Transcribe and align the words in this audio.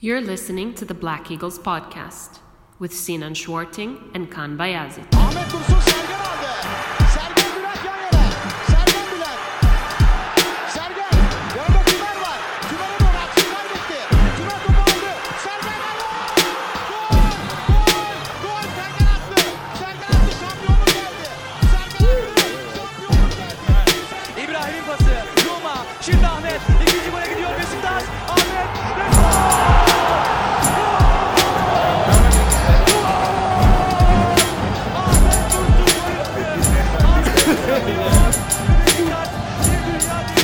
You're 0.00 0.20
listening 0.20 0.74
to 0.74 0.84
the 0.84 0.94
Black 0.94 1.28
Eagles 1.28 1.58
podcast 1.58 2.38
with 2.78 2.94
Sinan 2.94 3.34
Schwarting 3.34 4.12
and 4.14 4.30
Kaan 4.30 4.56
Bayazit. 4.56 6.07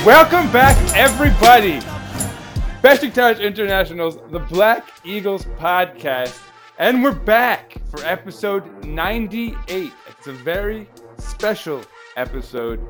Welcome 0.04 0.52
back, 0.52 0.76
everybody. 0.94 1.80
Besiktas 2.82 3.40
International's 3.40 4.18
The 4.30 4.38
Black 4.38 4.86
Eagles 5.02 5.46
podcast, 5.58 6.38
and 6.78 7.02
we're 7.02 7.12
back 7.14 7.76
for 7.88 8.04
episode 8.04 8.84
98. 8.84 9.92
It's 10.06 10.26
a 10.26 10.32
very 10.32 10.90
special 11.16 11.80
episode. 12.18 12.86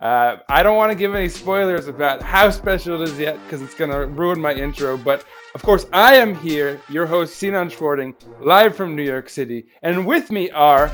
Uh, 0.00 0.38
I 0.48 0.62
don't 0.62 0.78
want 0.78 0.90
to 0.92 0.96
give 0.96 1.14
any 1.14 1.28
spoilers 1.28 1.88
about 1.88 2.22
how 2.22 2.48
special 2.48 3.02
it 3.02 3.10
is 3.10 3.18
yet 3.18 3.38
because 3.44 3.60
it's 3.60 3.74
going 3.74 3.90
to 3.90 4.06
ruin 4.06 4.40
my 4.40 4.54
intro. 4.54 4.96
But 4.96 5.26
of 5.54 5.62
course, 5.62 5.84
I 5.92 6.16
am 6.16 6.34
here, 6.36 6.80
your 6.88 7.04
host, 7.04 7.36
Sinan 7.36 7.68
Schwarting, 7.68 8.14
live 8.40 8.74
from 8.74 8.96
New 8.96 9.04
York 9.04 9.28
City. 9.28 9.66
And 9.82 10.06
with 10.06 10.30
me 10.30 10.48
are 10.52 10.90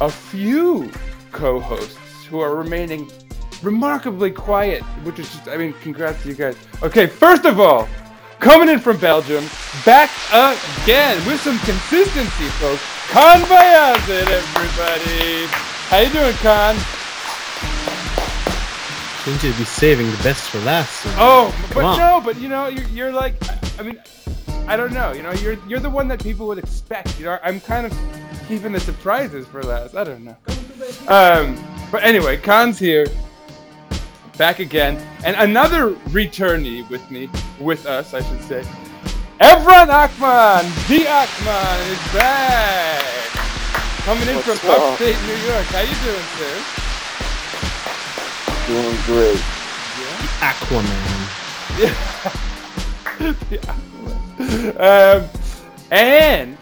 a 0.00 0.08
few 0.08 0.92
co 1.32 1.58
hosts 1.58 1.98
who 2.26 2.38
are 2.38 2.54
remaining 2.54 3.10
remarkably 3.62 4.30
quiet, 4.30 4.82
which 5.04 5.18
is 5.18 5.28
just, 5.30 5.48
I 5.48 5.56
mean, 5.56 5.72
congrats 5.82 6.22
to 6.22 6.28
you 6.28 6.34
guys. 6.34 6.56
Okay, 6.82 7.06
first 7.06 7.44
of 7.44 7.60
all, 7.60 7.88
coming 8.40 8.68
in 8.68 8.78
from 8.78 8.96
Belgium, 8.98 9.44
back 9.84 10.10
again 10.32 11.16
with 11.26 11.40
some 11.40 11.58
consistency, 11.60 12.48
folks. 12.58 12.82
Kaan 13.10 13.40
Bayazit, 13.42 14.26
everybody. 14.28 15.46
How 15.88 15.98
you 15.98 16.10
doing, 16.10 16.34
Kaan? 16.36 16.76
Shouldn't 19.22 19.42
you 19.44 19.52
be 19.52 19.64
saving 19.64 20.10
the 20.10 20.22
best 20.24 20.50
for 20.50 20.58
last? 20.60 21.04
Oh, 21.18 21.54
but 21.72 21.84
on. 21.84 21.98
no, 21.98 22.20
but 22.24 22.40
you 22.40 22.48
know, 22.48 22.66
you're, 22.66 22.88
you're 22.88 23.12
like, 23.12 23.36
I 23.78 23.82
mean, 23.84 24.00
I 24.66 24.76
don't 24.76 24.92
know. 24.92 25.12
You 25.12 25.22
know, 25.22 25.32
you're 25.32 25.56
you're 25.68 25.78
the 25.78 25.90
one 25.90 26.08
that 26.08 26.22
people 26.22 26.46
would 26.48 26.58
expect. 26.58 27.18
You 27.18 27.26
know, 27.26 27.38
I'm 27.42 27.60
kind 27.60 27.86
of 27.86 27.92
keeping 28.48 28.72
the 28.72 28.80
surprises 28.80 29.46
for 29.46 29.62
last. 29.62 29.94
I 29.94 30.02
don't 30.04 30.24
know. 30.24 30.36
Um, 31.06 31.62
but 31.92 32.02
anyway, 32.02 32.36
Kaan's 32.36 32.78
here, 32.78 33.06
back 34.36 34.58
again, 34.58 34.96
and 35.24 35.36
another 35.36 35.94
returnee 36.10 36.88
with 36.88 37.10
me, 37.10 37.28
with 37.60 37.86
us, 37.86 38.14
I 38.14 38.22
should 38.22 38.42
say. 38.42 38.62
Evran 39.40 39.88
Akman, 39.88 40.64
the 40.88 41.04
Akman 41.06 41.90
is 41.90 42.12
back, 42.12 43.02
coming 44.04 44.28
in 44.28 44.38
from 44.42 44.58
upstate 44.70 45.16
New 45.26 45.36
York. 45.46 45.66
How 45.66 45.80
you 45.80 45.96
doing, 46.04 46.26
sir? 46.38 46.54
Doing 48.68 48.98
great. 49.06 49.40
Aquaman. 50.40 51.20
Yeah. 51.78 51.94
Yeah. 53.50 53.76
Um, 54.78 55.28
and 55.92 56.58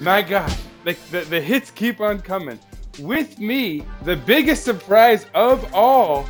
my 0.00 0.22
gosh, 0.22 0.56
the, 0.84 0.96
the, 1.10 1.20
the 1.20 1.40
hits 1.40 1.70
keep 1.70 2.00
on 2.00 2.20
coming. 2.20 2.58
With 2.98 3.38
me, 3.38 3.84
the 4.02 4.16
biggest 4.16 4.64
surprise 4.64 5.26
of 5.34 5.72
all, 5.72 6.26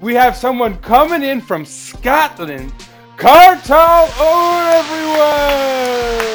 we 0.00 0.14
have 0.14 0.36
someone 0.36 0.76
coming 0.78 1.22
in 1.22 1.40
from 1.40 1.64
Scotland. 1.64 2.72
Kartal 3.16 4.04
over 4.20 4.70
everyone! 4.70 6.28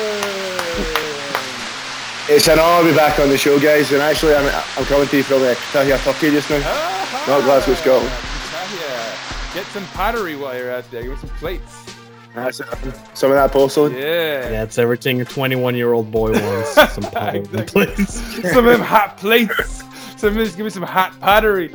It's 2.29 2.47
an 2.47 2.59
honor 2.59 2.85
to 2.87 2.91
be 2.91 2.95
back 2.97 3.19
on 3.19 3.29
the 3.29 3.37
show, 3.37 3.59
guys. 3.59 3.91
And 3.91 4.01
actually, 4.01 4.35
I'm, 4.35 4.45
I'm 4.77 4.85
coming 4.85 5.07
to 5.07 5.17
you 5.17 5.23
from 5.23 5.43
uh, 5.43 5.53
Tahia, 5.71 5.97
Turkey 5.99 6.31
just 6.31 6.49
now. 6.49 6.61
Ah, 6.63 7.25
Not 7.27 7.43
Glasgow, 7.43 7.73
Scotland. 7.75 8.09
Yeah. 8.09 9.53
Get 9.53 9.65
some 9.67 9.85
pottery 9.87 10.35
while 10.35 10.57
you're 10.57 10.71
out 10.71 10.89
there. 10.89 11.03
Give 11.03 11.11
Get 11.11 11.19
some 11.29 11.37
plates. 11.37 11.85
That's 12.33 12.59
it. 12.61 12.67
Some 13.13 13.29
of 13.31 13.35
that 13.35 13.51
porcelain. 13.51 13.93
Yeah. 13.93 14.49
That's 14.49 14.77
everything 14.79 15.21
a 15.21 15.25
21 15.25 15.75
year 15.75 15.93
old 15.93 16.09
boy 16.11 16.31
wants. 16.31 16.73
Some 16.93 17.03
pottery 17.03 17.41
Exactly. 17.41 17.85
plates. 17.95 18.13
some 18.51 18.65
of 18.65 18.71
them 18.71 18.81
hot 18.81 19.17
plates. 19.17 19.83
Some 20.17 20.33
give 20.33 20.57
me 20.57 20.69
some 20.71 20.81
hot 20.81 21.19
pottery. 21.19 21.71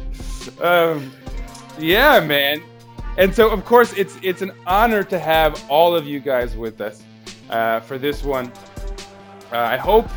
Um, 0.60 1.12
yeah, 1.78 2.20
man. 2.20 2.62
And 3.16 3.34
so, 3.34 3.50
of 3.50 3.64
course, 3.64 3.92
it's 3.94 4.16
it's 4.22 4.42
an 4.42 4.52
honor 4.66 5.02
to 5.04 5.18
have 5.18 5.64
all 5.68 5.94
of 5.94 6.06
you 6.06 6.20
guys 6.20 6.56
with 6.56 6.80
us 6.80 7.02
uh, 7.50 7.80
for 7.80 7.98
this 7.98 8.22
one. 8.22 8.52
Uh, 9.52 9.58
I 9.58 9.76
hope 9.76 10.08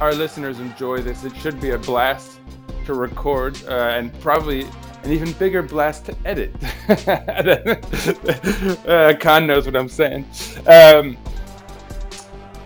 our 0.00 0.12
listeners 0.14 0.60
enjoy 0.60 1.00
this. 1.00 1.24
It 1.24 1.34
should 1.36 1.60
be 1.60 1.70
a 1.70 1.78
blast 1.78 2.40
to 2.86 2.94
record 2.94 3.62
uh, 3.64 3.94
and 3.96 4.12
probably 4.20 4.66
an 5.02 5.12
even 5.12 5.32
bigger 5.32 5.62
blast 5.62 6.06
to 6.06 6.16
edit. 6.24 6.52
uh, 6.88 6.96
Kaan 9.18 9.46
knows 9.46 9.66
what 9.66 9.76
I'm 9.76 9.88
saying. 9.88 10.26
Um, 10.66 11.16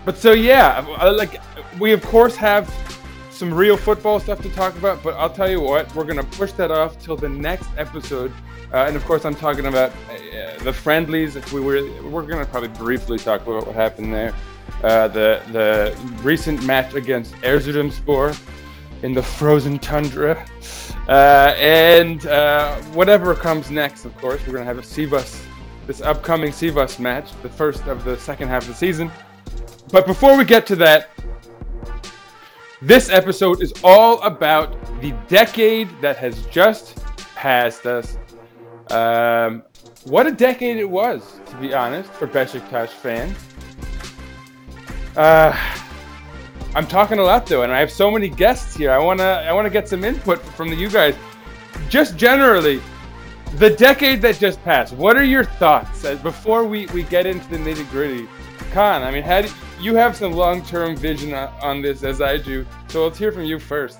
but 0.03 0.17
so 0.17 0.33
yeah, 0.33 0.85
uh, 0.99 1.13
like 1.13 1.41
we 1.79 1.93
of 1.93 2.03
course 2.03 2.35
have 2.35 2.67
some 3.35 3.53
real 3.53 3.75
football 3.75 4.19
stuff 4.19 4.41
to 4.41 4.49
talk 4.49 4.75
about, 4.77 5.03
but 5.03 5.13
I'll 5.15 5.29
tell 5.29 5.49
you 5.49 5.59
what, 5.59 5.93
we're 5.93 6.05
gonna 6.05 6.23
push 6.23 6.53
that 6.53 6.71
off 6.71 6.97
till 6.99 7.17
the 7.17 7.29
next 7.29 7.69
episode. 7.77 8.31
Uh, 8.73 8.85
and 8.87 8.95
of 8.95 9.03
course, 9.05 9.25
I'm 9.25 9.35
talking 9.35 9.65
about 9.65 9.91
uh, 10.09 10.63
the 10.63 10.73
friendlies. 10.73 11.35
If 11.35 11.51
we 11.51 11.61
were, 11.61 11.83
we're 12.03 12.23
gonna 12.23 12.45
probably 12.45 12.69
briefly 12.69 13.17
talk 13.17 13.41
about 13.45 13.67
what 13.67 13.75
happened 13.75 14.13
there. 14.13 14.33
Uh, 14.83 15.07
the 15.09 15.41
the 15.51 15.97
recent 16.23 16.63
match 16.63 16.93
against 16.95 17.33
Erzurumspor 17.35 18.37
in 19.03 19.13
the 19.13 19.21
frozen 19.21 19.79
tundra, 19.79 20.45
uh, 21.07 21.53
and 21.57 22.25
uh, 22.27 22.75
whatever 22.93 23.35
comes 23.35 23.69
next. 23.69 24.05
Of 24.05 24.15
course, 24.17 24.41
we're 24.47 24.53
gonna 24.53 24.65
have 24.65 24.79
a 24.79 24.81
Sivas, 24.81 25.43
this 25.87 26.01
upcoming 26.01 26.51
Sivas 26.51 26.99
match, 26.99 27.29
the 27.41 27.49
first 27.49 27.83
of 27.87 28.03
the 28.05 28.17
second 28.17 28.47
half 28.47 28.63
of 28.63 28.69
the 28.69 28.75
season. 28.75 29.11
But 29.91 30.07
before 30.07 30.37
we 30.37 30.45
get 30.45 30.65
to 30.67 30.75
that, 30.77 31.09
this 32.81 33.09
episode 33.09 33.61
is 33.61 33.73
all 33.83 34.21
about 34.21 34.75
the 35.01 35.11
decade 35.27 35.89
that 36.01 36.17
has 36.17 36.45
just 36.47 36.97
passed 37.35 37.85
us. 37.85 38.17
Um, 38.91 39.63
what 40.05 40.27
a 40.27 40.31
decade 40.31 40.77
it 40.77 40.89
was, 40.89 41.39
to 41.47 41.55
be 41.57 41.73
honest, 41.73 42.09
for 42.11 42.27
Besiktas 42.27 42.89
fans. 42.89 43.37
Uh, 45.15 45.57
I'm 46.75 46.85
talking 46.85 47.19
a 47.19 47.23
lot 47.23 47.47
though, 47.47 47.63
and 47.63 47.71
I 47.71 47.79
have 47.79 47.91
so 47.91 48.11
many 48.11 48.27
guests 48.27 48.75
here. 48.75 48.91
I 48.91 48.97
wanna, 48.97 49.23
I 49.23 49.53
wanna 49.53 49.69
get 49.69 49.87
some 49.87 50.03
input 50.03 50.39
from 50.39 50.73
you 50.73 50.89
guys. 50.89 51.15
Just 51.89 52.17
generally, 52.17 52.81
the 53.55 53.69
decade 53.69 54.21
that 54.23 54.37
just 54.37 54.61
passed. 54.63 54.93
What 54.93 55.15
are 55.15 55.23
your 55.23 55.45
thoughts 55.45 56.03
uh, 56.03 56.15
before 56.15 56.65
we, 56.65 56.87
we 56.87 57.03
get 57.03 57.25
into 57.25 57.47
the 57.49 57.57
nitty 57.57 57.89
gritty? 57.89 58.27
Kaan, 58.71 59.01
I 59.01 59.11
mean, 59.11 59.23
how 59.23 59.41
do, 59.41 59.49
you 59.85 59.95
have 59.95 60.15
some 60.15 60.33
long 60.33 60.63
term 60.63 60.95
vision 60.97 61.33
on, 61.33 61.47
on 61.61 61.81
this 61.81 62.03
as 62.03 62.19
I 62.19 62.37
do, 62.37 62.65
so 62.87 63.05
let's 63.05 63.19
hear 63.19 63.31
from 63.31 63.43
you 63.43 63.59
first. 63.59 63.99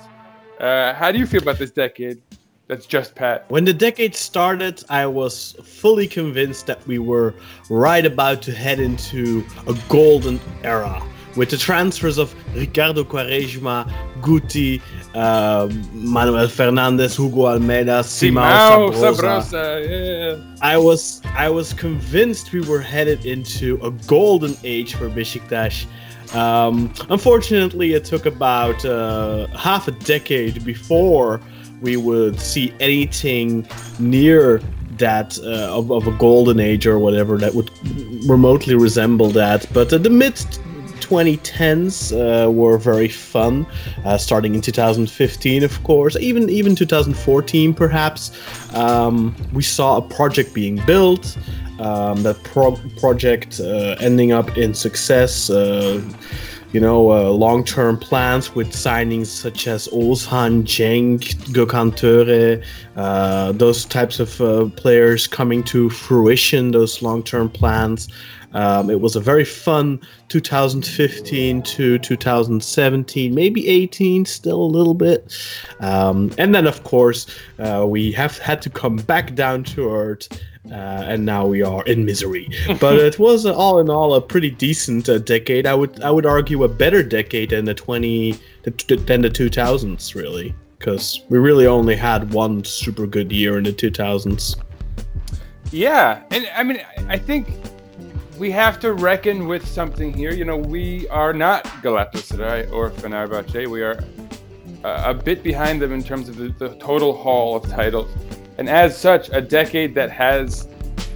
Uh, 0.59 0.94
how 0.94 1.12
do 1.12 1.19
you 1.19 1.28
feel 1.28 1.41
about 1.41 1.59
this 1.59 1.72
decade 1.72 2.22
that's 2.68 2.88
just 2.88 3.13
Pat. 3.13 3.46
When 3.50 3.63
the 3.63 3.73
decade 3.73 4.16
started, 4.16 4.84
I 4.90 5.06
was 5.06 5.56
fully 5.63 6.07
convinced 6.07 6.66
that 6.66 6.85
we 6.88 6.97
were 6.97 7.35
right 7.69 8.03
about 8.03 8.41
to 8.44 8.51
head 8.51 8.79
into 8.79 9.46
a 9.68 9.78
golden 9.87 10.40
era 10.64 10.99
with 11.35 11.49
the 11.49 11.58
transfers 11.58 12.17
of 12.17 12.34
Ricardo 12.55 13.03
Quaresma, 13.03 13.90
Guti, 14.22 14.82
uh, 15.14 15.67
Manuel 15.93 16.47
Fernandes, 16.47 17.16
Hugo 17.17 17.47
Almeida, 17.47 18.03
Simao 18.03 18.90
Sabrosa. 18.90 19.41
Sabrosa, 19.41 19.90
yeah. 19.90 20.55
I 20.61 20.78
was 20.78 21.22
I 21.35 21.49
was 21.49 21.73
convinced 21.73 22.52
we 22.52 22.61
were 22.61 22.82
headed 22.82 23.26
into 23.26 23.79
a 23.84 23.91
golden 24.08 24.55
age 24.64 24.96
for 24.96 25.09
Besiktas. 25.09 25.85
Um, 26.34 26.93
unfortunately, 27.09 27.93
it 27.93 28.03
took 28.03 28.26
about 28.26 28.84
uh, 28.84 29.47
half 29.55 29.87
a 29.87 29.91
decade 29.91 30.66
before 30.66 31.40
we 31.82 31.97
would 31.97 32.40
see 32.40 32.73
anything 32.79 33.67
near 33.99 34.61
that 34.97 35.37
uh, 35.40 35.78
of, 35.78 35.91
of 35.91 36.08
a 36.08 36.11
golden 36.11 36.59
age 36.59 36.87
or 36.87 36.97
whatever 36.99 37.37
that 37.37 37.53
would 37.53 37.70
remotely 38.28 38.76
resemble 38.76 39.29
that. 39.32 39.66
But 39.73 39.91
uh, 39.93 39.97
the 39.97 40.09
mid 40.09 40.35
2010s 41.05 42.11
uh, 42.11 42.52
were 42.52 42.78
very 42.78 43.07
fun, 43.07 43.66
uh, 44.05 44.17
starting 44.17 44.55
in 44.55 44.61
2015, 44.61 45.63
of 45.63 45.84
course, 45.84 46.16
even 46.17 46.49
even 46.49 46.75
2014, 46.75 47.73
perhaps. 47.73 48.31
Um, 48.73 49.35
we 49.53 49.63
saw 49.63 49.97
a 49.97 50.02
project 50.02 50.53
being 50.53 50.78
built. 50.85 51.37
um, 51.79 52.23
that 52.23 52.41
pro- 52.43 52.79
project 52.99 53.59
uh, 53.59 53.96
ending 53.99 54.31
up 54.31 54.57
in 54.57 54.73
success. 54.73 55.49
Uh, 55.49 56.02
you 56.72 56.81
know, 56.81 57.09
uh, 57.11 57.29
long-term 57.29 57.97
plans 57.97 58.53
with 58.53 58.67
signings 58.73 59.28
such 59.28 59.66
as 59.66 59.87
Oğuzhan, 59.90 60.63
Cenk, 60.63 61.35
Gökhan 61.53 61.96
Töre, 61.96 62.61
uh, 62.97 63.53
those 63.53 63.85
types 63.85 64.19
of 64.19 64.75
players 64.75 65.25
coming 65.25 65.63
to 65.63 65.90
fruition. 65.90 66.72
Those 66.72 67.01
long-term 67.01 67.49
plans. 67.49 68.09
Um, 68.55 68.90
it 68.90 69.02
was 69.02 69.16
a 69.17 69.19
very 69.19 69.43
fun 69.43 69.99
2015 70.29 71.61
to 71.61 71.99
2017, 71.99 73.35
maybe 73.35 73.67
18, 73.67 74.25
still 74.25 74.61
a 74.61 74.72
little 74.78 74.93
bit. 74.93 75.37
Um, 75.81 76.31
and 76.37 76.55
then, 76.55 76.66
of 76.66 76.84
course, 76.85 77.28
uh, 77.59 77.85
we 77.87 78.13
have 78.13 78.37
had 78.37 78.61
to 78.63 78.69
come 78.69 78.96
back 78.96 79.35
down 79.35 79.63
to 79.66 79.91
earth. 79.91 80.29
Uh, 80.72 81.03
and 81.05 81.25
now 81.25 81.46
we 81.46 81.61
are 81.61 81.84
in 81.84 82.05
misery. 82.05 82.49
But 82.79 82.96
it 82.96 83.19
was 83.19 83.46
uh, 83.46 83.53
all 83.53 83.78
in 83.78 83.87
all 83.87 84.16
a 84.16 84.22
pretty 84.22 84.49
decent 84.49 85.08
uh, 85.08 85.19
decade. 85.19 85.67
I 85.67 85.75
would 85.75 86.01
I 86.01 86.09
would 86.09 86.25
argue 86.25 86.63
a 86.63 86.67
better 86.67 87.03
decade 87.03 87.51
than 87.51 87.66
the 87.66 87.75
20 87.75 88.35
the- 88.63 88.96
than 89.05 89.22
the 89.22 89.29
2000s 89.29 90.16
really, 90.16 90.55
because 90.79 91.22
we 91.29 91.37
really 91.37 91.67
only 91.67 91.96
had 91.96 92.34
one 92.34 92.63
super 92.63 93.05
good 93.05 93.31
year 93.31 93.59
in 93.59 93.66
the 93.66 93.73
2000s. 93.73 94.55
Yeah, 95.72 96.23
and 96.31 96.49
I 96.55 96.63
mean, 96.63 96.81
I 97.08 97.19
think 97.19 97.47
we 98.37 98.52
have 98.52 98.79
to 98.82 98.93
reckon 98.93 99.47
with 99.47 99.66
something 99.66 100.14
here. 100.14 100.32
You 100.32 100.46
know, 100.46 100.58
we 100.58 101.08
are 101.09 101.34
not 101.34 101.64
Galatasaray 101.84 102.72
or 102.72 102.90
Fenerbahce. 102.90 103.67
We 103.67 103.82
are 103.82 104.03
uh, 104.84 105.03
a 105.05 105.14
bit 105.14 105.43
behind 105.43 105.82
them 105.82 105.93
in 105.93 106.03
terms 106.03 106.29
of 106.29 106.35
the, 106.37 106.49
the 106.49 106.76
total 106.76 107.16
haul 107.16 107.55
of 107.55 107.70
titles, 107.70 108.11
and 108.58 108.70
as 108.70 108.97
such, 108.97 109.29
a 109.29 109.41
decade 109.41 109.96
that 109.96 110.11
has 110.11 110.67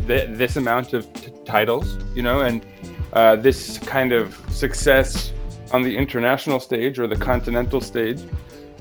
th- 0.08 0.30
this 0.38 0.56
amount 0.56 0.94
of 0.94 1.12
t- 1.14 1.32
titles, 1.46 1.98
you 2.16 2.24
know, 2.24 2.42
and 2.42 2.66
uh, 3.14 3.36
this 3.36 3.78
kind 3.80 4.12
of 4.12 4.36
success 4.50 5.34
on 5.72 5.82
the 5.84 5.96
international 5.96 6.60
stage 6.60 7.00
or 7.00 7.08
the 7.08 7.16
continental 7.16 7.82
stage. 7.82 8.22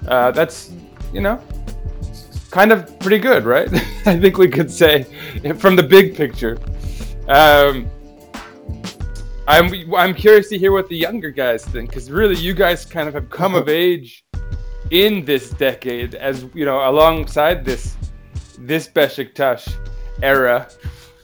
Uh, 0.07 0.31
that's, 0.31 0.73
you 1.13 1.21
know, 1.21 1.43
kind 2.51 2.73
of 2.73 2.99
pretty 2.99 3.19
good, 3.19 3.45
right? 3.45 3.69
I 4.07 4.19
think 4.19 4.39
we 4.39 4.49
could 4.49 4.71
say 4.71 5.05
from 5.59 5.77
the 5.77 5.83
big 5.83 6.17
picture. 6.17 6.59
Um, 7.29 7.91
I'm 9.49 9.95
I'm 9.95 10.15
curious 10.15 10.51
to 10.51 10.59
hear 10.59 10.73
what 10.73 10.91
the 10.91 10.97
younger 10.97 11.31
guys 11.31 11.65
think 11.65 11.89
because 11.89 12.11
really 12.11 12.37
you 12.37 12.53
guys 12.53 12.85
kind 12.85 13.09
of 13.09 13.15
have 13.15 13.31
come 13.31 13.55
of 13.55 13.67
age 13.71 14.23
in 14.91 15.25
this 15.25 15.49
decade 15.51 16.15
as 16.15 16.45
you 16.53 16.67
know 16.67 16.89
alongside 16.91 17.65
this 17.65 17.97
this 18.59 18.87
Besiktas 18.89 19.75
era, 20.23 20.69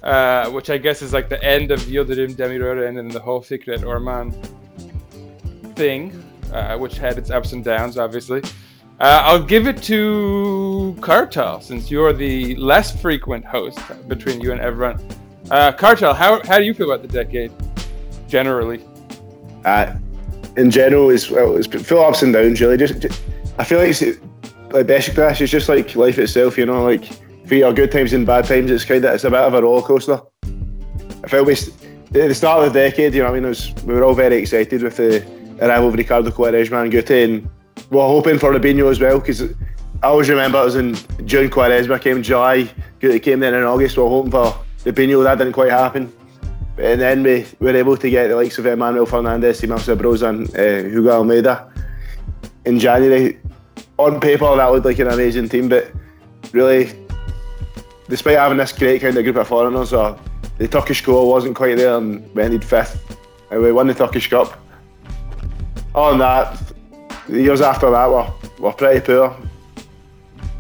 uh, 0.02 0.48
which 0.50 0.70
I 0.70 0.78
guess 0.78 1.02
is 1.02 1.12
like 1.12 1.28
the 1.28 1.42
end 1.44 1.70
of 1.70 1.80
Yildirim 1.80 2.34
Demirören 2.34 2.88
and 2.88 2.96
then 2.96 3.08
the 3.08 3.20
whole 3.20 3.42
Fikret 3.42 3.84
Orman 3.84 4.32
thing, 5.74 6.24
uh, 6.50 6.78
which 6.78 6.96
had 6.96 7.18
its 7.18 7.30
ups 7.30 7.52
and 7.52 7.62
downs, 7.62 7.98
obviously. 7.98 8.42
Uh, 9.00 9.20
I'll 9.24 9.42
give 9.42 9.66
it 9.66 9.82
to 9.82 10.96
Kartal 11.00 11.62
since 11.62 11.90
you're 11.90 12.14
the 12.14 12.54
less 12.56 12.98
frequent 13.02 13.44
host 13.44 13.80
between 14.08 14.40
you 14.40 14.52
and 14.52 14.60
everyone. 14.60 15.04
Uh, 15.50 15.72
Kartal, 15.72 16.14
how, 16.14 16.40
how 16.46 16.58
do 16.58 16.64
you 16.64 16.72
feel 16.72 16.90
about 16.90 17.02
the 17.02 17.12
decade 17.12 17.52
generally? 18.34 18.80
Uh, 19.64 19.94
in 20.56 20.70
general, 20.70 21.10
it's 21.10 21.30
well, 21.30 21.56
it's 21.56 21.68
full 21.86 22.04
ups 22.04 22.22
and 22.22 22.32
downs. 22.32 22.60
Really, 22.60 22.76
just, 22.76 23.00
just- 23.00 23.22
I 23.58 23.64
feel 23.64 23.78
like 23.78 23.90
it's 23.90 24.02
like 24.72 24.86
Besiktas 24.86 25.40
is 25.40 25.50
just 25.50 25.68
like 25.68 25.94
life 25.94 26.18
itself. 26.18 26.58
You 26.58 26.66
know, 26.66 26.82
like 26.82 27.04
for 27.46 27.54
your 27.54 27.72
good 27.72 27.92
times 27.92 28.12
and 28.12 28.26
bad 28.26 28.44
times, 28.46 28.72
it's 28.72 28.84
kind 28.84 29.04
of 29.04 29.14
it's 29.14 29.24
a 29.24 29.30
bit 29.30 29.38
of 29.38 29.54
a 29.54 29.62
roller 29.62 29.82
coaster. 29.82 30.20
I 31.22 31.28
felt 31.28 31.46
we 31.46 31.52
at 31.52 32.28
the 32.28 32.34
start 32.34 32.66
of 32.66 32.72
the 32.72 32.80
decade, 32.80 33.14
you 33.14 33.22
know, 33.22 33.28
I 33.28 33.32
mean, 33.32 33.44
was, 33.44 33.72
we 33.84 33.94
were 33.94 34.04
all 34.04 34.14
very 34.14 34.36
excited 34.36 34.82
with 34.82 34.96
the 34.96 35.24
arrival 35.60 35.88
of 35.88 35.94
Ricardo 35.94 36.30
Quaresma 36.30 36.82
and 36.84 36.92
Guti, 36.92 37.24
and 37.24 37.48
we 37.90 37.98
are 37.98 38.08
hoping 38.08 38.38
for 38.38 38.52
Robinho 38.52 38.90
as 38.90 39.00
well 39.00 39.18
because 39.18 39.42
I 39.42 40.08
always 40.08 40.28
remember 40.28 40.60
it 40.60 40.64
was 40.64 40.76
in 40.76 40.94
June 41.26 41.50
Quaresma 41.50 42.00
came, 42.00 42.22
July 42.22 42.70
Guti 43.00 43.20
came 43.20 43.40
then 43.40 43.54
in 43.54 43.62
August. 43.64 43.96
we 43.96 44.04
are 44.04 44.08
hoping 44.08 44.30
for 44.30 44.54
Robinho, 44.84 45.24
that 45.24 45.38
didn't 45.38 45.54
quite 45.54 45.70
happen. 45.70 46.12
And 46.76 47.00
then 47.00 47.22
we 47.22 47.46
were 47.60 47.76
able 47.76 47.96
to 47.96 48.10
get 48.10 48.28
the 48.28 48.36
likes 48.36 48.58
of 48.58 48.66
Emmanuel 48.66 49.06
Fernandes, 49.06 49.62
Broza, 49.96 50.28
and 50.28 50.48
uh, 50.56 50.88
Hugo 50.88 51.10
Almeida 51.10 51.70
in 52.64 52.78
January. 52.78 53.38
On 53.98 54.20
paper, 54.20 54.56
that 54.56 54.66
looked 54.72 54.86
like 54.86 54.98
an 54.98 55.08
amazing 55.08 55.48
team, 55.48 55.68
but 55.68 55.92
really, 56.52 56.90
despite 58.08 58.36
having 58.38 58.58
this 58.58 58.72
great 58.72 59.00
kind 59.02 59.16
of 59.16 59.22
group 59.22 59.36
of 59.36 59.46
foreigners, 59.46 59.92
uh, 59.92 60.18
the 60.58 60.66
Turkish 60.66 61.02
score 61.02 61.28
wasn't 61.28 61.54
quite 61.54 61.76
there, 61.76 61.96
and 61.96 62.28
we 62.34 62.42
ended 62.42 62.64
fifth. 62.64 63.00
And 63.50 63.62
we 63.62 63.70
won 63.70 63.86
the 63.86 63.94
Turkish 63.94 64.28
Cup. 64.28 64.58
Than 65.94 66.18
that, 66.18 66.60
the 67.28 67.40
years 67.40 67.60
after 67.60 67.88
that 67.90 68.10
were, 68.10 68.32
were 68.58 68.72
pretty 68.72 69.00
poor. 69.00 69.30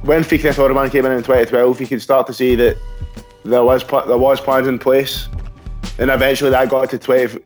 When 0.02 0.22
Fikret 0.22 0.58
Orman 0.58 0.90
came 0.90 1.06
in 1.06 1.12
in 1.12 1.22
2012, 1.22 1.80
you 1.80 1.86
could 1.88 2.02
start 2.02 2.26
to 2.28 2.34
see 2.34 2.54
that 2.54 2.76
there 3.44 3.64
was 3.64 3.84
there 3.84 4.18
was 4.18 4.40
plans 4.40 4.68
in 4.68 4.78
place, 4.78 5.28
and 5.98 6.10
eventually 6.10 6.50
that 6.50 6.68
got 6.68 6.90
to 6.90 6.98
20, 6.98 7.40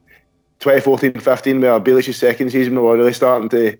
2014-15, 0.61 1.61
where 1.61 1.81
Bilic's 1.81 2.17
second 2.17 2.51
season, 2.51 2.75
we 2.75 2.83
were 2.83 2.97
really 2.97 3.13
starting 3.13 3.49
to 3.51 3.77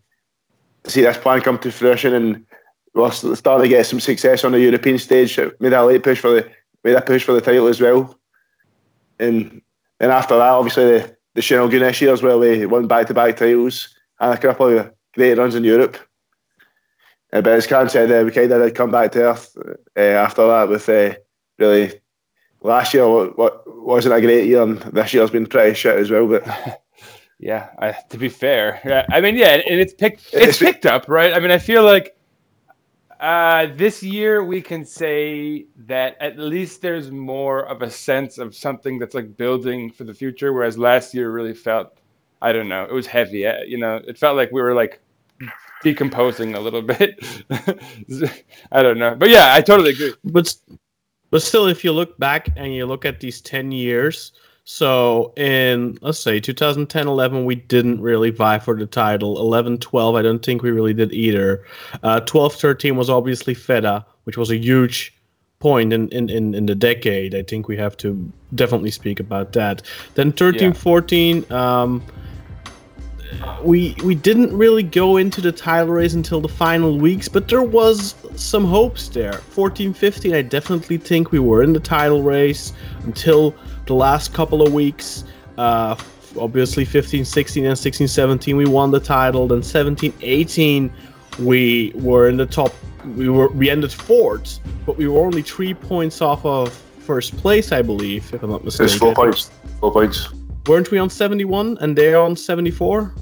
see 0.87 1.03
this 1.03 1.19
plan 1.19 1.41
come 1.41 1.59
to 1.59 1.73
fruition, 1.73 2.15
and 2.15 2.47
we 2.95 3.03
we're 3.03 3.11
starting 3.11 3.63
to 3.63 3.69
get 3.69 3.87
some 3.87 4.01
success 4.01 4.45
on 4.45 4.53
the 4.53 4.61
European 4.61 4.99
stage. 4.99 5.39
Made 5.61 5.73
a 5.73 5.85
late 5.85 6.03
push 6.03 6.21
for 6.21 6.31
the 6.31 6.51
made 6.85 6.97
a 6.97 7.03
push 7.03 7.25
for 7.25 7.33
the 7.33 7.41
title 7.41 7.67
as 7.67 7.81
well, 7.81 8.19
and 9.19 9.61
then 9.99 10.11
after 10.11 10.37
that, 10.37 10.51
obviously 10.51 10.85
the 10.85 11.19
the 11.35 11.43
Şenol 11.43 11.71
Güneş 11.71 12.01
years 12.01 12.21
where 12.21 12.37
we 12.37 12.67
won 12.67 12.89
back-to-back 12.89 13.37
titles 13.37 13.95
and 14.19 14.35
a 14.35 14.37
couple 14.37 14.79
of 14.79 14.91
great 15.15 15.39
runs 15.39 15.55
in 15.55 15.63
Europe. 15.63 15.97
Uh, 17.33 17.41
but 17.41 17.53
as 17.53 17.67
Cam 17.67 17.89
said, 17.89 18.11
uh, 18.11 18.25
we 18.25 18.33
kind 18.33 18.51
of 18.51 18.63
did 18.63 18.75
come 18.75 18.91
back 18.91 19.13
to 19.13 19.23
earth 19.23 19.57
uh, 19.97 20.01
after 20.01 20.47
that 20.49 20.69
with 20.69 20.89
uh, 20.89 21.15
really 21.59 21.93
last 22.63 22.95
year 22.95 23.09
wa- 23.09 23.31
wa- 23.37 23.59
wasn't 23.67 24.15
a 24.15 24.21
great 24.21 24.47
year 24.47 24.63
and 24.63 24.79
this 24.81 25.15
year's 25.15 25.31
been 25.31 25.47
pretty 25.47 25.75
shit 25.75 25.99
as 25.99 26.11
well. 26.11 26.27
But 26.27 26.83
Yeah, 27.41 27.69
I, 27.79 27.93
to 28.11 28.19
be 28.19 28.29
fair, 28.29 28.81
yeah, 28.85 29.07
I 29.11 29.21
mean, 29.21 29.37
yeah, 29.37 29.51
and 29.55 29.79
it's 29.81 29.95
picked, 29.95 30.23
it's 30.33 30.35
It's- 30.35 30.59
picked 30.59 30.87
up, 30.87 31.09
right? 31.09 31.33
I 31.33 31.39
mean, 31.39 31.53
I 31.53 31.59
feel 31.59 31.85
like 31.85 32.17
uh, 33.21 33.67
this 33.77 34.03
year 34.03 34.43
we 34.45 34.61
can 34.61 34.85
say 34.85 35.67
that 35.87 36.17
at 36.21 36.37
least 36.39 36.83
there's 36.83 37.13
more 37.13 37.65
of 37.67 37.83
a 37.83 37.91
sense 37.91 38.39
of 38.39 38.57
something 38.57 38.99
that's 38.99 39.15
like 39.15 39.37
building 39.37 39.91
for 39.93 40.03
the 40.05 40.15
future, 40.15 40.53
whereas 40.53 40.77
last 40.79 41.15
year 41.15 41.31
really 41.31 41.55
felt, 41.55 41.99
I 42.43 42.53
don't 42.53 42.69
know, 42.69 42.85
it 42.85 42.93
was 42.93 43.07
heavy. 43.07 43.47
uh, 43.47 43.59
You 43.67 43.79
know, 43.79 44.01
it 44.07 44.19
felt 44.19 44.37
like 44.37 44.51
we 44.51 44.61
were 44.61 44.75
like 44.75 45.01
decomposing 45.85 46.55
a 46.57 46.61
little 46.61 46.83
bit. 46.83 47.25
I 48.73 48.83
don't 48.83 48.99
know, 48.99 49.15
but 49.15 49.31
yeah, 49.31 49.55
I 49.55 49.61
totally 49.61 49.91
agree. 49.91 50.15
but 50.25 50.53
but 51.31 51.43
still 51.43 51.67
if 51.67 51.85
you 51.85 51.93
look 51.93 52.19
back 52.19 52.49
and 52.57 52.75
you 52.75 52.87
look 52.87 53.05
at 53.05 53.21
these 53.21 53.41
10 53.41 53.73
years 53.73 54.33
so 54.65 55.33
in 55.37 55.97
let's 56.03 56.19
say 56.19 56.39
2010 56.39 57.07
11 57.09 57.45
we 57.45 57.55
didn't 57.55 58.03
really 58.03 58.31
vie 58.31 58.59
for 58.59 58.77
the 58.77 58.87
title. 58.87 59.39
11 59.41 59.79
12 59.79 60.15
i 60.15 60.23
don't 60.23 60.45
think 60.45 60.63
we 60.63 60.71
really 60.71 60.95
did 60.95 61.13
either. 61.13 61.65
Uh, 62.03 62.21
12 62.21 62.55
13 62.55 62.97
was 62.97 63.09
obviously 63.09 63.55
Feda 63.55 64.05
which 64.25 64.37
was 64.37 64.51
a 64.51 64.57
huge 64.59 65.15
point 65.59 65.93
in, 65.93 66.09
in, 66.11 66.29
in, 66.29 66.55
in 66.55 66.67
the 66.67 66.75
decade. 66.75 67.35
I 67.35 67.43
think 67.43 67.67
we 67.67 67.77
have 67.77 67.97
to 67.99 68.31
definitely 68.55 68.91
speak 68.91 69.19
about 69.21 69.53
that. 69.55 69.83
Then 70.15 70.33
13 70.33 70.69
Yeah. 70.69 70.73
14 70.73 71.53
um, 71.53 72.03
we 73.63 73.95
we 74.05 74.15
didn't 74.15 74.57
really 74.57 74.83
go 74.83 75.17
into 75.17 75.41
the 75.41 75.53
title 75.53 75.93
race 75.93 76.15
until 76.15 76.41
the 76.41 76.49
final 76.49 76.99
weeks, 76.99 77.29
but 77.29 77.49
there 77.49 77.63
was 77.63 78.15
some 78.37 78.65
hopes 78.65 79.09
there. 79.09 79.35
14 79.35 79.93
15, 79.93 80.35
I 80.35 80.43
definitely 80.43 80.99
think 80.99 81.33
we 81.33 81.39
were 81.39 81.63
in 81.63 81.73
the 81.73 81.81
title 81.81 82.23
race 82.23 82.73
until 83.05 83.55
the 83.87 83.95
last 83.95 84.33
couple 84.33 84.63
of 84.63 84.73
weeks. 84.73 85.25
Uh, 85.57 85.97
obviously, 86.39 86.85
15 86.85 87.25
16 87.25 87.65
and 87.65 87.79
16 87.79 88.09
17, 88.09 88.57
we 88.57 88.67
won 88.67 88.91
the 88.91 89.01
title. 89.01 89.49
Then 89.49 89.63
17 89.63 90.13
18, 90.21 90.93
we 91.41 91.93
were 91.95 92.29
in 92.29 92.37
the 92.37 92.47
top. 92.47 92.73
We 93.17 93.29
were 93.29 93.49
we 93.49 93.71
ended 93.71 93.93
fourth, 93.93 94.61
but 94.87 94.97
we 94.97 95.09
were 95.09 95.21
only 95.21 95.43
three 95.43 95.75
points 95.75 96.21
off 96.21 96.45
of 96.45 96.73
first 96.73 97.37
place, 97.39 97.73
I 97.73 97.83
believe, 97.83 98.33
if 98.35 98.43
I'm 98.43 98.51
not 98.51 98.65
mistaken. 98.65 98.87
it's 98.87 98.97
four 98.97 99.15
points. 99.15 99.51
Four 99.81 99.93
points. 99.93 100.29
Weren't 100.69 100.91
we 100.91 100.99
on 100.99 101.09
71 101.09 101.79
and 101.81 101.97
they're 101.97 102.21
on 102.21 102.37
74? 102.37 103.15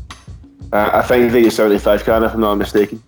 Uh, 0.72 0.90
I 0.92 1.02
think 1.02 1.30
they 1.30 1.46
are 1.46 1.50
75 1.50 2.04
can 2.04 2.24
if 2.24 2.34
I'm 2.34 2.40
not 2.40 2.56
mistaken. 2.56 3.00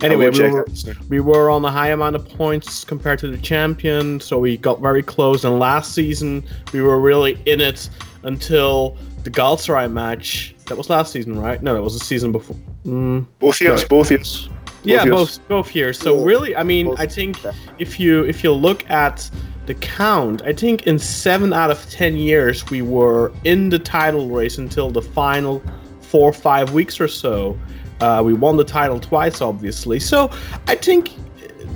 Anyway, 0.00 0.30
we 0.30 0.48
were, 0.50 0.66
we 1.08 1.20
were 1.20 1.50
on 1.50 1.64
a 1.64 1.70
high 1.70 1.88
amount 1.88 2.16
of 2.16 2.26
points 2.28 2.84
compared 2.84 3.18
to 3.18 3.28
the 3.28 3.36
champion, 3.36 4.20
so 4.20 4.38
we 4.38 4.56
got 4.56 4.80
very 4.80 5.02
close. 5.02 5.44
And 5.44 5.58
last 5.58 5.92
season, 5.92 6.44
we 6.72 6.80
were 6.80 7.00
really 7.00 7.38
in 7.46 7.60
it 7.60 7.90
until 8.22 8.96
the 9.24 9.30
Galatasaray 9.30 9.90
match. 9.92 10.54
That 10.66 10.78
was 10.78 10.88
last 10.88 11.12
season, 11.12 11.38
right? 11.38 11.60
No, 11.62 11.74
that 11.74 11.82
was 11.82 11.98
the 11.98 12.04
season 12.04 12.32
before. 12.32 12.56
Mm, 12.86 13.26
Both 13.40 13.60
years, 13.60 13.84
both 13.84 14.10
years. 14.10 14.48
yeah, 14.84 15.02
years. 15.04 15.10
both 15.14 15.48
both 15.48 15.74
years. 15.74 15.98
So 15.98 16.22
really, 16.24 16.54
I 16.56 16.62
mean, 16.62 16.86
Both- 16.86 17.00
I 17.00 17.06
think 17.06 17.38
if 17.78 17.98
you 17.98 18.24
if 18.24 18.44
you 18.44 18.52
look 18.52 18.88
at 18.88 19.28
the 19.66 19.74
count, 19.74 20.42
I 20.42 20.52
think 20.52 20.86
in 20.86 20.98
seven 20.98 21.52
out 21.52 21.70
of 21.70 21.88
ten 21.90 22.16
years 22.16 22.68
we 22.70 22.82
were 22.82 23.32
in 23.44 23.68
the 23.68 23.78
title 23.78 24.28
race 24.28 24.58
until 24.58 24.90
the 24.90 25.02
final 25.02 25.62
four 26.00 26.30
or 26.30 26.32
five 26.32 26.72
weeks 26.72 27.00
or 27.00 27.08
so. 27.08 27.58
Uh, 28.00 28.22
we 28.24 28.34
won 28.34 28.56
the 28.56 28.64
title 28.64 29.00
twice, 29.00 29.40
obviously. 29.40 29.98
So 29.98 30.30
I 30.68 30.74
think 30.76 31.10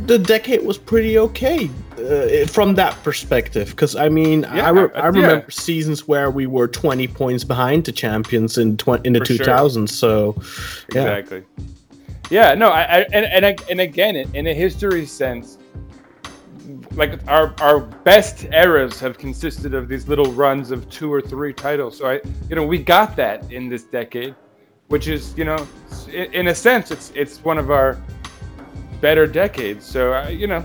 the 0.06 0.18
decade 0.18 0.62
was 0.64 0.78
pretty 0.78 1.18
okay 1.18 1.70
uh, 1.98 2.46
from 2.46 2.74
that 2.76 2.94
perspective. 3.02 3.70
Because 3.70 3.96
I 3.96 4.08
mean, 4.08 4.42
Yeah, 4.42 4.66
I, 4.66 4.70
re- 4.70 4.90
I 4.94 5.06
remember 5.06 5.34
yeah. 5.36 5.42
seasons 5.50 6.06
where 6.06 6.30
we 6.30 6.46
were 6.46 6.68
20 6.68 7.08
points 7.08 7.42
behind 7.44 7.84
the 7.84 7.92
champions 7.92 8.56
in 8.58 8.76
tw- 8.76 9.04
in 9.04 9.14
the 9.14 9.20
For 9.20 9.34
sure. 9.34 9.46
2000s. 9.46 9.88
So 9.88 10.36
yeah. 10.94 11.16
Exactly. 11.16 11.42
Yeah, 12.30 12.54
no, 12.54 12.68
I, 12.68 12.82
I 12.82 12.98
and 13.12 13.26
and 13.26 13.46
I- 13.46 13.56
and 13.68 13.80
again, 13.80 14.14
in 14.14 14.32
in 14.36 14.46
a 14.46 14.54
history 14.54 15.04
sense, 15.06 15.58
like 16.94 17.20
our 17.28 17.54
our 17.60 17.80
best 17.80 18.44
eras 18.52 18.98
have 19.00 19.16
consisted 19.18 19.74
of 19.74 19.88
these 19.88 20.08
little 20.08 20.32
runs 20.32 20.70
of 20.70 20.88
two 20.90 21.12
or 21.12 21.20
three 21.20 21.52
titles. 21.52 21.98
So 21.98 22.10
I, 22.10 22.20
you 22.48 22.56
know, 22.56 22.66
we 22.66 22.78
got 22.78 23.16
that 23.16 23.50
in 23.52 23.68
this 23.68 23.84
decade, 23.84 24.34
which 24.88 25.06
is, 25.08 25.36
you 25.36 25.44
know, 25.44 25.66
in, 26.12 26.48
a 26.48 26.54
sense, 26.54 26.90
it's 26.90 27.12
it's 27.14 27.44
one 27.44 27.58
of 27.58 27.70
our 27.70 27.98
better 29.00 29.26
decades. 29.26 29.84
So 29.86 30.14
uh, 30.14 30.28
you 30.28 30.46
know, 30.46 30.64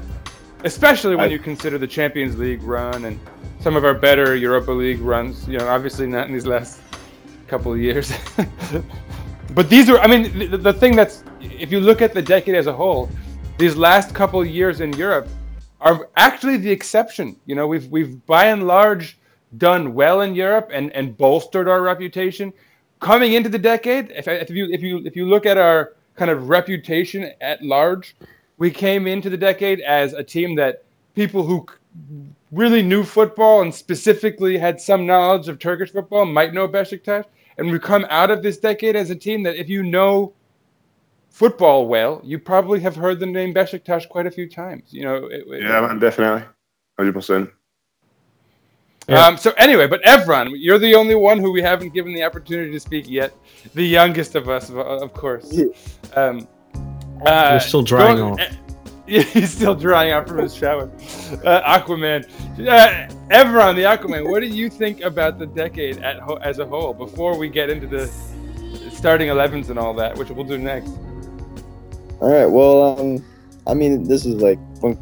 especially 0.63 1.15
when 1.15 1.25
I- 1.29 1.31
you 1.33 1.39
consider 1.39 1.77
the 1.77 1.87
Champions 1.87 2.37
League 2.37 2.63
run 2.63 3.05
and 3.05 3.19
some 3.59 3.75
of 3.75 3.85
our 3.85 3.93
better 3.93 4.35
Europa 4.35 4.71
League 4.71 5.01
runs. 5.01 5.47
You 5.47 5.59
know, 5.59 5.67
obviously 5.67 6.07
not 6.07 6.27
in 6.27 6.33
these 6.33 6.47
last 6.47 6.81
couple 7.47 7.71
of 7.71 7.79
years. 7.79 8.13
but 9.55 9.69
these 9.69 9.89
are, 9.89 9.99
I 9.99 10.07
mean, 10.07 10.51
the, 10.51 10.57
the 10.57 10.73
thing 10.73 10.95
that's, 10.95 11.23
if 11.41 11.71
you 11.71 11.79
look 11.79 12.01
at 12.01 12.13
the 12.13 12.21
decade 12.21 12.55
as 12.55 12.67
a 12.67 12.73
whole, 12.73 13.09
these 13.57 13.75
last 13.75 14.13
couple 14.13 14.41
of 14.41 14.47
years 14.47 14.81
in 14.81 14.93
Europe 14.93 15.27
are 15.85 16.09
actually 16.17 16.57
the 16.57 16.71
exception. 16.71 17.37
You 17.45 17.55
know, 17.55 17.67
we've 17.67 17.87
we've 17.87 18.25
by 18.25 18.47
and 18.47 18.67
large 18.67 19.17
done 19.57 19.93
well 19.93 20.21
in 20.21 20.35
Europe 20.35 20.71
and 20.73 20.91
and 20.91 21.15
bolstered 21.15 21.69
our 21.69 21.81
reputation. 21.81 22.51
Coming 22.99 23.33
into 23.33 23.49
the 23.49 23.59
decade, 23.59 24.11
if, 24.11 24.27
if 24.27 24.49
you 24.49 24.67
if 24.71 24.81
you 24.81 24.97
if 25.05 25.15
you 25.15 25.27
look 25.27 25.45
at 25.45 25.57
our 25.57 25.93
kind 26.15 26.31
of 26.31 26.49
reputation 26.49 27.31
at 27.39 27.61
large, 27.61 28.15
we 28.57 28.71
came 28.71 29.05
into 29.05 29.29
the 29.29 29.37
decade 29.37 29.79
as 29.81 30.13
a 30.13 30.23
team 30.23 30.55
that 30.55 30.83
people 31.13 31.45
who 31.45 31.65
really 32.51 32.81
knew 32.81 33.03
football 33.03 33.61
and 33.61 33.73
specifically 33.73 34.57
had 34.57 34.81
some 34.81 35.05
knowledge 35.05 35.47
of 35.47 35.59
Turkish 35.59 35.91
football 35.91 36.25
might 36.25 36.53
know 36.53 36.67
Besiktas. 36.67 37.25
And 37.57 37.71
we 37.71 37.79
come 37.79 38.05
out 38.09 38.31
of 38.31 38.41
this 38.41 38.57
decade 38.57 38.95
as 38.95 39.11
a 39.11 39.15
team 39.15 39.43
that 39.43 39.55
if 39.55 39.69
you 39.69 39.83
know 39.83 40.33
football 41.39 41.85
well, 41.87 42.21
you 42.23 42.39
probably 42.39 42.79
have 42.79 42.95
heard 42.95 43.19
the 43.19 43.25
name 43.25 43.53
Besiktas 43.53 44.07
quite 44.07 44.25
a 44.25 44.31
few 44.31 44.47
times. 44.49 44.83
You 44.93 45.03
know, 45.03 45.15
it- 45.25 45.43
it- 45.47 45.61
Yeah, 45.63 45.81
man, 45.81 45.99
definitely, 45.99 46.43
hundred 46.97 47.13
percent. 47.13 47.49
Yeah. 49.09 49.23
Um, 49.27 49.37
so 49.37 49.51
anyway, 49.57 49.85
but 49.85 50.01
Evran, 50.03 50.51
you're 50.55 50.79
the 50.79 50.95
only 50.95 51.13
one 51.15 51.37
who 51.39 51.51
we 51.51 51.61
haven't 51.61 51.93
given 51.93 52.13
the 52.13 52.23
opportunity 52.23 52.71
to 52.71 52.79
speak 52.79 53.05
yet. 53.09 53.33
The 53.75 53.85
youngest 53.85 54.35
of 54.35 54.47
us, 54.49 54.69
of, 54.69 54.77
of 54.77 55.13
course. 55.13 55.53
Um, 56.15 56.47
uh, 57.25 57.49
You're 57.51 57.59
still 57.59 57.81
drying 57.83 58.17
go- 58.17 58.29
off. 58.31 58.39
eh, 58.39 58.51
Yeah, 59.07 59.21
he's 59.21 59.51
still 59.51 59.75
drying 59.75 60.11
out 60.11 60.27
from 60.27 60.39
his 60.39 60.55
shower. 60.55 60.89
Uh, 61.43 61.61
Aquaman, 61.79 62.23
uh, 62.67 63.07
Evran, 63.29 63.75
the 63.75 63.83
Aquaman. 63.83 64.27
What 64.31 64.39
do 64.39 64.47
you 64.47 64.67
think 64.69 65.01
about 65.01 65.37
the 65.37 65.45
decade 65.45 65.97
at 65.99 66.17
ho- 66.19 66.39
as 66.41 66.57
a 66.57 66.65
whole? 66.65 66.91
Before 66.93 67.37
we 67.37 67.47
get 67.49 67.69
into 67.69 67.85
the 67.85 68.07
starting 68.91 69.27
11s 69.29 69.69
and 69.69 69.77
all 69.77 69.93
that, 69.95 70.17
which 70.17 70.29
we'll 70.31 70.43
do 70.45 70.57
next. 70.57 70.89
All 72.21 72.31
right. 72.31 72.45
Well, 72.45 72.99
um, 72.99 73.25
I 73.67 73.73
mean, 73.73 74.07
this 74.07 74.25
is 74.25 74.35
like 74.35 74.59
when 74.81 74.95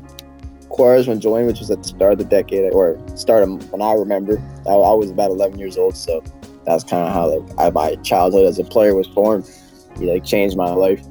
Quaresma 0.69 1.19
joined, 1.19 1.47
which 1.47 1.59
was 1.59 1.69
at 1.69 1.83
the 1.83 1.87
start 1.89 2.13
of 2.13 2.17
the 2.17 2.25
decade, 2.25 2.73
or 2.73 2.99
start 3.15 3.43
of 3.43 3.71
when 3.71 3.81
I 3.81 3.93
remember. 3.93 4.41
I, 4.67 4.71
I 4.71 4.93
was 4.93 5.11
about 5.11 5.31
11 5.31 5.59
years 5.59 5.77
old, 5.77 5.95
so 5.95 6.23
that's 6.65 6.83
kind 6.83 7.07
of 7.07 7.13
how 7.13 7.37
like 7.37 7.59
I, 7.59 7.69
my 7.69 7.95
childhood 8.03 8.45
as 8.47 8.59
a 8.59 8.63
player 8.63 8.95
was 8.95 9.07
formed. 9.07 9.49
He 9.97 10.11
like 10.11 10.23
changed 10.23 10.57
my 10.57 10.71
life. 10.71 11.05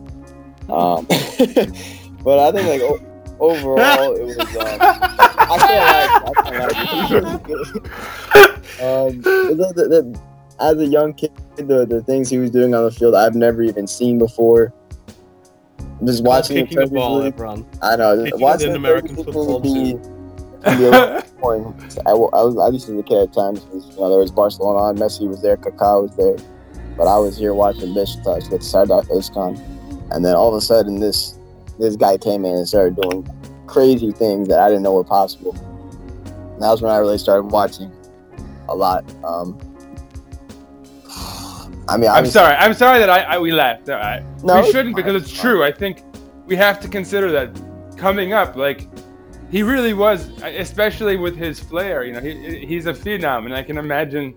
Um, 0.68 1.06
but 2.24 2.38
I 2.38 2.52
think 2.52 2.68
like 2.68 3.02
overall, 3.38 4.16
it 4.16 4.24
was. 4.24 4.38
Um, 4.38 4.78
I 4.80 5.58
can't 5.58 5.82
lie. 5.86 6.22
I 6.26 7.06
can't 7.06 7.24
lie. 7.24 7.32
um, 8.82 9.20
the, 9.20 9.72
the, 9.76 9.88
the, 9.88 10.20
as 10.60 10.78
a 10.78 10.86
young 10.86 11.12
kid, 11.14 11.32
the, 11.56 11.84
the 11.84 12.02
things 12.02 12.30
he 12.30 12.38
was 12.38 12.50
doing 12.50 12.74
on 12.74 12.84
the 12.84 12.90
field, 12.90 13.14
I've 13.14 13.34
never 13.34 13.62
even 13.62 13.86
seen 13.86 14.18
before. 14.18 14.72
Just 16.04 16.24
watching 16.24 16.56
kicking 16.56 16.76
the 16.76 16.82
Champions 16.82 16.90
ball, 16.90 17.18
League, 17.18 17.34
everyone. 17.34 17.66
I 17.80 17.96
know. 17.96 18.24
Kicking 18.24 18.40
watching 18.40 18.70
in 18.70 18.76
American 18.76 19.16
football 19.16 19.60
League 19.60 20.02
be, 20.02 20.76
be 20.76 20.84
a 20.86 20.90
lot. 20.90 21.28
I, 22.06 22.10
I 22.10 22.14
was 22.14 22.58
I 22.58 22.68
used 22.68 22.86
to 22.86 22.92
be 22.92 23.00
a 23.00 23.02
kid 23.02 23.18
at 23.18 23.32
times. 23.32 23.66
You 23.72 24.00
know, 24.00 24.10
there 24.10 24.18
was 24.18 24.32
Barcelona 24.32 24.78
on, 24.78 24.98
Messi 24.98 25.28
was 25.28 25.42
there, 25.42 25.56
Kaká 25.56 26.02
was 26.02 26.16
there, 26.16 26.36
but 26.96 27.06
I 27.06 27.18
was 27.18 27.36
here 27.36 27.54
watching 27.54 27.94
Besiktas 27.94 28.50
with 28.50 28.62
Serdar 28.62 29.02
Özkan, 29.04 29.60
and 30.10 30.24
then 30.24 30.34
all 30.34 30.48
of 30.48 30.54
a 30.54 30.60
sudden 30.60 30.98
this 30.98 31.38
this 31.78 31.96
guy 31.96 32.18
came 32.18 32.44
in 32.44 32.56
and 32.56 32.68
started 32.68 32.96
doing 32.96 33.26
crazy 33.66 34.12
things 34.12 34.48
that 34.48 34.58
I 34.58 34.68
didn't 34.68 34.82
know 34.82 34.92
were 34.92 35.04
possible. 35.04 35.54
And 35.54 36.62
that 36.62 36.70
was 36.70 36.82
when 36.82 36.92
I 36.92 36.98
really 36.98 37.18
started 37.18 37.44
watching 37.50 37.90
a 38.68 38.74
lot. 38.74 39.04
Um, 39.24 39.58
I 41.88 41.96
mean, 41.96 42.10
I'm 42.10 42.26
sorry. 42.26 42.54
I'm 42.56 42.74
sorry 42.74 42.98
that 43.00 43.10
I, 43.10 43.22
I 43.22 43.38
we 43.38 43.52
laughed. 43.52 43.88
No, 43.88 43.94
I, 43.96 44.24
No, 44.42 44.62
we 44.62 44.70
shouldn't 44.70 44.96
because 44.96 45.20
it's 45.20 45.32
true. 45.32 45.64
I 45.64 45.72
think 45.72 46.02
we 46.46 46.56
have 46.56 46.80
to 46.80 46.88
consider 46.88 47.30
that 47.32 47.50
coming 47.96 48.32
up, 48.32 48.56
like 48.56 48.88
he 49.50 49.62
really 49.62 49.92
was, 49.92 50.30
especially 50.42 51.16
with 51.16 51.36
his 51.36 51.60
flair. 51.60 52.04
You 52.04 52.14
know, 52.14 52.20
he 52.20 52.64
he's 52.66 52.86
a 52.86 52.92
phenom, 52.92 53.44
and 53.44 53.54
I 53.54 53.62
can 53.62 53.78
imagine 53.78 54.34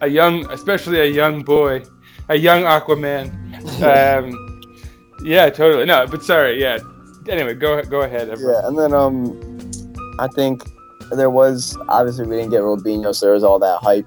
a 0.00 0.08
young, 0.08 0.50
especially 0.50 1.00
a 1.00 1.06
young 1.06 1.42
boy, 1.42 1.82
a 2.28 2.36
young 2.36 2.62
Aquaman. 2.62 3.38
Um, 3.82 4.50
yeah, 5.24 5.48
totally. 5.48 5.84
No, 5.84 6.06
but 6.06 6.22
sorry. 6.24 6.60
Yeah. 6.60 6.78
Anyway, 7.28 7.54
go 7.54 7.82
go 7.84 8.02
ahead. 8.02 8.28
Everett. 8.28 8.58
Yeah, 8.60 8.68
and 8.68 8.76
then 8.78 8.92
um, 8.92 9.38
I 10.18 10.26
think 10.28 10.62
there 11.12 11.30
was 11.30 11.76
obviously 11.88 12.26
we 12.26 12.36
didn't 12.36 12.50
get 12.50 12.62
Robinho, 12.62 13.14
so 13.14 13.26
there 13.26 13.34
was 13.34 13.44
all 13.44 13.58
that 13.60 13.78
hype, 13.80 14.06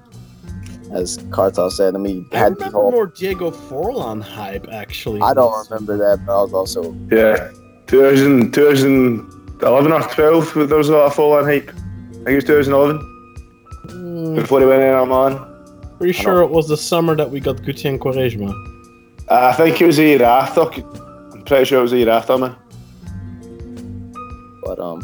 as 0.92 1.18
Kartal 1.30 1.70
said, 1.70 1.94
and 1.94 2.02
we 2.04 2.26
I 2.32 2.38
had 2.38 2.58
the 2.58 2.70
whole. 2.70 2.90
more 2.92 3.06
Diego 3.06 3.50
Forlan 3.50 4.22
hype, 4.22 4.66
actually. 4.72 5.20
I 5.20 5.34
don't 5.34 5.68
remember 5.70 5.96
that, 5.98 6.24
but 6.26 6.38
I 6.38 6.42
was 6.42 6.52
also 6.52 6.94
Yeah, 7.10 7.50
2000, 7.86 8.52
2011 8.52 9.92
or 9.92 10.00
12, 10.02 10.68
there 10.68 10.78
was 10.78 10.88
a 10.88 10.92
lot 10.92 11.06
of 11.06 11.14
Forlan 11.14 11.44
hype. 11.44 11.70
I 11.70 12.14
think 12.24 12.28
it 12.28 12.34
was 12.36 12.44
2011 12.44 13.12
Mm, 13.86 14.34
before 14.36 14.58
he 14.60 14.66
went 14.66 14.82
in 14.82 14.90
on 14.94 15.08
man. 15.08 15.38
pretty 15.98 16.12
sure 16.12 16.42
it 16.42 16.50
was 16.50 16.66
the 16.68 16.76
summer 16.76 17.14
that 17.16 17.30
we 17.30 17.38
got 17.40 17.56
Gutien 17.58 17.98
Quaresma. 17.98 18.50
Uh, 19.28 19.50
I 19.52 19.56
think 19.56 19.80
it 19.80 19.86
was 19.86 19.96
the 19.96 20.04
year 20.04 20.22
after. 20.24 20.62
I'm 20.62 21.42
pretty 21.44 21.64
sure 21.66 21.78
it 21.78 21.82
was 21.82 21.90
the 21.92 21.98
year 21.98 22.10
after, 22.10 22.36
man. 22.36 22.56
But 24.64 24.80
um, 24.80 25.00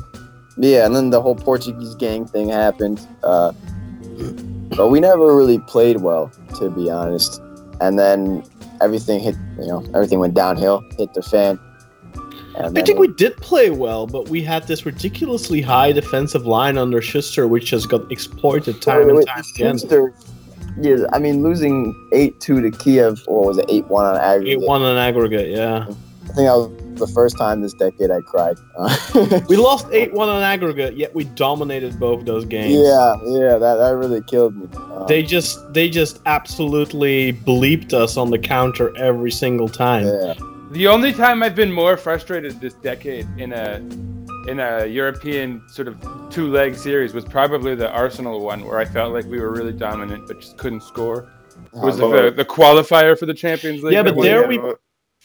yeah, 0.56 0.84
and 0.86 0.94
then 0.96 1.10
the 1.10 1.20
whole 1.22 1.36
Portuguese 1.36 1.94
gang 1.94 2.26
thing 2.26 2.48
happened. 2.48 3.06
Uh, 3.22 3.52
but 4.76 4.88
we 4.88 5.00
never 5.00 5.34
really 5.34 5.58
played 5.58 6.00
well, 6.00 6.30
to 6.58 6.70
be 6.70 6.90
honest. 6.90 7.40
And 7.80 7.98
then 7.98 8.44
everything 8.80 9.20
hit, 9.20 9.36
you 9.58 9.66
know, 9.66 9.84
everything 9.94 10.18
went 10.18 10.34
downhill, 10.34 10.84
hit 10.98 11.12
the 11.14 11.22
fan. 11.22 11.58
I 12.54 12.68
think 12.68 12.98
we 12.98 13.08
did 13.08 13.36
play 13.38 13.70
well, 13.70 14.06
but 14.06 14.28
we 14.28 14.42
had 14.42 14.66
this 14.66 14.84
ridiculously 14.84 15.62
high 15.62 15.92
defensive 15.92 16.46
line 16.46 16.76
under 16.76 17.00
Schuster, 17.00 17.48
which 17.48 17.66
just 17.66 17.88
got 17.88 18.10
exploited 18.12 18.82
time 18.82 19.08
and 19.08 19.26
time 19.26 19.42
again. 19.56 19.78
Schuster- 19.78 20.14
yeah, 20.80 21.04
I 21.12 21.18
mean, 21.18 21.42
losing 21.42 21.94
eight 22.12 22.40
two 22.40 22.60
to 22.62 22.70
Kiev, 22.70 23.22
or 23.26 23.46
was 23.46 23.58
it 23.58 23.66
eight 23.68 23.86
one 23.88 24.06
on 24.06 24.16
aggregate? 24.16 24.62
Eight 24.62 24.66
one 24.66 24.82
on 24.82 24.96
aggregate, 24.96 25.50
yeah. 25.50 25.82
I 25.82 25.86
think 25.86 26.36
that 26.36 26.56
was 26.56 26.81
the 26.96 27.06
first 27.06 27.37
time 27.37 27.61
this 27.61 27.75
decade 27.75 28.11
I 28.11 28.20
cried. 28.20 28.56
We 29.49 29.56
lost 29.56 29.87
eight 29.92 30.12
one 30.12 30.28
on 30.28 30.42
aggregate, 30.42 30.96
yet 30.96 31.14
we 31.14 31.25
dominated 31.25 31.99
both 31.99 32.25
those 32.25 32.44
games. 32.44 32.75
yeah, 32.75 33.16
yeah, 33.25 33.58
that, 33.58 33.76
that 33.76 33.96
really 33.96 34.22
killed 34.22 34.56
me. 34.56 34.68
Uh, 34.75 35.04
They 35.06 35.22
just 35.22 35.72
they 35.72 35.88
just 35.90 36.20
absolutely 36.26 37.32
bleeped 37.32 37.92
us 37.92 38.16
on 38.16 38.30
the 38.30 38.38
counter 38.38 38.96
every 38.96 39.30
single 39.30 39.68
time. 39.68 40.06
yeah, 40.06 40.34
The 40.70 40.87
only 40.88 41.12
time 41.12 41.42
I've 41.42 41.54
been 41.56 41.72
more 41.72 41.96
frustrated 41.96 42.61
this 42.61 42.75
decade 42.75 43.26
in 43.38 43.52
a 43.52 43.80
in 44.49 44.58
a 44.58 44.87
European 44.87 45.62
sort 45.68 45.87
of 45.88 45.94
two 46.30 46.50
leg 46.50 46.75
series 46.75 47.14
was 47.14 47.25
probably 47.25 47.75
the 47.76 47.90
Arsenal 47.90 48.40
one, 48.44 48.64
where 48.64 48.78
I 48.78 48.84
felt 48.84 49.12
like 49.12 49.25
we 49.26 49.40
were 49.40 49.52
really 49.52 49.72
dominant 49.72 50.26
but 50.26 50.40
just 50.40 50.56
couldn't 50.58 50.82
score. 50.82 51.28
Was 51.72 52.00
Oh, 52.00 52.12
it 52.12 52.22
the, 52.37 52.42
the 52.42 52.44
qualifier 52.44 53.16
for 53.18 53.26
the 53.26 53.34
Champions 53.34 53.82
League? 53.82 53.94
Yeah, 53.94 54.02
but 54.02 54.20
there 54.20 54.46
we- 54.49 54.58
but- 54.58 54.78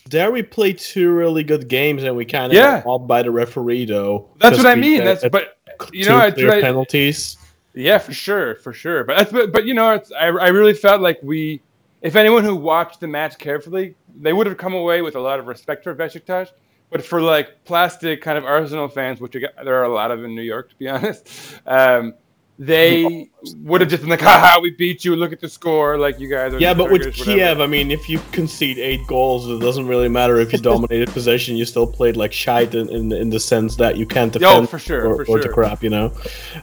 There 0.09 0.31
we 0.31 0.43
played 0.43 0.77
two 0.79 1.11
really 1.11 1.43
good 1.43 1.67
games, 1.67 2.03
and 2.03 2.15
we 2.15 2.25
kind 2.25 2.51
of 2.51 2.55
Yeah. 2.55 2.81
got 2.83 2.99
by 2.99 3.23
the 3.23 3.31
referee, 3.31 3.85
though. 3.85 4.29
That's 4.39 4.57
what 4.57 4.65
I 4.67 4.75
mean. 4.75 5.03
That's 5.03 5.27
but 5.29 5.57
you 5.91 6.05
know 6.05 6.17
I 6.17 6.31
tried. 6.31 6.61
penalties. 6.61 7.37
Yeah, 7.73 7.99
for 7.99 8.13
sure, 8.13 8.55
for 8.55 8.73
sure. 8.73 9.03
But 9.03 9.17
that's 9.17 9.31
but, 9.31 9.51
but 9.51 9.65
you 9.65 9.73
know 9.73 9.91
it's, 9.93 10.11
I 10.11 10.27
I 10.27 10.47
really 10.47 10.73
felt 10.73 11.01
like 11.01 11.19
we, 11.21 11.61
if 12.01 12.15
anyone 12.15 12.43
who 12.43 12.55
watched 12.55 12.99
the 12.99 13.07
match 13.07 13.37
carefully, 13.37 13.95
they 14.19 14.33
would 14.33 14.47
have 14.47 14.57
come 14.57 14.73
away 14.73 15.01
with 15.01 15.15
a 15.15 15.19
lot 15.19 15.39
of 15.39 15.47
respect 15.47 15.83
for 15.83 15.93
Besiktas 15.95 16.49
But 16.89 17.03
for 17.05 17.21
like 17.21 17.63
plastic 17.65 18.21
kind 18.21 18.37
of 18.37 18.45
Arsenal 18.45 18.87
fans, 18.87 19.19
which 19.19 19.33
got, 19.33 19.51
there 19.63 19.75
are 19.75 19.83
a 19.83 19.93
lot 19.93 20.09
of 20.11 20.23
in 20.23 20.33
New 20.35 20.41
York, 20.41 20.69
to 20.69 20.75
be 20.77 20.87
honest, 20.95 21.29
um, 21.67 22.13
they 22.59 23.29
would 23.57 23.81
have 23.81 23.89
just 23.89 24.01
been 24.01 24.09
like, 24.09 24.21
"Haha, 24.21 24.59
we 24.59 24.71
beat 24.71 25.05
you! 25.05 25.15
Look 25.15 25.31
at 25.31 25.39
the 25.39 25.49
score!" 25.49 25.97
Like 25.97 26.19
you 26.19 26.27
guys 26.27 26.53
are. 26.53 26.59
Yeah, 26.59 26.73
but 26.73 26.89
with 26.91 27.01
burgers, 27.01 27.19
whatever." 27.19 27.37
Kiev, 27.37 27.61
I 27.61 27.67
mean, 27.67 27.91
if 27.91 28.09
you 28.09 28.19
concede 28.31 28.79
eight 28.79 29.05
goals, 29.07 29.47
it 29.47 29.59
doesn't 29.59 29.87
really 29.87 30.09
matter 30.09 30.37
if 30.39 30.51
you 30.51 30.59
dominated 30.59 31.09
possession. 31.13 31.55
You 31.55 31.65
still 31.65 31.85
played 31.85 32.17
like 32.17 32.33
shite 32.33 32.73
in, 32.73 32.89
in, 32.89 33.11
in 33.11 33.29
the 33.29 33.39
sense 33.39 33.75
that 33.75 33.97
you 33.97 34.05
can't 34.05 34.33
defend 34.33 34.69
for 34.69 34.79
sure, 34.79 35.05
or, 35.07 35.25
for 35.25 35.37
or 35.37 35.41
to 35.41 35.49
crap, 35.49 35.83
you 35.83 35.89
know. 35.89 36.11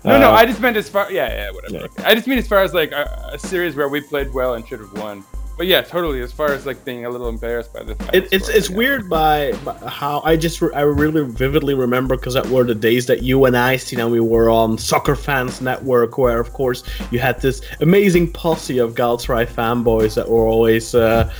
No, 0.04 0.18
no, 0.18 0.30
Uh, 0.30 0.34
I 0.34 0.46
just 0.46 0.60
meant 0.60 0.76
as 0.76 0.88
far. 0.88 1.10
Yeah, 1.12 1.28
yeah, 1.28 1.50
whatever. 1.50 1.88
Yeah. 1.98 2.06
I 2.06 2.14
just 2.14 2.26
mean 2.26 2.38
as 2.38 2.48
far 2.48 2.62
as 2.62 2.74
like 2.74 2.90
a, 2.90 3.30
a 3.32 3.38
series 3.38 3.76
where 3.76 3.88
we 3.88 4.00
played 4.00 4.32
well 4.34 4.54
and 4.54 4.66
should 4.66 4.80
have 4.80 4.92
won. 4.94 5.24
But 5.56 5.66
yeah, 5.66 5.82
totally. 5.82 6.20
As 6.20 6.32
far 6.32 6.52
as 6.52 6.66
like 6.66 6.84
being 6.84 7.04
a 7.06 7.10
little 7.10 7.28
embarrassed 7.28 7.72
by 7.72 7.84
the. 7.84 7.92
It, 8.12 8.28
it's 8.32 8.48
it's 8.48 8.68
yeah. 8.68 8.76
weird 8.76 9.08
by, 9.08 9.52
by 9.64 9.74
how 9.88 10.20
I 10.24 10.36
just 10.36 10.60
re- 10.60 10.72
I 10.74 10.80
really 10.80 11.24
vividly 11.24 11.74
remember 11.74 12.16
because 12.16 12.34
that 12.34 12.46
were 12.46 12.64
the 12.64 12.74
days 12.74 13.06
that 13.06 13.22
you 13.22 13.44
and 13.44 13.56
I, 13.56 13.78
you 13.88 13.98
know, 13.98 14.08
we 14.08 14.20
were 14.20 14.50
on 14.50 14.76
Soccer 14.78 15.14
Fans 15.14 15.60
Network, 15.60 16.18
where 16.18 16.40
of 16.40 16.52
course 16.52 16.82
you 17.10 17.20
had 17.20 17.40
this 17.40 17.60
amazing 17.80 18.32
posse 18.32 18.78
of 18.78 18.94
Galatasaray 18.94 19.46
fanboys 19.46 20.14
that 20.14 20.28
were 20.28 20.46
always, 20.46 20.94
uh, 20.94 21.32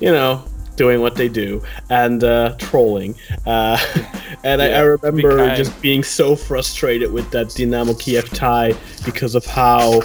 you 0.00 0.10
know, 0.10 0.44
doing 0.76 1.00
what 1.00 1.14
they 1.14 1.28
do 1.28 1.62
and 1.88 2.24
uh, 2.24 2.54
trolling. 2.58 3.14
Uh, 3.46 3.78
and 4.44 4.60
I, 4.60 4.68
I 4.68 4.80
remember 4.80 5.54
just 5.56 5.80
being 5.80 6.02
so 6.02 6.36
frustrated 6.36 7.10
with 7.10 7.30
that 7.30 7.54
Dynamo 7.54 7.94
Kiev 7.94 8.28
tie 8.30 8.74
because 9.04 9.34
of 9.34 9.46
how 9.46 10.02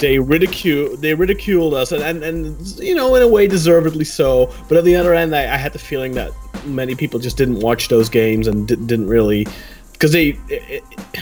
they 0.00 0.18
ridicule 0.18 0.96
they 0.96 1.14
ridiculed 1.14 1.74
us 1.74 1.92
and, 1.92 2.02
and 2.02 2.22
and 2.22 2.66
you 2.78 2.94
know 2.94 3.14
in 3.14 3.22
a 3.22 3.28
way 3.28 3.46
deservedly 3.46 4.04
so. 4.04 4.52
But 4.68 4.78
at 4.78 4.84
the 4.84 4.96
other 4.96 5.14
end 5.14 5.34
I, 5.34 5.54
I 5.54 5.56
had 5.56 5.72
the 5.72 5.78
feeling 5.78 6.12
that 6.12 6.32
many 6.64 6.94
people 6.94 7.18
just 7.20 7.36
didn't 7.36 7.60
watch 7.60 7.88
those 7.88 8.08
games 8.08 8.46
and 8.46 8.66
di- 8.68 8.76
didn't 8.76 9.08
really 9.08 9.46
because 9.92 10.12
they 10.12 10.30
it, 10.48 10.82
it- 10.94 11.20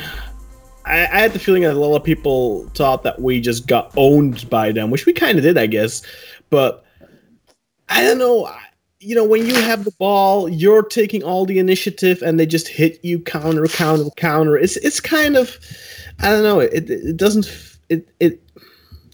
I, 0.87 1.01
I 1.07 1.19
had 1.21 1.33
the 1.33 1.39
feeling 1.39 1.63
that 1.63 1.73
a 1.73 1.79
lot 1.79 1.97
of 1.97 2.05
people 2.05 2.69
thought 2.75 3.05
that 3.05 3.19
we 3.21 3.41
just 3.41 3.67
got 3.67 3.93
owned 3.97 4.49
by 4.51 4.71
them 4.73 4.91
which 4.91 5.07
we 5.07 5.13
kind 5.13 5.39
of 5.39 5.45
did 5.45 5.57
i 5.59 5.67
guess. 5.67 6.03
But 6.51 6.85
i 7.89 8.03
don't 8.03 8.19
know 8.19 8.51
you 9.01 9.15
know 9.15 9.25
when 9.25 9.47
you 9.47 9.55
have 9.55 9.85
the 9.85 9.91
ball 9.93 10.49
you're 10.49 10.83
taking 10.83 11.23
all 11.23 11.45
the 11.47 11.59
initiative 11.59 12.23
and 12.23 12.41
they 12.41 12.47
just 12.47 12.69
hit 12.69 12.99
you 13.05 13.21
counter 13.21 13.67
counter 13.67 14.09
counter. 14.17 14.57
It's 14.57 14.77
it's 14.79 15.01
kind 15.01 15.37
of 15.37 15.59
i 16.21 16.31
don't 16.31 16.43
know 16.43 16.61
it, 16.61 16.89
it 16.91 17.17
doesn't 17.17 17.47
it 17.89 18.09
it 18.21 18.41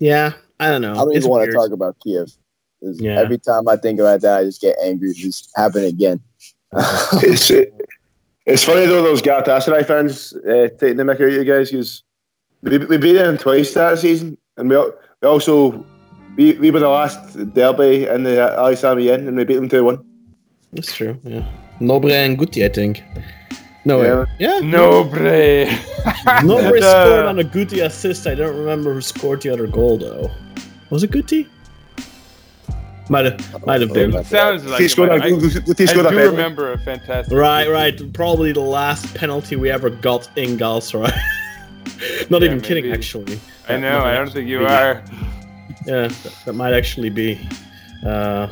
yeah 0.00 0.32
i 0.58 0.68
don't 0.68 0.82
know 0.82 0.92
I 0.92 0.96
don't 1.04 1.10
It's 1.14 1.18
even 1.24 1.30
want 1.30 1.46
to 1.48 1.52
talk 1.56 1.70
about 1.70 1.96
Kiev. 2.02 2.28
Yeah. 2.82 3.20
Every 3.20 3.36
time 3.38 3.68
I 3.68 3.76
think 3.76 4.00
about 4.00 4.22
that, 4.22 4.38
I 4.40 4.44
just 4.44 4.60
get 4.62 4.74
angry. 4.82 5.10
It 5.10 5.16
just 5.16 5.50
happened 5.54 5.84
again. 5.84 6.18
It's 7.30 7.50
it's 8.46 8.64
funny 8.64 8.86
though 8.86 9.02
those 9.02 9.20
Galatasaray 9.20 9.84
fans 9.86 10.32
uh, 10.32 10.68
taking 10.80 10.96
the 10.96 11.04
mick 11.04 11.20
out 11.20 11.28
of 11.28 11.32
you 11.34 11.44
guys 11.44 11.70
because 11.70 12.02
we, 12.62 12.78
we 12.78 12.96
beat 12.96 13.12
them 13.20 13.36
twice 13.36 13.74
that 13.74 13.98
season, 13.98 14.38
and 14.56 14.70
we, 14.70 14.76
we 14.76 15.26
also 15.28 15.84
we, 16.36 16.54
we 16.54 16.70
were 16.70 16.80
the 16.80 16.88
last 16.88 17.36
derby 17.52 18.06
in 18.06 18.22
the 18.24 18.58
Ali 18.58 18.76
Sami 18.76 19.04
Yen, 19.04 19.28
and 19.28 19.36
we 19.36 19.44
beat 19.44 19.56
them 19.60 19.68
two 19.68 19.84
one. 19.84 19.98
that's 20.72 20.92
true 20.94 21.14
yeah 21.24 21.44
nobre 21.80 22.12
and 22.24 22.38
guti 22.40 22.64
i 22.64 22.70
think 22.78 23.02
no 23.84 24.02
Yeah. 24.02 24.24
yeah, 24.38 24.54
yeah 24.54 24.60
No, 24.60 25.04
bre. 25.04 25.66
nobre 26.42 26.80
Uh, 26.82 27.04
scored 27.04 27.26
on 27.26 27.38
a 27.38 27.44
guti 27.44 27.84
assist 27.84 28.26
i 28.26 28.34
don't 28.34 28.56
remember 28.56 28.94
who 28.94 29.00
scored 29.00 29.40
the 29.42 29.50
other 29.50 29.66
goal 29.66 29.96
though 29.98 30.30
was 30.90 31.02
it 31.02 31.10
guti 31.10 31.46
might 33.08 33.24
have 33.24 33.66
might 33.66 33.80
have 33.80 33.92
been 33.92 34.14
It 34.14 34.26
Sounds 34.26 34.64
like 34.66 34.80
He 34.80 34.86
scored 34.88 35.08
might- 35.08 35.20
a, 35.22 35.24
I, 35.24 35.28
he 35.30 35.82
I 35.82 35.86
scored 35.86 36.06
a 36.06 36.10
do 36.10 36.16
penalty. 36.16 36.28
remember 36.36 36.72
a 36.72 36.78
fantastic. 36.78 37.32
right 37.36 37.68
right 37.68 38.12
probably 38.12 38.52
the 38.52 38.60
last 38.60 39.12
penalty 39.14 39.56
we 39.56 39.68
ever 39.68 39.90
got 39.90 40.30
in 40.36 40.56
Galatasaray. 40.56 41.10
not 42.30 42.40
Yeah, 42.42 42.46
even 42.48 42.60
kidding 42.60 42.92
actually 42.92 43.40
I 43.68 43.76
know. 43.78 43.98
I 44.00 44.14
don't 44.14 44.30
think 44.32 44.48
you 44.48 44.60
maybe. 44.60 44.72
are. 44.72 45.02
Yeah, 45.86 46.08
that, 46.08 46.34
that 46.44 46.52
might 46.54 46.72
actually 46.74 47.10
be. 47.10 47.38
Uh, 48.04 48.48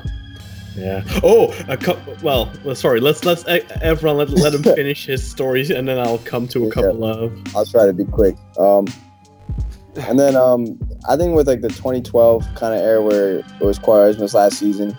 yeah. 0.79 1.21
Oh, 1.23 1.53
a 1.69 1.77
couple. 1.77 2.17
Well, 2.23 2.75
sorry. 2.75 3.01
Let's 3.01 3.25
let's 3.25 3.45
everyone 3.47 4.17
let 4.19 4.31
let 4.31 4.55
him 4.55 4.63
finish 4.77 5.07
his 5.07 5.29
stories, 5.29 5.71
and 5.71 5.89
then 5.89 5.99
I'll 5.99 6.19
come 6.19 6.49
to 6.49 6.69
a 6.69 6.71
couple 6.71 7.05
of. 7.05 7.57
I'll 7.57 7.67
try 7.67 7.87
to 7.87 7.93
be 7.93 8.05
quick. 8.05 8.37
Um, 8.59 8.87
and 9.97 10.19
then 10.19 10.37
um, 10.37 10.79
I 11.09 11.17
think 11.17 11.35
with 11.35 11.49
like 11.49 11.61
the 11.61 11.69
2012 11.69 12.47
kind 12.55 12.75
of 12.75 12.81
era 12.81 13.03
where 13.03 13.39
it 13.39 13.61
was 13.61 13.79
Quaresma's 13.79 14.35
last 14.35 14.59
season, 14.59 14.97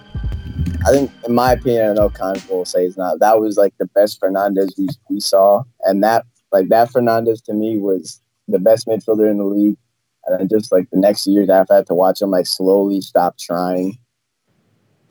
I 0.86 0.92
think, 0.92 1.12
in 1.26 1.34
my 1.34 1.54
opinion, 1.54 1.92
I 1.92 1.94
know 1.94 2.10
Connor 2.10 2.42
will 2.50 2.66
say 2.66 2.86
it's 2.86 2.98
not. 2.98 3.20
That 3.20 3.40
was 3.40 3.58
like 3.58 3.74
the 3.78 3.88
best 3.88 4.20
Fernandes 4.22 4.78
we, 4.78 4.88
we 5.10 5.20
saw, 5.20 5.64
and 5.84 6.04
that 6.04 6.26
like 6.52 6.70
that 6.70 6.90
Fernandes 6.90 7.44
to 7.46 7.54
me 7.54 7.78
was 7.78 8.22
the 8.48 8.60
best 8.60 8.88
midfielder 8.88 9.30
in 9.30 9.38
the 9.38 9.46
league. 9.46 9.78
And 10.26 10.40
then 10.40 10.50
just 10.50 10.72
like 10.72 10.90
the 10.92 11.00
next 11.00 11.26
years 11.28 11.50
after, 11.50 11.74
I 11.74 11.78
had 11.78 11.88
to 11.88 11.94
watch 11.94 12.22
him 12.22 12.32
like 12.32 12.46
slowly 12.46 13.02
stop 13.02 13.38
trying. 13.38 13.98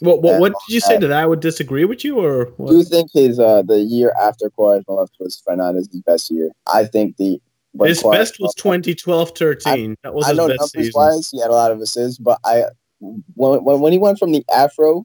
What 0.01 0.23
what, 0.23 0.41
what 0.41 0.53
did 0.53 0.75
you 0.75 0.81
say 0.81 0.97
that 0.99 1.13
I 1.13 1.27
would 1.27 1.41
disagree 1.41 1.85
with 1.85 2.05
you, 2.05 2.19
or 2.19 2.47
Do 2.67 2.77
you 2.77 2.85
think 2.85 3.11
his 3.13 3.39
uh 3.39 3.63
the 3.63 3.81
year 3.81 4.13
after 4.21 4.51
Quaresma 4.51 4.99
left 4.99 5.17
was 5.19 5.41
Fernandes's 5.45 6.01
best 6.03 6.31
year? 6.31 6.51
I 6.73 6.85
think 6.85 7.17
the 7.17 7.41
when 7.73 7.89
His 7.89 8.03
best 8.03 8.39
was 8.41 8.55
2012-13. 8.57 9.97
That 10.03 10.15
was 10.15 10.27
I 10.27 10.31
his 10.31 10.37
know 10.37 10.49
best 10.49 10.59
numbers 10.59 10.87
season. 10.87 10.93
wise, 10.95 11.29
he 11.31 11.41
had 11.41 11.51
a 11.51 11.55
lot 11.55 11.71
of 11.71 11.81
assists, 11.81 12.19
but 12.19 12.39
I 12.45 12.65
when, 13.01 13.65
when 13.65 13.81
when 13.81 13.93
he 13.93 13.99
went 13.99 14.19
from 14.19 14.33
the 14.33 14.45
afro 14.53 15.05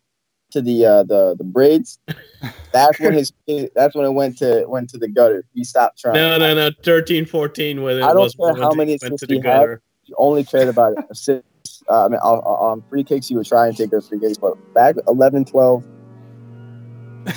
to 0.51 0.61
the 0.61 0.85
uh, 0.85 1.03
the 1.03 1.35
the 1.37 1.43
braids, 1.43 1.99
that's 2.71 2.99
when 2.99 3.13
his 3.13 3.33
that's 3.75 3.95
when 3.95 4.05
it 4.05 4.13
went 4.13 4.37
to 4.39 4.65
went 4.67 4.89
to 4.91 4.97
the 4.97 5.07
gutter. 5.07 5.45
He 5.53 5.63
stopped 5.63 5.99
trying. 5.99 6.15
No, 6.15 6.37
no, 6.37 6.53
no. 6.53 6.71
13-14 6.83 7.83
when 7.83 7.97
it 7.97 8.03
I 8.03 8.13
don't 8.13 8.23
was 8.23 8.35
care 8.35 8.53
when 8.53 8.61
how 8.61 8.71
many 8.73 8.95
assists 8.95 9.25
he 9.27 9.39
had. 9.39 9.79
He 10.03 10.13
only 10.17 10.43
cared 10.43 10.67
about 10.67 10.95
assists. 11.09 11.47
Uh, 11.89 12.05
I 12.05 12.07
mean, 12.09 12.19
on, 12.19 12.39
on 12.39 12.83
free 12.89 13.03
kicks, 13.03 13.27
he 13.27 13.35
would 13.35 13.45
try 13.45 13.67
and 13.67 13.75
take 13.75 13.91
those 13.91 14.07
free 14.07 14.19
kicks, 14.19 14.37
but 14.37 14.55
back 14.73 14.95
11, 15.07 15.45
12, 15.45 15.83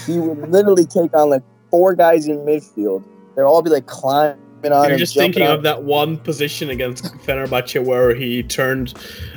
he 0.07 0.19
would 0.19 0.49
literally 0.51 0.85
take 0.85 1.15
on 1.15 1.31
like 1.31 1.43
four 1.71 1.95
guys 1.95 2.27
in 2.27 2.39
midfield. 2.39 3.05
They'd 3.35 3.43
all 3.43 3.63
be 3.63 3.71
like 3.71 3.87
climbing 3.87 4.39
on 4.65 4.85
You're 4.85 4.93
him. 4.93 4.99
just 4.99 5.15
thinking 5.15 5.43
on 5.43 5.57
of 5.57 5.63
that 5.63 5.83
one 5.83 6.17
position 6.17 6.71
against 6.71 7.05
Fenerbahce 7.27 7.85
where 7.85 8.15
he 8.15 8.43
turned 8.43 8.95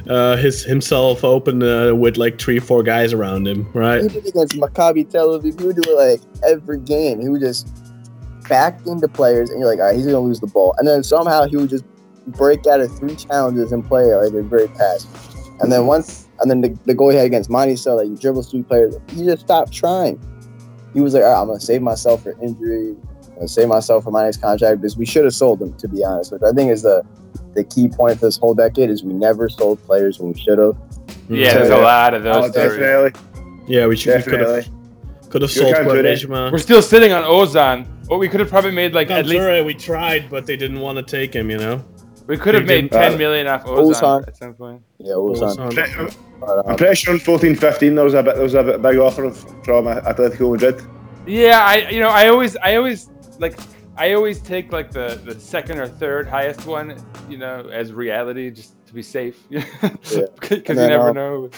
uh, 0.08 0.38
his 0.38 0.64
himself 0.64 1.24
open 1.24 1.62
uh, 1.62 1.94
with 1.94 2.18
like 2.18 2.40
three, 2.40 2.60
four 2.60 2.84
guys 2.84 3.14
around 3.14 3.48
him, 3.48 3.70
right? 3.74 4.04
It 4.04 4.16
against 4.28 4.54
Maccabi 4.54 5.10
Tel 5.10 5.40
Aviv. 5.40 5.60
He 5.60 5.68
would 5.68 5.76
do 5.76 5.98
it 5.98 5.98
like 5.98 6.22
every 6.44 6.80
game. 6.80 7.20
He 7.20 7.30
would 7.30 7.42
just 7.42 7.68
back 8.48 8.80
into 8.88 9.08
players, 9.08 9.50
and 9.50 9.60
you're 9.60 9.70
like, 9.70 9.80
all 9.80 9.86
right, 9.86 9.96
he's 9.96 10.06
gonna 10.06 10.20
lose 10.20 10.40
the 10.40 10.48
ball, 10.48 10.74
and 10.78 10.88
then 10.88 11.04
somehow 11.04 11.46
he 11.46 11.58
would 11.58 11.70
just 11.70 11.86
break 12.28 12.66
out 12.68 12.82
of 12.82 12.96
three 12.98 13.16
challenges 13.16 13.72
and 13.72 13.86
play 13.86 14.14
like 14.16 14.34
a 14.34 14.42
great 14.44 14.74
pass. 14.76 15.08
And 15.62 15.72
then 15.72 15.88
once, 15.88 16.28
and 16.40 16.50
then 16.50 16.62
the, 16.62 16.78
the 16.86 16.94
goal 16.94 17.10
he 17.10 17.18
had 17.18 17.26
against 17.26 17.50
Monty 17.50 17.76
so 17.76 17.96
like 17.96 18.08
he 18.08 18.16
dribbles 18.16 18.50
three 18.50 18.64
players, 18.64 18.96
he 19.10 19.26
just 19.26 19.42
stopped 19.42 19.74
trying. 19.74 20.20
He 20.94 21.02
was 21.02 21.14
like, 21.14 21.24
all 21.24 21.30
right, 21.34 21.42
I'm 21.42 21.48
gonna 21.48 21.60
save 21.60 21.82
myself 21.82 22.24
for 22.24 22.32
injury, 22.42 22.96
I'm 23.28 23.36
gonna 23.36 23.48
save 23.48 23.68
myself 23.68 24.04
for 24.04 24.12
my 24.12 24.24
next 24.24 24.42
contract 24.42 24.82
because 24.82 24.98
we 24.98 25.06
should 25.06 25.24
have 25.26 25.36
sold 25.36 25.62
him, 25.62 25.74
to 25.78 25.88
be 25.88 26.04
honest. 26.04 26.32
Which 26.32 26.42
I 26.44 26.52
think 26.52 26.72
is 26.72 26.84
the 26.84 27.04
the 27.56 27.64
key 27.64 27.88
point 27.90 28.20
for 28.20 28.26
this 28.26 28.38
whole 28.38 28.54
decade 28.54 28.90
is 28.90 29.04
we 29.04 29.14
never 29.14 29.50
sold 29.50 29.84
players 29.84 30.20
when 30.20 30.34
we 30.34 30.40
should 30.40 30.60
have. 30.60 30.76
Hmm. 31.28 31.36
Yeah, 31.36 31.54
there's 31.56 31.70
a 31.70 31.78
lot 31.78 32.14
of 32.14 32.26
Oh, 32.26 32.42
those. 32.48 32.52
stories. 32.52 32.78
definitely, 32.80 33.22
Yeah, 33.68 33.88
we 33.88 33.96
should 33.96 34.24
could 34.24 34.32
definitely. 34.32 34.62
have 34.64 35.30
could 35.30 35.42
have 35.44 35.52
sold 35.52 35.74
can't 35.76 35.88
do 35.88 35.96
it. 35.96 36.06
Quaresma. 36.06 36.52
We're 36.52 36.58
still 36.58 36.82
sitting 36.82 37.12
on 37.12 37.24
Ozan. 37.24 37.86
Well, 38.08 38.18
we 38.18 38.28
could 38.30 38.40
have 38.40 38.50
probably 38.50 38.72
made 38.72 38.94
like 38.94 39.12
I'm 39.12 39.18
at 39.18 39.26
least 39.28 39.42
sure 39.44 39.64
we 39.64 39.74
tried, 39.76 40.30
but 40.30 40.46
they 40.48 40.56
didn't 40.58 40.80
want 40.80 40.98
to 40.98 41.04
take 41.04 41.34
him. 41.36 41.50
You 41.52 41.58
know. 41.58 41.86
We 42.30 42.38
could 42.38 42.54
have 42.54 42.66
made 42.66 42.90
didn't- 42.90 42.92
ten 42.92 43.14
uh, 43.16 43.18
million 43.18 43.48
off 43.48 43.66
Ozan, 43.66 43.94
Ozan. 43.94 44.28
at 44.28 44.38
some 44.38 44.54
point. 44.54 44.82
Yeah, 45.00 45.14
it 45.14 45.22
was 45.22 45.42
on. 45.42 45.58
Ozan. 45.58 46.16
But, 46.40 46.66
I'm 46.70 46.78
pretty 46.78 46.96
sure 46.96 47.14
in 47.14 47.20
14 47.20 47.56
15 47.56 47.96
there 47.96 48.06
was 48.06 48.14
a 48.14 48.24
bit 48.24 48.36
there 48.36 48.44
was 48.44 48.54
a 48.54 48.64
bit 48.64 48.82
big 48.82 48.98
offer 48.98 49.30
from 49.32 49.86
Atletico 49.86 50.52
Madrid. 50.54 50.82
Yeah, 51.28 51.60
I 51.66 51.90
you 51.90 52.00
know 52.00 52.08
I 52.08 52.30
always 52.30 52.56
I 52.58 52.76
always 52.76 53.10
like 53.40 53.60
I 53.98 54.14
always 54.14 54.40
take 54.42 54.72
like 54.72 54.92
the 54.92 55.20
the 55.26 55.38
second 55.38 55.80
or 55.80 55.88
third 55.88 56.30
highest 56.30 56.66
one, 56.66 56.96
you 57.30 57.38
know, 57.38 57.68
as 57.74 57.92
reality 57.92 58.50
just 58.52 58.74
to 58.88 58.94
be 58.94 59.02
safe. 59.02 59.38
Because 59.50 60.68
you 60.70 60.76
never 60.76 61.10
um, 61.10 61.16
know. 61.16 61.50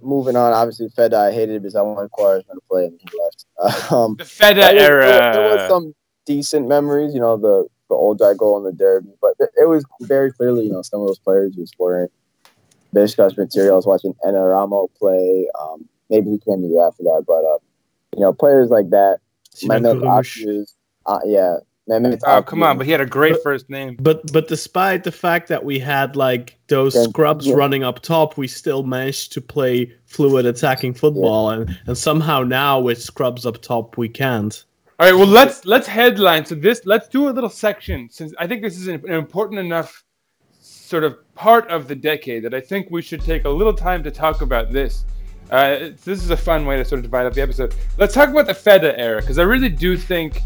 moving 0.00 0.36
on, 0.36 0.52
obviously 0.54 0.88
Fed 0.96 1.12
I 1.12 1.30
hated 1.32 1.56
it 1.56 1.62
because 1.62 1.76
I 1.76 1.82
wanted 1.82 2.10
Quaresma 2.12 2.52
to 2.54 2.60
play 2.70 2.86
and 2.86 2.98
he 3.00 3.08
left. 3.18 3.92
Um, 3.92 4.16
The 4.16 4.24
Feda 4.24 4.72
era. 4.72 5.04
there, 5.06 5.32
there 5.34 5.56
was 5.56 5.68
some 5.68 5.94
decent 6.24 6.66
memories, 6.66 7.12
you 7.14 7.20
know, 7.20 7.36
the 7.36 7.66
the 7.88 7.94
old 7.94 8.18
guy 8.18 8.34
goal 8.34 8.58
in 8.58 8.64
the 8.64 8.72
derby, 8.72 9.10
but 9.20 9.34
it, 9.38 9.50
it 9.62 9.68
was 9.68 9.84
very 10.02 10.32
clearly, 10.32 10.64
you 10.66 10.72
know, 10.72 10.82
some 10.82 11.00
of 11.00 11.06
those 11.06 11.18
players 11.18 11.54
who 11.54 11.64
weren't 11.78 12.10
Besiktas 12.94 13.36
material. 13.36 13.74
I 13.74 13.76
was 13.76 13.86
watching 13.86 14.14
Enaramo 14.24 14.88
play. 14.98 15.48
Um, 15.60 15.88
maybe 16.10 16.30
he 16.30 16.38
came 16.38 16.62
the 16.62 16.68
year 16.68 16.86
after 16.86 17.02
that, 17.02 17.24
but 17.26 17.44
uh, 17.44 17.58
you 18.16 18.20
know, 18.22 18.32
players 18.32 18.70
like 18.70 18.90
that, 18.90 19.18
Sinan 19.50 19.82
Mehmet 19.82 20.02
Akgün, 20.02 20.66
uh, 21.06 21.18
yeah, 21.26 21.56
Mehmet 21.88 22.20
Oh, 22.26 22.42
come 22.42 22.62
on! 22.62 22.78
But 22.78 22.86
he 22.86 22.92
had 22.92 23.00
a 23.00 23.06
great 23.06 23.32
But- 23.34 23.42
first 23.42 23.68
name. 23.68 23.96
But 24.00 24.32
but 24.32 24.48
despite 24.48 25.04
the 25.04 25.12
fact 25.12 25.48
that 25.48 25.64
we 25.64 25.78
had 25.78 26.14
like 26.16 26.56
those 26.68 26.94
Yeah, 26.94 27.02
scrubs 27.02 27.46
yeah. 27.46 27.54
running 27.54 27.82
up 27.82 28.00
top, 28.00 28.36
we 28.38 28.46
still 28.48 28.84
managed 28.84 29.32
to 29.32 29.40
play 29.40 29.92
fluid 30.06 30.46
attacking 30.46 30.94
football, 30.94 31.50
and 31.50 31.76
and 31.86 31.98
somehow 31.98 32.42
now 32.42 32.80
with 32.80 33.02
scrubs 33.02 33.44
up 33.44 33.60
top 33.60 33.98
we 33.98 34.08
can't. 34.08 34.64
All 35.00 35.06
right. 35.06 35.16
Well, 35.16 35.26
let's 35.26 35.64
let's 35.64 35.88
headline. 35.88 36.44
So 36.44 36.54
this 36.54 36.82
let's 36.84 37.08
do 37.08 37.28
a 37.28 37.30
little 37.30 37.50
section 37.50 38.08
since 38.10 38.32
I 38.38 38.46
think 38.46 38.62
this 38.62 38.78
is 38.78 38.86
an, 38.86 39.02
an 39.06 39.14
important 39.14 39.58
enough 39.58 40.04
sort 40.60 41.02
of 41.02 41.16
part 41.34 41.68
of 41.68 41.88
the 41.88 41.96
decade 41.96 42.44
that 42.44 42.54
I 42.54 42.60
think 42.60 42.88
we 42.90 43.02
should 43.02 43.20
take 43.20 43.44
a 43.44 43.48
little 43.48 43.74
time 43.74 44.04
to 44.04 44.10
talk 44.10 44.40
about 44.40 44.72
this. 44.72 45.04
Uh, 45.50 45.90
this 46.04 46.22
is 46.22 46.30
a 46.30 46.36
fun 46.36 46.64
way 46.64 46.76
to 46.76 46.84
sort 46.84 47.00
of 47.00 47.02
divide 47.02 47.26
up 47.26 47.34
the 47.34 47.42
episode. 47.42 47.74
Let's 47.98 48.14
talk 48.14 48.28
about 48.28 48.46
the 48.46 48.52
Feda 48.52 48.96
era 48.96 49.20
because 49.20 49.38
I 49.38 49.42
really 49.42 49.68
do 49.68 49.96
think 49.96 50.40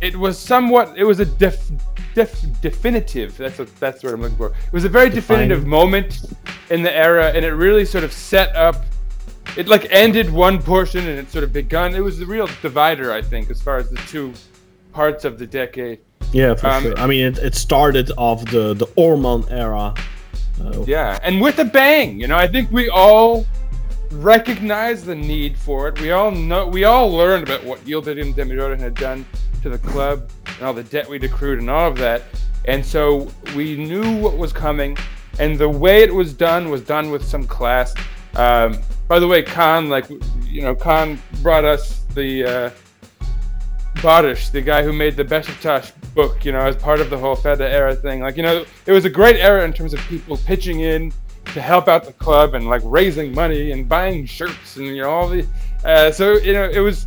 it 0.00 0.14
was 0.14 0.38
somewhat. 0.38 0.96
It 0.96 1.04
was 1.04 1.20
a 1.20 1.24
def, 1.24 1.70
def, 2.14 2.44
definitive. 2.60 3.36
That's 3.36 3.58
what 3.58 3.74
that's 3.80 4.02
what 4.02 4.12
I'm 4.12 4.20
looking 4.20 4.36
for. 4.36 4.48
It 4.48 4.72
was 4.72 4.84
a 4.84 4.90
very 4.90 5.08
definitive 5.08 5.66
moment 5.66 6.20
in 6.70 6.82
the 6.82 6.94
era, 6.94 7.32
and 7.34 7.44
it 7.44 7.52
really 7.52 7.84
sort 7.84 8.04
of 8.04 8.12
set 8.12 8.54
up. 8.54 8.84
It 9.56 9.68
like 9.68 9.86
ended 9.90 10.30
one 10.30 10.60
portion 10.62 11.06
and 11.08 11.18
it 11.18 11.30
sort 11.30 11.44
of 11.44 11.52
begun. 11.52 11.94
It 11.94 12.00
was 12.00 12.18
the 12.18 12.26
real 12.26 12.46
divider, 12.62 13.12
I 13.12 13.22
think, 13.22 13.50
as 13.50 13.60
far 13.62 13.78
as 13.78 13.88
the 13.88 13.96
two 14.08 14.32
parts 14.92 15.24
of 15.24 15.38
the 15.38 15.46
decade. 15.46 16.00
Yeah, 16.32 16.54
for 16.54 16.66
Um, 16.68 16.82
sure. 16.82 16.98
I 16.98 17.06
mean, 17.06 17.24
it, 17.24 17.38
it 17.38 17.54
started 17.54 18.10
off 18.16 18.44
the 18.50 18.74
the 18.74 18.86
Orman 18.96 19.44
era. 19.50 19.94
Uh, 20.60 20.82
Yeah, 20.86 21.18
and 21.22 21.40
with 21.40 21.58
a 21.58 21.64
bang. 21.64 22.18
You 22.20 22.26
know, 22.28 22.36
I 22.36 22.48
think 22.48 22.70
we 22.70 22.88
all 22.88 23.46
recognize 24.10 25.04
the 25.04 25.14
need 25.14 25.56
for 25.58 25.88
it. 25.88 26.00
We 26.00 26.10
all 26.12 26.30
know. 26.30 26.66
We 26.66 26.84
all 26.84 27.10
learned 27.10 27.44
about 27.44 27.64
what 27.64 27.84
Yildirim 27.84 28.34
Demirören 28.34 28.78
had 28.78 28.94
done 28.94 29.24
to 29.62 29.68
the 29.70 29.78
club 29.78 30.30
and 30.46 30.66
all 30.66 30.72
the 30.74 30.84
debt 30.84 31.08
we'd 31.08 31.24
accrued 31.24 31.58
and 31.58 31.70
all 31.70 31.88
of 31.90 31.96
that. 31.98 32.22
And 32.66 32.84
so 32.84 33.30
we 33.54 33.76
knew 33.76 34.18
what 34.18 34.36
was 34.36 34.52
coming, 34.52 34.96
and 35.38 35.58
the 35.58 35.68
way 35.68 36.02
it 36.02 36.14
was 36.14 36.32
done 36.32 36.68
was 36.70 36.82
done 36.82 37.10
with 37.10 37.24
some 37.24 37.46
class. 37.46 37.94
Um, 38.34 38.78
by 39.08 39.18
the 39.18 39.28
way, 39.28 39.42
Kaan, 39.42 39.88
like 39.88 40.08
you 40.44 40.62
know, 40.62 40.74
Kaan 40.74 41.18
brought 41.42 41.64
us 41.64 42.04
the. 42.14 42.44
Uh, 42.44 42.70
Bodish, 43.96 44.50
the 44.50 44.60
guy 44.60 44.82
who 44.82 44.92
made 44.92 45.16
the 45.16 45.24
Besiktas 45.24 45.90
book, 46.14 46.44
you 46.44 46.52
know, 46.52 46.60
as 46.60 46.76
part 46.76 47.00
of 47.00 47.08
the 47.08 47.16
whole 47.16 47.34
Feda 47.34 47.62
era 47.62 47.96
thing. 47.96 48.20
Like, 48.20 48.36
you 48.36 48.42
know, 48.42 48.64
it 48.84 48.92
was 48.92 49.06
a 49.06 49.10
great 49.10 49.36
era 49.36 49.64
in 49.64 49.72
terms 49.72 49.94
of 49.94 50.00
people 50.00 50.36
pitching 50.36 50.80
in 50.80 51.12
to 51.46 51.62
help 51.62 51.88
out 51.88 52.04
the 52.04 52.12
club 52.12 52.54
and 52.54 52.68
like 52.68 52.82
raising 52.84 53.34
money 53.34 53.72
and 53.72 53.88
buying 53.88 54.26
shirts 54.26 54.76
and 54.76 54.86
you 54.86 55.02
know 55.02 55.10
all 55.10 55.28
the. 55.28 55.46
Uh, 55.84 56.10
so 56.10 56.34
you 56.34 56.52
know, 56.52 56.68
it 56.68 56.80
was. 56.80 57.06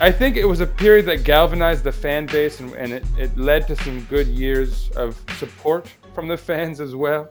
I 0.00 0.12
think 0.12 0.36
it 0.36 0.44
was 0.44 0.60
a 0.60 0.66
period 0.66 1.06
that 1.06 1.24
galvanized 1.24 1.84
the 1.84 1.92
fan 1.92 2.26
base 2.26 2.60
and, 2.60 2.72
and 2.74 2.92
it, 2.92 3.04
it 3.18 3.36
led 3.36 3.66
to 3.66 3.76
some 3.76 4.00
good 4.04 4.28
years 4.28 4.90
of 4.90 5.20
support 5.38 5.88
from 6.14 6.28
the 6.28 6.36
fans 6.36 6.80
as 6.80 6.94
well. 6.94 7.30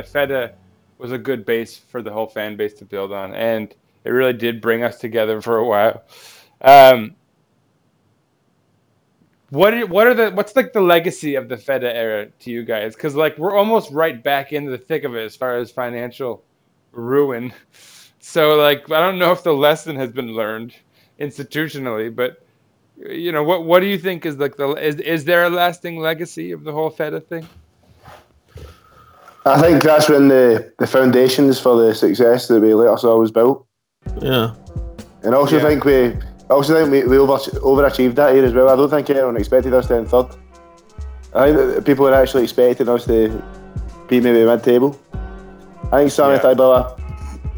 Feda 0.00 0.52
was 0.98 1.12
a 1.12 1.18
good 1.18 1.44
base 1.44 1.76
for 1.76 2.02
the 2.02 2.12
whole 2.12 2.26
fan 2.26 2.56
base 2.56 2.74
to 2.74 2.84
build 2.84 3.12
on, 3.12 3.34
and 3.34 3.74
it 4.04 4.10
really 4.10 4.32
did 4.32 4.60
bring 4.60 4.82
us 4.82 4.98
together 4.98 5.40
for 5.40 5.58
a 5.58 5.64
while. 5.64 6.02
Um, 6.60 7.14
what 9.50 9.72
are, 9.72 9.86
what 9.86 10.06
are 10.06 10.14
the 10.14 10.30
what's 10.30 10.54
like 10.54 10.72
the 10.72 10.80
legacy 10.80 11.34
of 11.34 11.48
the 11.48 11.56
Feda 11.56 11.94
era 11.94 12.26
to 12.40 12.50
you 12.50 12.64
guys? 12.64 12.94
Because 12.94 13.14
like 13.14 13.38
we're 13.38 13.56
almost 13.56 13.90
right 13.90 14.22
back 14.22 14.52
into 14.52 14.70
the 14.70 14.78
thick 14.78 15.04
of 15.04 15.14
it 15.14 15.24
as 15.24 15.36
far 15.36 15.56
as 15.56 15.70
financial 15.70 16.44
ruin. 16.92 17.52
So 18.20 18.56
like 18.56 18.90
I 18.90 19.00
don't 19.00 19.18
know 19.18 19.32
if 19.32 19.42
the 19.42 19.54
lesson 19.54 19.96
has 19.96 20.12
been 20.12 20.34
learned 20.34 20.74
institutionally, 21.18 22.14
but 22.14 22.44
you 22.98 23.32
know 23.32 23.42
what 23.42 23.64
what 23.64 23.80
do 23.80 23.86
you 23.86 23.96
think 23.96 24.26
is 24.26 24.36
like 24.36 24.56
the 24.56 24.72
is 24.72 24.96
is 24.96 25.24
there 25.24 25.44
a 25.44 25.48
lasting 25.48 25.98
legacy 25.98 26.52
of 26.52 26.62
the 26.62 26.72
whole 26.72 26.90
Feda 26.90 27.24
thing? 27.24 27.48
I 29.48 29.60
think 29.60 29.82
that's 29.82 30.08
when 30.08 30.28
the, 30.28 30.72
the 30.78 30.86
foundations 30.86 31.58
for 31.60 31.76
the 31.76 31.94
success 31.94 32.48
that 32.48 32.60
we 32.60 32.74
later 32.74 32.96
saw 32.96 33.18
was 33.18 33.30
built. 33.30 33.66
yeah. 34.20 34.54
And 35.22 35.34
I 35.34 35.38
also 35.38 35.56
Yeah. 35.56 35.62
think 35.68 35.84
we 35.84 36.16
I 36.50 36.54
also 36.54 36.72
think 36.74 36.90
we, 36.90 37.04
we 37.04 37.18
over, 37.18 37.34
overachieved 37.60 38.14
that 38.14 38.34
year 38.34 38.44
as 38.44 38.54
well. 38.54 38.68
I 38.70 38.76
don't 38.76 38.88
think 38.88 39.10
anyone 39.10 39.36
expected 39.36 39.74
us 39.74 39.86
to 39.88 39.96
end 39.96 40.08
third. 40.08 40.26
I 41.34 41.52
think 41.52 41.56
that 41.74 41.84
people 41.84 42.04
were 42.06 42.14
actually 42.14 42.44
expecting 42.44 42.88
us 42.88 43.04
to 43.04 43.42
be 44.08 44.20
maybe 44.20 44.44
mid 44.46 44.62
table. 44.62 44.98
I 45.92 45.98
think 45.98 46.10
Sami 46.10 46.36
Yeah. 46.36 46.42
Aybaba 46.54 46.98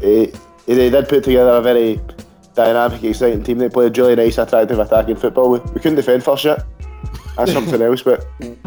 he, 0.01 0.33
he 0.65 0.89
did 0.89 1.07
put 1.07 1.23
together 1.23 1.51
a 1.51 1.61
very 1.61 2.01
dynamic, 2.53 3.03
exciting 3.03 3.43
team. 3.43 3.59
They 3.59 3.69
played 3.69 3.97
really 3.97 4.15
nice, 4.15 4.37
attractive 4.37 4.79
attacking 4.79 5.15
football. 5.15 5.49
We, 5.51 5.59
we 5.59 5.79
couldn't 5.79 5.95
defend 5.95 6.23
for 6.23 6.37
shit. 6.37 6.59
That's 7.37 7.53
something 7.53 7.81
else, 7.87 8.01
but 8.01 8.27
mm. 8.39 8.57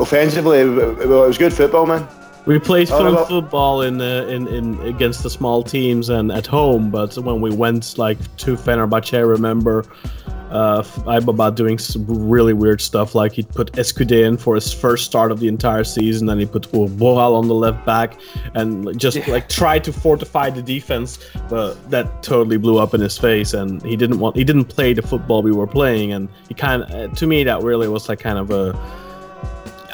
offensively, 0.00 0.58
it, 0.58 0.66
it, 0.66 1.08
well, 1.08 1.24
it 1.24 1.28
was 1.28 1.38
good 1.38 1.52
football, 1.52 1.86
man. 1.86 2.06
We 2.46 2.58
played 2.60 2.90
Oh, 2.92 3.02
no. 3.10 3.24
football 3.24 3.82
in, 3.82 4.00
uh, 4.00 4.26
in 4.28 4.46
in 4.46 4.80
against 4.82 5.22
the 5.24 5.30
small 5.30 5.62
teams 5.64 6.08
and 6.10 6.30
at 6.30 6.46
home, 6.46 6.90
but 6.90 7.16
when 7.18 7.40
we 7.40 7.50
went 7.50 7.98
like 7.98 8.18
to 8.38 8.56
Fenerbahce, 8.56 9.14
I 9.16 9.20
remember 9.20 9.84
uh, 10.52 10.80
Aybaba 11.08 11.52
doing 11.52 11.76
some 11.76 12.04
really 12.06 12.52
weird 12.52 12.80
stuff. 12.80 13.16
Like 13.16 13.32
he 13.32 13.42
put 13.42 13.72
Escude 13.72 14.12
in 14.12 14.36
for 14.36 14.54
his 14.54 14.72
first 14.72 15.04
start 15.04 15.32
of 15.32 15.40
the 15.40 15.48
entire 15.48 15.82
season, 15.82 16.28
and 16.28 16.38
he 16.40 16.46
put 16.46 16.70
Boral 16.70 17.34
on 17.36 17.48
the 17.48 17.54
left 17.54 17.84
back, 17.84 18.16
and 18.54 18.96
just 18.96 19.16
Yeah. 19.16 19.28
like 19.32 19.48
tried 19.48 19.82
to 19.82 19.92
fortify 19.92 20.50
the 20.50 20.62
defense, 20.62 21.18
but 21.48 21.74
that 21.90 22.22
totally 22.22 22.58
blew 22.58 22.78
up 22.78 22.94
in 22.94 23.00
his 23.00 23.18
face. 23.18 23.54
And 23.54 23.82
he 23.82 23.96
didn't 23.96 24.20
want 24.20 24.36
he 24.36 24.44
didn't 24.44 24.66
play 24.66 24.92
the 24.94 25.02
football 25.02 25.42
we 25.42 25.50
were 25.50 25.66
playing, 25.66 26.12
and 26.12 26.28
he 26.46 26.54
kind 26.54 26.84
of 26.84 27.12
to 27.16 27.26
me 27.26 27.42
that 27.42 27.64
really 27.64 27.88
was 27.88 28.08
like 28.08 28.20
kind 28.20 28.38
of 28.38 28.52
a 28.52 28.72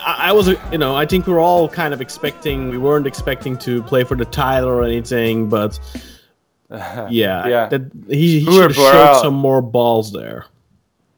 I 0.05 0.29
I 0.29 0.33
was, 0.33 0.49
you 0.49 0.79
know, 0.79 0.95
I 0.95 1.07
think 1.07 1.27
we 1.27 1.33
were 1.33 1.41
all 1.41 1.69
kind 1.69 1.95
of 1.95 2.01
expecting. 2.01 2.71
We 2.71 2.79
weren't 2.79 3.07
expecting 3.07 3.57
to 3.59 3.83
play 3.85 4.05
for 4.05 4.17
the 4.17 4.25
title 4.25 4.69
or 4.69 4.83
anything, 4.85 5.49
but 5.49 5.79
yeah, 6.71 7.09
Yeah. 7.47 7.69
that 7.69 7.83
he, 8.09 8.41
he 8.41 8.45
should 8.45 8.62
have 8.62 8.75
showed 8.75 9.21
some 9.23 9.35
more 9.35 9.62
balls 9.62 10.12
there. 10.12 10.47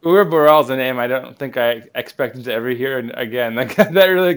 Uğur 0.03 0.29
Boral's 0.29 0.69
a 0.69 0.75
name 0.77 0.99
I 0.99 1.07
don't 1.07 1.35
think 1.35 1.57
I 1.57 1.81
expected 1.95 2.43
to 2.43 2.53
ever 2.53 2.69
hear 2.69 2.99
again. 3.15 3.55
Like 3.59 3.75
that 3.75 4.05
really 4.05 4.33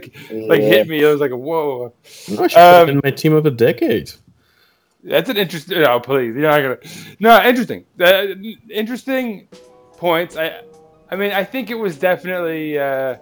like 0.48 0.62
Yeah. 0.62 0.68
hit 0.68 0.88
me. 0.88 1.02
It 1.02 1.06
was 1.06 1.20
like 1.20 1.32
whoa. 1.32 1.92
I 2.38 2.46
should 2.46 2.52
have 2.52 2.88
Um, 2.88 2.94
been 2.94 3.00
my 3.04 3.10
team 3.10 3.34
of 3.34 3.44
the 3.44 3.50
decade. 3.50 4.10
That's 5.04 5.28
an 5.30 5.36
interesting. 5.36 5.80
No, 5.82 6.00
please, 6.00 6.34
you're 6.34 6.50
not 6.50 6.60
gonna. 6.62 6.78
No, 7.20 7.42
interesting. 7.44 7.84
Uh, 8.00 8.26
interesting 8.70 9.46
points. 9.96 10.36
I, 10.36 10.62
I 11.10 11.16
mean, 11.16 11.32
I 11.32 11.44
think 11.44 11.70
it 11.70 11.76
was 11.76 11.98
definitely. 11.98 12.78
Uh, 12.78 13.16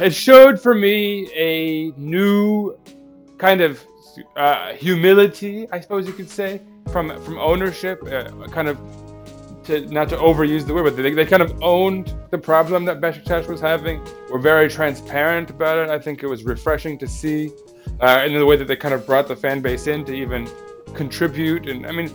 it 0.00 0.14
showed 0.14 0.60
for 0.60 0.74
me 0.74 1.30
a 1.34 1.90
new 1.96 2.76
kind 3.38 3.60
of 3.60 3.84
uh, 4.36 4.72
humility, 4.74 5.66
I 5.70 5.80
suppose 5.80 6.06
you 6.06 6.12
could 6.12 6.30
say, 6.30 6.60
from 6.90 7.08
from 7.24 7.38
ownership. 7.38 8.02
Uh, 8.04 8.30
kind 8.48 8.68
of 8.68 8.78
to 9.64 9.86
not 9.86 10.08
to 10.08 10.16
overuse 10.16 10.66
the 10.66 10.74
word, 10.74 10.84
but 10.84 10.96
they, 10.96 11.12
they 11.12 11.24
kind 11.24 11.42
of 11.42 11.62
owned 11.62 12.14
the 12.30 12.38
problem 12.38 12.84
that 12.84 13.00
Besiktas 13.00 13.48
was 13.48 13.60
having. 13.60 14.00
Were 14.30 14.38
very 14.38 14.68
transparent 14.68 15.50
about 15.50 15.78
it. 15.78 15.90
I 15.90 15.98
think 15.98 16.22
it 16.22 16.26
was 16.26 16.44
refreshing 16.44 16.98
to 16.98 17.06
see, 17.06 17.50
uh, 18.00 18.24
in 18.26 18.34
the 18.34 18.44
way 18.44 18.56
that 18.56 18.66
they 18.66 18.76
kind 18.76 18.94
of 18.94 19.06
brought 19.06 19.28
the 19.28 19.36
fan 19.36 19.60
base 19.60 19.86
in 19.86 20.04
to 20.06 20.12
even 20.12 20.48
contribute. 20.94 21.68
And 21.68 21.86
I 21.86 21.92
mean, 21.92 22.10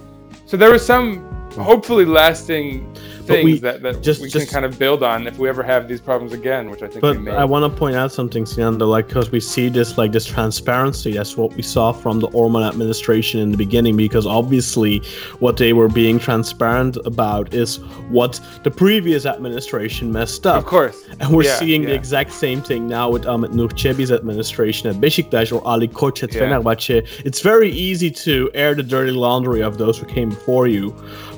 so 0.45 0.57
there 0.57 0.71
was 0.71 0.85
some 0.85 1.36
hopefully 1.55 2.05
lasting 2.05 2.85
things 3.25 3.43
we- 3.43 3.59
that, 3.59 3.81
that 3.81 4.01
just- 4.01 4.21
we 4.21 4.29
just- 4.29 4.47
can 4.47 4.53
kind 4.53 4.65
of 4.65 4.79
build 4.79 5.03
on 5.03 5.27
if 5.27 5.37
we 5.37 5.49
ever 5.49 5.61
have 5.61 5.87
these 5.89 5.99
problems 5.99 6.31
again, 6.31 6.69
which 6.69 6.81
I 6.81 6.87
think 6.87 7.01
But 7.01 7.17
we 7.17 7.23
may. 7.23 7.31
I 7.31 7.43
want 7.43 7.65
to 7.69 7.77
point 7.77 7.95
out 7.97 8.11
something, 8.13 8.45
Sianda, 8.45 8.87
like 8.87 9.07
because 9.07 9.31
we 9.31 9.39
see 9.41 9.67
this 9.67 9.97
like 9.97 10.13
this 10.13 10.23
transparency. 10.25 11.11
That's 11.13 11.35
what 11.35 11.53
we 11.55 11.61
saw 11.61 11.91
from 11.91 12.19
the 12.21 12.27
Orman 12.27 12.63
administration 12.63 13.41
in 13.41 13.51
the 13.51 13.57
beginning. 13.57 13.97
Because 13.97 14.25
obviously, 14.25 15.01
what 15.39 15.57
they 15.57 15.73
were 15.73 15.89
being 15.89 16.19
transparent 16.19 16.97
about 17.05 17.53
is 17.53 17.77
what 18.09 18.39
the 18.63 18.71
previous 18.71 19.25
administration 19.25 20.11
messed 20.11 20.47
up. 20.47 20.59
of 20.59 20.65
course. 20.65 20.95
And 21.19 21.35
we're 21.35 21.43
Yeah, 21.43 21.55
seeing 21.59 21.81
the 21.83 21.93
exact 21.93 22.31
same 22.31 22.61
thing 22.61 22.87
now 22.87 23.09
with 23.09 23.25
um, 23.25 23.43
Ahmet 23.43 23.53
Nur 23.53 23.67
Çebi's 23.69 24.11
administration 24.11 24.89
at 24.89 24.95
Besiktas 25.01 25.51
or 25.51 25.61
Ali 25.67 25.87
Koç 25.89 26.23
at 26.23 26.33
Yeah. 26.33 26.41
Fenerbahce. 26.43 27.05
It's 27.25 27.41
very 27.41 27.69
easy 27.71 28.09
to 28.11 28.49
air 28.53 28.73
the 28.73 28.83
dirty 28.83 29.11
laundry 29.11 29.61
of 29.61 29.77
those 29.77 29.97
who 29.97 30.05
came 30.05 30.29
before 30.29 30.67
you. 30.67 30.93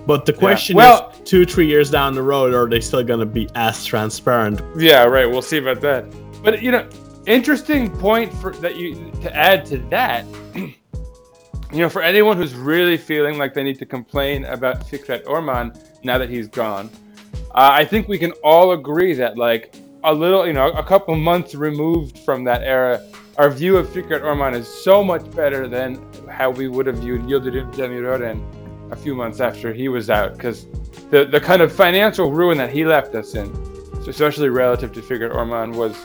But 0.10 0.26
the 0.26 0.34
question 0.34 0.76
Well- 0.76 1.14
is, 1.14 1.30
two, 1.30 1.46
three 1.46 1.68
years 1.68 1.92
down 1.92 2.16
the 2.16 2.24
road, 2.24 2.56
are 2.56 2.68
they 2.68 2.80
still 2.80 3.04
going 3.04 3.20
to 3.20 3.28
be 3.28 3.48
as 3.54 3.86
transparent? 3.86 4.60
Yeah, 4.76 5.04
right. 5.04 5.30
We'll 5.30 5.44
see 5.44 5.60
about 5.60 5.82
that. 5.82 6.04
But 6.44 6.64
you 6.64 6.72
know, 6.72 6.90
interesting 7.28 7.92
point 7.92 8.34
for 8.34 8.52
that 8.54 8.76
you 8.76 9.12
to 9.22 9.36
add 9.36 9.68
to 9.68 9.78
that. 9.90 10.26
You 11.72 11.82
know, 11.82 11.90
for 11.90 12.02
anyone 12.02 12.36
who's 12.36 12.56
really 12.56 12.98
feeling 12.98 13.38
like 13.38 13.54
they 13.54 13.62
need 13.62 13.78
to 13.78 13.86
complain 13.86 14.44
about 14.46 14.80
Fikret 14.90 15.28
Orman 15.28 15.72
now 16.04 16.18
that 16.18 16.28
he's 16.28 16.48
gone, 16.48 16.90
uh, 17.52 17.70
I 17.72 17.86
think 17.86 18.08
we 18.08 18.18
can 18.18 18.32
all 18.44 18.72
agree 18.72 19.14
that 19.14 19.38
like 19.38 19.76
a 20.04 20.12
little, 20.12 20.48
you 20.48 20.54
know, 20.54 20.72
a 20.72 20.82
couple 20.82 21.14
months 21.14 21.54
removed 21.54 22.18
from 22.26 22.44
that 22.46 22.64
era, 22.64 23.00
our 23.38 23.52
view 23.52 23.78
of 23.78 23.86
Fikret 23.90 24.24
Orman 24.24 24.56
is 24.56 24.68
so 24.68 25.04
much 25.04 25.30
better 25.36 25.68
than 25.68 26.04
how 26.28 26.50
we 26.50 26.68
would 26.68 26.88
have 26.88 26.98
viewed 26.98 27.22
Yildirim 27.22 27.72
Demirören 27.76 28.42
a 28.92 28.96
few 28.96 29.16
months 29.16 29.40
after 29.40 29.74
he 29.74 29.88
was 29.90 30.10
out. 30.10 30.34
Because 30.34 30.66
the 31.10 31.26
the 31.26 31.40
kind 31.40 31.62
of 31.62 31.72
financial 31.72 32.32
ruin 32.32 32.58
that 32.58 32.72
he 32.72 32.86
left 32.86 33.16
us 33.16 33.36
in, 33.36 33.48
especially 34.08 34.50
relative 34.50 34.92
to 34.94 35.02
Fikret 35.02 35.34
Orman, 35.34 35.74
was 35.74 35.96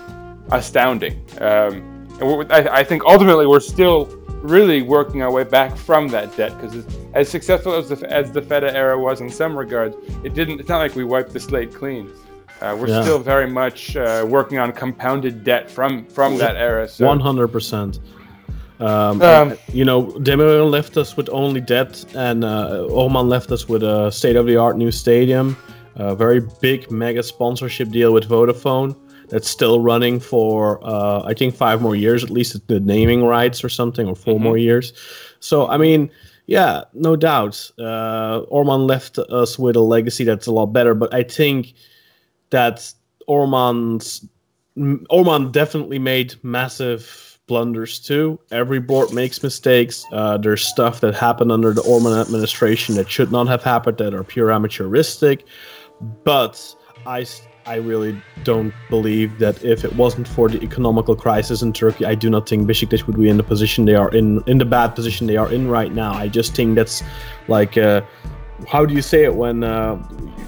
astounding. 0.52 1.20
Um, 1.40 1.82
and 2.20 2.52
I, 2.52 2.80
I 2.80 2.84
think 2.84 3.04
ultimately 3.04 3.46
we're 3.46 3.60
still 3.60 4.06
really 4.42 4.82
working 4.82 5.22
our 5.22 5.30
way 5.32 5.42
back 5.42 5.74
from 5.76 6.06
that 6.08 6.36
debt 6.36 6.52
because 6.60 6.84
as 7.14 7.28
successful 7.28 7.72
as 7.74 7.88
the 7.88 8.10
as 8.12 8.30
the 8.30 8.42
Feda 8.42 8.72
era 8.72 8.98
was 8.98 9.20
in 9.20 9.30
some 9.30 9.56
regards, 9.56 9.96
it 10.22 10.34
didn't. 10.34 10.60
It's 10.60 10.68
not 10.68 10.78
like 10.78 10.94
we 10.94 11.04
wiped 11.04 11.32
the 11.32 11.40
slate 11.40 11.74
clean. 11.74 12.10
Uh, 12.60 12.76
we're 12.80 12.88
Yeah. 12.88 13.02
still 13.02 13.18
very 13.18 13.48
much 13.48 13.96
uh, 13.96 14.24
working 14.28 14.58
on 14.58 14.70
compounded 14.72 15.44
debt 15.44 15.70
from 15.70 16.06
from 16.06 16.38
that 16.38 16.56
era. 16.56 16.88
One 16.98 17.20
hundred 17.20 17.48
percent. 17.48 18.00
Um, 18.84 19.22
Um, 19.22 19.56
you 19.72 19.84
know, 19.84 20.04
Demiral 20.26 20.70
left 20.70 20.96
us 20.96 21.16
with 21.16 21.28
only 21.30 21.60
debt, 21.60 22.04
and 22.14 22.44
uh, 22.44 22.86
Orman 22.90 23.28
left 23.28 23.50
us 23.50 23.68
with 23.68 23.82
a 23.82 24.10
state-of-the-art 24.10 24.76
new 24.76 24.90
stadium, 24.90 25.56
a 25.96 26.14
very 26.14 26.40
big 26.60 26.90
mega 26.90 27.22
sponsorship 27.22 27.88
deal 27.88 28.12
with 28.12 28.28
Vodafone 28.28 28.94
that's 29.30 29.48
still 29.48 29.80
running 29.80 30.20
for 30.20 30.80
uh, 30.84 31.22
I 31.24 31.32
think 31.34 31.54
five 31.54 31.80
more 31.80 31.96
years, 31.96 32.22
at 32.22 32.30
least 32.30 32.68
the 32.68 32.78
naming 32.80 33.24
rights 33.24 33.64
or 33.64 33.70
something, 33.70 34.06
or 34.06 34.14
4 34.14 34.38
more 34.38 34.58
years. 34.58 34.92
So 35.40 35.66
I 35.66 35.78
mean, 35.78 36.10
yeah, 36.46 36.84
no 36.92 37.16
doubt, 37.16 37.70
uh, 37.78 38.40
Orman 38.48 38.86
left 38.86 39.18
us 39.18 39.58
with 39.58 39.76
a 39.76 39.80
legacy 39.80 40.24
that's 40.24 40.46
a 40.46 40.52
lot 40.52 40.66
better. 40.66 40.94
But 40.94 41.14
I 41.14 41.22
think 41.22 41.72
that 42.50 42.92
Orman's 43.26 44.26
Orman 45.08 45.52
definitely 45.52 45.98
made 45.98 46.34
massive 46.42 47.33
blunders 47.46 47.98
too. 47.98 48.38
Every 48.50 48.80
board 48.80 49.12
makes 49.12 49.42
mistakes. 49.42 50.04
Uh, 50.12 50.38
there's 50.38 50.62
stuff 50.62 51.00
that 51.00 51.14
happened 51.14 51.52
under 51.52 51.72
the 51.72 51.82
Orman 51.82 52.12
administration 52.12 52.94
that 52.96 53.10
should 53.10 53.30
not 53.30 53.48
have 53.48 53.62
happened 53.62 53.98
that 53.98 54.14
are 54.14 54.24
pure 54.24 54.48
amateuristic. 54.48 55.44
But 56.24 56.74
I, 57.06 57.26
I 57.66 57.76
really 57.76 58.20
don't 58.42 58.72
believe 58.90 59.38
that 59.38 59.62
if 59.64 59.84
it 59.84 59.94
wasn't 59.96 60.26
for 60.26 60.48
the 60.48 60.62
economical 60.62 61.14
crisis 61.14 61.62
in 61.62 61.72
Turkey, 61.72 62.06
I 62.06 62.14
do 62.14 62.30
not 62.30 62.48
think 62.48 62.66
Besiktas 62.66 63.06
would 63.06 63.18
be 63.18 63.28
in 63.28 63.36
the 63.36 63.42
position 63.42 63.84
they 63.84 63.94
are 63.94 64.14
in, 64.14 64.42
in 64.46 64.58
the 64.58 64.64
bad 64.64 64.94
position 64.94 65.26
they 65.26 65.36
are 65.36 65.52
in 65.52 65.68
right 65.68 65.92
now. 65.92 66.12
I 66.12 66.28
just 66.28 66.54
think 66.54 66.74
that's 66.74 67.02
like. 67.48 67.76
Uh, 67.76 68.02
how 68.68 68.86
do 68.86 68.94
you 68.94 69.02
say 69.02 69.24
it 69.24 69.34
when 69.34 69.64
uh, 69.64 69.96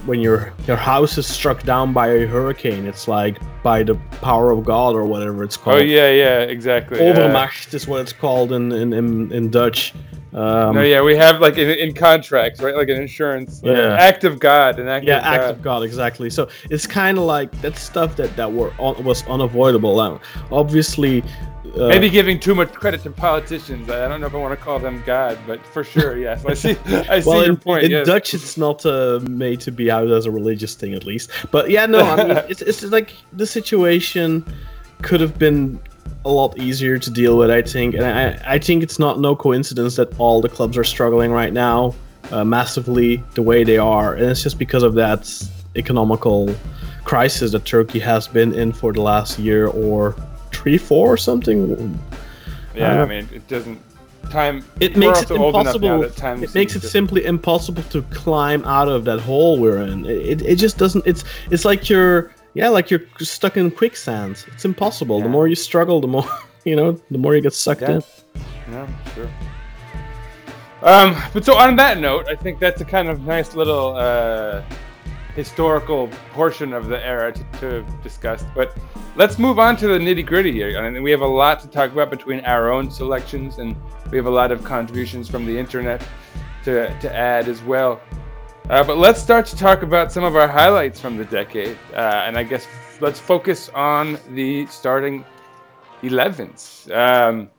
when 0.07 0.21
your 0.21 0.53
your 0.67 0.77
house 0.77 1.19
is 1.19 1.27
struck 1.27 1.63
down 1.65 1.93
by 1.93 2.09
a 2.09 2.27
hurricane? 2.27 2.87
It's 2.87 3.09
like 3.09 3.39
by 3.63 3.83
the 3.83 3.97
power 4.23 4.51
of 4.51 4.65
God 4.65 4.95
or 4.95 5.05
whatever 5.05 5.43
it's 5.43 5.57
called. 5.57 5.79
Oh 5.79 5.83
yeah, 5.83 6.11
yeah, 6.11 6.41
exactly. 6.41 7.01
Uh, 7.01 7.13
Overmacht 7.15 7.75
is 7.75 7.87
what 7.87 8.01
it's 8.01 8.13
called 8.13 8.53
in 8.53 8.73
in, 8.73 8.93
in, 8.93 9.33
in 9.33 9.51
Dutch. 9.51 9.93
Um, 10.33 10.75
no, 10.75 10.83
yeah, 10.83 11.01
we 11.01 11.17
have 11.17 11.41
like 11.41 11.57
in, 11.57 11.71
in 11.71 11.95
contracts, 11.95 12.61
right? 12.61 12.75
Like 12.77 12.91
an 12.91 13.01
insurance, 13.01 13.63
uh, 13.65 13.71
Yeah. 13.73 13.97
act 13.99 14.23
of 14.25 14.39
God, 14.39 14.79
an 14.79 14.87
act 14.87 15.07
yeah, 15.07 15.19
of 15.19 15.25
act 15.25 15.41
God. 15.41 15.51
of 15.51 15.63
God, 15.63 15.83
exactly. 15.83 16.29
So 16.29 16.49
it's 16.69 16.87
kind 16.87 17.17
of 17.17 17.25
like 17.25 17.51
that 17.63 17.77
stuff 17.77 18.17
that 18.17 18.37
that 18.37 18.53
were 18.53 18.71
un- 18.79 19.03
was 19.03 19.27
unavoidable. 19.29 19.99
Uh, 19.99 20.19
obviously, 20.53 21.25
uh, 21.77 21.89
Maybe 21.89 22.09
giving 22.09 22.41
too 22.41 22.55
much 22.55 22.73
credit 22.73 23.03
to 23.03 23.11
politicians. 23.11 23.91
I 23.91 24.09
don't 24.09 24.21
know 24.21 24.27
if 24.27 24.35
I 24.35 24.39
want 24.39 24.59
to 24.59 24.65
call 24.65 24.79
them 24.79 25.03
God, 25.05 25.39
but 25.47 25.65
for 25.67 25.85
sure, 25.85 26.17
yes. 26.29 26.45
I 26.45 26.55
see. 26.55 26.77
I 26.87 27.21
see 27.21 27.29
well, 27.29 27.43
your 27.43 27.51
in, 27.51 27.57
point. 27.57 27.85
in 27.85 27.91
yes. 27.91 28.07
Dutch, 28.07 28.35
it's 28.35 28.57
not 28.57 28.85
uh, 28.87 29.21
made 29.29 29.61
to 29.61 29.73
be 29.73 29.91
out 29.91 30.09
as 30.09 30.27
a 30.27 30.31
religious 30.31 30.75
thing, 30.75 30.95
at 30.95 31.05
least. 31.05 31.31
But 31.51 31.71
yeah, 31.71 31.87
no, 31.87 32.01
I 32.01 32.17
mean, 32.25 32.31
it's, 32.49 32.63
it's 32.63 32.83
like 32.85 33.15
the 33.33 33.47
situation 33.47 34.45
could 35.03 35.21
have 35.21 35.39
been 35.39 35.79
a 36.25 36.31
lot 36.31 36.59
easier 36.59 36.99
to 36.99 37.11
deal 37.11 37.37
with, 37.39 37.51
I 37.51 37.63
think. 37.63 37.95
And 37.95 38.05
I, 38.05 38.55
I 38.55 38.59
think 38.59 38.83
it's 38.83 38.99
not 38.99 39.21
no 39.21 39.37
coincidence 39.37 39.97
that 39.97 40.19
all 40.19 40.41
the 40.41 40.49
clubs 40.49 40.77
are 40.77 40.85
struggling 40.85 41.31
right 41.31 41.53
now 41.53 41.95
uh, 42.31 42.45
massively 42.45 43.23
the 43.35 43.43
way 43.43 43.65
they 43.65 43.79
are. 43.79 44.15
And 44.15 44.25
it's 44.27 44.43
just 44.43 44.59
because 44.59 44.83
of 44.83 44.95
that 44.95 45.31
economical 45.77 46.55
crisis 47.05 47.53
that 47.53 47.65
Turkey 47.65 47.99
has 48.01 48.27
been 48.27 48.55
in 48.55 48.73
for 48.73 48.93
the 48.93 49.03
last 49.03 49.39
year 49.39 49.69
or 49.69 50.17
three, 50.67 50.79
four 50.79 51.13
or 51.13 51.17
something. 51.17 52.01
yeah, 52.75 52.95
I 52.95 53.03
uh, 53.03 53.07
mean, 53.07 53.29
it 53.33 53.47
doesn't. 53.47 53.81
Time. 54.31 54.65
it 54.81 54.97
makes 54.97 55.23
it 55.23 55.31
also 55.31 55.39
old 55.39 55.55
enough 55.55 55.81
now 55.81 56.03
impossible. 56.03 56.21
time 56.21 56.43
It 56.43 56.53
makes 56.53 56.75
it 56.75 56.83
simply 56.83 57.25
impossible 57.25 57.85
to 57.85 58.03
climb 58.11 58.65
out 58.65 58.89
of 58.89 59.05
that 59.05 59.21
hole 59.21 59.61
we're 59.61 59.83
in. 59.83 60.05
It, 60.05 60.43
it, 60.43 60.57
just 60.57 60.79
doesn't. 60.79 61.07
It's 61.07 61.23
it's 61.53 61.65
like 61.65 61.89
you're 61.89 62.35
yeah, 62.55 62.69
like 62.69 62.91
you're 62.91 63.05
stuck 63.21 63.57
in 63.57 63.71
quicksand. 63.71 64.45
It's 64.53 64.65
impossible. 64.65 65.21
The 65.23 65.29
more 65.29 65.47
you 65.47 65.55
struggle, 65.55 66.01
the 66.01 66.09
more 66.09 66.29
you 66.65 66.75
know, 66.75 67.01
the 67.13 67.19
more 67.19 67.37
you 67.37 67.41
get 67.41 67.55
sucked 67.55 67.83
Yeah. 67.83 67.93
in. 67.93 68.03
Yeah, 68.73 68.89
sure. 69.15 69.31
Um, 70.83 71.17
but 71.33 71.45
so 71.45 71.55
on 71.57 71.77
that 71.77 72.01
note, 72.01 72.27
I 72.29 72.35
think 72.35 72.59
that's 72.59 72.81
a 72.81 72.85
kind 72.85 73.09
of 73.09 73.21
nice 73.21 73.55
little 73.55 73.95
uh, 73.95 74.63
historical 75.37 76.09
portion 76.33 76.73
of 76.73 76.89
the 76.89 77.05
era 77.07 77.31
to, 77.31 77.45
to 77.61 77.87
discuss. 78.03 78.43
But 78.55 78.77
let's 79.15 79.39
move 79.39 79.59
on 79.59 79.77
to 79.77 79.87
the 79.87 79.99
nitty 79.99 80.27
gritty 80.27 80.51
here. 80.51 80.77
I 80.79 80.91
mean, 80.91 81.03
we 81.03 81.11
have 81.11 81.21
a 81.21 81.27
lot 81.27 81.61
to 81.61 81.69
talk 81.69 81.93
about 81.93 82.11
between 82.11 82.41
our 82.47 82.73
own 82.73 82.91
selections, 82.91 83.59
and 83.59 83.77
we 84.11 84.17
have 84.17 84.27
a 84.27 84.31
lot 84.31 84.51
of 84.51 84.65
contributions 84.65 85.29
from 85.29 85.45
the 85.45 85.57
internet 85.57 86.03
to, 86.65 86.99
to 87.01 87.15
add 87.15 87.49
as 87.49 87.63
well. 87.63 88.01
Uh, 88.71 88.83
but 88.83 88.97
let's 88.97 89.23
start 89.23 89.47
to 89.47 89.57
talk 89.57 89.83
about 89.83 90.11
some 90.11 90.25
of 90.25 90.35
our 90.35 90.49
highlights 90.49 90.99
from 90.99 91.19
the 91.19 91.25
decade. 91.27 91.79
Uh, 91.93 92.25
and 92.27 92.37
I 92.37 92.43
guess 92.43 92.67
let's 93.01 93.21
focus 93.21 93.69
on 93.75 94.19
the 94.31 94.67
starting 94.67 95.25
11s. 96.03 96.91
Um, 96.91 97.51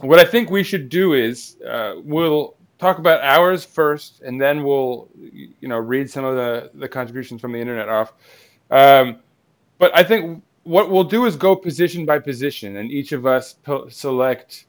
what 0.00 0.18
I 0.18 0.24
think 0.24 0.50
we 0.50 0.62
should 0.62 0.88
do 0.88 1.12
is 1.12 1.58
uh, 1.68 1.96
we'll 2.02 2.56
talk 2.80 2.98
about 2.98 3.20
ours 3.22 3.64
first, 3.64 4.22
and 4.22 4.40
then 4.40 4.64
we'll 4.64 5.08
you 5.20 5.68
know 5.68 5.78
read 5.78 6.10
some 6.10 6.24
of 6.24 6.34
the 6.34 6.70
the 6.74 6.88
contributions 6.88 7.40
from 7.40 7.52
the 7.52 7.58
internet 7.58 7.88
off. 7.88 8.14
Um, 8.70 9.18
but 9.78 9.94
I 9.94 10.02
think 10.02 10.42
what 10.62 10.90
we'll 10.90 11.04
do 11.04 11.26
is 11.26 11.36
go 11.36 11.54
position 11.54 12.06
by 12.06 12.18
position, 12.18 12.76
and 12.76 12.90
each 12.90 13.12
of 13.12 13.26
us 13.26 13.56
select 13.90 14.66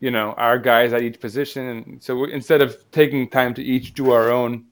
you 0.00 0.10
know 0.10 0.32
our 0.34 0.58
guys 0.58 0.92
at 0.92 1.02
each 1.02 1.20
position, 1.20 1.66
and 1.66 2.02
so 2.02 2.16
we, 2.16 2.32
instead 2.32 2.62
of 2.62 2.76
taking 2.92 3.28
time 3.28 3.52
to 3.54 3.62
each 3.62 3.92
do 3.92 4.12
our 4.12 4.30
own 4.30 4.64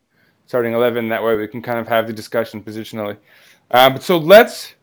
starting 0.46 0.72
eleven, 0.72 1.08
that 1.08 1.22
way 1.22 1.34
we 1.36 1.48
can 1.48 1.60
kind 1.60 1.78
of 1.78 1.88
have 1.88 2.06
the 2.06 2.12
discussion 2.12 2.62
positionally. 2.62 3.16
Um, 3.72 3.98
so 3.98 4.16
let's 4.16 4.74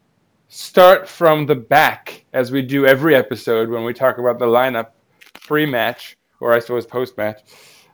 start 0.49 1.07
from 1.07 1.45
the 1.45 1.55
back 1.55 2.25
as 2.33 2.51
we 2.51 2.61
do 2.61 2.85
every 2.85 3.15
episode 3.15 3.69
when 3.69 3.85
we 3.85 3.93
talk 3.93 4.17
about 4.17 4.37
the 4.37 4.45
lineup 4.45 4.87
pre-match 5.45 6.17
or 6.41 6.51
I 6.51 6.59
suppose 6.59 6.85
post-match. 6.85 7.41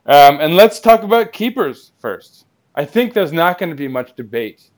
Um, 0.06 0.40
and 0.40 0.56
let's 0.56 0.80
talk 0.80 1.02
about 1.02 1.32
keepers 1.32 1.92
first. 2.00 2.46
I 2.74 2.84
think 2.84 3.12
there's 3.12 3.32
not 3.32 3.58
going 3.58 3.70
to 3.70 3.76
be 3.76 3.88
much 3.88 4.16
debate, 4.16 4.70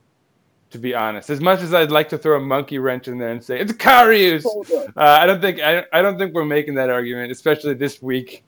to 0.71 0.77
be 0.77 0.93
honest. 0.93 1.29
As 1.29 1.39
much 1.39 1.61
as 1.61 1.73
I'd 1.73 1.91
like 1.91 2.09
to 2.09 2.17
throw 2.17 2.37
a 2.37 2.39
monkey 2.39 2.79
wrench 2.79 3.07
in 3.07 3.17
there 3.17 3.29
and 3.29 3.43
say 3.43 3.59
it's 3.59 3.71
Karius, 3.71 4.45
uh, 4.45 4.91
I 4.95 5.25
don't 5.25 5.41
think 5.41 5.59
I, 5.61 5.85
I 5.93 6.01
don't 6.01 6.17
think 6.17 6.33
we're 6.33 6.45
making 6.45 6.75
that 6.75 6.89
argument, 6.89 7.31
especially 7.31 7.73
this 7.73 8.01
week. 8.01 8.43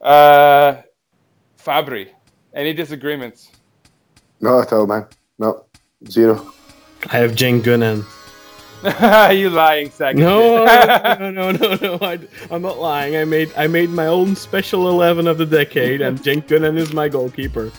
Uh, 0.00 0.82
Fabri, 1.58 2.08
any 2.54 2.72
disagreements? 2.72 3.50
No 4.40 4.60
at 4.60 4.72
all, 4.72 4.86
man. 4.86 5.06
No, 5.38 5.64
zero. 6.08 6.52
I 7.10 7.18
have 7.18 7.32
Cenk 7.32 7.62
Gönen. 7.62 8.04
you 9.32 9.48
lying 9.48 9.90
sack. 9.90 10.14
No, 10.14 10.64
no, 11.18 11.30
no, 11.30 11.52
no, 11.52 11.74
no. 11.76 11.98
I, 12.02 12.18
I'm 12.50 12.60
not 12.60 12.78
lying. 12.78 13.16
I 13.16 13.24
made 13.24 13.50
I 13.56 13.66
made 13.66 13.88
my 13.88 14.06
own 14.06 14.36
special 14.36 14.90
eleven 14.90 15.26
of 15.26 15.38
the 15.38 15.46
decade, 15.46 16.02
and 16.02 16.18
Cenk 16.18 16.48
Gönen 16.48 16.76
is 16.76 16.92
my 16.92 17.08
goalkeeper. 17.08 17.70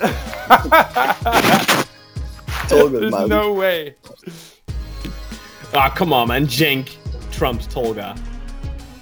Tolga, 2.68 3.00
There's 3.00 3.12
my 3.12 3.26
no 3.26 3.54
way. 3.54 3.96
Ah, 5.76 5.89
come 5.89 6.12
on, 6.12 6.30
man. 6.30 6.48
Cenk 6.48 6.96
trumps 7.32 7.68
Tolga. 7.68 8.15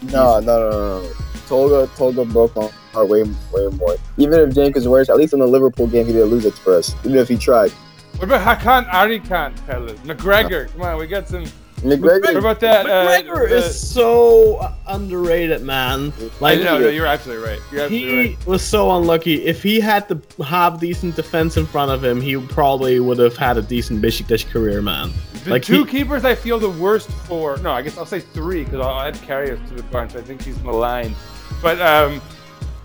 No, 0.03 0.39
no, 0.41 0.59
no, 0.59 0.69
no, 0.69 1.01
no. 1.03 1.09
Tolga, 1.47 1.87
Tolga 1.95 2.25
broke 2.25 2.53
my 2.57 2.69
heart 2.91 3.07
way, 3.07 3.23
way 3.53 3.67
more. 3.77 3.95
Even 4.17 4.39
if 4.39 4.55
Cenk 4.55 4.75
is 4.75 4.89
worse, 4.89 5.09
at 5.09 5.15
least 5.15 5.31
in 5.31 5.39
the 5.39 5.47
Liverpool 5.47 5.87
game, 5.87 6.05
he 6.05 6.11
didn't 6.11 6.29
lose 6.29 6.45
it 6.45 6.55
for 6.55 6.73
us. 6.75 6.95
Even 7.05 7.17
if 7.17 7.29
he 7.29 7.37
tried. 7.37 7.71
What 8.17 8.25
about 8.25 8.59
Hakan 8.59 8.89
Arikan, 8.89 9.57
fellas? 9.59 9.99
McGregor, 10.01 10.69
come 10.73 10.81
on, 10.81 10.97
we 10.97 11.07
got 11.07 11.29
some. 11.29 11.45
What 11.83 11.99
McGregor, 11.99 12.37
about 12.37 12.59
that? 12.61 12.85
uh, 12.85 13.07
McGregor 13.07 13.49
the- 13.49 13.57
is 13.57 13.89
so 13.89 14.55
uh, 14.57 14.73
underrated, 14.87 15.61
man. 15.63 16.13
Like 16.39 16.59
know, 16.59 16.77
no, 16.79 16.87
you're 16.89 17.05
absolutely 17.05 17.45
right. 17.47 17.59
You're 17.71 17.89
he 17.89 18.17
right. 18.29 18.47
was 18.47 18.61
so 18.63 18.95
unlucky. 18.95 19.45
If 19.45 19.61
he 19.61 19.79
had 19.79 20.07
to 20.09 20.21
have 20.43 20.79
decent 20.79 21.15
defense 21.15 21.57
in 21.57 21.65
front 21.65 21.91
of 21.91 22.03
him, 22.03 22.21
he 22.21 22.37
probably 22.37 22.99
would 22.99 23.19
have 23.19 23.35
had 23.35 23.57
a 23.57 23.61
decent 23.61 24.01
Besiktas 24.01 24.49
career, 24.49 24.81
man. 24.81 25.11
The 25.43 25.49
like 25.51 25.63
two 25.63 25.83
he- 25.83 25.91
keepers 25.99 26.23
I 26.23 26.35
feel 26.35 26.57
the 26.57 26.69
worst 26.69 27.09
for. 27.27 27.57
No, 27.57 27.71
I 27.71 27.81
guess 27.81 27.97
I'll 27.97 28.05
say 28.05 28.21
three 28.21 28.63
because 28.63 28.79
I'll 28.79 29.01
add 29.01 29.15
Karius 29.15 29.65
to 29.67 29.73
the 29.75 29.83
bunch. 29.83 30.15
I 30.15 30.21
think 30.21 30.41
he's 30.41 30.57
maligned. 30.63 31.15
But 31.61 31.81
um, 31.81 32.21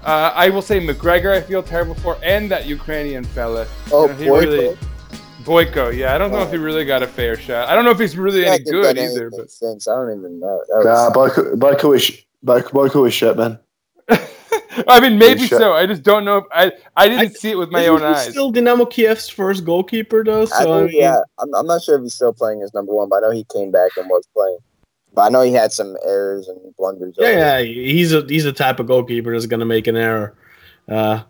uh, 0.04 0.32
I 0.34 0.48
will 0.48 0.62
say 0.62 0.80
McGregor 0.84 1.32
I 1.36 1.40
feel 1.40 1.62
terrible 1.62 1.94
for, 1.96 2.18
and 2.22 2.50
that 2.50 2.66
Ukrainian 2.66 3.22
fella. 3.24 3.66
oh, 3.92 4.02
You 4.02 4.08
know, 4.08 4.14
he 4.16 4.26
Boyko. 4.26 4.40
really- 4.44 4.78
Boyko, 5.48 5.96
yeah, 5.96 6.14
I 6.14 6.18
don't 6.18 6.30
know 6.30 6.42
if 6.42 6.50
he 6.50 6.58
really 6.58 6.84
got 6.84 7.02
a 7.02 7.06
fair 7.06 7.36
shot. 7.36 7.68
I 7.68 7.74
don't 7.74 7.84
know 7.84 7.90
if 7.90 7.98
he's 7.98 8.16
really 8.18 8.40
He 8.42 8.46
any 8.46 8.64
good 8.64 8.98
either. 8.98 9.30
But 9.30 9.50
since 9.50 9.88
I 9.88 9.94
don't 9.94 10.18
even 10.18 10.38
know. 10.40 10.62
That 10.68 10.84
Nah, 10.84 11.08
was, 11.10 11.32
Boyko, 11.32 11.54
Boyko 11.54 11.96
is 11.96 12.02
sh- 12.02 12.22
Boyko, 12.44 12.70
Boyko 12.70 13.08
is 13.08 13.14
shit, 13.14 13.36
man. 13.36 13.58
I 14.86 15.00
mean, 15.00 15.18
maybe 15.18 15.46
so. 15.46 15.72
I 15.72 15.86
just 15.86 16.02
don't 16.02 16.24
know. 16.24 16.38
If, 16.38 16.44
I 16.52 16.72
I 16.96 17.08
didn't 17.08 17.20
I- 17.20 17.28
see 17.28 17.50
it 17.50 17.58
with 17.58 17.70
my 17.70 17.86
own 17.88 17.98
he 18.00 18.04
eyes. 18.04 18.28
Still 18.30 18.50
Dynamo 18.52 18.84
Kiev's 18.84 19.28
first 19.28 19.64
goalkeeper 19.64 20.22
though. 20.22 20.44
So 20.44 20.54
I 20.56 20.64
think, 20.80 20.92
mean, 20.92 21.00
yeah, 21.02 21.20
I'm, 21.38 21.52
I'm 21.54 21.66
not 21.66 21.82
sure 21.82 21.96
if 21.96 22.02
he's 22.02 22.14
still 22.14 22.32
playing 22.32 22.62
as 22.62 22.72
number 22.74 22.94
one, 22.94 23.08
but 23.08 23.16
I 23.16 23.20
know 23.28 23.30
he 23.30 23.44
came 23.52 23.70
back 23.70 23.90
and 23.96 24.08
was 24.08 24.26
playing. 24.34 24.58
But 25.14 25.22
I 25.22 25.28
know 25.30 25.40
he 25.42 25.52
had 25.52 25.72
some 25.72 25.96
errors 26.06 26.48
and 26.48 26.58
blunders. 26.76 27.14
yeah, 27.18 27.58
yeah, 27.58 27.62
he's 27.62 28.12
a 28.12 28.22
he's 28.28 28.44
a 28.44 28.52
type 28.52 28.78
of 28.78 28.86
goalkeeper 28.86 29.32
that's 29.32 29.46
gonna 29.46 29.64
make 29.64 29.86
an 29.86 29.96
error. 29.96 30.34
Uh, 30.86 31.22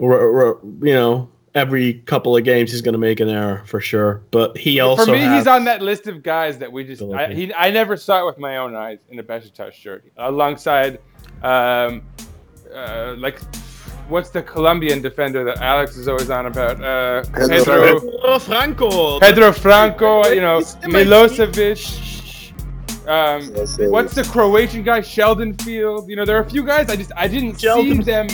r- 0.00 0.46
r- 0.48 0.58
you 0.82 0.94
know, 0.94 1.28
every 1.54 1.94
couple 2.06 2.36
of 2.36 2.44
games 2.44 2.70
he's 2.72 2.80
gonna 2.82 2.98
make 2.98 3.20
an 3.20 3.28
error 3.28 3.62
for 3.66 3.80
sure. 3.80 4.22
But 4.30 4.56
he 4.56 4.80
also 4.80 5.06
For 5.06 5.12
me, 5.12 5.18
has- 5.20 5.38
he's 5.40 5.46
on 5.46 5.64
that 5.64 5.82
list 5.82 6.06
of 6.06 6.22
guys 6.22 6.58
that 6.58 6.70
we 6.72 6.84
just. 6.84 7.02
I, 7.02 7.32
he, 7.32 7.52
I 7.54 7.70
never 7.70 7.96
saw 7.96 8.22
it 8.22 8.26
with 8.26 8.38
my 8.38 8.56
own 8.58 8.74
eyes 8.74 8.98
in 9.10 9.18
a 9.18 9.22
Besiktas 9.22 9.72
shirt, 9.72 10.04
alongside, 10.16 10.98
um, 11.42 12.02
uh, 12.74 13.14
like, 13.18 13.40
what's 14.08 14.30
the 14.30 14.42
Colombian 14.42 15.02
defender 15.02 15.44
that 15.44 15.58
Alex 15.58 15.96
is 15.96 16.08
always 16.08 16.30
on 16.30 16.46
about? 16.46 16.82
Uh, 16.82 17.22
Pedro 17.34 18.00
Pedro, 18.00 18.38
Franco. 18.38 19.20
Pedro 19.20 19.52
Franco, 19.52 20.26
you 20.28 20.40
know, 20.40 20.58
He's 20.58 20.74
Milosevic. 20.76 22.08
Um, 23.06 23.48
what's 23.90 24.14
the 24.14 24.22
Croatian 24.22 24.84
guy? 24.84 25.00
Sheldon 25.00 25.54
Field. 25.58 26.08
You 26.08 26.14
know, 26.16 26.24
there 26.24 26.36
are 26.36 26.42
a 26.44 26.48
few 26.48 26.64
guys 26.64 26.88
I 26.88 26.94
just 26.96 27.10
I 27.16 27.26
didn't 27.26 27.60
Sheldon. 27.60 27.96
see 27.98 28.02
them. 28.04 28.28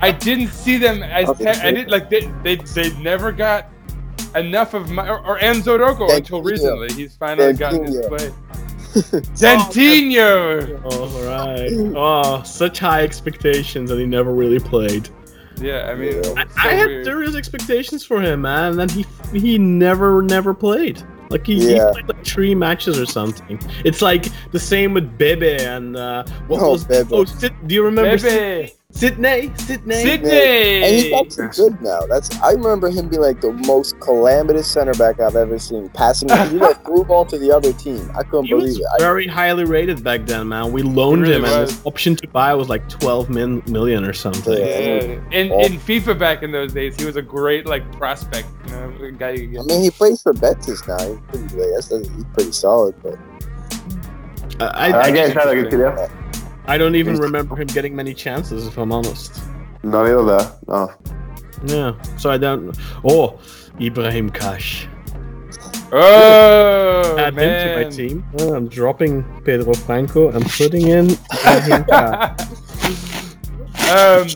I 0.00 0.12
didn't 0.12 0.48
see 0.48 0.78
them 0.78 1.02
as 1.02 1.36
te- 1.38 1.46
I 1.46 1.70
did 1.72 1.90
like 1.90 2.08
they 2.10 2.26
they 2.42 2.56
they 2.56 2.92
never 2.98 3.32
got 3.32 3.68
enough 4.36 4.74
of 4.74 4.90
my 4.90 5.08
or, 5.08 5.18
or 5.26 5.38
Enzo 5.38 5.78
Roco 5.78 6.08
Dentinho. 6.08 6.16
until 6.16 6.42
recently. 6.42 6.92
He's 6.92 7.16
finally 7.16 7.52
gotten 7.52 7.84
his 7.84 7.96
Dentinho. 7.96 8.08
play. 8.08 8.30
Dentinho. 9.36 10.80
Oh. 10.84 11.92
Oh, 11.96 12.42
such 12.42 12.78
high 12.78 13.02
expectations 13.02 13.90
and 13.90 14.00
he 14.00 14.06
never 14.06 14.32
really 14.34 14.58
played. 14.60 15.08
Yeah, 15.60 15.88
I 15.90 15.94
mean, 15.94 16.22
Yeah. 16.22 16.44
I, 16.56 16.68
I 16.68 16.72
had 16.74 16.86
weird. 16.86 17.04
serious 17.04 17.34
expectations 17.34 18.04
for 18.04 18.20
him, 18.20 18.42
man. 18.42 18.70
And 18.72 18.78
then 18.80 18.88
he 18.88 19.06
he 19.38 19.58
never 19.58 20.22
never 20.22 20.54
played. 20.54 21.02
Like 21.30 21.46
he, 21.46 21.54
he 21.60 21.78
played 21.80 22.08
like 22.08 22.24
three 22.26 22.54
matches 22.54 22.98
or 23.00 23.06
something. 23.06 23.58
It's 23.84 24.02
like 24.02 24.26
the 24.52 24.60
same 24.60 24.92
with 24.92 25.16
Bebe 25.16 25.56
and 25.64 25.96
uh, 25.96 26.24
what 26.46 26.60
Oh, 26.60 26.72
was 26.72 26.84
Bebe. 26.84 27.08
oh 27.12 27.24
Sid, 27.24 27.54
do 27.66 27.74
you 27.74 27.84
remember 27.84 28.18
Sid- 28.18 28.30
Bebe. 28.30 28.72
Sidnei? 28.92 29.50
Sidnei. 29.56 30.04
Sidnei. 30.04 30.82
And 30.82 30.94
he's 30.94 31.12
actually 31.12 31.48
good 31.56 31.80
now. 31.80 32.00
That's 32.02 32.30
I 32.40 32.52
remember 32.52 32.90
him 32.90 33.08
being 33.08 33.22
like 33.22 33.40
the 33.40 33.52
most 33.52 33.98
calamitous 34.00 34.70
center 34.70 34.92
back 34.94 35.18
I've 35.18 35.34
ever 35.34 35.58
seen. 35.58 35.88
Passing, 35.88 36.28
he 36.28 36.58
like 36.58 36.84
threw 36.84 37.02
ball 37.04 37.24
to 37.26 37.38
the 37.38 37.50
other 37.50 37.72
team. 37.72 38.10
I 38.16 38.22
couldn't 38.22 38.46
He 38.46 38.54
was 38.54 38.64
believe 38.64 38.80
it. 38.80 38.86
I, 38.94 38.98
very 38.98 39.26
highly 39.26 39.64
rated 39.64 40.04
back 40.04 40.26
then, 40.26 40.48
man. 40.48 40.72
We 40.72 40.82
loaned 40.82 41.22
really 41.22 41.36
him, 41.36 41.44
and 41.46 41.68
his 41.68 41.80
option 41.84 42.16
to 42.16 42.28
buy 42.28 42.54
was 42.54 42.68
like 42.68 42.88
twelve 42.88 43.30
min- 43.30 43.62
million 43.66 44.04
or 44.04 44.12
something. 44.12 44.58
Yeah. 44.58 44.78
Yeah. 44.78 45.00
In 45.30 45.52
in 45.52 45.72
FIFA 45.78 46.18
back 46.18 46.42
in 46.42 46.52
those 46.52 46.72
days, 46.72 46.94
he 46.96 47.06
was 47.06 47.16
a 47.16 47.22
great 47.22 47.66
like 47.66 47.90
prospect, 47.96 48.48
you 48.66 48.72
know, 48.72 49.10
guy 49.18 49.30
you 49.30 49.60
I 49.60 49.64
mean, 49.64 49.82
he 49.82 49.90
plays 49.90 50.22
for 50.22 50.32
Betis 50.32 50.86
now. 50.86 50.98
He's 50.98 51.18
pretty, 51.28 51.56
like, 51.56 51.70
that's, 51.74 51.88
that's, 51.88 52.08
he's 52.08 52.24
pretty 52.34 52.52
solid. 52.52 52.94
But 53.02 53.18
I, 54.60 54.66
I, 54.66 54.90
I 54.90 55.02
I, 55.02 55.10
guess 55.10 55.28
he's 55.28 55.36
had 55.36 55.48
a 55.48 55.54
good 55.54 55.70
career. 55.70 56.10
I 56.66 56.78
don't 56.78 56.94
even 56.94 57.16
remember 57.16 57.56
him 57.56 57.66
getting 57.66 57.94
many 57.94 58.14
chances, 58.14 58.66
if 58.66 58.78
I'm 58.78 58.92
honest. 58.92 59.42
No, 59.82 60.04
neither 60.04 60.24
there. 60.24 60.52
No. 60.68 60.92
Yeah, 61.64 62.16
so 62.16 62.30
I 62.30 62.38
don't. 62.38 62.76
Oh, 63.04 63.40
Ibrahim 63.80 64.30
Kaş. 64.30 64.88
Oh 65.94 67.16
Add 67.18 67.34
him 67.34 67.68
to 67.68 67.84
my 67.84 67.90
team. 67.90 68.24
Oh, 68.38 68.54
I'm 68.54 68.68
dropping 68.68 69.22
Pedro 69.42 69.74
Franco. 69.74 70.32
I'm 70.32 70.42
putting 70.42 70.88
in 70.88 71.10
Ibrahim 71.46 71.84
Kaş. 71.84 72.40
um, 73.90 74.28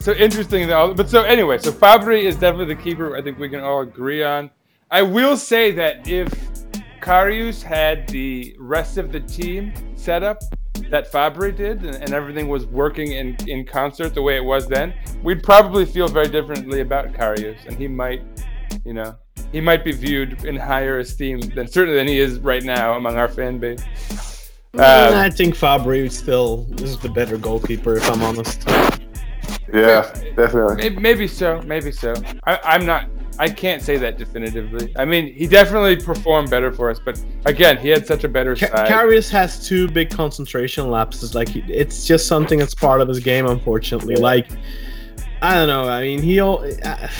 so 0.00 0.12
interesting 0.14 0.66
though. 0.68 0.94
But 0.94 1.10
so 1.10 1.22
anyway, 1.22 1.58
so 1.58 1.70
Fabri 1.70 2.22
is 2.22 2.36
definitely 2.36 2.74
the 2.74 2.82
keeper. 2.82 3.16
I 3.16 3.22
think 3.22 3.38
we 3.38 3.48
can 3.48 3.60
all 3.60 3.82
agree 3.82 4.22
on. 4.22 4.50
I 4.90 5.02
will 5.02 5.36
say 5.36 5.70
that 5.72 6.08
if 6.08 6.28
Karius 7.00 7.62
had 7.62 8.08
the 8.08 8.56
rest 8.58 8.96
of 8.96 9.12
the 9.12 9.20
team 9.20 9.72
set 9.96 10.22
up 10.22 10.42
that 10.90 11.10
Fabri 11.10 11.54
did, 11.56 11.84
and, 11.84 11.96
and 11.96 12.12
everything 12.12 12.48
was 12.48 12.66
working 12.66 13.12
in, 13.12 13.36
in 13.46 13.64
concert 13.64 14.14
the 14.14 14.22
way 14.22 14.36
it 14.36 14.44
was 14.44 14.66
then, 14.66 14.94
we'd 15.22 15.42
probably 15.42 15.84
feel 15.84 16.08
very 16.08 16.28
differently 16.28 16.80
about 16.80 17.12
Karius, 17.12 17.66
and 17.66 17.76
he 17.76 17.88
might, 17.88 18.22
you 18.84 18.92
know, 18.92 19.16
he 19.52 19.60
might 19.60 19.84
be 19.84 19.92
viewed 19.92 20.44
in 20.44 20.56
higher 20.56 20.98
esteem 20.98 21.40
than 21.40 21.68
certainly 21.68 21.96
than 21.96 22.08
he 22.08 22.18
is 22.18 22.38
right 22.40 22.62
now 22.62 22.94
among 22.94 23.16
our 23.16 23.28
fan 23.28 23.58
base. 23.58 23.82
Um, 24.74 24.80
I 24.80 25.28
think 25.28 25.54
Fabri 25.54 26.10
still 26.10 26.66
is 26.78 26.98
the 26.98 27.10
better 27.10 27.36
goalkeeper, 27.36 27.96
if 27.96 28.10
I'm 28.10 28.22
honest. 28.22 28.66
Yeah, 29.72 30.10
definitely. 30.34 30.76
Maybe, 30.76 30.96
maybe 30.96 31.28
so. 31.28 31.60
Maybe 31.62 31.92
so. 31.92 32.14
I, 32.44 32.58
I'm 32.64 32.86
not. 32.86 33.08
I 33.38 33.48
can't 33.48 33.82
say 33.82 33.96
that 33.96 34.18
definitively. 34.18 34.92
I 34.96 35.04
mean, 35.04 35.32
he 35.32 35.46
definitely 35.46 35.96
performed 35.96 36.50
better 36.50 36.72
for 36.72 36.90
us, 36.90 37.00
but 37.02 37.22
again, 37.46 37.78
he 37.78 37.88
had 37.88 38.06
such 38.06 38.24
a 38.24 38.28
better 38.28 38.54
Ca- 38.54 38.68
side. 38.68 38.88
Karius 38.88 39.30
has 39.30 39.66
two 39.66 39.88
big 39.88 40.10
concentration 40.10 40.90
lapses. 40.90 41.34
Like 41.34 41.54
it's 41.54 42.06
just 42.06 42.26
something 42.26 42.58
that's 42.58 42.74
part 42.74 43.00
of 43.00 43.08
his 43.08 43.20
game, 43.20 43.46
unfortunately. 43.46 44.16
Like 44.16 44.48
I 45.40 45.54
don't 45.54 45.68
know. 45.68 45.88
I 45.88 46.02
mean, 46.02 46.22
he'll. 46.22 46.64
I, 46.84 47.10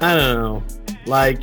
I 0.00 0.14
don't 0.14 0.42
know. 0.42 0.64
Like 1.06 1.42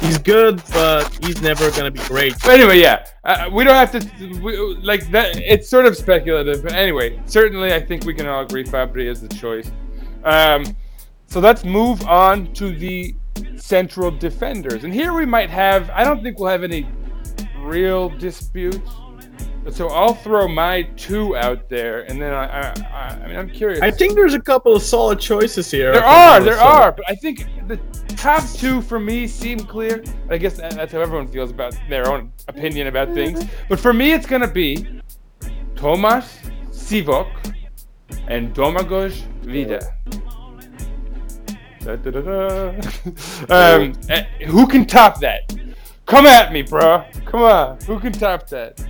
he's 0.00 0.18
good, 0.18 0.62
but 0.72 1.12
he's 1.24 1.42
never 1.42 1.70
gonna 1.72 1.90
be 1.90 2.00
great. 2.00 2.34
But 2.42 2.52
anyway, 2.60 2.80
yeah, 2.80 3.06
uh, 3.24 3.50
we 3.52 3.64
don't 3.64 3.74
have 3.74 3.90
to 3.92 4.40
we, 4.40 4.56
like 4.76 5.10
that. 5.10 5.36
It's 5.36 5.68
sort 5.68 5.86
of 5.86 5.96
speculative, 5.96 6.62
but 6.62 6.72
anyway, 6.72 7.20
certainly 7.26 7.74
I 7.74 7.80
think 7.80 8.04
we 8.04 8.14
can 8.14 8.26
all 8.26 8.42
agree 8.42 8.64
Fabri 8.64 9.06
is 9.06 9.20
the 9.20 9.28
choice. 9.28 9.70
Um, 10.24 10.64
so 11.36 11.40
let's 11.40 11.64
move 11.64 12.02
on 12.06 12.50
to 12.54 12.74
the 12.74 13.14
central 13.56 14.10
defenders, 14.10 14.84
and 14.84 14.94
here 14.94 15.12
we 15.12 15.26
might 15.26 15.50
have. 15.50 15.90
I 15.90 16.02
don't 16.02 16.22
think 16.22 16.38
we'll 16.38 16.48
have 16.48 16.64
any 16.64 16.88
real 17.58 18.08
disputes. 18.08 18.90
So 19.68 19.88
I'll 19.88 20.14
throw 20.14 20.48
my 20.48 20.84
two 20.96 21.36
out 21.36 21.68
there, 21.68 22.10
and 22.10 22.22
then 22.22 22.32
I, 22.32 22.46
I, 22.46 22.74
I, 22.90 23.20
I 23.22 23.26
mean, 23.28 23.36
I'm 23.36 23.50
curious. 23.50 23.82
I 23.82 23.90
think 23.90 24.14
there's 24.14 24.32
a 24.32 24.40
couple 24.40 24.74
of 24.74 24.82
solid 24.82 25.20
choices 25.20 25.70
here. 25.70 25.92
There 25.92 26.06
are, 26.06 26.40
there 26.40 26.58
are, 26.58 26.90
but 26.90 27.04
I 27.06 27.14
think 27.14 27.46
the 27.68 27.76
top 28.16 28.42
two 28.54 28.80
for 28.80 28.98
me 28.98 29.26
seem 29.26 29.58
clear. 29.58 30.02
I 30.30 30.38
guess 30.38 30.56
that's 30.56 30.90
how 30.90 31.00
everyone 31.02 31.28
feels 31.28 31.50
about 31.50 31.76
their 31.90 32.10
own 32.10 32.32
opinion 32.48 32.86
about 32.86 33.12
things. 33.12 33.40
Mm-hmm. 33.40 33.66
But 33.68 33.78
for 33.78 33.92
me, 33.92 34.14
it's 34.14 34.24
gonna 34.26 34.50
be 34.50 35.02
Tomas 35.74 36.38
Sivok 36.70 37.28
and 38.26 38.54
Domagoj 38.54 39.12
Vida. 39.42 39.92
Da, 41.86 41.94
da, 41.94 42.10
da, 42.10 42.20
da. 42.20 42.68
um, 43.76 43.92
eh, 44.08 44.24
who 44.46 44.66
can 44.66 44.86
top 44.86 45.20
that? 45.20 45.56
Come 46.06 46.26
at 46.26 46.52
me, 46.52 46.62
bro. 46.62 47.04
Come 47.26 47.42
on. 47.42 47.78
Who 47.82 48.00
can 48.00 48.12
top 48.12 48.48
that? 48.48 48.84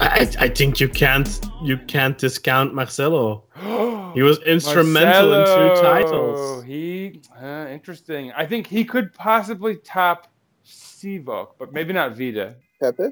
I, 0.00 0.30
I 0.38 0.48
think 0.48 0.78
you 0.78 0.88
can't 0.88 1.44
you 1.60 1.76
can't 1.76 2.16
discount 2.16 2.72
Marcelo. 2.72 3.42
He 4.14 4.22
was 4.22 4.38
instrumental 4.42 5.34
in 5.34 5.46
two 5.46 5.82
titles. 5.82 6.64
He 6.64 7.20
uh, 7.40 7.66
interesting. 7.68 8.32
I 8.36 8.46
think 8.46 8.66
he 8.68 8.84
could 8.84 9.12
possibly 9.12 9.76
top 9.76 10.28
Sivok, 10.64 11.48
but 11.58 11.72
maybe 11.72 11.92
not 11.92 12.16
Vida. 12.16 12.54
Pepe, 12.80 13.10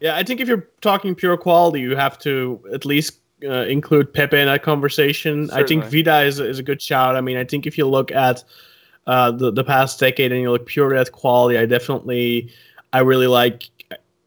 Yeah, 0.00 0.16
I 0.16 0.22
think 0.22 0.40
if 0.40 0.48
you're 0.48 0.68
talking 0.80 1.14
pure 1.16 1.36
quality, 1.36 1.80
you 1.80 1.96
have 1.96 2.18
to 2.20 2.60
at 2.72 2.84
least 2.84 3.19
uh, 3.44 3.64
include 3.66 4.12
Pepe 4.12 4.38
in 4.38 4.46
that 4.46 4.62
conversation. 4.62 5.50
I 5.50 5.62
think 5.62 5.84
Vida 5.84 6.22
is, 6.22 6.40
is 6.40 6.58
a 6.58 6.62
good 6.62 6.80
shout. 6.80 7.16
I 7.16 7.20
mean, 7.20 7.36
I 7.36 7.44
think 7.44 7.66
if 7.66 7.78
you 7.78 7.86
look 7.86 8.10
at 8.10 8.44
uh, 9.06 9.30
the 9.30 9.50
the 9.50 9.64
past 9.64 9.98
decade 9.98 10.32
and 10.32 10.40
you 10.40 10.50
look 10.50 10.66
pure 10.66 10.94
at 10.94 11.12
quality, 11.12 11.58
I 11.58 11.66
definitely 11.66 12.52
I 12.92 13.00
really 13.00 13.26
like 13.26 13.70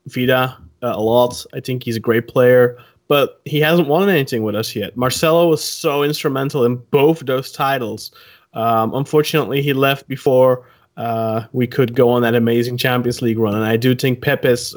Vida 0.07 0.57
uh, 0.81 0.93
a 0.95 1.01
lot. 1.01 1.45
I 1.53 1.59
think 1.59 1.83
he's 1.83 1.95
a 1.95 1.99
great 1.99 2.27
player, 2.27 2.77
but 3.07 3.41
he 3.45 3.59
hasn't 3.59 3.87
won 3.87 4.09
anything 4.09 4.43
with 4.43 4.55
us 4.55 4.75
yet. 4.75 4.97
Marcelo 4.97 5.47
was 5.47 5.63
so 5.63 6.03
instrumental 6.03 6.65
in 6.65 6.77
both 6.91 7.19
those 7.19 7.51
titles. 7.51 8.11
Um, 8.53 8.93
unfortunately, 8.93 9.61
he 9.61 9.73
left 9.73 10.07
before 10.07 10.67
uh, 10.97 11.45
we 11.53 11.65
could 11.65 11.95
go 11.95 12.09
on 12.09 12.21
that 12.21 12.35
amazing 12.35 12.77
Champions 12.77 13.21
League 13.21 13.39
run, 13.39 13.55
and 13.55 13.65
I 13.65 13.77
do 13.77 13.95
think 13.95 14.21
Pepe's. 14.21 14.75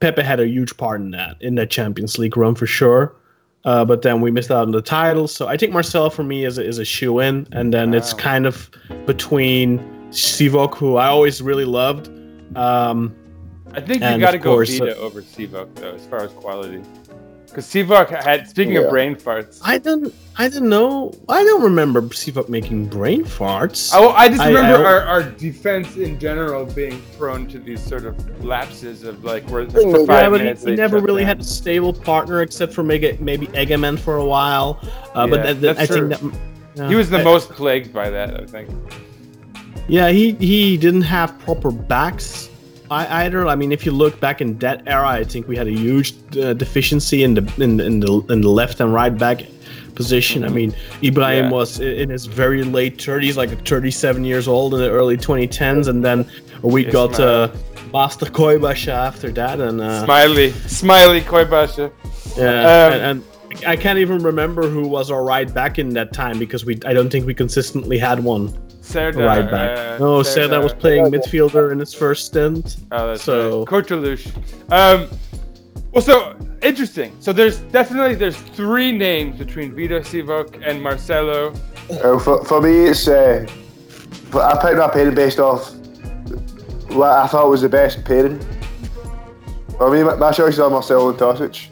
Pepe 0.00 0.22
had 0.22 0.40
a 0.40 0.48
huge 0.48 0.76
part 0.76 1.00
in 1.00 1.10
that 1.12 1.40
in 1.40 1.54
that 1.56 1.70
Champions 1.70 2.18
League 2.18 2.36
run 2.36 2.54
for 2.54 2.66
sure. 2.66 3.14
Uh, 3.64 3.84
but 3.84 4.02
then 4.02 4.20
we 4.20 4.30
missed 4.30 4.50
out 4.50 4.62
on 4.62 4.70
the 4.70 4.80
title. 4.80 5.26
So 5.26 5.48
I 5.48 5.56
think 5.56 5.72
Marcel 5.72 6.08
for 6.08 6.22
me 6.22 6.44
is 6.44 6.56
a, 6.56 6.64
is 6.64 6.78
a 6.78 6.84
shoe 6.84 7.18
in, 7.18 7.48
and 7.50 7.74
then 7.74 7.94
it's 7.94 8.12
kind 8.12 8.46
of 8.46 8.70
between 9.06 9.80
Sivok, 10.10 10.76
who 10.76 10.96
I 10.96 11.08
always 11.08 11.42
really 11.42 11.64
loved. 11.64 12.08
Um, 12.56 13.12
I 13.72 13.80
think 13.80 14.02
you 14.02 14.18
got 14.18 14.30
to 14.30 14.38
go 14.38 14.64
Vida 14.64 14.96
uh, 14.96 15.00
over 15.00 15.20
Sivok 15.20 15.74
though, 15.74 15.94
as 15.94 16.06
far 16.06 16.20
as 16.20 16.32
quality. 16.32 16.82
Because 17.46 17.66
Sivok 17.66 18.08
had. 18.10 18.48
Speaking 18.48 18.74
Yeah. 18.74 18.80
of 18.80 18.90
brain 18.90 19.14
farts. 19.14 19.60
I 19.64 19.78
don't. 19.78 20.12
I 20.36 20.48
don't 20.48 20.68
know. 20.68 21.12
I 21.28 21.42
don't 21.44 21.62
remember 21.62 22.02
Sivok 22.02 22.48
making 22.50 22.86
brain 22.86 23.24
farts. 23.24 23.90
Oh, 23.94 24.10
I 24.10 24.28
just 24.28 24.44
remember 24.44 24.84
I- 24.86 24.90
our, 24.90 25.00
our 25.02 25.22
defense 25.22 25.96
in 25.96 26.18
general 26.18 26.66
being 26.66 27.00
prone 27.18 27.46
to 27.48 27.58
these 27.58 27.80
sort 27.80 28.04
of 28.04 28.44
lapses 28.44 29.04
of 29.04 29.24
like 29.24 29.48
where 29.48 29.62
Yeah, 29.62 29.68
for 29.70 30.00
yeah, 30.00 30.06
five 30.06 30.30
but 30.32 30.40
he, 30.40 30.44
minutes 30.44 30.64
he 30.64 30.74
never 30.74 30.98
really 31.00 31.22
down. 31.22 31.28
had 31.28 31.40
a 31.40 31.44
stable 31.44 31.92
partner 31.94 32.42
except 32.42 32.74
for 32.74 32.82
maybe 32.82 33.16
maybe 33.20 33.46
Egemen 33.48 33.98
for 33.98 34.16
a 34.16 34.24
while. 34.24 34.78
Uh, 35.14 35.26
but 35.26 35.42
that, 35.42 35.60
that, 35.60 35.76
that's 35.76 35.90
I 35.90 35.94
think 35.94 35.98
true. 36.20 36.30
that 36.30 36.38
yeah, 36.74 36.88
He 36.88 36.94
was 36.94 37.08
the 37.08 37.20
I- 37.20 37.24
most 37.24 37.48
plagued 37.50 37.92
by 37.92 38.10
that, 38.10 38.38
I 38.40 38.44
think. 38.44 38.68
Yeah, 39.88 40.08
he 40.10 40.32
he 40.32 40.76
didn't 40.76 41.02
have 41.02 41.38
proper 41.38 41.70
backs 41.70 42.50
I, 42.90 43.24
either. 43.24 43.46
I 43.46 43.54
mean, 43.56 43.72
if 43.72 43.84
you 43.86 43.92
look 43.92 44.20
back 44.20 44.40
in 44.40 44.58
that 44.58 44.82
era, 44.86 45.08
I 45.08 45.24
think 45.24 45.48
we 45.48 45.56
had 45.56 45.66
a 45.66 45.72
huge 45.72 46.14
uh, 46.38 46.52
deficiency 46.54 47.22
in 47.24 47.34
the 47.34 47.42
in, 47.58 47.80
in 47.80 48.00
the 48.00 48.12
in 48.30 48.40
the 48.40 48.48
left 48.50 48.80
and 48.80 48.92
right 48.94 49.16
back 49.16 49.42
position. 49.94 50.44
I 50.44 50.48
mean, 50.48 50.74
Ibrahim 51.02 51.44
Yeah. 51.46 51.50
was 51.50 51.80
in 51.80 52.10
his 52.10 52.26
very 52.26 52.62
late 52.64 52.98
30s, 52.98 53.36
like 53.36 53.50
37 53.66 54.24
years 54.24 54.46
old 54.46 54.74
in 54.74 54.80
the 54.80 54.90
early 54.90 55.16
2010s, 55.16 55.88
and 55.88 56.04
then 56.04 56.26
we 56.62 56.84
Yes, 56.84 56.92
got 56.92 57.18
uh, 57.20 57.48
Master 57.92 58.26
Köybaşı 58.26 58.90
after 58.92 59.30
that, 59.32 59.58
and 59.60 59.80
uh, 59.80 60.04
Smiley, 60.04 60.52
Smiley 60.66 61.20
Köybaşı. 61.22 61.90
yeah, 62.36 62.86
Um, 62.86 62.92
and, 62.92 63.02
and 63.02 63.22
I 63.66 63.76
can't 63.76 63.98
even 63.98 64.18
remember 64.22 64.68
who 64.68 64.86
was 64.86 65.10
our 65.10 65.24
right 65.24 65.52
back 65.54 65.78
in 65.78 65.88
that 65.94 66.12
time 66.12 66.38
because 66.38 66.66
we 66.66 66.74
I 66.84 66.92
don't 66.92 67.08
think 67.10 67.26
we 67.26 67.34
consistently 67.34 67.98
had 67.98 68.22
one 68.22 68.52
Serdar. 68.86 69.26
right 69.26 69.50
back. 69.50 69.78
uh, 69.78 69.98
no, 69.98 70.22
Serdar 70.22 70.60
was 70.62 70.72
playing 70.72 71.06
midfielder 71.06 71.72
in 71.72 71.78
his 71.78 71.92
first 71.92 72.26
stint. 72.26 72.76
Oh, 72.92 73.08
that's 73.08 73.22
So- 73.24 73.58
right. 73.60 73.68
Kurtuluş. 73.68 74.26
Um, 74.70 75.08
well, 75.92 76.02
so 76.02 76.36
interesting. 76.62 77.12
So 77.20 77.32
there's 77.32 77.58
definitely 77.72 78.14
there's 78.14 78.36
three 78.36 78.92
names 78.92 79.38
between 79.38 79.74
Vida 79.74 80.00
Sivok 80.00 80.62
and 80.66 80.82
Marcelo. 80.82 81.52
Uh, 81.90 82.18
for, 82.18 82.44
for 82.44 82.60
me, 82.60 82.86
it's 82.86 83.08
uh, 83.08 83.44
I 84.34 84.58
picked 84.62 84.76
my 84.78 84.88
pairing 84.88 85.14
based 85.14 85.38
off 85.38 85.72
what 86.90 87.10
I 87.10 87.26
thought 87.26 87.48
was 87.50 87.62
the 87.62 87.68
best 87.68 88.04
pairing. 88.04 88.38
For 89.78 89.90
me, 89.90 90.02
my, 90.04 90.14
my 90.16 90.32
choices 90.32 90.60
are 90.60 90.70
Marcelo 90.70 91.10
and 91.10 91.18
Tosic. 91.18 91.68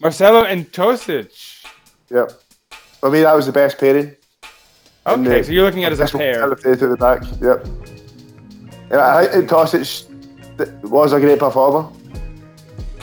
Marcelo 0.00 0.44
and 0.44 0.70
Tosic. 0.72 1.30
Yep. 2.10 2.32
For 3.00 3.10
me, 3.10 3.20
that 3.22 3.34
was 3.34 3.46
the 3.46 3.52
best 3.52 3.78
pairing. 3.78 4.16
And, 5.06 5.26
Okay, 5.26 5.40
uh, 5.40 5.42
so 5.42 5.52
you're 5.52 5.64
looking 5.64 5.84
at 5.84 5.92
it 5.92 5.94
as 5.94 5.98
a 5.98 6.02
That's 6.02 6.12
pair. 6.12 6.54
To 6.54 6.86
the 6.88 6.96
back. 6.96 7.22
Yep. 7.40 7.66
And 8.90 9.00
I 9.00 9.26
think 9.26 9.48
that 9.48 9.54
Tosic 9.54 10.06
was 10.82 11.12
a 11.12 11.20
great 11.20 11.38
performer. 11.38 11.88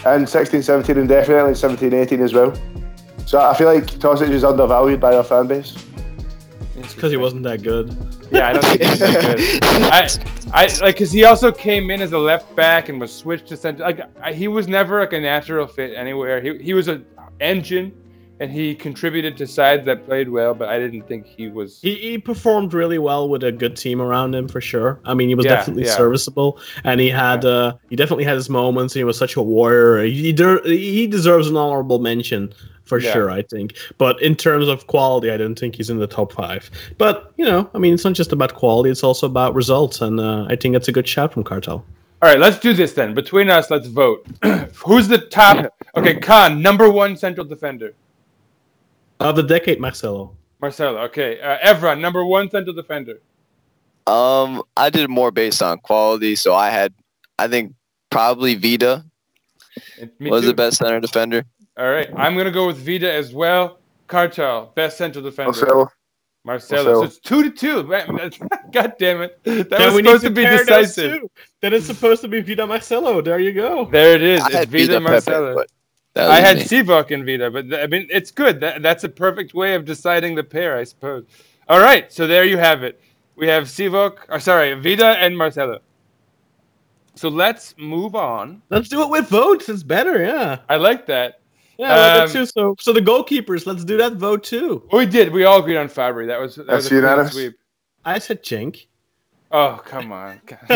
And 0.05 0.27
16, 0.27 0.61
17, 0.61 0.97
and 0.97 1.09
definitely 1.09 1.55
17, 1.55 1.93
18 1.93 2.21
as 2.21 2.33
well. 2.33 2.53
So 3.25 3.39
I 3.39 3.53
feel 3.55 3.67
like 3.67 3.85
Tosic 3.85 4.29
is 4.29 4.43
undervalued 4.43 4.99
by 4.99 5.15
our 5.15 5.23
fan 5.23 5.47
base. 5.47 5.75
It's 6.77 6.93
because 6.93 7.11
he 7.11 7.17
wasn't 7.17 7.43
that 7.43 7.63
good. 7.63 7.95
Yeah, 8.31 8.49
I 8.49 8.53
don't 8.53 8.63
think 8.63 8.83
he's 8.83 8.99
that 8.99 9.37
good. 9.37 9.63
I, 9.73 10.07
I 10.53 10.65
like 10.81 10.95
because 10.95 11.11
he 11.11 11.25
also 11.25 11.51
came 11.51 11.89
in 11.89 12.01
as 12.01 12.13
a 12.13 12.17
left 12.17 12.55
back 12.55 12.89
and 12.89 13.01
was 13.01 13.13
switched 13.13 13.47
to 13.47 13.57
center. 13.57 13.83
Like 13.83 14.01
I, 14.21 14.31
he 14.31 14.47
was 14.47 14.67
never 14.67 14.99
like 14.99 15.13
a 15.13 15.19
natural 15.19 15.65
fit 15.65 15.95
anywhere. 15.95 16.39
He 16.39 16.57
he 16.59 16.73
was 16.73 16.87
an 16.87 17.05
engine, 17.39 17.91
and 18.39 18.51
he 18.51 18.75
contributed 18.75 19.35
to 19.37 19.47
sides 19.47 19.85
that 19.85 20.05
played 20.05 20.29
well. 20.29 20.53
But 20.53 20.69
I 20.69 20.79
didn't 20.79 21.07
think 21.07 21.25
he 21.25 21.47
was. 21.49 21.81
He, 21.81 21.95
he 21.95 22.17
performed 22.17 22.73
really 22.73 22.97
well 22.99 23.27
with 23.29 23.43
a 23.43 23.51
good 23.51 23.75
team 23.75 24.01
around 24.01 24.35
him 24.35 24.47
for 24.47 24.61
sure. 24.61 24.99
I 25.05 25.13
mean, 25.13 25.29
he 25.29 25.35
was 25.35 25.45
Yeah, 25.45 25.55
definitely 25.55 25.85
yeah. 25.85 25.95
serviceable, 25.95 26.59
and 26.83 26.99
he 26.99 27.09
had 27.09 27.45
uh, 27.45 27.75
he 27.89 27.95
definitely 27.95 28.25
had 28.25 28.35
his 28.35 28.49
moments. 28.49 28.93
He 28.93 29.03
was 29.03 29.17
such 29.17 29.35
a 29.35 29.41
warrior. 29.41 30.03
He 30.05 30.33
he, 30.33 30.77
he 30.77 31.07
deserves 31.07 31.47
an 31.47 31.57
honorable 31.57 31.99
mention 31.99 32.53
for 32.83 32.99
Yeah. 32.99 33.11
sure. 33.13 33.29
I 33.31 33.41
think, 33.41 33.75
but 33.97 34.21
in 34.21 34.35
terms 34.35 34.67
of 34.67 34.87
quality, 34.87 35.31
I 35.31 35.37
don't 35.37 35.57
think 35.57 35.75
he's 35.75 35.89
in 35.89 35.97
the 35.99 36.07
top 36.07 36.31
five. 36.33 36.69
But 36.97 37.33
you 37.37 37.45
know, 37.45 37.69
I 37.73 37.77
mean, 37.79 37.93
it's 37.93 38.03
not 38.05 38.13
just 38.13 38.31
about 38.31 38.53
quality; 38.53 38.89
it's 38.89 39.03
also 39.03 39.25
about 39.27 39.55
results, 39.55 40.01
and 40.01 40.19
uh, 40.19 40.45
I 40.49 40.55
think 40.55 40.73
that's 40.73 40.87
a 40.87 40.91
good 40.93 41.07
shout 41.07 41.33
from 41.33 41.43
Kartal. 41.43 41.83
All 42.19 42.27
right, 42.29 42.39
let's 42.39 42.57
do 42.57 42.73
this 42.73 42.93
then. 42.93 43.13
Between 43.13 43.47
us, 43.49 43.69
let's 43.69 43.85
vote. 43.87 44.25
Who's 44.85 45.07
the 45.07 45.19
top? 45.19 45.73
Okay, 45.97 46.19
Kaan, 46.19 46.61
number 46.61 46.91
one 46.91 47.17
central 47.17 47.43
defender. 47.43 47.95
Of 49.19 49.35
the 49.35 49.43
decade, 49.43 49.79
Marcelo. 49.79 50.35
Marcelo. 50.61 50.99
Okay, 51.05 51.39
uh, 51.41 51.57
Evran, 51.59 51.99
number 51.99 52.25
one 52.25 52.49
center 52.49 52.73
defender. 52.73 53.19
Um, 54.05 54.63
I 54.77 54.89
did 54.89 55.09
more 55.09 55.31
based 55.31 55.61
on 55.61 55.79
quality, 55.79 56.35
so 56.35 56.53
I 56.55 56.69
had, 56.69 56.93
I 57.37 57.47
think 57.47 57.73
probably 58.09 58.55
Vida 58.55 59.03
Me 60.19 60.29
was 60.31 60.41
too. 60.41 60.47
the 60.47 60.53
best 60.53 60.77
center 60.77 60.99
defender. 60.99 61.43
All 61.77 61.89
right, 61.89 62.09
I'm 62.15 62.35
gonna 62.37 62.51
go 62.51 62.67
with 62.67 62.77
Vida 62.77 63.11
as 63.11 63.33
well. 63.33 63.79
Kartal, 64.07 64.73
best 64.75 64.97
center 64.97 65.21
defender. 65.21 65.51
Marcelo. 65.51 65.89
Marcelo. 66.45 66.83
Marcelo. 66.85 66.93
So 67.01 67.03
it's 67.03 67.19
two 67.19 67.43
to 67.43 67.49
two. 67.51 67.83
Man, 67.83 68.31
God 68.71 68.93
damn 68.97 69.21
it. 69.21 69.39
That 69.43 69.69
Yeah, 69.71 69.85
was 69.85 69.95
supposed 69.97 70.23
to 70.23 70.29
be 70.31 70.43
pair 70.43 70.65
those 70.65 70.67
decisive. 70.67 71.21
two. 71.21 71.31
Then 71.61 71.73
it's 71.73 71.85
supposed 71.85 72.21
to 72.21 72.27
be 72.29 72.41
Vida 72.41 72.65
Marcelo. 72.65 73.21
There 73.21 73.39
you 73.39 73.53
go. 73.53 73.85
There 73.85 74.15
it 74.15 74.21
is. 74.23 74.41
I 74.41 74.45
It's 74.45 74.55
had 74.59 74.69
Vida 74.69 74.87
Vida 74.87 75.01
Pepe, 75.01 75.31
Marcelo. 75.31 75.53
but 75.53 75.67
that 75.67 75.76
I 76.17 76.39
had 76.39 76.57
me. 76.57 76.63
Sivok 76.63 77.11
and 77.11 77.25
Vida, 77.25 77.51
but 77.51 77.69
th- 77.69 77.83
I 77.83 77.87
mean, 77.87 78.07
it's 78.09 78.31
good. 78.31 78.59
That, 78.59 78.81
that's 78.81 79.03
a 79.03 79.09
perfect 79.09 79.53
way 79.53 79.75
of 79.75 79.85
deciding 79.85 80.35
the 80.35 80.43
pair, 80.43 80.77
I 80.77 80.83
suppose. 80.83 81.25
All 81.69 81.79
right, 81.79 82.11
so 82.11 82.27
there 82.27 82.43
you 82.45 82.57
have 82.57 82.83
it. 82.83 82.99
We 83.35 83.47
have 83.47 83.63
Sivok, 83.65 84.19
or 84.29 84.39
sorry, 84.39 84.73
Vida 84.75 85.05
and 85.19 85.37
Marcelo. 85.37 85.79
So 87.15 87.29
let's 87.29 87.75
move 87.77 88.15
on. 88.15 88.61
Let's 88.69 88.89
do 88.89 89.01
it 89.01 89.09
with 89.09 89.27
votes. 89.27 89.69
It's 89.69 89.83
better. 89.83 90.23
Yeah. 90.23 90.59
I 90.69 90.75
like 90.77 91.05
that. 91.07 91.41
Yeah, 91.77 91.89
like 91.89 91.97
that 91.97 92.23
Um, 92.27 92.29
too. 92.31 92.45
So, 92.45 92.75
so 92.79 92.93
the 92.93 93.01
goalkeepers, 93.01 93.65
let's 93.65 93.83
do 93.83 93.97
that 93.97 94.13
vote 94.13 94.43
too. 94.43 94.87
We 94.91 95.05
did. 95.05 95.31
We 95.31 95.43
all 95.45 95.59
agreed 95.59 95.77
on 95.77 95.87
Fabri. 95.89 96.27
That 96.27 96.39
was 96.39 96.55
that 96.55 96.67
That's 96.67 96.85
was 96.85 96.91
a 96.91 96.95
unanimous. 96.95 97.33
sweep. 97.33 97.55
I 98.05 98.19
said 98.19 98.43
Cenk. 98.43 98.87
Oh 99.51 99.81
come 99.85 100.11
on, 100.11 100.41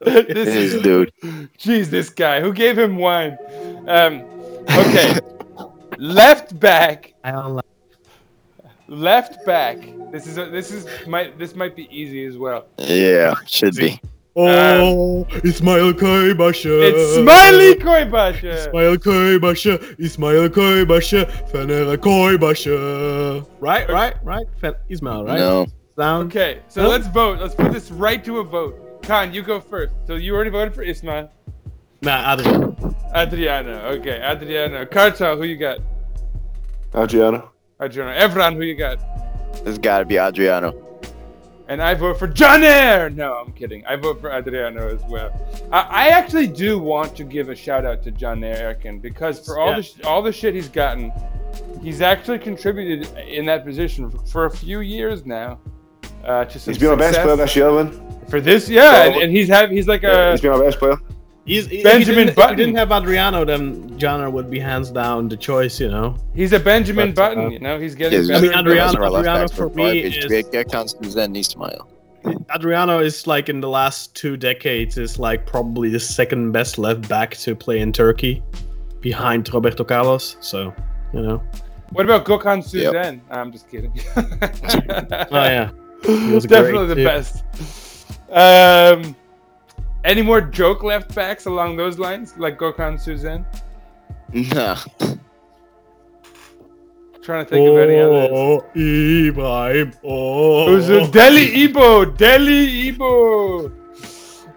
this 0.00 0.26
This 0.26 0.48
is 0.48 0.82
dude. 0.82 1.12
Jeez, 1.58 1.86
this 1.86 2.10
guy. 2.10 2.40
Who 2.40 2.52
gave 2.52 2.78
him 2.78 2.96
wine? 2.96 3.38
Um, 3.86 4.24
okay. 4.70 5.18
left 5.98 6.58
back. 6.58 7.14
I 7.22 7.32
don't 7.32 7.54
like. 7.54 7.64
Left 8.88 9.44
back. 9.46 9.78
This 10.12 10.26
is 10.26 10.38
a, 10.38 10.46
this 10.46 10.70
is 10.70 10.86
might 11.06 11.38
this 11.38 11.54
might 11.54 11.74
be 11.76 11.88
easy 11.90 12.26
as 12.26 12.36
well. 12.36 12.66
Yeah, 12.78 13.34
should 13.46 13.76
be. 13.76 14.00
Oh, 14.36 15.26
Ismail 15.44 15.94
Köybaşı. 15.94 16.68
It's 16.68 17.14
Smiley 17.14 17.78
Köybaşı. 17.78 18.46
Ismail 18.66 18.98
Köybaşı. 18.98 19.80
Ismail 19.98 20.52
Köybaşı. 20.52 21.28
Fener 21.52 22.00
Köybaşı. 22.00 22.70
Right, 23.62 23.88
right, 23.88 24.16
right. 24.24 24.48
Fen- 24.60 24.74
Ismail, 24.88 25.24
right? 25.24 25.38
No, 25.38 25.66
Down. 25.96 26.26
Okay, 26.26 26.60
so 26.68 26.82
Huh? 26.82 26.88
let's 26.88 27.06
vote. 27.06 27.38
Let's 27.40 27.54
put 27.54 27.72
this 27.72 27.90
right 27.90 28.22
to 28.24 28.38
a 28.40 28.44
vote. 28.44 29.02
Kaan, 29.02 29.32
you 29.32 29.42
go 29.42 29.60
first. 29.60 29.92
So 30.06 30.14
you 30.16 30.34
already 30.34 30.50
voted 30.50 30.74
for 30.74 30.82
Ismail. 30.82 31.30
Nah, 32.02 32.32
Adrian. 32.34 32.76
Adriano. 33.14 33.78
Okay, 33.98 34.20
Adriano. 34.22 34.84
Kartal, 34.86 35.36
who 35.36 35.44
you 35.44 35.56
got? 35.56 35.78
Adriano. 36.94 37.50
Adriano. 37.80 38.10
Evran, 38.12 38.54
who 38.54 38.62
you 38.62 38.74
got? 38.74 38.98
it's 39.64 39.78
got 39.78 40.00
to 40.00 40.04
be 40.04 40.18
Adriano. 40.18 40.80
And 41.68 41.80
I 41.80 41.94
vote 41.94 42.18
for 42.18 42.28
Caner. 42.28 43.14
No, 43.14 43.34
I'm 43.36 43.52
kidding. 43.52 43.86
I 43.86 43.96
vote 43.96 44.20
for 44.20 44.30
Adriano 44.32 44.88
as 44.94 45.00
well. 45.08 45.30
I, 45.72 45.80
I 45.80 46.08
actually 46.08 46.46
do 46.48 46.78
want 46.78 47.16
to 47.16 47.24
give 47.24 47.48
a 47.48 47.54
shout 47.56 47.86
out 47.86 48.02
to 48.02 48.12
Caner 48.12 48.54
Erkin 48.60 49.00
because 49.00 49.44
for 49.46 49.58
all 49.58 49.70
Yeah. 49.70 49.76
the 49.76 49.82
sh- 49.82 50.00
all 50.04 50.20
the 50.22 50.32
shit 50.32 50.54
he's 50.54 50.68
gotten, 50.68 51.10
he's 51.80 52.00
actually 52.02 52.38
contributed 52.40 53.08
in 53.16 53.46
that 53.46 53.64
position 53.64 54.10
for, 54.10 54.18
for 54.26 54.44
a 54.46 54.50
few 54.50 54.80
years 54.80 55.24
now. 55.24 55.58
Uh, 56.24 56.44
to 56.46 56.58
some 56.58 56.72
He's 56.72 56.80
been 56.80 56.90
our 56.90 56.96
best 56.96 57.14
success. 57.14 57.24
player 57.24 57.36
this 57.36 57.56
year, 57.56 57.70
Lynn. 57.70 58.26
for 58.28 58.40
this, 58.40 58.68
yeah, 58.68 59.04
and, 59.04 59.22
and 59.22 59.30
he's 59.32 59.48
have 59.48 59.70
he's 59.70 59.86
like 59.86 60.02
Yeah, 60.02 60.28
a 60.28 60.30
he's 60.32 60.40
been 60.40 60.52
our 60.52 60.62
best 60.62 60.78
player. 60.78 60.96
He's, 61.46 61.70
if 61.70 61.82
Benjamin 61.84 62.28
he 62.28 62.34
Button. 62.34 62.52
If 62.54 62.56
we 62.58 62.64
didn't 62.64 62.76
have 62.76 62.90
Adriano, 62.90 63.44
then 63.44 63.90
Caner 63.98 64.32
would 64.32 64.48
be 64.50 64.58
hands 64.58 64.90
down 64.90 65.28
the 65.28 65.36
choice, 65.36 65.78
you 65.78 65.90
know. 65.90 66.16
he's 66.34 66.54
a 66.54 66.58
Benjamin 66.58 67.12
But, 67.12 67.32
uh, 67.32 67.34
Button. 67.34 67.50
You 67.52 67.58
know, 67.58 67.78
he's 67.78 67.94
getting 67.94 68.20
Yes, 68.20 68.28
better. 68.28 68.38
I 68.38 68.48
mean, 68.48 68.52
and 68.58 68.66
Adriano- 68.66 68.92
better. 68.92 69.04
Our 69.04 69.10
left 69.10 69.20
Adriano 69.28 69.40
backs 69.48 69.52
for 69.52 69.68
me 69.68 69.82
garbage. 70.02 70.16
is- 70.24 70.30
Get, 70.30 70.52
get 70.52 70.72
Constance 70.72 71.14
and 71.16 71.36
Ismail. 71.36 71.88
Adriano 72.54 73.00
is 73.00 73.26
like 73.26 73.50
in 73.50 73.60
the 73.60 73.68
last 73.68 74.14
two 74.16 74.38
decades 74.38 74.96
is 74.96 75.18
like 75.18 75.44
probably 75.44 75.90
the 75.90 76.00
second 76.00 76.52
best 76.52 76.78
left 76.78 77.06
back 77.10 77.36
to 77.36 77.54
play 77.54 77.80
in 77.80 77.92
Turkey, 77.92 78.42
behind 79.02 79.52
Roberto 79.52 79.84
Carlos. 79.84 80.38
So, 80.40 80.72
you 81.12 81.20
know. 81.20 81.42
What 81.92 82.06
about 82.06 82.24
Gökhan 82.24 82.64
Yep. 82.72 82.94
Süzen? 82.94 83.20
I'm 83.30 83.52
just 83.52 83.68
kidding. 83.70 83.92
Oh 84.16 85.44
yeah. 85.44 85.70
Was 86.06 86.44
Definitely 86.46 86.86
great, 86.86 86.88
the 86.88 86.94
too. 86.96 87.04
best. 87.04 87.44
Um, 88.30 89.16
any 90.04 90.22
more 90.22 90.40
joke 90.40 90.82
left 90.82 91.14
backs 91.14 91.46
along 91.46 91.76
those 91.76 91.98
lines, 91.98 92.36
like 92.36 92.58
Gökhan 92.58 92.94
Süzen? 92.98 93.44
Nah. 94.54 94.76
Trying 97.22 97.46
to 97.46 97.50
think 97.50 97.68
of 97.70 97.78
any 97.78 97.98
others. 98.00 98.30
Oh, 98.32 98.64
Ibrahim. 98.76 99.92
Oh. 100.04 100.66
Who's 100.66 100.88
a 100.90 101.10
Deli 101.10 101.64
Ibo? 101.64 102.04
Deli 102.06 102.88
Ibo. 102.88 103.72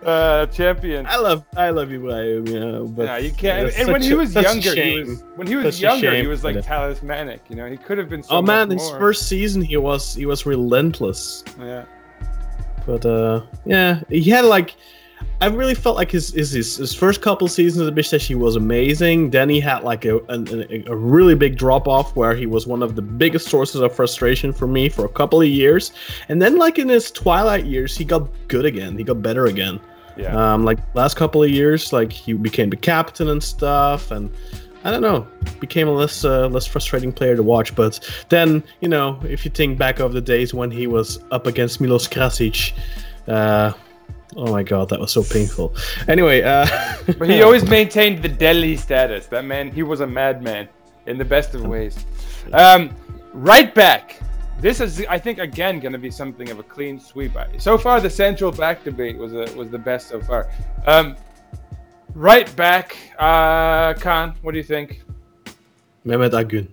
Uh, 0.06 0.46
champion. 0.48 1.06
I 1.06 1.18
love 1.18 1.46
I 1.56 1.70
love 1.70 1.92
you 1.92 1.98
Ibrahim, 1.98 2.48
yeah, 2.48 2.80
but 2.88 3.06
No, 3.06 3.16
you 3.18 3.32
can't. 3.32 3.74
And 3.78 3.92
when 3.92 4.02
he 4.02 4.14
was 4.14 4.34
younger, 4.34 4.76
he 4.76 5.00
was 5.04 5.24
when 5.36 5.48
he 5.48 5.56
was 5.56 5.76
Such 5.76 5.82
younger, 5.82 6.16
he 6.16 6.28
was 6.28 6.44
like 6.44 6.62
talismanic. 6.62 7.42
You 7.50 7.56
know, 7.56 7.70
he 7.70 7.78
could 7.78 7.98
have 7.98 8.10
been. 8.10 8.24
So 8.24 8.38
Oh 8.38 8.42
man, 8.42 8.70
his 8.70 8.82
more. 8.90 9.00
first 9.00 9.28
season 9.28 9.62
he 9.62 9.78
was 9.78 10.14
he 10.14 10.26
was 10.26 10.46
relentless. 10.46 11.44
Yeah. 11.60 11.86
But 12.86 13.06
uh, 13.06 13.42
yeah, 13.66 14.02
he 14.10 14.30
had 14.30 14.46
like, 14.46 14.76
I 15.40 15.48
really 15.48 15.76
felt 15.76 15.96
like 15.96 16.10
his 16.10 16.34
his 16.34 16.52
his, 16.52 16.78
his 16.78 16.94
first 16.96 17.22
couple 17.22 17.48
seasons 17.48 17.88
at 17.88 17.94
Besiktas 17.94 18.26
he 18.26 18.34
was 18.34 18.56
amazing. 18.56 19.30
Then 19.30 19.50
he 19.50 19.60
had 19.60 19.84
like 19.84 20.06
a, 20.06 20.18
a 20.30 20.92
a 20.92 20.96
really 20.96 21.36
big 21.36 21.58
drop 21.58 21.88
off 21.88 22.16
where 22.16 22.36
he 22.36 22.48
was 22.48 22.66
one 22.66 22.82
of 22.82 22.96
the 22.96 23.04
biggest 23.04 23.48
sources 23.48 23.82
of 23.82 23.96
frustration 23.96 24.52
for 24.52 24.66
me 24.66 24.90
for 24.90 25.06
a 25.06 25.10
couple 25.10 25.40
of 25.40 25.48
years. 25.48 25.92
And 26.30 26.42
then 26.42 26.58
like 26.58 26.80
in 26.80 26.90
his 26.90 27.12
twilight 27.12 27.66
years, 27.66 27.96
he 27.96 28.04
got 28.04 28.28
good 28.48 28.66
again. 28.66 28.98
He 28.98 29.04
got 29.04 29.22
better 29.22 29.46
again. 29.46 29.80
Yeah. 30.18 30.54
Um, 30.54 30.66
like 30.66 30.80
last 30.96 31.16
couple 31.16 31.44
of 31.44 31.52
years, 31.52 31.94
like 31.94 32.12
he 32.12 32.34
became 32.34 32.72
the 32.72 32.76
captain 32.76 33.30
and 33.30 33.44
stuff, 33.44 34.10
and 34.10 34.32
I 34.84 34.90
don't 34.90 35.02
know, 35.02 35.28
became 35.60 35.88
a 35.88 35.92
less 35.92 36.26
uh, 36.26 36.48
less 36.48 36.66
frustrating 36.66 37.14
player 37.14 37.36
to 37.36 37.44
watch. 37.44 37.76
But 37.76 38.00
then 38.30 38.64
you 38.82 38.90
know, 38.90 39.20
if 39.24 39.46
you 39.46 39.52
think 39.52 39.78
back 39.78 40.00
of 40.00 40.14
the 40.14 40.22
days 40.22 40.52
when 40.52 40.72
he 40.72 40.88
was 40.88 41.20
up 41.30 41.46
against 41.46 41.80
Milos 41.80 42.08
Krasic, 42.08 42.74
uh, 43.28 43.74
oh 44.36 44.52
my 44.52 44.64
god, 44.64 44.90
that 44.90 45.00
was 45.00 45.12
so 45.12 45.24
painful. 45.24 45.74
Anyway, 46.08 46.42
uh, 46.42 46.68
But 47.18 47.30
he 47.30 47.42
always 47.48 47.68
maintained 47.68 48.22
the 48.22 48.30
Deli 48.30 48.76
status. 48.76 49.28
That 49.28 49.46
man, 49.46 49.72
he 49.72 49.84
was 49.84 50.02
a 50.02 50.08
madman 50.08 50.68
in 51.06 51.18
the 51.18 51.26
best 51.26 51.56
of 51.56 51.66
ways. 51.66 52.06
Um, 52.54 52.96
right 53.34 53.74
back. 53.74 54.20
This 54.60 54.82
is, 54.82 55.06
I 55.08 55.20
think, 55.20 55.38
again 55.38 55.80
going 55.80 55.94
to 55.94 56.00
be 56.00 56.10
something 56.10 56.50
of 56.50 56.58
a 56.58 56.64
clean 56.64 57.00
sweep. 57.00 57.34
So 57.60 57.78
far, 57.78 58.02
the 58.02 58.10
central 58.10 58.52
back 58.52 58.84
debate 58.84 59.18
was 59.18 59.34
a, 59.34 59.46
was 59.56 59.70
the 59.70 59.78
best 59.78 60.08
so 60.08 60.20
far. 60.20 60.50
Um, 60.88 61.16
right 62.16 62.54
back, 62.56 62.98
uh, 63.20 63.94
Kaan. 63.94 64.36
What 64.42 64.54
do 64.54 64.58
you 64.58 64.64
think? 64.64 65.04
Mehmet 66.06 66.34
Akgün. 66.34 66.68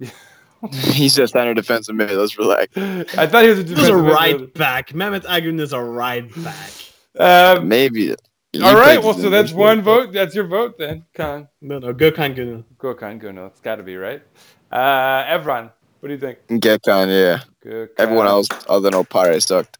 He's 0.72 1.18
a 1.18 1.26
center 1.26 1.54
defensive 1.54 1.94
mid. 1.94 2.10
Let's 2.10 2.38
relax. 2.38 2.76
I 2.76 3.26
thought 3.26 3.42
he 3.44 3.50
was 3.50 3.58
a 3.60 3.64
He 3.64 3.74
was 3.74 3.88
a 3.88 3.92
defensive 3.92 4.04
right 4.04 4.54
back. 4.54 4.88
Mehmet 4.90 5.24
Akgün 5.24 5.60
is 5.60 5.72
a 5.72 5.80
right 5.82 6.28
back. 6.44 6.70
midfielder. 7.18 7.56
Um, 7.58 7.68
Maybe. 7.68 8.14
He 8.52 8.62
all 8.62 8.74
right. 8.74 9.02
Well, 9.02 9.14
so 9.14 9.30
that's 9.30 9.52
one 9.52 9.80
vote. 9.82 10.12
That's 10.12 10.34
your 10.34 10.46
vote 10.46 10.76
then, 10.78 11.04
Kaan. 11.16 11.48
No, 11.62 11.78
no, 11.78 11.94
Gökhan 11.94 12.34
Gönül. 12.36 12.64
Go 12.78 12.94
Khan. 12.94 13.18
Go 13.18 13.30
no. 13.32 13.46
It's 13.46 13.60
got 13.60 13.76
to 13.76 13.82
be 13.82 13.96
right. 13.96 14.22
Uh, 14.70 15.24
Evran. 15.24 15.72
What 16.00 16.08
do 16.08 16.14
you 16.14 16.20
think? 16.20 16.38
Gökhan, 16.48 17.08
yeah. 17.08 17.40
Good. 17.62 17.90
Everyone 17.98 18.26
else 18.26 18.48
other 18.68 18.90
than 18.90 18.94
Opare 19.00 19.40
sucked. 19.42 19.78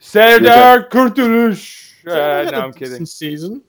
Serdar 0.00 0.88
Kurtuluş. 0.88 1.92
He 2.04 2.10
Uh, 2.10 2.14
had 2.14 2.52
no, 2.52 2.58
a 2.60 2.62
I'm 2.64 2.72
kidding. 2.72 3.04
Season. 3.06 3.62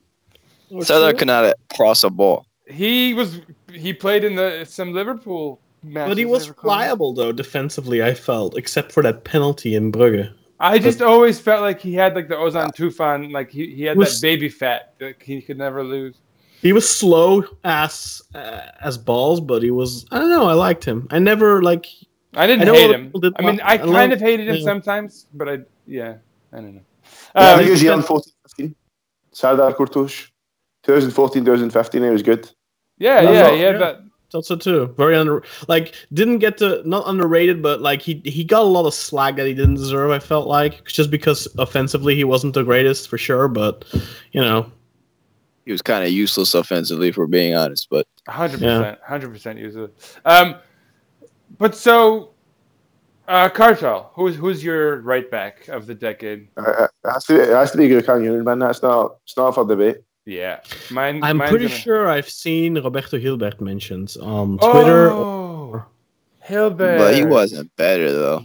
Or 0.70 0.84
Serdar 0.84 1.12
cannot 1.14 1.54
cross 1.74 2.04
a 2.04 2.10
ball. 2.10 2.46
He 2.66 3.14
was 3.14 3.40
he 3.72 3.92
played 3.92 4.24
in 4.24 4.34
the 4.36 4.64
some 4.64 4.92
Liverpool 4.92 5.60
matches. 5.60 5.67
But 5.84 6.18
he 6.18 6.24
was 6.24 6.48
recall. 6.48 6.70
reliable 6.70 7.14
though 7.14 7.32
defensively. 7.32 8.02
I 8.02 8.14
felt, 8.14 8.56
except 8.56 8.92
for 8.92 9.02
that 9.02 9.24
penalty 9.24 9.74
in 9.74 9.92
Brugge. 9.92 10.32
I 10.60 10.78
just 10.78 11.00
always 11.02 11.38
felt 11.38 11.60
like 11.62 11.80
he 11.80 11.94
had 11.94 12.14
like 12.16 12.26
the 12.28 12.34
Ozan 12.34 12.74
Tufan, 12.74 13.30
like 13.32 13.50
he, 13.50 13.74
he 13.74 13.84
had 13.84 13.96
Was- 13.96 14.20
that 14.20 14.26
baby 14.26 14.48
fat 14.48 14.94
that 14.98 15.22
he 15.22 15.40
could 15.40 15.58
never 15.58 15.84
lose. 15.84 16.16
He 16.60 16.72
was 16.72 16.88
slow 16.88 17.44
as 17.62 18.20
uh, 18.34 18.62
as 18.80 18.98
balls, 18.98 19.40
but 19.40 19.62
he 19.62 19.70
was. 19.70 20.04
I 20.10 20.18
don't 20.18 20.30
know. 20.30 20.46
I 20.48 20.54
liked 20.54 20.84
him. 20.84 21.06
I 21.12 21.20
never 21.20 21.62
like. 21.62 21.86
I 22.34 22.48
didn't 22.48 22.62
I 22.62 22.64
know 22.64 22.74
hate 22.74 22.90
him. 22.90 23.12
did 23.20 23.32
I 23.38 23.42
mean, 23.42 23.56
not- 23.56 23.66
I 23.66 23.74
I 23.74 23.78
kind 23.78 23.90
love- 23.92 24.10
of 24.12 24.20
hated 24.20 24.48
him 24.48 24.56
yeah. 24.56 24.64
sometimes, 24.64 25.26
but 25.32 25.48
I 25.48 25.58
yeah, 25.86 26.16
I 26.52 26.56
don't 26.56 26.74
know. 26.74 26.80
Yeah, 27.36 27.40
I 27.40 27.50
Um, 27.52 27.56
think 27.58 27.66
he 27.66 27.70
was 27.70 27.82
young 27.84 28.02
14, 28.10 28.32
15. 28.42 28.74
Serdar 29.30 29.72
Kurtush. 29.74 30.30
2014, 30.82 31.44
2015, 31.44 32.02
he 32.02 32.10
was 32.10 32.22
good. 32.22 32.50
yeah, 32.98 33.20
No, 33.20 33.32
yeah, 33.32 33.42
no, 33.48 33.54
he 33.54 33.60
yeah. 33.62 33.72
that. 33.78 34.00
Also 34.34 34.56
too 34.56 34.94
very 34.98 35.16
under 35.16 35.42
like 35.68 35.94
didn't 36.12 36.38
get 36.38 36.58
to 36.58 36.82
not 36.86 37.04
underrated, 37.08 37.62
but 37.62 37.80
like 37.80 38.02
he 38.02 38.20
he 38.24 38.44
got 38.44 38.60
a 38.62 38.68
lot 38.68 38.84
of 38.86 38.92
slack 38.92 39.36
that 39.36 39.46
he 39.46 39.54
didn't 39.54 39.76
deserve. 39.76 40.10
I 40.10 40.18
felt 40.18 40.46
like 40.46 40.84
just 40.84 41.10
because 41.10 41.48
offensively 41.58 42.14
he 42.14 42.24
wasn't 42.24 42.52
the 42.54 42.62
greatest 42.62 43.08
for 43.08 43.16
sure, 43.18 43.48
but 43.48 43.84
you 44.32 44.40
know 44.42 44.70
He 45.64 45.72
was 45.72 45.82
kind 45.82 46.02
of 46.02 46.10
useless 46.10 46.54
offensively, 46.54 47.08
if 47.08 47.16
we're 47.18 47.26
being 47.26 47.54
honest. 47.54 47.88
But 47.90 48.06
hundred 48.26 48.60
percent, 48.60 48.98
hundred 49.02 49.32
percent 49.32 49.58
user. 49.58 49.90
Um, 50.24 50.56
but 51.58 51.74
so, 51.76 52.30
uh, 53.28 53.50
Kartal, 53.50 54.06
who's 54.14 54.36
who's 54.36 54.64
your 54.64 55.02
right 55.02 55.30
back 55.30 55.68
of 55.68 55.86
the 55.86 55.94
decade? 55.94 56.48
Uh, 56.56 56.88
It 57.04 57.10
has 57.12 57.24
to 57.26 57.34
be, 57.34 57.40
it 57.40 57.50
has 57.50 57.70
to 57.72 57.78
be 57.78 57.88
Gökhan 57.88 58.22
Gönül, 58.24 58.44
man. 58.44 58.58
That's 58.60 58.82
not, 58.82 59.16
it's 59.24 59.36
not 59.36 59.54
for 59.54 59.66
debate. 59.66 59.98
Yeah, 60.28 60.60
mine. 60.90 61.20
I'm 61.22 61.38
pretty 61.38 61.68
gonna- 61.68 61.78
sure 61.84 62.08
I've 62.10 62.28
seen 62.28 62.74
Roberto 62.78 63.18
Hilbert 63.18 63.62
mentions 63.62 64.16
on 64.18 64.58
Twitter. 64.58 65.10
Oh, 65.10 65.84
Hilbert. 66.40 66.98
but 66.98 67.14
he 67.14 67.24
wasn't 67.24 67.74
better 67.76 68.12
though. 68.12 68.44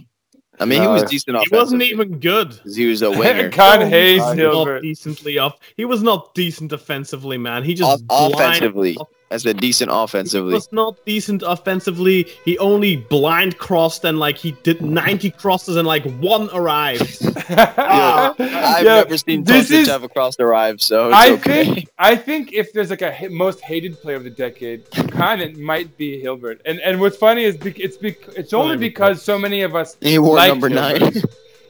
I 0.58 0.64
mean, 0.64 0.80
he 0.80 0.88
was 0.88 1.02
No. 1.02 1.08
decent 1.08 1.36
He 1.50 1.54
wasn't 1.56 1.82
even 1.82 2.20
good. 2.20 2.58
He 2.74 2.86
was 2.86 3.02
a 3.02 3.10
winger. 3.20 3.50
Kaan 3.50 3.80
No, 3.80 3.88
hates 3.88 4.32
Hilbert. 4.32 4.74
Not 4.76 4.82
decently 4.82 5.36
off. 5.38 5.58
He 5.76 5.84
was 5.84 6.02
not 6.02 6.34
decent 6.34 6.72
offensively, 6.72 7.36
man. 7.38 7.64
He 7.64 7.74
just 7.74 7.90
Off- 8.08 8.30
blind- 8.30 8.34
offensively, 8.34 8.96
has 9.34 9.44
been 9.44 9.56
decent 9.58 9.90
He 9.90 9.96
offensively. 9.96 10.54
was 10.54 10.72
not 10.72 10.96
decent 11.04 11.42
offensively. 11.44 12.26
He 12.44 12.56
only 12.58 12.96
blind 12.96 13.58
crossed 13.58 14.04
and 14.04 14.18
like 14.18 14.38
he 14.38 14.52
did 14.62 14.80
90 14.80 15.30
crosses 15.32 15.76
and 15.76 15.86
like 15.86 16.04
one 16.20 16.48
arrived. 16.52 17.18
I've 17.48 18.84
Yeah, 18.84 19.02
never 19.02 19.18
seen 19.18 19.44
this 19.44 19.68
Tosic 19.70 19.80
is- 19.82 19.88
have 19.88 20.02
across 20.04 20.36
the 20.36 20.44
arrive, 20.44 20.80
so 20.80 21.08
it's 21.08 21.16
I 21.16 21.30
okay. 21.32 21.64
think 21.74 21.88
I 21.98 22.16
think 22.16 22.52
if 22.52 22.72
there's 22.72 22.90
like 22.90 23.02
a 23.02 23.12
hit, 23.12 23.32
most 23.32 23.60
hated 23.60 24.00
player 24.00 24.16
of 24.16 24.24
the 24.24 24.30
decade, 24.30 24.90
kind 25.10 25.40
it 25.42 25.58
might 25.58 25.96
be 25.98 26.20
Hilbert. 26.20 26.60
And 26.64 26.80
and 26.80 27.00
what's 27.00 27.16
funny 27.16 27.44
is 27.44 27.56
bec- 27.56 27.80
it's 27.80 27.96
bec- 27.96 28.28
it's 28.36 28.52
only 28.52 28.76
because 28.76 29.20
so 29.22 29.38
many 29.38 29.62
of 29.62 29.74
us 29.74 29.96
he 30.00 30.18
wore 30.18 30.36
liked 30.36 30.50
number 30.54 30.68
nine. 30.68 31.12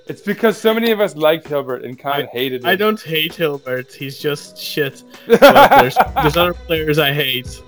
Hilbert. 0.07 0.11
It's 0.11 0.26
because 0.26 0.59
so 0.59 0.74
many 0.74 0.90
of 0.90 1.00
us 1.00 1.16
liked 1.16 1.48
Hilbert 1.48 1.84
and 1.84 1.98
kind 1.98 2.28
hated 2.32 2.62
him. 2.62 2.68
I 2.68 2.76
don't 2.76 3.00
hate 3.00 3.34
Hilbert. 3.34 3.92
He's 3.92 4.18
just 4.18 4.59
shit. 4.59 5.02
But 5.26 5.80
there's, 5.80 5.96
there's 6.14 6.36
other 6.36 6.55
players 6.55 6.98
I 6.98 7.12
hate. 7.12 7.62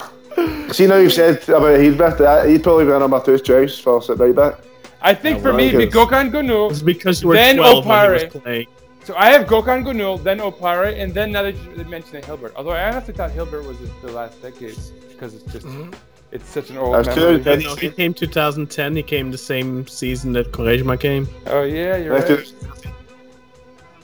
See, 0.72 0.86
now 0.86 0.96
you've 0.96 1.12
said 1.12 1.48
about 1.48 1.80
Hilbert, 1.80 2.18
that 2.18 2.48
he'd 2.48 2.62
probably 2.62 2.84
be 2.84 2.92
a 2.92 2.98
number 2.98 3.20
two 3.24 3.38
choice 3.38 3.78
for 3.78 4.02
sit 4.02 4.18
right 4.18 4.34
back. 4.34 4.60
I 5.00 5.14
think 5.14 5.36
Yeah, 5.36 5.42
for 5.42 5.48
well, 5.50 5.56
me, 5.58 5.64
I 5.64 5.68
it'd 5.68 5.92
be. 5.92 5.98
Gökhan 5.98 6.30
Gönül. 6.30 6.70
It's 6.70 6.82
because 6.82 7.22
you 7.22 7.28
were 7.28 7.34
Then 7.34 7.56
12 7.56 7.86
when 7.86 8.06
he 8.06 8.12
was 8.12 8.22
Opare. 8.24 8.42
playing. 8.42 8.66
So 9.04 9.14
I 9.16 9.30
have 9.30 9.46
Gökhan 9.46 9.84
Gönül, 9.84 10.22
then 10.22 10.38
Opare, 10.40 11.00
and 11.00 11.14
then 11.14 11.32
now 11.32 11.42
that 11.42 11.54
you 11.54 11.84
mentioned 11.84 12.24
Hilbert. 12.24 12.52
Although 12.56 12.72
I 12.72 12.88
honestly 12.90 13.14
thought 13.14 13.30
Hilbert 13.30 13.64
was 13.64 13.76
the 14.02 14.12
last 14.12 14.42
decade 14.42 14.76
because 15.10 15.34
it's 15.34 15.50
just 15.52 15.64
mm-hmm. 15.64 15.92
It's 16.36 16.48
such 16.48 16.70
an 16.70 16.78
old 16.78 16.94
That's 16.94 17.08
memory. 17.16 17.42
true. 17.42 17.56
No, 17.62 17.74
he 17.74 17.90
came 17.90 18.14
2010. 18.14 18.96
He 18.96 19.02
came 19.02 19.30
the 19.30 19.38
same 19.38 19.86
season 19.86 20.32
that 20.34 20.52
Quaresma 20.52 20.98
came. 20.98 21.28
Oh 21.46 21.62
yeah, 21.62 21.96
you're 21.96 22.18
That's 22.18 22.30
right. 22.30 22.38
good. 22.82 22.92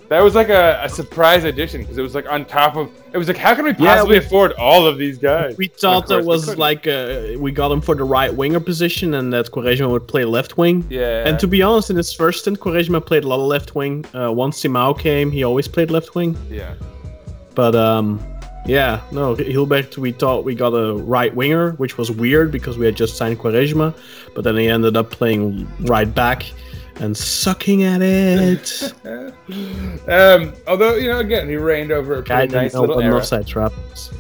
That 0.08 0.20
was 0.22 0.34
like 0.34 0.50
a, 0.50 0.78
a 0.84 0.90
surprise 0.90 1.44
addition 1.44 1.80
because 1.80 1.96
it 1.96 2.02
was 2.02 2.14
like 2.14 2.26
on 2.30 2.44
top 2.44 2.76
of. 2.76 2.90
It 3.14 3.18
was 3.18 3.28
like, 3.28 3.38
how 3.38 3.54
can 3.54 3.64
we 3.64 3.70
Yeah, 3.78 3.94
possibly 3.94 4.18
we- 4.18 4.24
afford 4.26 4.52
all 4.54 4.86
of 4.86 4.98
these 4.98 5.16
guys? 5.16 5.56
We 5.56 5.68
thought 5.68 6.04
Of 6.04 6.08
course 6.08 6.08
that 6.20 6.24
was 6.26 6.44
couldn't. 6.44 6.58
like 6.58 6.86
uh, 6.86 7.38
we 7.38 7.50
got 7.50 7.72
him 7.72 7.80
for 7.80 7.94
the 7.94 8.04
right 8.04 8.32
winger 8.34 8.60
position 8.60 9.14
and 9.14 9.32
that 9.32 9.50
Quaresma 9.50 9.88
would 9.90 10.06
play 10.06 10.24
left 10.26 10.58
wing. 10.58 10.84
Yeah. 10.90 11.26
And 11.26 11.38
to 11.38 11.46
be 11.46 11.62
honest, 11.62 11.88
in 11.88 11.96
his 11.96 12.12
first 12.12 12.40
stint, 12.40 12.60
Quaresma 12.60 13.04
played 13.04 13.24
a 13.24 13.28
lot 13.28 13.40
of 13.40 13.46
left 13.46 13.74
wing. 13.74 14.04
Uh, 14.14 14.30
once 14.32 14.60
Simao 14.62 14.92
came, 14.98 15.30
he 15.30 15.44
always 15.44 15.66
played 15.66 15.90
left 15.90 16.14
wing. 16.14 16.36
yeah. 16.50 16.74
But 17.54 17.74
um, 17.74 18.18
yeah, 18.64 19.00
no, 19.10 19.34
Hilbert, 19.34 19.98
we 19.98 20.12
thought 20.12 20.44
we 20.44 20.54
got 20.54 20.68
a 20.68 20.94
right 20.94 21.34
winger, 21.34 21.72
which 21.72 21.98
was 21.98 22.10
weird 22.10 22.52
because 22.52 22.78
we 22.78 22.86
had 22.86 22.94
just 22.94 23.16
signed 23.16 23.38
Quaresma, 23.38 23.96
but 24.34 24.44
then 24.44 24.56
he 24.56 24.68
ended 24.68 24.96
up 24.96 25.10
playing 25.10 25.68
right 25.80 26.12
back 26.12 26.52
and 26.96 27.16
sucking 27.16 27.82
at 27.82 28.02
it. 28.02 28.94
Um, 30.08 30.54
although 30.66 30.94
you 30.94 31.08
know, 31.08 31.18
again, 31.18 31.48
he 31.48 31.56
reigned 31.56 31.92
over 31.92 32.18
a 32.18 32.22
pretty 32.22 32.52
nice 32.54 32.74
little 32.74 33.00
era. 33.00 33.16
offside 33.16 33.46
trap 33.46 33.72
was. 33.90 34.10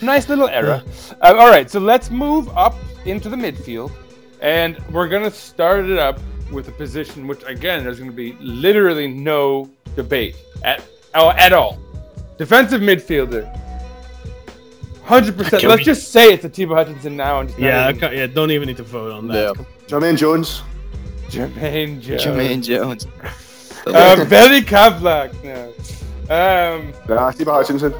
Nice 0.00 0.28
little 0.28 0.48
era. 0.48 0.82
Uh, 1.20 1.34
all 1.36 1.48
right, 1.48 1.70
so 1.70 1.78
let's 1.78 2.10
move 2.10 2.48
up 2.56 2.74
into 3.04 3.28
the 3.28 3.36
midfield, 3.36 3.92
and 4.40 4.78
we're 4.90 5.08
gonna 5.08 5.30
start 5.30 5.84
it 5.86 5.98
up 5.98 6.18
with 6.50 6.68
a 6.68 6.72
position 6.72 7.26
which, 7.26 7.42
again, 7.44 7.84
there's 7.84 7.98
gonna 7.98 8.10
be 8.10 8.32
literally 8.40 9.06
no 9.08 9.68
debate 9.94 10.36
at 10.64 10.82
oh, 11.14 11.30
at 11.30 11.52
all. 11.52 11.78
Defensive 12.38 12.80
midfielder. 12.80 13.46
Hundred 15.08 15.36
percent. 15.38 15.62
Let's 15.64 15.80
we- 15.80 15.84
just 15.84 16.12
say 16.12 16.32
it's 16.34 16.44
Atiba 16.44 16.74
Hutchinson 16.74 17.16
now, 17.16 17.40
and 17.40 17.48
just 17.48 17.58
not 17.58 17.66
Yeah, 17.66 17.88
even- 17.90 18.04
okay, 18.04 18.16
yeah, 18.18 18.26
don't 18.26 18.50
even 18.50 18.68
need 18.68 18.76
to 18.76 18.82
vote 18.82 19.10
on 19.10 19.26
that. 19.28 19.56
Yeah. 19.56 19.64
Jermaine 19.86 20.16
Jones. 20.18 20.62
Jermaine 21.28 22.00
Jones. 22.06 22.24
Jermaine 22.24 22.62
Jones. 22.62 23.06
Uh, 23.86 24.22
Veli 24.28 24.60
Kavlak. 24.60 25.32
No. 25.42 25.72
Um, 26.28 26.92
Nah, 27.08 27.30
Steve 27.30 27.46
Hutchinson. 27.46 27.94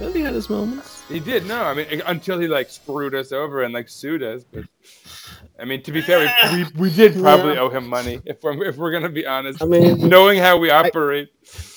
Well, 0.00 0.12
he 0.12 0.20
had 0.20 0.34
his 0.34 0.48
moments. 0.48 1.02
he 1.08 1.18
did 1.18 1.46
no. 1.46 1.62
I 1.64 1.74
mean, 1.74 2.00
until 2.06 2.38
he 2.38 2.46
like 2.46 2.70
screwed 2.70 3.12
us 3.12 3.32
over 3.32 3.64
and 3.64 3.74
like 3.74 3.88
sued 3.88 4.22
us. 4.22 4.44
But 4.44 4.64
I 5.58 5.64
mean, 5.64 5.82
to 5.82 5.90
be 5.90 6.00
fair, 6.00 6.32
we, 6.52 6.62
we, 6.62 6.70
we 6.90 6.90
did 6.94 7.14
probably 7.20 7.58
owe 7.58 7.70
him 7.70 7.88
money 7.88 8.20
if 8.24 8.40
we're 8.44 8.62
if 8.66 8.76
we're 8.76 8.92
gonna 8.92 9.08
be 9.08 9.26
honest. 9.26 9.60
I 9.60 9.66
mean, 9.66 10.08
knowing 10.08 10.38
how 10.38 10.58
we 10.58 10.70
operate. 10.70 11.30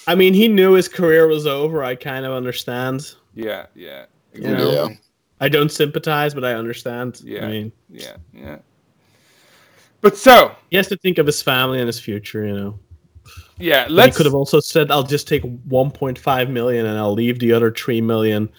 I 0.06 0.14
mean, 0.14 0.36
he 0.36 0.48
knew 0.48 0.74
his 0.74 0.88
career 0.88 1.26
was 1.28 1.48
over. 1.48 1.84
I 1.84 1.96
kind 1.96 2.28
of 2.28 2.34
understand. 2.34 3.16
Yeah, 3.34 3.66
yeah, 3.74 4.06
You 4.34 4.42
know? 4.42 4.72
Yeah. 4.72 4.96
I 5.42 5.48
don't 5.50 5.72
sympathize, 5.72 6.34
but 6.34 6.44
I 6.44 6.54
understand. 6.54 7.22
Yeah. 7.24 7.46
I 7.46 7.50
mean, 7.50 7.72
yeah, 7.90 8.18
yeah. 8.34 8.58
But 10.02 10.18
so, 10.18 10.56
he 10.70 10.78
has 10.78 10.88
to 10.90 10.98
think 10.98 11.18
of 11.18 11.26
his 11.26 11.42
family 11.42 11.80
and 11.80 11.88
his 11.88 12.00
future. 12.00 12.46
You 12.46 12.54
know. 12.54 12.80
yeah, 13.58 13.84
But 13.84 13.90
he 13.90 13.94
let's 13.96 14.18
could 14.18 14.26
have 14.26 14.36
also 14.36 14.60
said, 14.60 14.92
"I'll 14.92 15.04
just 15.04 15.28
take 15.28 15.44
1.5 15.44 16.50
million 16.50 16.86
and 16.86 16.98
I'll 16.98 17.14
leave 17.14 17.40
the 17.40 17.52
other 17.54 17.72
3 17.72 18.02
million 18.02 18.50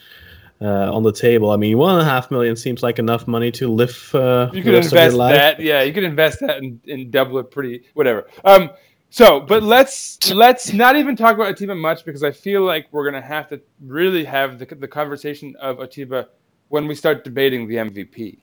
uh, 0.59 0.91
on 0.93 1.03
the 1.03 1.11
table." 1.11 1.51
I 1.51 1.57
mean, 1.57 1.77
one 1.77 1.93
and 1.93 2.01
a 2.01 2.05
half 2.09 2.31
million 2.31 2.55
seems 2.55 2.81
like 2.83 2.99
enough 2.99 3.27
money 3.27 3.51
to 3.51 3.67
live. 3.71 4.09
Uh, 4.13 4.49
you 4.53 4.61
the 4.61 4.63
could 4.63 4.73
rest 4.75 4.87
of 4.87 4.93
your 4.93 5.01
invest 5.01 5.17
life. 5.17 5.35
that. 5.35 5.59
Yeah, 5.59 5.81
you 5.83 5.93
could 5.93 6.03
invest 6.03 6.39
that 6.41 6.57
and, 6.57 6.79
and 6.87 7.11
double 7.11 7.37
it 7.39 7.51
pretty 7.51 7.83
whatever. 7.93 8.27
Um 8.43 8.71
so 9.11 9.39
but 9.39 9.61
let's 9.61 10.31
let's 10.33 10.73
not 10.73 10.95
even 10.95 11.15
talk 11.15 11.35
about 11.35 11.49
Atiba 11.49 11.75
much 11.75 12.03
because 12.03 12.23
I 12.23 12.31
feel 12.31 12.63
like 12.63 12.87
we're 12.91 13.05
gonna 13.05 13.21
have 13.21 13.47
to 13.49 13.61
really 13.79 14.23
have 14.23 14.57
the, 14.57 14.65
the 14.65 14.87
conversation 14.87 15.55
of 15.61 15.79
Atiba 15.79 16.29
when 16.69 16.87
we 16.87 16.95
start 16.95 17.23
debating 17.23 17.67
the 17.67 17.75
MVP. 17.75 18.39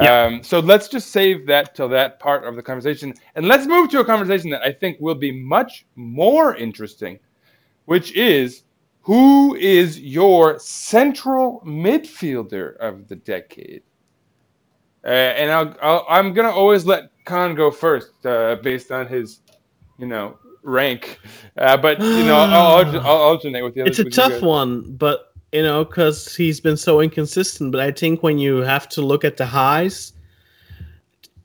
Yeah. 0.00 0.24
Um, 0.24 0.42
so 0.42 0.60
let's 0.60 0.88
just 0.88 1.10
save 1.10 1.46
that 1.46 1.74
till 1.74 1.88
that 1.88 2.20
part 2.20 2.44
of 2.44 2.54
the 2.54 2.62
conversation, 2.62 3.14
and 3.34 3.48
let's 3.48 3.66
move 3.66 3.90
to 3.90 4.00
a 4.00 4.04
conversation 4.04 4.50
that 4.50 4.62
I 4.62 4.72
think 4.72 4.98
will 5.00 5.14
be 5.14 5.32
much 5.32 5.86
more 5.96 6.54
interesting, 6.54 7.18
which 7.86 8.12
is 8.12 8.64
who 9.04 9.54
is 9.56 10.00
your 10.00 10.58
central 10.58 11.62
midfielder 11.66 12.76
of 12.78 13.06
the 13.06 13.16
decade? 13.16 13.82
Uh, 15.04 15.08
and 15.08 15.50
I'll, 15.50 15.76
I'll, 15.82 16.06
I'm 16.08 16.32
gonna 16.32 16.50
always 16.50 16.86
let 16.86 17.10
Kaan 17.26 17.54
go 17.54 17.70
first, 17.70 18.24
uh, 18.24 18.56
based 18.62 18.90
on 18.90 19.06
his, 19.06 19.40
you 19.98 20.06
know, 20.06 20.38
rank. 20.62 21.20
Uh, 21.56 21.76
but 21.76 22.00
you 22.00 22.24
know, 22.24 22.36
I'll, 22.36 22.86
I'll, 22.86 23.00
I'll 23.00 23.06
alternate 23.30 23.62
with 23.62 23.74
the 23.74 23.82
other. 23.82 23.90
It's 23.90 23.98
a 23.98 24.10
tough 24.10 24.42
one, 24.42 24.96
but 24.96 25.32
you 25.52 25.62
know, 25.62 25.84
because 25.84 26.34
he's 26.34 26.60
been 26.60 26.76
so 26.76 27.00
inconsistent. 27.00 27.72
But 27.72 27.80
I 27.80 27.92
think 27.92 28.22
when 28.22 28.38
you 28.38 28.56
have 28.58 28.88
to 28.90 29.02
look 29.02 29.24
at 29.24 29.36
the 29.36 29.46
highs, 29.46 30.12
I 30.80 30.84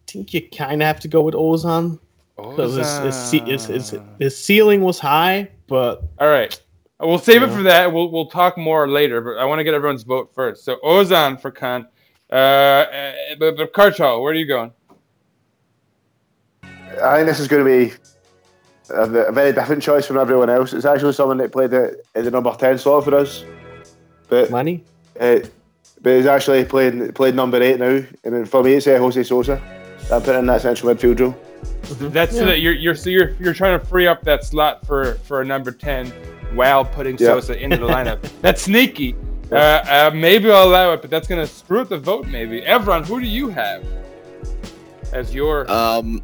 think 0.07 0.33
you 0.33 0.47
kind 0.49 0.81
of 0.81 0.87
have 0.87 0.99
to 1.01 1.07
go 1.07 1.21
with 1.21 1.35
Ozan 1.35 1.99
because 2.35 2.75
his, 2.75 3.31
his, 3.31 3.45
his, 3.45 3.65
his, 3.65 3.95
his 4.17 4.43
ceiling 4.43 4.81
was 4.81 4.97
high, 4.97 5.49
but 5.67 6.03
All 6.19 6.29
right. 6.29 6.59
We'll 7.01 7.17
save 7.17 7.43
it 7.43 7.49
for 7.49 7.63
that. 7.63 7.93
We'll 7.93 8.11
we'll 8.11 8.25
talk 8.25 8.57
more 8.57 8.85
later, 8.85 9.21
but 9.21 9.37
I 9.37 9.45
want 9.45 9.59
to 9.59 9.63
get 9.63 9.73
everyone's 9.73 10.03
vote 10.03 10.33
first. 10.35 10.65
So 10.65 10.77
Ozan 10.83 11.39
for 11.39 11.49
Kaan. 11.49 11.87
Uh, 12.29 12.35
uh, 12.35 13.13
but, 13.39 13.55
but 13.55 13.73
Kartal, 13.73 14.21
where 14.21 14.33
are 14.33 14.35
you 14.35 14.45
going? 14.45 14.73
I 17.01 17.15
think 17.15 17.27
this 17.27 17.39
is 17.39 17.47
going 17.47 17.63
to 17.63 17.87
be 17.87 17.93
a, 18.91 19.03
a 19.03 19.31
very 19.31 19.51
different 19.53 19.81
choice 19.83 20.05
from 20.05 20.17
everyone 20.17 20.49
else. 20.49 20.73
It's 20.73 20.85
actually 20.85 21.13
someone 21.13 21.37
that 21.37 21.51
played 21.51 21.73
at, 21.73 21.93
at 22.15 22.23
the 22.23 22.31
number 22.31 22.53
10 22.53 22.77
slot 22.77 23.03
for 23.05 23.15
us. 23.15 23.43
But 24.27 24.51
money. 24.51 24.83
uh, 25.19 25.39
but 26.01 26.15
he's 26.15 26.25
actually 26.27 26.63
played 26.65 27.13
played 27.15 27.35
number 27.35 27.61
8 27.61 27.79
now. 27.79 28.03
And 28.23 28.33
then 28.33 28.45
for 28.45 28.63
me, 28.63 28.73
it's 28.73 28.87
uh, 28.87 28.97
Jose 28.97 29.23
Sosa. 29.23 29.61
I'm 30.11 30.21
putting 30.21 30.39
in 30.39 30.45
that 30.47 30.61
central 30.61 30.93
midfield 30.93 31.19
role. 31.19 31.35
That's 32.09 32.35
so 32.37 32.45
that 32.45 32.61
you're 32.61 32.73
you're 32.73 32.95
so 32.95 33.09
you're 33.09 33.31
you're 33.39 33.53
trying 33.53 33.77
to 33.79 33.85
free 33.85 34.07
up 34.07 34.21
that 34.23 34.43
slot 34.45 34.85
for 34.85 35.15
for 35.23 35.41
a 35.41 35.45
number 35.45 35.71
ten 35.71 36.07
while 36.53 36.85
putting 36.85 37.17
Yeah. 37.17 37.27
Sosa 37.27 37.61
into 37.61 37.77
the 37.77 37.85
lineup. 37.87 38.21
That's 38.41 38.61
sneaky. 38.61 39.15
Uh, 39.51 39.55
uh, 39.55 40.11
maybe 40.13 40.49
I'll 40.51 40.67
allow 40.67 40.93
it, 40.93 41.01
but 41.01 41.09
that's 41.09 41.27
gonna 41.27 41.47
screw 41.47 41.81
up 41.81 41.89
the 41.89 41.97
vote. 41.97 42.27
Maybe 42.27 42.61
Evran, 42.61 43.03
who 43.03 43.19
do 43.19 43.25
you 43.25 43.49
have 43.49 43.83
as 45.11 45.33
your? 45.33 45.69
Um, 45.71 46.21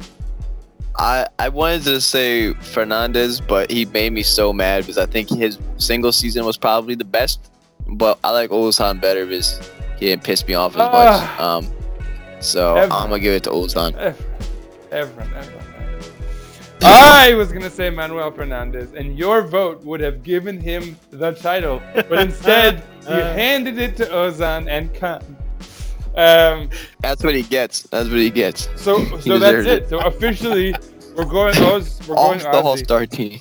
I 0.98 1.26
I 1.38 1.48
wanted 1.48 1.82
to 1.84 2.00
say 2.00 2.54
Fernandes, 2.54 3.46
but 3.46 3.70
he 3.70 3.84
made 3.86 4.12
me 4.12 4.22
so 4.22 4.52
mad 4.52 4.82
because 4.82 4.98
I 4.98 5.06
think 5.06 5.28
his 5.28 5.58
single 5.78 6.12
season 6.12 6.44
was 6.44 6.56
probably 6.56 6.94
the 6.94 7.04
best. 7.04 7.50
But 7.88 8.18
I 8.24 8.30
like 8.30 8.50
Ozan 8.50 9.00
better 9.00 9.24
because 9.26 9.60
he 9.98 10.06
didn't 10.06 10.24
piss 10.24 10.46
me 10.46 10.54
off 10.54 10.72
as 10.72 10.78
much. 10.78 10.90
Ah. 10.92 11.56
Um, 11.56 11.72
so 12.40 12.76
I'm 12.76 12.88
gonna 12.88 13.18
give 13.20 13.34
it 13.34 13.44
to 13.44 13.50
Ozan. 13.50 13.94
I 16.82 17.34
was 17.34 17.52
gonna 17.52 17.70
say 17.70 17.90
Manuel 17.90 18.30
Fernandes, 18.32 18.94
and 18.94 19.18
your 19.18 19.42
vote 19.42 19.82
would 19.84 20.00
have 20.00 20.22
given 20.22 20.60
him 20.60 20.96
the 21.10 21.32
title, 21.32 21.82
but 21.94 22.12
instead 22.28 22.82
you 23.02 23.14
Uh. 23.14 23.34
handed 23.34 23.78
it 23.78 23.96
to 23.98 24.04
Ozan 24.06 24.68
and 24.68 24.92
Kaan. 24.94 25.22
Um, 26.16 26.70
That's 27.00 27.22
what 27.22 27.34
he 27.34 27.42
gets. 27.42 27.82
That's 27.82 28.08
what 28.08 28.18
he 28.18 28.30
gets. 28.30 28.68
so 28.76 28.98
He 29.16 29.20
so 29.20 29.38
that's 29.38 29.56
deserved 29.56 29.68
it. 29.68 29.88
So 29.88 29.98
officially, 30.00 30.74
we're 31.14 31.24
going 31.24 31.56
Oz. 31.58 32.00
We're 32.08 32.14
Off 32.16 32.42
going 32.42 32.52
the 32.52 32.62
All 32.62 32.76
Star 32.76 33.06
team. 33.06 33.40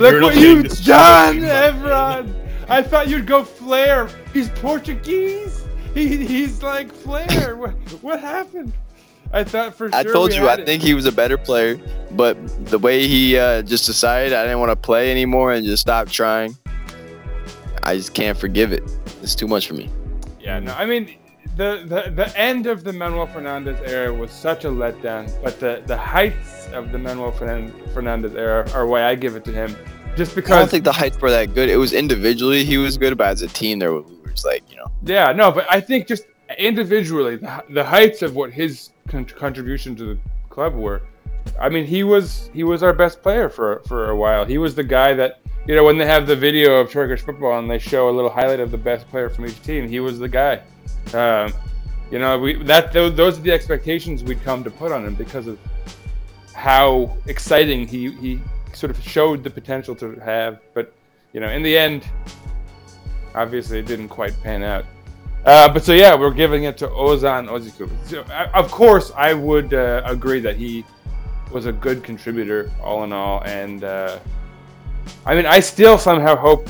Look 0.00 0.12
You're 0.12 0.22
what 0.22 0.36
you've 0.36 0.84
done, 0.84 1.36
Evran! 1.38 2.34
I 2.68 2.82
thought 2.82 3.08
you'd 3.08 3.26
go 3.26 3.44
Flair. 3.44 4.08
He's 4.32 4.48
Portuguese. 4.50 5.64
He, 5.94 6.24
he's 6.24 6.62
like 6.62 6.92
Flair. 6.92 7.56
What, 7.56 7.72
what 8.02 8.20
happened? 8.20 8.72
I 9.32 9.44
thought 9.44 9.74
for 9.74 9.90
sure. 9.90 9.98
I 9.98 10.02
told 10.04 10.30
we 10.30 10.36
you 10.36 10.46
I 10.48 10.54
it. 10.54 10.66
think 10.66 10.82
he 10.82 10.94
was 10.94 11.06
a 11.06 11.12
better 11.12 11.38
player, 11.38 11.78
but 12.12 12.36
the 12.66 12.78
way 12.78 13.06
he 13.08 13.38
uh, 13.38 13.62
just 13.62 13.86
decided 13.86 14.32
I 14.34 14.42
didn't 14.44 14.60
want 14.60 14.70
to 14.70 14.76
play 14.76 15.10
anymore 15.10 15.52
and 15.52 15.64
just 15.64 15.80
stopped 15.80 16.12
trying, 16.12 16.56
I 17.82 17.96
just 17.96 18.14
can't 18.14 18.38
forgive 18.38 18.72
it. 18.72 18.82
It's 19.22 19.34
too 19.34 19.48
much 19.48 19.66
for 19.66 19.74
me. 19.74 19.90
Yeah, 20.40 20.58
no, 20.58 20.72
I 20.74 20.86
mean, 20.86 21.16
the, 21.56 21.84
the 21.86 22.10
the 22.10 22.38
end 22.38 22.66
of 22.66 22.84
the 22.84 22.92
Manuel 22.92 23.26
Fernandes 23.26 23.80
era 23.86 24.12
was 24.12 24.30
such 24.30 24.64
a 24.64 24.68
letdown, 24.68 25.30
but 25.42 25.60
the, 25.60 25.82
the 25.86 25.96
heights 25.96 26.68
of 26.72 26.92
the 26.92 26.98
Manuel 26.98 27.30
Fernan- 27.32 27.72
Fernandes 27.94 28.34
era 28.36 28.68
are 28.72 28.86
why 28.86 29.04
I 29.04 29.14
give 29.14 29.36
it 29.36 29.44
to 29.44 29.52
him. 29.52 29.76
Just 30.16 30.34
because 30.34 30.52
I 30.52 30.58
don't 30.58 30.70
think 30.70 30.84
the 30.84 30.92
heights 30.92 31.20
were 31.20 31.30
that 31.30 31.54
good. 31.54 31.68
It 31.68 31.76
was 31.76 31.92
individually 31.92 32.64
he 32.64 32.78
was 32.78 32.98
good, 32.98 33.16
but 33.16 33.28
as 33.28 33.42
a 33.42 33.48
team, 33.48 33.78
there 33.78 33.92
was 33.92 34.44
like 34.44 34.62
you 34.70 34.76
know. 34.76 34.90
yeah, 35.04 35.32
no, 35.32 35.50
but 35.50 35.66
I 35.70 35.80
think 35.80 36.06
just 36.06 36.24
individually, 36.58 37.36
the, 37.36 37.64
the 37.70 37.84
heights 37.84 38.22
of 38.22 38.34
what 38.34 38.52
his 38.52 38.90
con- 39.08 39.24
contribution 39.24 39.94
to 39.96 40.04
the 40.04 40.18
club 40.50 40.74
were. 40.74 41.02
I 41.60 41.68
mean, 41.68 41.84
he 41.84 42.04
was 42.04 42.50
he 42.54 42.64
was 42.64 42.82
our 42.82 42.92
best 42.92 43.22
player 43.22 43.48
for 43.48 43.82
for 43.86 44.10
a 44.10 44.16
while. 44.16 44.44
He 44.44 44.58
was 44.58 44.74
the 44.74 44.84
guy 44.84 45.12
that 45.14 45.41
you 45.66 45.74
know 45.76 45.84
when 45.84 45.98
they 45.98 46.06
have 46.06 46.26
the 46.26 46.36
video 46.36 46.80
of 46.80 46.90
Turkish 46.90 47.20
football 47.20 47.58
and 47.58 47.70
they 47.70 47.78
show 47.78 48.08
a 48.08 48.12
little 48.12 48.30
highlight 48.30 48.60
of 48.60 48.70
the 48.70 48.78
best 48.78 49.08
player 49.08 49.30
from 49.30 49.46
each 49.46 49.60
team. 49.62 49.88
He 49.88 50.00
was 50.00 50.18
the 50.18 50.28
guy. 50.28 50.62
Um, 51.14 51.52
you 52.10 52.18
know, 52.18 52.38
we 52.38 52.62
that 52.64 52.92
those, 52.92 53.14
those 53.14 53.38
are 53.38 53.42
the 53.42 53.52
expectations 53.52 54.22
we'd 54.22 54.42
come 54.42 54.64
to 54.64 54.70
put 54.70 54.92
on 54.92 55.04
him 55.06 55.14
because 55.14 55.46
of 55.46 55.58
how 56.52 57.16
exciting 57.26 57.86
he 57.86 58.10
he 58.12 58.40
sort 58.72 58.90
of 58.90 59.02
showed 59.02 59.44
the 59.44 59.50
potential 59.50 59.94
to 59.96 60.16
have. 60.16 60.60
But 60.74 60.92
you 61.32 61.40
know, 61.40 61.48
in 61.48 61.62
the 61.62 61.76
end, 61.76 62.06
obviously 63.34 63.78
it 63.78 63.86
didn't 63.86 64.08
quite 64.08 64.40
pan 64.42 64.62
out. 64.62 64.84
Uh, 65.44 65.72
but 65.72 65.84
so 65.84 65.92
yeah, 65.92 66.14
we're 66.14 66.30
giving 66.30 66.64
it 66.64 66.78
to 66.78 66.86
Ozan 66.88 67.48
Oziku. 67.48 67.90
So, 68.06 68.22
uh, 68.22 68.48
of 68.54 68.70
course, 68.70 69.10
I 69.16 69.34
would 69.34 69.74
uh, 69.74 70.02
agree 70.04 70.40
that 70.40 70.56
he 70.56 70.84
was 71.50 71.66
a 71.66 71.72
good 71.72 72.04
contributor, 72.04 72.70
all 72.80 73.02
in 73.04 73.12
all. 73.12 73.42
And 73.44 73.82
uh, 73.82 74.18
I 75.24 75.34
mean, 75.34 75.46
I 75.46 75.60
still 75.60 75.98
somehow 75.98 76.36
hope, 76.36 76.68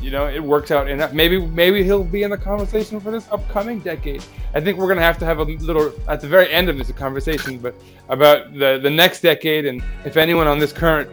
you 0.00 0.10
know, 0.10 0.26
it 0.28 0.42
works 0.42 0.70
out 0.70 0.88
enough. 0.88 1.12
Maybe, 1.12 1.40
maybe 1.40 1.82
he'll 1.82 2.04
be 2.04 2.22
in 2.22 2.30
the 2.30 2.38
conversation 2.38 3.00
for 3.00 3.10
this 3.10 3.26
upcoming 3.30 3.80
decade. 3.80 4.24
I 4.54 4.60
think 4.60 4.78
we're 4.78 4.88
gonna 4.88 5.00
have 5.00 5.18
to 5.18 5.24
have 5.24 5.38
a 5.38 5.44
little 5.44 5.92
at 6.08 6.20
the 6.20 6.28
very 6.28 6.52
end 6.52 6.68
of 6.68 6.76
this 6.76 6.90
conversation, 6.92 7.58
but 7.58 7.74
about 8.08 8.52
the 8.52 8.78
the 8.82 8.90
next 8.90 9.20
decade, 9.20 9.66
and 9.66 9.82
if 10.04 10.16
anyone 10.16 10.46
on 10.46 10.58
this 10.58 10.72
current, 10.72 11.08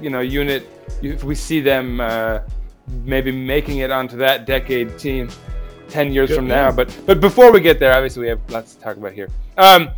you 0.00 0.10
know, 0.10 0.20
unit, 0.20 0.66
if 1.02 1.24
we 1.24 1.34
see 1.34 1.60
them 1.60 2.00
uh, 2.00 2.40
maybe 3.04 3.30
making 3.30 3.78
it 3.78 3.90
onto 3.90 4.16
that 4.18 4.46
decade 4.46 4.98
team. 4.98 5.28
10 5.90 6.12
years 6.12 6.30
Good 6.30 6.36
from 6.36 6.48
man. 6.48 6.70
now. 6.70 6.72
But 6.72 6.98
but 7.06 7.20
before 7.20 7.52
we 7.52 7.60
get 7.60 7.78
there, 7.78 7.92
obviously 7.94 8.22
we 8.22 8.28
have 8.28 8.40
lots 8.50 8.74
to 8.74 8.80
talk 8.80 8.96
about 8.96 9.12
here. 9.12 9.28
Um, 9.56 9.90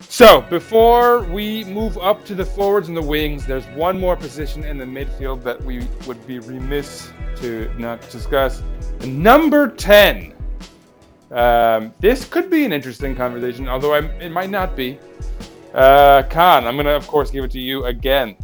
so 0.00 0.42
before 0.42 1.22
we 1.24 1.64
move 1.64 1.98
up 1.98 2.24
to 2.26 2.34
the 2.34 2.44
forwards 2.44 2.88
and 2.88 2.96
the 2.96 3.02
wings, 3.02 3.46
there's 3.46 3.66
one 3.68 3.98
more 3.98 4.16
position 4.16 4.64
in 4.64 4.78
the 4.78 4.84
midfield 4.84 5.42
that 5.42 5.62
we 5.62 5.86
would 6.06 6.24
be 6.26 6.38
remiss 6.38 7.10
to 7.36 7.70
not 7.78 8.08
discuss. 8.10 8.62
Number 9.04 9.68
10. 9.68 10.34
Um, 11.30 11.92
this 11.98 12.24
could 12.24 12.50
be 12.50 12.64
an 12.64 12.72
interesting 12.72 13.16
conversation, 13.16 13.68
although 13.68 13.94
I, 13.94 14.00
it 14.20 14.30
might 14.30 14.50
not 14.50 14.76
be. 14.76 14.98
Uh, 15.74 16.22
Kaan, 16.30 16.64
I'm 16.64 16.76
going 16.76 16.86
to, 16.86 16.92
of 16.96 17.06
course, 17.06 17.30
give 17.30 17.44
it 17.44 17.50
to 17.52 17.60
you 17.60 17.84
again. 17.86 18.36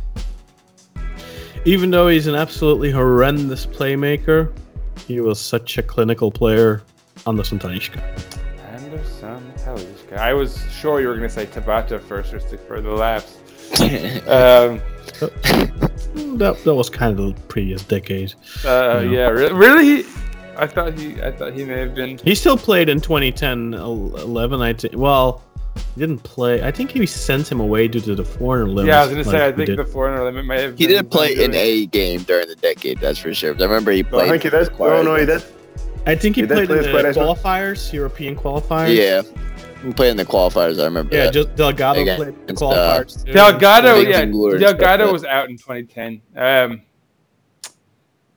Even 1.64 1.90
though 1.90 2.08
he's 2.08 2.26
an 2.26 2.34
absolutely 2.34 2.90
horrendous 2.90 3.66
playmaker, 3.66 4.52
he 5.06 5.20
was 5.20 5.40
such 5.40 5.78
a 5.78 5.82
clinical 5.82 6.30
player. 6.30 6.82
on 7.24 7.36
the 7.36 7.40
Anderson 7.40 8.41
Talisca. 10.12 10.18
I 10.18 10.34
was 10.34 10.62
sure 10.72 11.00
you 11.00 11.08
were 11.08 11.16
going 11.16 11.28
to 11.28 11.34
say 11.34 11.46
Tabata 11.46 12.00
first 12.02 12.30
just 12.30 12.48
to 12.50 12.58
further 12.58 12.90
laughs. 12.92 13.36
Um, 14.28 14.80
That, 16.38 16.58
that 16.64 16.74
was 16.74 16.90
kind 16.90 17.18
of 17.18 17.34
the 17.34 17.40
previous 17.48 17.82
decade. 17.84 18.34
Uh, 18.64 19.00
Yeah. 19.04 19.10
yeah, 19.10 19.28
re- 19.28 19.52
really? 19.52 20.04
I 20.56 20.66
thought 20.66 20.98
he, 20.98 21.20
I 21.22 21.30
thought 21.32 21.54
he 21.54 21.64
may 21.64 21.78
have 21.80 21.94
been. 21.94 22.18
He 22.18 22.34
still 22.34 22.58
played 22.58 22.88
in 22.88 23.00
2010 23.00 23.72
11, 23.74 24.60
I 24.60 24.72
think. 24.74 24.94
Well, 24.96 25.42
He 25.94 26.00
didn't 26.00 26.22
play. 26.22 26.62
I 26.62 26.70
think 26.70 26.90
he 26.90 27.06
sent 27.06 27.50
him 27.50 27.60
away 27.60 27.88
due 27.88 28.00
to 28.00 28.14
the 28.14 28.24
foreigner 28.24 28.68
limit. 28.68 28.88
Yeah, 28.90 29.00
I 29.00 29.04
was 29.06 29.10
gonna 29.12 29.24
say. 29.24 29.46
I 29.46 29.52
think 29.52 29.66
did. 29.66 29.78
the 29.78 29.86
foreigner 29.86 30.22
limit 30.22 30.44
might 30.44 30.60
have. 30.60 30.76
He 30.76 30.86
been 30.86 30.96
didn't 30.96 31.10
play 31.10 31.32
in 31.42 31.54
a 31.54 31.86
game 31.86 32.22
during 32.24 32.46
the 32.48 32.56
decade, 32.56 32.98
that's 32.98 33.18
for 33.18 33.32
sure. 33.32 33.54
I 33.58 33.62
remember 33.62 33.90
he 33.92 34.02
played. 34.02 34.28
I 34.28 34.30
think 34.38 34.42
he 34.42 34.50
did. 34.50 34.78
No, 34.78 35.02
no, 35.02 35.14
he 35.16 35.24
did. 35.24 35.42
I 36.06 36.14
think 36.14 36.36
he, 36.36 36.42
He 36.42 36.46
did 36.48 36.68
played 36.68 36.70
in 36.70 36.82
the 36.82 37.18
qualifiers, 37.18 37.90
European 37.92 38.36
qualifiers. 38.36 38.94
Yeah, 38.94 39.22
he 39.82 39.92
played 39.92 40.10
in 40.10 40.16
the 40.16 40.24
qualifiers. 40.24 40.80
I 40.80 40.84
remember. 40.84 41.14
Yeah, 41.14 41.24
that. 41.24 41.34
just 41.34 41.56
Delgado 41.56 42.00
Again, 42.00 42.16
played 42.16 42.46
the 42.46 42.52
it's, 42.52 42.62
uh, 42.62 42.66
qualifiers. 42.66 43.32
Delgado, 43.32 43.96
yeah, 43.96 44.18
Angler 44.18 44.50
and 44.52 44.60
stuff 44.60 44.78
Delgado 44.78 45.12
was 45.12 45.24
out 45.24 45.50
in 45.50 45.56
2010. 45.56 46.22
Um, 46.36 46.82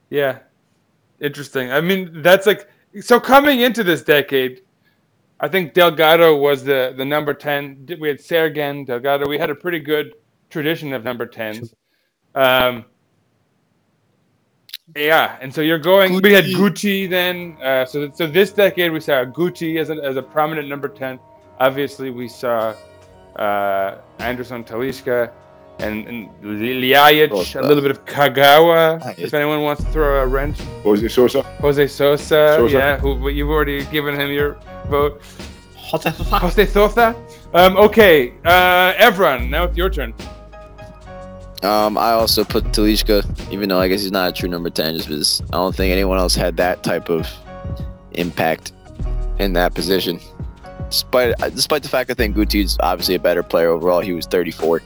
yeah, 0.10 0.40
interesting. 1.20 1.72
I 1.72 1.82
mean, 1.82 2.22
that's 2.22 2.48
like 2.48 2.70
so 3.02 3.20
coming 3.20 3.62
into 3.62 3.84
this 3.84 4.02
decade. 4.04 4.62
I 5.40 5.48
think 5.48 5.74
Delgado 5.74 6.36
was 6.36 6.64
the 6.64 6.94
the 6.96 7.06
number 7.06 7.34
10. 7.34 7.98
We 8.00 8.08
had 8.08 8.20
Sergen, 8.20 8.86
Delgado. 8.86 9.28
We 9.28 9.38
had 9.38 9.50
a 9.50 9.56
pretty 9.56 9.80
good 9.80 10.14
tradition 10.50 10.94
of 10.94 11.04
number 11.04 11.28
10s. 11.28 11.74
Um, 12.34 12.86
yeah, 14.96 15.38
and 15.42 15.54
so 15.54 15.62
you're 15.62 15.80
going. 15.80 16.22
We 16.22 16.32
had 16.32 16.46
Guti 16.46 17.10
then. 17.10 17.58
Uh, 17.62 17.86
so 17.86 18.12
so 18.12 18.28
this 18.28 18.52
decade 18.52 18.92
we 18.92 19.00
saw 19.00 19.26
Guti 19.26 19.78
as 19.80 19.90
a, 19.90 19.96
as 19.96 20.16
a 20.16 20.22
prominent 20.22 20.70
number 20.70 20.88
10. 20.88 21.20
Obviously, 21.60 22.10
we 22.12 22.28
saw 22.28 22.76
uh, 23.38 23.98
Anderson 24.20 24.64
Talisca 24.64 25.32
and, 25.80 26.08
and 26.08 26.30
Ljajic, 26.42 27.30
Sosa. 27.30 27.60
a 27.60 27.64
little 27.64 27.82
bit 27.82 27.92
of 27.92 28.06
Kagawa, 28.06 29.00
Nice. 29.00 29.20
if 29.20 29.34
anyone 29.34 29.62
wants 29.62 29.84
to 29.84 29.90
throw 29.92 30.22
a 30.24 30.28
wrench. 30.28 30.58
Jose 30.84 31.08
Sosa? 31.10 31.42
Jose 31.44 31.88
Sosa, 31.88 32.56
Sosa. 32.58 32.74
yeah, 32.74 32.98
who 32.98 33.28
you've 33.30 33.50
already 33.50 33.84
given 33.86 34.16
him 34.20 34.32
your 34.32 34.58
vote. 34.88 35.22
Jose 35.78 36.12
Sosa. 36.12 36.40
Jose 36.40 36.66
Sosa. 36.68 37.16
Um, 37.54 37.78
okay, 37.78 38.34
uh, 38.46 38.94
Evran, 38.94 39.50
now 39.50 39.66
it's 39.66 39.78
your 39.78 39.90
turn. 39.90 40.14
Um, 41.64 41.98
I 41.98 42.12
also 42.12 42.44
put 42.44 42.66
Talisca, 42.66 43.24
even 43.52 43.70
though 43.70 43.80
I 43.80 43.88
guess 43.88 44.02
he's 44.02 44.12
not 44.12 44.30
a 44.30 44.34
true 44.34 44.50
number 44.50 44.70
ten, 44.70 44.94
just 44.96 45.08
because 45.08 45.42
I 45.52 45.58
don't 45.58 45.76
think 45.76 45.92
anyone 45.92 46.18
else 46.20 46.36
had 46.36 46.58
that 46.58 46.84
type 46.84 47.10
of 47.10 47.28
impact 48.12 48.72
in 49.40 49.54
that 49.54 49.74
position. 49.74 50.20
Despite 50.90 51.42
uh, 51.42 51.50
despite 51.50 51.84
the 51.84 51.90
fact 51.90 52.10
I 52.10 52.14
think 52.14 52.36
Guti's 52.36 52.78
obviously 52.80 53.16
a 53.16 53.20
better 53.20 53.44
player 53.44 53.70
overall. 53.70 54.02
He 54.02 54.14
was 54.14 54.26
34 54.28 54.80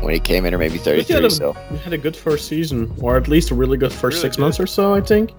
when 0.00 0.12
he 0.14 0.20
came 0.20 0.44
in, 0.46 0.54
or 0.54 0.58
maybe 0.58 0.78
But 0.78 0.94
he 1.06 1.12
had 1.12 1.22
33. 1.22 1.26
a, 1.26 1.30
So 1.30 1.52
he 1.70 1.76
had 1.78 1.92
a 1.92 1.98
good 1.98 2.16
first 2.16 2.48
season, 2.48 2.92
or 3.00 3.16
at 3.16 3.28
least 3.28 3.50
a 3.50 3.54
really 3.54 3.76
good 3.78 3.92
first 3.92 4.16
Really 4.16 4.22
six 4.22 4.36
good. 4.36 4.42
months 4.42 4.60
or 4.60 4.66
so, 4.66 4.94
I 4.94 5.00
think. 5.00 5.32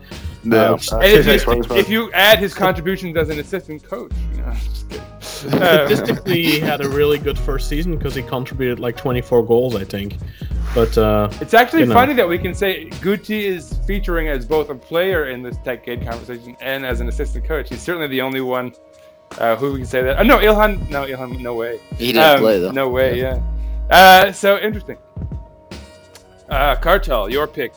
Yeah. 0.43 0.71
Um, 0.71 0.79
Uh, 0.91 0.97
And 0.99 1.27
if 1.27 1.45
you, 1.45 1.75
if 1.75 1.89
you 1.89 2.11
add 2.13 2.39
his 2.39 2.53
contributions 2.53 3.17
as 3.17 3.29
an 3.29 3.39
assistant 3.39 3.83
coach, 3.83 4.11
you 4.33 4.41
know, 4.41 4.53
just 4.63 4.89
kidding. 4.89 5.03
Statistically, 5.19 6.43
he 6.43 6.59
had 6.59 6.81
a 6.81 6.89
really 6.89 7.17
good 7.19 7.37
first 7.37 7.67
season 7.69 7.97
because 7.97 8.15
he 8.15 8.23
contributed 8.23 8.79
like 8.79 8.97
24 8.97 9.45
goals, 9.45 9.75
I 9.75 9.83
think. 9.83 10.17
But 10.73 10.97
uh, 10.97 11.29
It's 11.41 11.53
actually 11.53 11.81
you 11.81 11.85
know. 11.87 11.93
funny 11.93 12.13
that 12.13 12.27
we 12.27 12.37
can 12.37 12.53
say 12.53 12.87
Guti 13.01 13.43
is 13.43 13.79
featuring 13.85 14.27
as 14.29 14.45
both 14.45 14.69
a 14.69 14.75
player 14.75 15.27
in 15.29 15.41
this 15.43 15.55
tech 15.63 15.85
decade 15.85 16.05
conversation 16.07 16.55
and 16.61 16.85
as 16.85 17.01
an 17.01 17.07
assistant 17.07 17.45
coach. 17.45 17.69
He's 17.69 17.81
certainly 17.81 18.07
the 18.07 18.21
only 18.21 18.41
one 18.41 18.73
uh, 19.37 19.55
who 19.55 19.73
we 19.73 19.79
can 19.79 19.87
say 19.87 20.01
that. 20.01 20.17
Uh, 20.17 20.23
no, 20.23 20.37
Ilhan. 20.37 20.89
No, 20.89 21.05
Ilhan. 21.05 21.39
No 21.41 21.53
way. 21.55 21.79
he 21.97 22.13
didn't 22.13 22.35
Um, 22.35 22.39
play 22.39 22.59
though. 22.59 22.71
No 22.71 22.89
way. 22.89 23.19
Yeah. 23.19 23.39
Uh, 23.89 24.31
so 24.31 24.57
interesting. 24.57 24.97
Uh, 26.49 26.75
Kartal, 26.77 27.29
your 27.31 27.47
pick. 27.47 27.73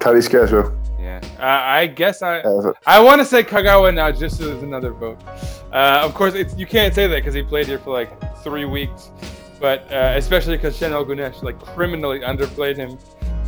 Talisca 0.00 0.44
as. 0.44 0.72
Yeah. 1.00 1.20
Uh, 1.38 1.44
I 1.44 1.86
guess 1.86 2.22
I. 2.22 2.40
Uh, 2.40 2.72
I 2.86 3.00
want 3.00 3.20
to 3.20 3.24
say 3.24 3.42
Kagawa 3.42 3.94
now, 3.94 4.10
just 4.12 4.38
so 4.38 4.46
there's 4.46 4.62
another 4.62 4.92
vote. 4.92 5.18
Uh, 5.72 6.00
of 6.02 6.14
course, 6.14 6.34
it's, 6.34 6.56
you 6.56 6.66
can't 6.66 6.94
say 6.94 7.06
that 7.06 7.16
because 7.16 7.34
he 7.34 7.42
played 7.42 7.66
here 7.66 7.78
for 7.78 7.92
like 7.92 8.10
three 8.42 8.64
weeks, 8.64 9.10
but 9.60 9.90
uh, 9.92 10.14
especially 10.16 10.56
because 10.56 10.78
Şenol 10.78 11.06
Güneş 11.06 11.42
like 11.42 11.58
criminally 11.60 12.20
underplayed 12.20 12.76
him. 12.76 12.98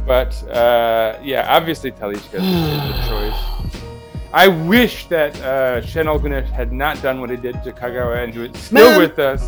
But 0.07 0.32
uh, 0.51 1.18
yeah, 1.22 1.46
obviously 1.57 1.92
Talisca 1.92 2.34
is 2.34 2.42
the 2.42 3.09
choice. 3.09 3.80
I 4.33 4.47
wish 4.49 5.07
that 5.09 5.35
uh, 5.41 5.81
Şenol 5.83 6.20
Güneş 6.22 6.49
had 6.51 6.72
not 6.72 7.03
done 7.03 7.18
what 7.20 7.31
he 7.31 7.37
did 7.37 7.62
to 7.64 7.72
Kagawa 7.72 8.22
and 8.24 8.33
he 8.35 8.39
was 8.41 8.57
still 8.62 8.91
Man. 8.91 9.01
with 9.01 9.18
us. 9.18 9.43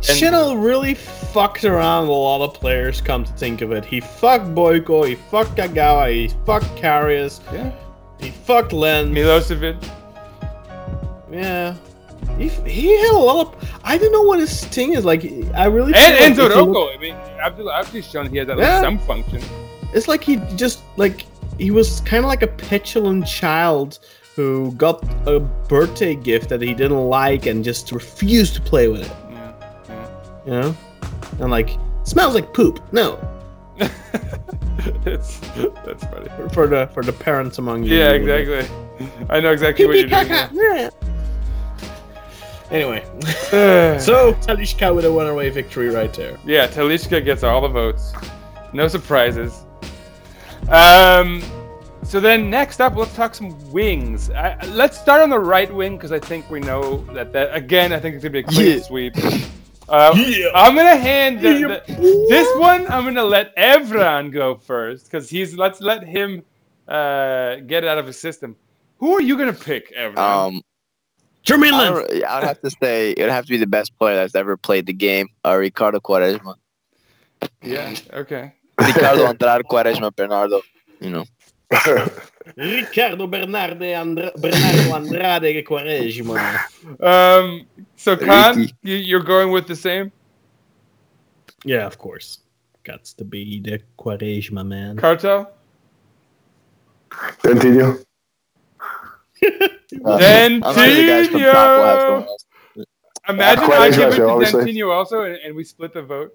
Şenol 0.00 0.64
really 0.64 0.94
fucked 0.94 1.64
around 1.64 2.06
a 2.06 2.12
lot 2.12 2.40
of 2.40 2.54
players, 2.54 3.00
come 3.00 3.24
to 3.24 3.32
think 3.32 3.62
of 3.62 3.72
it. 3.72 3.84
He 3.84 4.00
fucked 4.00 4.54
Boyko, 4.54 5.08
he 5.08 5.16
fucked 5.16 5.56
Kagawa, 5.56 6.08
he 6.12 6.28
fucked 6.46 6.70
Karius, 6.76 7.40
Yeah. 7.52 7.72
he 8.20 8.30
fucked 8.30 8.72
Len. 8.72 9.12
Milosevic. 9.12 9.76
Yeah. 11.30 11.74
He, 12.36 12.48
he 12.48 12.96
had 12.96 13.10
a 13.14 13.18
lot 13.18 13.46
of. 13.56 13.70
I 13.84 13.98
don't 13.98 14.12
know 14.12 14.22
what 14.22 14.38
his 14.38 14.64
thing 14.66 14.92
is. 14.92 15.04
Like, 15.04 15.24
I 15.54 15.66
really. 15.66 15.92
And 15.94 16.14
like 16.14 16.32
Enzo 16.32 16.48
if 16.50 16.56
look- 16.56 16.90
I 16.94 16.98
mean, 17.00 17.14
Abdullah 17.40 17.82
Avcı's 17.82 18.08
shown 18.08 18.28
he 18.30 18.38
has 18.38 18.48
at 18.48 18.58
Yeah. 18.58 18.70
least 18.80 18.82
some 18.82 18.98
function. 19.00 19.42
It's 19.94 20.06
like 20.08 20.22
he 20.22 20.36
just 20.56 20.80
like 20.96 21.26
he 21.58 21.70
was 21.72 22.00
kind 22.02 22.24
of 22.24 22.28
like 22.28 22.42
a 22.42 22.46
petulant 22.48 23.26
child 23.26 23.98
who 24.38 24.70
got 24.76 25.02
a 25.26 25.40
birthday 25.40 26.14
gift 26.14 26.48
that 26.48 26.62
he 26.62 26.72
didn't 26.72 27.08
like 27.08 27.46
and 27.46 27.64
just 27.64 27.90
refused 27.90 28.54
to 28.54 28.60
play 28.60 28.86
with 28.86 29.00
it. 29.00 29.12
Yeah. 29.32 29.52
yeah. 29.88 30.08
You 30.46 30.52
know, 30.52 30.76
and 31.40 31.50
like 31.50 31.70
smells 32.04 32.36
like 32.36 32.54
poop. 32.54 32.80
No, 32.92 33.18
it's, 35.04 35.40
that's 35.84 36.04
funny. 36.04 36.28
for 36.52 36.68
the 36.68 36.88
for 36.94 37.02
the 37.02 37.12
parents 37.12 37.58
among 37.58 37.82
you. 37.82 37.96
Yeah, 37.96 38.10
exactly. 38.10 38.64
I 39.28 39.40
know 39.40 39.50
exactly 39.50 39.86
what 39.86 39.98
you're 39.98 40.08
doing. 40.08 40.90
Anyway, 42.70 43.02
so 43.98 44.34
Talisca 44.44 44.94
with 44.94 45.06
a 45.06 45.10
one-away 45.10 45.48
victory 45.48 45.88
right 45.88 46.12
there. 46.12 46.38
yeah, 46.44 46.66
Talisca 46.68 47.24
gets 47.24 47.42
all 47.42 47.62
the 47.62 47.68
votes. 47.68 48.12
No 48.74 48.88
surprises. 48.88 49.64
Um, 50.68 51.42
so 52.08 52.20
then 52.20 52.48
next 52.50 52.80
up, 52.80 52.96
let's 52.96 53.14
talk 53.14 53.34
some 53.34 53.70
wings. 53.70 54.30
I, 54.30 54.56
let's 54.66 54.98
start 54.98 55.20
on 55.22 55.30
the 55.30 55.38
right 55.38 55.72
wing 55.72 55.96
because 55.96 56.10
I 56.12 56.18
think 56.18 56.50
we 56.50 56.60
know 56.60 56.98
that 57.14 57.32
that 57.32 57.54
again. 57.54 57.92
I 57.92 58.00
think 58.00 58.14
it's 58.16 58.24
gonna 58.24 58.32
be 58.32 58.38
a 58.40 58.42
clean 58.42 58.78
Yeah. 58.78 58.82
sweep. 58.82 59.14
Uh, 59.90 60.12
I'm 60.54 60.76
gonna 60.76 60.98
hand 60.98 61.40
the, 61.40 61.82
the- 61.86 62.26
this 62.28 62.46
one. 62.58 62.82
I'm 62.92 63.04
gonna 63.04 63.24
let 63.24 63.56
Evran 63.56 64.30
go 64.30 64.54
first 64.56 65.04
because 65.06 65.30
he's. 65.30 65.56
Let's 65.56 65.80
let 65.80 66.04
him 66.06 66.42
uh, 66.86 67.56
get 67.66 67.84
it 67.84 67.88
out 67.88 67.96
of 67.96 68.06
his 68.06 68.18
system. 68.18 68.54
Who 68.98 69.14
are 69.14 69.22
you 69.22 69.38
gonna 69.38 69.54
pick, 69.54 69.96
Evran? 69.96 70.18
Um, 70.18 70.60
Jermaine 71.42 71.72
Lin. 71.72 72.22
I 72.22 72.34
would 72.40 72.44
have 72.48 72.60
to 72.60 72.70
say 72.82 73.12
it 73.12 73.20
would 73.22 73.30
have 73.30 73.46
to 73.46 73.50
be 73.50 73.56
the 73.56 73.66
best 73.66 73.98
player 73.98 74.14
that's 74.16 74.34
ever 74.34 74.58
played 74.58 74.84
the 74.84 74.92
game, 74.92 75.28
uh, 75.46 75.56
Ricardo 75.56 76.00
Quaresma. 76.00 76.56
yeah. 77.62 77.94
Okay. 78.12 78.52
Ricardo 78.78 79.24
Andrade 79.28 79.62
Quaresma 79.64 80.14
Bernardo. 80.14 80.60
You 81.00 81.08
know. 81.08 81.24
Ricardo 82.56 83.26
Bernarde 83.26 83.94
Andra- 83.94 84.32
Bernardo 84.36 84.94
Andrade 84.94 85.64
Quaresma. 85.64 86.58
Um. 87.00 87.66
So 87.96 88.16
Kaan, 88.16 88.56
Ricky. 88.56 88.74
you, 88.82 88.96
you're 88.96 89.22
going 89.22 89.50
with 89.50 89.66
the 89.66 89.76
same. 89.76 90.10
Yeah, 91.64 91.86
of 91.86 91.98
course. 91.98 92.38
Got 92.84 93.04
to 93.04 93.24
be 93.24 93.60
the 93.60 93.80
Quaresma 93.98 94.66
man. 94.66 94.96
Kartal? 94.96 95.48
Continue. 97.42 97.98
Then 99.40 100.62
I'm 100.64 100.74
sure 100.74 100.86
the 100.86 101.06
guys 101.06 101.28
from 101.28 101.40
top 101.40 101.78
will 101.78 101.84
have 101.84 102.00
someone 102.00 102.22
else. 102.28 102.44
Imagine 103.28 103.64
Quite 103.66 103.78
I 103.80 103.86
as 103.88 103.96
give 103.96 104.12
it 104.14 104.18
well, 104.20 104.28
to 104.28 104.32
obviously. 104.32 104.72
Dentinho 104.72 104.90
also, 104.90 105.22
and, 105.22 105.36
and 105.36 105.54
we 105.54 105.64
split 105.64 105.92
the 105.92 106.02
vote 106.02 106.32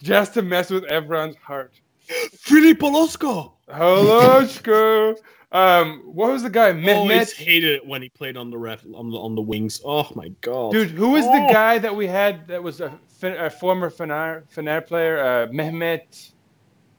just 0.00 0.34
to 0.34 0.42
mess 0.42 0.70
with 0.70 0.84
everyone's 0.84 1.36
heart. 1.36 1.74
Filippo 2.34 2.88
Losco. 2.90 3.55
Hološko. 3.70 5.16
Um, 5.52 6.02
what 6.04 6.32
was 6.32 6.42
the 6.42 6.50
guy? 6.50 6.70
Always 6.70 6.84
Mehmet. 6.84 7.32
hated 7.34 7.72
it 7.76 7.86
when 7.86 8.02
he 8.02 8.08
played 8.08 8.36
on 8.36 8.50
the 8.50 8.58
ref 8.58 8.84
on 8.94 9.10
the 9.10 9.16
on 9.16 9.34
the 9.34 9.42
wings. 9.42 9.80
Oh 9.84 10.08
my 10.14 10.28
god, 10.40 10.72
Dude, 10.72 10.90
who 10.90 11.10
was 11.10 11.24
the 11.24 11.46
Oh. 11.48 11.52
guy 11.52 11.78
that 11.78 11.94
we 11.94 12.06
had 12.06 12.46
that 12.48 12.62
was 12.62 12.80
a, 12.80 12.92
a 13.22 13.48
former 13.50 13.90
Fener, 13.90 14.42
Fener 14.54 14.84
player? 14.86 15.18
Uh, 15.20 15.46
Mehmet. 15.52 16.32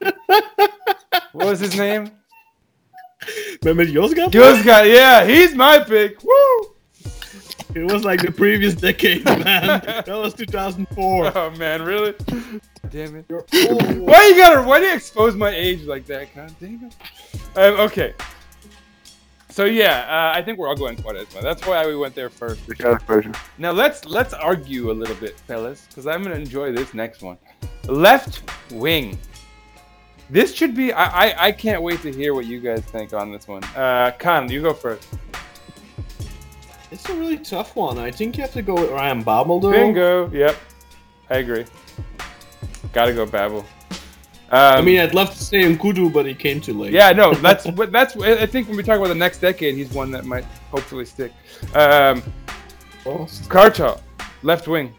what 1.32 1.46
was 1.46 1.60
his 1.60 1.76
name? 1.76 2.10
Mehmet 3.62 3.92
Yozgat? 3.92 4.30
Yozgat. 4.32 4.92
Yeah, 4.92 5.24
he's 5.26 5.54
my 5.54 5.78
pick. 5.80 6.22
Woo! 6.24 6.74
It 7.74 7.90
was 7.90 8.04
like 8.04 8.22
the 8.22 8.32
previous 8.32 8.74
decade, 8.74 9.24
man. 9.24 9.44
that 9.84 10.06
was 10.08 10.34
2004. 10.34 11.32
Oh 11.36 11.50
man, 11.52 11.82
really? 11.82 12.14
Damn 12.90 13.16
it. 13.16 13.26
Why 13.28 14.26
you 14.26 14.36
gotta? 14.36 14.62
Why 14.62 14.80
do 14.80 14.86
you 14.86 14.94
expose 14.94 15.34
my 15.36 15.50
age 15.50 15.82
like 15.82 16.06
that? 16.06 16.34
God 16.34 16.54
damn 16.60 16.84
it. 16.84 16.96
Um, 17.56 17.80
okay. 17.80 18.14
So 19.50 19.64
yeah, 19.64 20.06
uh, 20.08 20.38
I 20.38 20.42
think 20.42 20.58
we're 20.58 20.68
all 20.68 20.76
going 20.76 20.96
Quaresma. 20.96 21.42
That's 21.42 21.66
why 21.66 21.86
we 21.86 21.96
went 21.96 22.14
there 22.14 22.30
first. 22.30 22.60
Ricardo 22.68 23.04
Quaresma. 23.04 23.36
Now 23.58 23.72
let's 23.72 24.04
let's 24.04 24.32
argue 24.32 24.90
a 24.90 24.94
little 24.94 25.16
bit, 25.16 25.38
fellas, 25.40 25.86
because 25.88 26.06
I'm 26.06 26.22
gonna 26.22 26.36
enjoy 26.36 26.72
this 26.72 26.94
next 26.94 27.22
one. 27.22 27.38
Left 27.86 28.42
wing. 28.72 29.18
This 30.30 30.54
should 30.54 30.74
be. 30.74 30.92
I, 30.92 31.26
I 31.26 31.46
I 31.46 31.52
can't 31.52 31.82
wait 31.82 32.02
to 32.02 32.12
hear 32.12 32.34
what 32.34 32.46
you 32.46 32.60
guys 32.60 32.82
think 32.82 33.12
on 33.12 33.32
this 33.32 33.48
one. 33.48 33.64
Uh, 33.64 34.12
Kaan, 34.18 34.48
you 34.48 34.62
go 34.62 34.72
first. 34.72 35.08
It's 36.90 37.08
a 37.08 37.14
really 37.14 37.38
tough 37.38 37.76
one. 37.76 37.98
I 37.98 38.10
think 38.10 38.36
you 38.36 38.42
have 38.42 38.52
to 38.52 38.62
go 38.62 38.74
with 38.74 38.90
Ryan 38.90 39.22
Babel 39.22 39.60
though. 39.60 39.72
Bingo. 39.72 40.30
Yep. 40.30 40.56
I 41.30 41.36
agree. 41.38 41.64
Gotta 42.92 43.12
go 43.12 43.26
Babel. 43.26 43.64
Um, 44.50 44.78
I 44.78 44.80
mean, 44.80 44.98
I'd 44.98 45.12
love 45.14 45.30
to 45.30 45.44
say 45.44 45.62
N'Koudou, 45.62 46.10
but 46.10 46.24
he 46.24 46.34
came 46.34 46.58
too 46.58 46.72
late. 46.72 46.92
yeah, 46.92 47.12
no, 47.12 47.34
that's 47.46 47.66
what 47.66 47.92
that's. 47.92 48.16
I 48.16 48.46
think 48.46 48.68
when 48.68 48.78
we 48.78 48.82
talk 48.82 48.96
about 48.96 49.08
the 49.08 49.14
next 49.14 49.38
decade, 49.40 49.74
he's 49.74 49.92
one 49.92 50.10
that 50.12 50.24
might 50.24 50.44
hopefully 50.70 51.04
stick. 51.04 51.32
Um, 51.74 52.22
Kartal, 53.04 54.00
left 54.42 54.66
wing. 54.68 54.94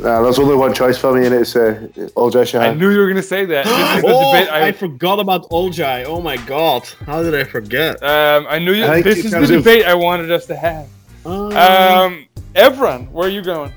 Nah, 0.00 0.22
there's 0.22 0.38
only 0.38 0.54
one 0.54 0.72
choice 0.72 0.96
for 0.96 1.12
me, 1.12 1.26
and 1.26 1.34
it's 1.34 1.56
uh, 1.56 1.88
Olcay 2.16 2.60
I 2.60 2.72
knew 2.72 2.90
you 2.90 2.98
were 2.98 3.08
gonna 3.08 3.22
say 3.22 3.44
that. 3.46 3.64
This 3.64 3.96
is 3.96 4.02
the 4.02 4.08
Oh, 4.14 4.32
debate. 4.32 4.48
I, 4.52 4.66
I, 4.68 4.72
forgot 4.72 5.18
about 5.18 5.48
Olcay. 5.50 6.04
Oh 6.06 6.20
my 6.20 6.36
god, 6.36 6.88
how 7.04 7.22
did 7.22 7.34
I 7.34 7.42
forget? 7.44 8.00
um, 8.02 8.46
I 8.48 8.58
knew 8.60 8.72
you. 8.72 8.84
I 8.84 9.02
This 9.02 9.24
is 9.24 9.32
the 9.32 9.42
of- 9.42 9.48
debate 9.48 9.84
I 9.86 9.94
wanted 9.94 10.30
us 10.30 10.46
to 10.46 10.56
have. 10.56 10.86
Um, 11.26 11.52
Um, 11.56 12.26
Evran, 12.54 13.10
where 13.10 13.26
are 13.26 13.30
you 13.30 13.42
going? 13.42 13.72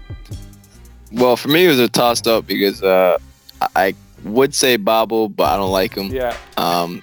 Well, 1.11 1.35
for 1.35 1.47
me, 1.49 1.65
it 1.65 1.69
was 1.69 1.79
a 1.79 1.89
toss 1.89 2.25
up 2.27 2.45
because 2.45 2.83
uh, 2.83 3.17
I 3.75 3.87
I 3.87 3.93
would 4.23 4.53
say 4.53 4.77
Babel, 4.77 5.27
but 5.29 5.45
I 5.51 5.57
don't 5.57 5.71
like 5.71 5.95
him. 5.95 6.07
Yeah, 6.13 6.37
Um, 6.57 7.01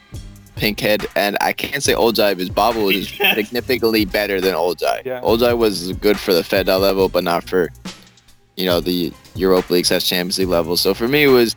Pinkhead, 0.57 1.07
and 1.17 1.37
I 1.41 1.53
can't 1.53 1.83
say 1.83 1.93
Olcay 1.95 2.37
because 2.37 2.51
Babel 2.51 2.89
is 2.89 3.09
significantly 3.35 4.05
better 4.05 4.41
than 4.41 4.55
Olcay. 4.55 5.05
Yeah. 5.05 5.21
Olcay 5.23 5.59
was 5.59 5.93
good 5.95 6.19
for 6.19 6.33
the 6.33 6.45
Fed 6.45 6.69
level, 6.69 7.09
but 7.09 7.25
not 7.25 7.49
for, 7.49 7.71
you 8.59 8.67
know, 8.67 8.81
the 8.81 9.13
Europa 9.37 9.73
League 9.73 9.87
slash 9.87 10.05
Champions 10.09 10.39
League 10.39 10.49
level. 10.49 10.77
So 10.77 10.93
for 10.95 11.07
me, 11.09 11.25
it 11.25 11.29
was 11.29 11.55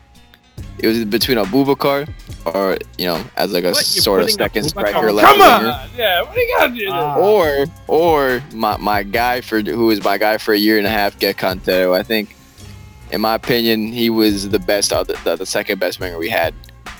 it 0.78 0.86
was 0.86 1.04
between 1.04 1.38
Aboubakar 1.38 2.08
or 2.46 2.76
you 2.98 3.06
know 3.06 3.22
as 3.36 3.52
like 3.52 3.64
a 3.64 3.72
What? 3.72 3.94
You're 3.94 4.02
sort 4.02 4.22
of 4.22 4.30
second 4.30 4.64
Aboubakar- 4.66 4.68
striker. 4.68 5.08
Oh, 5.08 5.12
left 5.12 5.26
come 5.28 5.38
winger. 5.40 5.72
on. 5.72 5.88
Yeah, 5.96 6.22
what 6.22 6.34
do 6.34 6.40
you 6.40 6.56
gotta 6.56 6.74
do? 6.74 6.88
Ah. 6.90 7.16
or 7.18 7.66
or 7.88 8.42
my, 8.54 8.76
my 8.76 9.02
guy 9.02 9.40
for 9.40 9.60
who 9.60 9.86
was 9.86 10.02
my 10.04 10.16
guy 10.16 10.38
for 10.38 10.54
a 10.54 10.58
year 10.58 10.78
and 10.78 10.86
a 10.86 10.90
half, 10.90 11.18
Get 11.18 11.36
Cantero. 11.38 11.98
I 11.98 12.02
think, 12.04 12.36
in 13.10 13.20
my 13.20 13.34
opinion, 13.34 13.88
he 13.92 14.08
was 14.10 14.48
the 14.50 14.58
best, 14.60 14.92
uh, 14.92 15.02
the, 15.02 15.18
the, 15.24 15.36
the 15.36 15.46
second 15.46 15.80
best 15.80 15.98
winger 16.00 16.18
we 16.18 16.28
had 16.30 16.54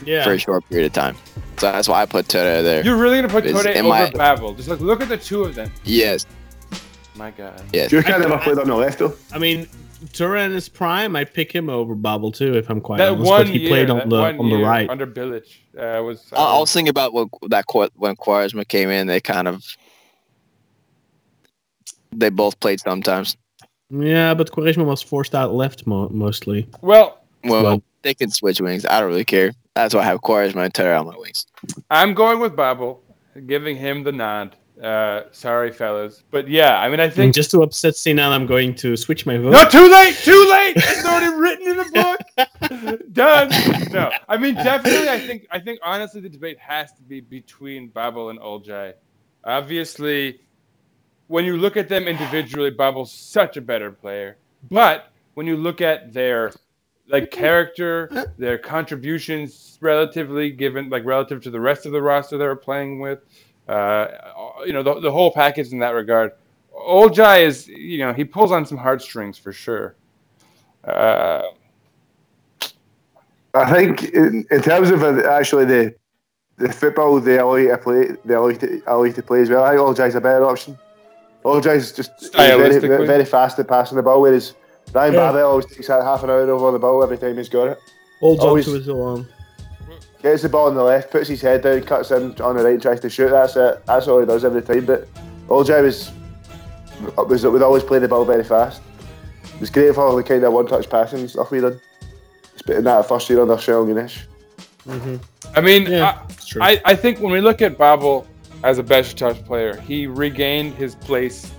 yeah. 0.05 0.25
for 0.25 0.33
a 0.33 0.39
short 0.39 0.69
period 0.69 0.87
of 0.87 0.93
time. 0.93 1.17
So 1.59 1.71
that's 1.71 1.87
why 1.89 2.03
I 2.03 2.07
put 2.07 2.27
Töre 2.27 2.63
there. 2.63 2.85
You're 2.85 2.97
really 2.97 3.17
gonna 3.21 3.29
put 3.29 3.47
Is- 3.47 3.53
Tode 3.53 3.67
am 3.77 3.87
over 3.87 3.95
I- 3.95 4.11
Babel? 4.11 4.53
Just 4.55 4.69
like 4.69 4.81
look 4.81 5.01
at 5.01 5.09
the 5.09 5.17
two 5.19 5.45
of 5.45 5.55
them. 5.55 5.71
yes, 5.85 6.27
My 7.15 7.31
God. 7.31 7.63
yes. 7.73 7.93
Jurka 7.93 8.19
never 8.19 8.39
played 8.39 8.59
on 8.59 8.67
the 8.67 8.75
left 8.75 8.99
though. 8.99 9.15
I 9.33 9.39
mean, 9.39 9.69
Turan 10.13 10.59
prime. 10.75 11.17
I 11.17 11.25
pick 11.25 11.53
him 11.53 11.69
over 11.71 11.95
Babel 11.95 12.33
too, 12.33 12.55
if 12.57 12.69
I'm 12.71 12.81
quite 12.81 12.99
That 12.99 13.13
honest. 13.13 13.31
one 13.31 13.41
but 13.47 13.49
he 13.53 13.61
year, 13.61 13.69
played 13.69 13.91
on 13.91 14.09
the 14.09 14.17
one 14.21 14.39
on 14.39 14.49
the 14.51 14.57
year 14.57 14.67
right. 14.67 14.89
under 14.91 15.07
Bilic 15.07 15.45
uh, 15.79 16.03
was. 16.03 16.27
I, 16.33 16.37
I 16.37 16.59
was 16.59 16.73
thinking 16.73 16.91
about 16.91 17.13
what 17.13 17.29
that 17.49 17.67
Qua- 17.67 17.89
when 17.97 18.17
Quaresma 18.17 18.67
came 18.67 18.91
in, 18.91 19.07
they 19.07 19.21
kind 19.21 19.49
of 19.49 19.63
they 22.13 22.29
both 22.31 22.59
played 22.61 22.81
sometimes. 22.81 23.37
Yeah, 23.91 24.35
but 24.35 24.51
Quaresma 24.51 24.85
was 24.85 25.03
forced 25.03 25.35
out 25.35 25.55
left 25.55 25.87
mo- 25.87 26.09
mostly. 26.11 26.69
well, 26.81 27.23
Well, 27.45 27.63
Well- 27.63 27.83
they 28.03 28.15
can 28.15 28.31
switch 28.31 28.61
wings. 28.61 28.85
I 28.85 28.99
don't 28.99 29.09
really 29.09 29.25
care. 29.25 29.53
That's 29.75 29.95
why 29.95 30.01
I 30.01 30.05
have 30.05 30.21
Quaresma 30.23 30.65
and 30.65 30.75
Töre 30.75 30.99
on 30.99 31.07
my 31.07 31.17
wings. 31.17 31.47
I'm 31.91 32.15
going 32.15 32.41
with 32.41 32.57
Babel, 32.57 33.01
giving 33.47 33.77
him 33.77 34.03
the 34.03 34.11
nod. 34.13 34.57
Uh, 34.81 35.25
sorry, 35.33 35.71
fellas, 35.71 36.25
but 36.31 36.49
yeah, 36.49 36.81
I 36.81 36.89
mean, 36.89 36.99
I 36.99 37.05
And 37.05 37.13
think 37.13 37.35
just 37.35 37.51
to 37.53 37.63
upset 37.63 37.95
Sinan, 37.95 38.33
I'm 38.33 38.47
going 38.47 38.75
to 38.77 38.97
switch 38.97 39.27
my 39.27 39.37
vote. 39.37 39.51
no, 39.51 39.69
too 39.69 39.87
late, 39.89 40.15
too 40.17 40.49
late. 40.51 40.77
It's 40.77 41.05
already 41.05 41.35
written 41.37 41.69
in 41.69 41.77
the 41.77 41.91
book. 41.93 43.03
Done. 43.13 43.51
No, 43.93 44.11
I 44.29 44.37
mean, 44.39 44.55
definitely, 44.55 45.09
I 45.11 45.21
think, 45.21 45.47
I 45.51 45.61
think, 45.61 45.79
honestly, 45.83 46.21
the 46.23 46.29
debate 46.31 46.59
has 46.59 46.91
to 46.95 47.03
be 47.03 47.21
between 47.21 47.89
Babel 47.89 48.31
and 48.31 48.39
Olcay. 48.41 48.95
Obviously, 49.45 50.41
when 51.27 51.45
you 51.45 51.57
look 51.59 51.77
at 51.77 51.89
them 51.89 52.09
individually, 52.09 52.71
Babel's 52.71 53.13
such 53.13 53.57
a 53.57 53.61
better 53.61 53.91
player. 53.91 54.39
But 54.71 55.13
when 55.35 55.47
you 55.47 55.57
look 55.57 55.81
at 55.81 56.13
their 56.13 56.53
like 57.09 57.31
character, 57.31 58.33
their 58.39 58.57
contributions 58.59 59.77
relatively 59.81 60.51
given 60.51 60.89
like 60.89 61.05
relative 61.05 61.43
to 61.43 61.51
the 61.51 61.61
rest 61.61 61.85
of 61.85 61.93
the 61.93 62.01
roster 62.01 62.39
they 62.39 62.47
were 62.47 62.57
playing 62.57 63.01
with, 63.01 63.19
uh, 63.69 64.07
you 64.67 64.73
know, 64.73 64.83
the, 64.83 65.01
the 65.01 65.11
whole 65.11 65.33
package 65.33 65.73
in 65.73 65.79
that 65.81 65.91
regard. 65.91 66.33
Olcay 66.75 67.45
is, 67.45 67.69
you 67.69 67.99
know, 67.99 68.13
he 68.13 68.25
pulls 68.25 68.51
on 68.51 68.67
some 68.67 68.79
heartstrings 68.79 69.39
for 69.39 69.53
sure. 69.53 69.95
Uh, 70.85 71.43
I 73.55 73.71
think 73.71 74.05
in, 74.05 74.47
in 74.51 74.63
terms 74.63 74.91
of 74.91 75.03
uh, 75.03 75.29
actually 75.29 75.67
the 75.67 75.95
the 76.57 76.73
football 76.73 77.19
they 77.21 77.39
allow 77.39 77.57
you 77.57 77.69
to 77.69 77.79
play, 77.79 78.09
they 78.25 78.35
allow 78.35 78.49
you 78.49 78.57
to, 78.59 78.83
allow 78.87 79.03
you 79.05 79.13
to 79.13 79.23
play 79.23 79.41
as 79.43 79.51
well. 79.51 79.65
I 79.65 79.71
think 79.71 79.81
Olcay's 79.81 80.15
a 80.15 80.21
better 80.21 80.45
option. 80.45 80.79
Olcay's 81.45 81.93
just 81.93 82.35
very, 82.35 82.79
very 83.07 83.25
fast 83.25 83.59
at 83.59 83.69
passing 83.69 83.97
the 83.97 84.03
ball, 84.03 84.21
whereas 84.21 84.55
Ryan 84.93 85.15
Yeah. 85.15 85.33
Babel 85.33 85.47
always 85.51 85.67
takes 85.67 85.89
that 85.89 86.03
half 86.03 86.23
an 86.23 86.31
hour 86.31 86.49
over 86.51 86.71
the 86.73 86.79
ball 86.79 87.03
every 87.03 87.19
time 87.19 87.37
he's 87.37 87.49
got 87.49 87.69
it. 87.69 87.79
Holds 88.21 88.43
on 88.43 88.49
Always- 88.49 88.67
to 88.67 88.75
his 88.75 88.89
own. 88.89 89.29
Gets 90.23 90.43
the 90.43 90.49
ball 90.49 90.69
on 90.69 90.75
the 90.77 90.83
left, 90.85 91.11
puts 91.11 91.29
his 91.29 91.41
head 91.41 91.63
down, 91.63 91.83
cuts 91.83 92.11
in 92.13 92.41
on 92.41 92.57
the 92.57 92.63
right, 92.63 92.81
tries 92.81 93.01
to 93.01 93.11
shoot. 93.11 93.31
That's 93.31 93.57
it. 93.57 93.85
That's 93.87 94.07
all 94.07 94.21
he 94.21 94.27
does 94.27 94.45
every 94.45 94.63
time. 94.63 94.87
But 94.87 95.09
Olcay 95.49 95.83
was 95.83 96.13
was 97.29 97.45
would 97.45 97.63
always 97.63 97.83
play 97.83 97.99
the 97.99 98.07
ball 98.09 98.25
very 98.25 98.45
fast. 98.45 98.81
It 99.55 99.61
was 99.61 99.71
great 99.71 99.95
for 99.95 100.03
all 100.07 100.15
the 100.17 100.23
kind 100.23 100.45
of 100.45 100.53
one-touch 100.53 100.89
passing 100.89 101.27
stuff 101.29 101.51
we 101.51 101.61
did. 101.61 101.81
Spitting 102.57 102.85
that 102.85 103.09
first 103.09 103.29
year 103.31 103.43
under 103.43 103.57
Şenol 103.57 103.87
Güneş. 103.87 104.23
I 105.57 105.61
mean, 105.61 105.87
Yeah, 105.91 106.05
I- 106.05 106.33
it's. 106.33 106.57
I, 106.61 106.81
I 106.85 106.95
think 106.97 107.19
when 107.21 107.33
we 107.33 107.41
look 107.41 107.61
at 107.63 107.77
Babel 107.79 108.27
as 108.63 108.79
a 108.79 108.83
Besiktas 108.85 109.45
player, 109.45 109.77
he 109.81 110.07
regained 110.07 110.75
his 110.75 110.95
place 110.95 111.51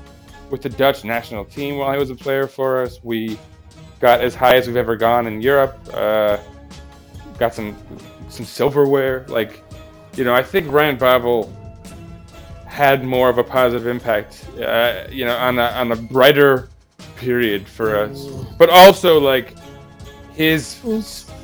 with 0.50 0.62
the 0.62 0.70
Dutch 0.70 1.04
national 1.04 1.44
team 1.46 1.78
while 1.78 1.92
he 1.92 2.00
was 2.00 2.10
a 2.10 2.16
player 2.16 2.48
for 2.48 2.82
us. 2.84 3.00
We 3.04 3.38
got 4.00 4.22
as 4.22 4.36
high 4.36 4.56
as 4.56 4.68
we've 4.68 4.78
ever 4.78 4.96
gone 4.96 5.28
in 5.28 5.42
Europe. 5.42 5.78
Uh, 5.94 6.38
got 7.40 7.54
some 7.54 7.76
some 8.34 8.46
silverware. 8.46 9.26
Like, 9.28 9.64
you 10.16 10.24
know, 10.24 10.34
I 10.34 10.44
think 10.44 10.72
Ryan 10.72 10.98
Babel 10.98 11.52
had 12.66 13.04
more 13.04 13.30
of 13.30 13.38
a 13.38 13.44
positive 13.44 13.88
impact. 13.88 14.46
Uh, 14.60 15.06
you 15.10 15.26
know, 15.26 15.36
on 15.38 15.60
a 15.60 15.68
on 15.82 15.92
a 15.92 15.96
brighter 15.96 16.70
period 17.16 17.68
for 17.68 17.96
us, 17.96 18.28
but 18.58 18.70
also 18.70 19.20
like 19.20 19.56
his 20.34 20.76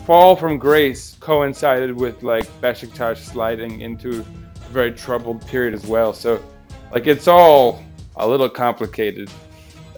fall 0.05 0.35
from 0.35 0.57
grace 0.57 1.15
coincided 1.19 1.95
with 1.95 2.23
like 2.23 2.45
Besiktas 2.61 3.17
sliding 3.17 3.81
into 3.81 4.21
a 4.21 4.69
very 4.71 4.91
troubled 4.91 5.45
period 5.47 5.73
as 5.73 5.85
well. 5.85 6.13
So, 6.13 6.43
like, 6.91 7.05
it's 7.05 7.27
all 7.27 7.83
a 8.15 8.27
little 8.27 8.49
complicated, 8.49 9.29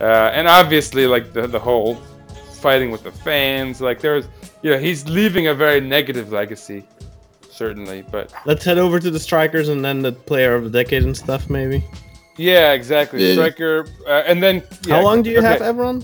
uh, 0.01 0.31
and 0.33 0.47
obviously, 0.47 1.07
like 1.07 1.31
the 1.31 1.47
the 1.47 1.59
whole 1.59 1.95
fighting 2.61 2.91
with 2.91 3.03
the 3.03 3.11
fans, 3.11 3.81
like 3.81 3.99
there's, 3.99 4.27
you 4.61 4.71
know, 4.71 4.77
he's 4.79 5.07
leaving 5.07 5.47
a 5.47 5.53
very 5.55 5.81
negative 5.81 6.31
legacy, 6.31 6.85
certainly. 7.49 8.03
But 8.11 8.31
Let's 8.45 8.63
head 8.63 8.77
over 8.77 8.99
to 8.99 9.09
the 9.11 9.19
strikers 9.19 9.69
and 9.69 9.83
then 9.83 10.01
the 10.01 10.11
player 10.11 10.55
of 10.55 10.63
the 10.63 10.69
decade 10.69 11.03
and 11.03 11.15
stuff, 11.15 11.49
maybe. 11.49 11.83
yeah, 12.37 12.71
exactly, 12.73 13.25
Yeah. 13.25 13.33
striker, 13.33 13.87
uh, 14.07 14.23
and 14.25 14.41
then 14.41 14.63
yeah, 14.85 14.95
How 14.95 15.03
long 15.03 15.21
do 15.23 15.29
you 15.29 15.39
okay. 15.39 15.47
have, 15.47 15.59
Evran? 15.61 16.03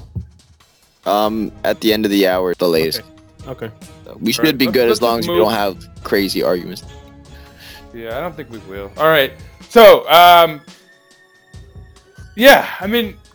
Um, 1.05 1.51
at 1.63 1.79
the 1.81 1.93
end 1.93 2.05
of 2.05 2.11
the 2.11 2.27
hour, 2.27 2.53
the 2.55 2.67
latest. 2.67 3.01
Okay. 3.47 3.71
We 4.19 4.31
should 4.33 4.45
Alright, 4.45 4.57
be 4.57 4.65
let's- 4.65 4.73
good 4.73 4.87
let's 4.89 4.97
as 4.97 5.01
long 5.01 5.19
just 5.19 5.29
as 5.29 5.33
we 5.33 5.39
don't 5.39 5.53
have 5.53 6.03
crazy 6.03 6.43
arguments. 6.43 6.83
Yeah, 7.93 8.17
I 8.17 8.21
don't 8.21 8.35
think 8.35 8.51
we 8.51 8.57
will. 8.69 8.91
All 8.97 9.07
right. 9.07 9.31
So, 9.69 10.07
um, 10.09 10.59
yeah, 12.35 12.67
I 12.79 12.87
mean, 12.87 13.07
if- 13.07 13.26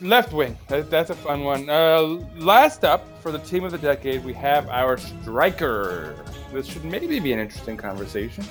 left 0.00 0.32
wing. 0.32 0.56
That, 0.68 0.90
that's 0.90 1.10
a 1.10 1.14
fun 1.14 1.44
one. 1.44 1.68
Uh, 1.68 2.02
last 2.36 2.84
up 2.84 3.06
for 3.22 3.32
the 3.32 3.38
team 3.38 3.64
of 3.64 3.72
the 3.72 3.78
decade, 3.78 4.24
we 4.24 4.32
have 4.34 4.68
our 4.68 4.96
striker. 4.96 6.16
This 6.52 6.66
should 6.66 6.84
maybe 6.84 7.20
be 7.20 7.32
an 7.32 7.38
interesting 7.38 7.76
conversation. 7.76 8.44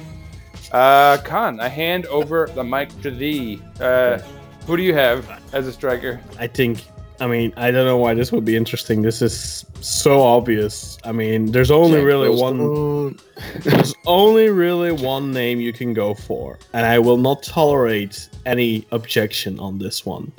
Uh, 0.71 1.17
Kaan, 1.23 1.59
I 1.59 1.67
hand 1.67 2.05
over 2.07 2.47
the 2.53 2.63
mic 2.63 2.89
to 3.01 3.11
thee. 3.11 3.61
Uh, 3.79 4.19
who 4.67 4.77
do 4.77 4.83
you 4.83 4.93
have 4.93 5.27
as 5.53 5.67
a 5.67 5.73
striker? 5.73 6.19
I 6.37 6.47
think. 6.47 6.83
I 7.21 7.27
mean, 7.27 7.51
I 7.57 7.69
don't 7.69 7.85
know 7.85 7.97
why 7.97 8.13
this 8.13 8.31
would 8.31 8.45
be 8.45 8.55
interesting. 8.55 9.01
This 9.01 9.21
is 9.21 9.65
so 9.81 10.21
obvious. 10.21 10.97
I 11.03 11.11
mean, 11.11 11.51
there's 11.51 11.71
only 11.71 12.01
really 12.01 12.29
one. 12.29 13.19
There's 13.57 13.93
only 14.05 14.49
really 14.49 14.93
one 14.93 15.33
name 15.33 15.59
you 15.59 15.73
can 15.73 15.93
go 15.93 16.13
for, 16.13 16.59
and 16.71 16.85
I 16.85 16.99
will 16.99 17.17
not 17.17 17.43
tolerate 17.43 18.29
any 18.45 18.85
objection 18.91 19.59
on 19.59 19.79
this 19.79 20.05
one. 20.05 20.31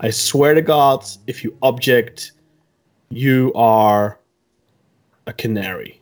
I 0.00 0.10
swear 0.10 0.54
to 0.54 0.62
God, 0.62 1.04
if 1.26 1.42
you 1.44 1.56
object, 1.62 2.32
you 3.10 3.52
are 3.54 4.18
a 5.26 5.32
canary. 5.32 6.00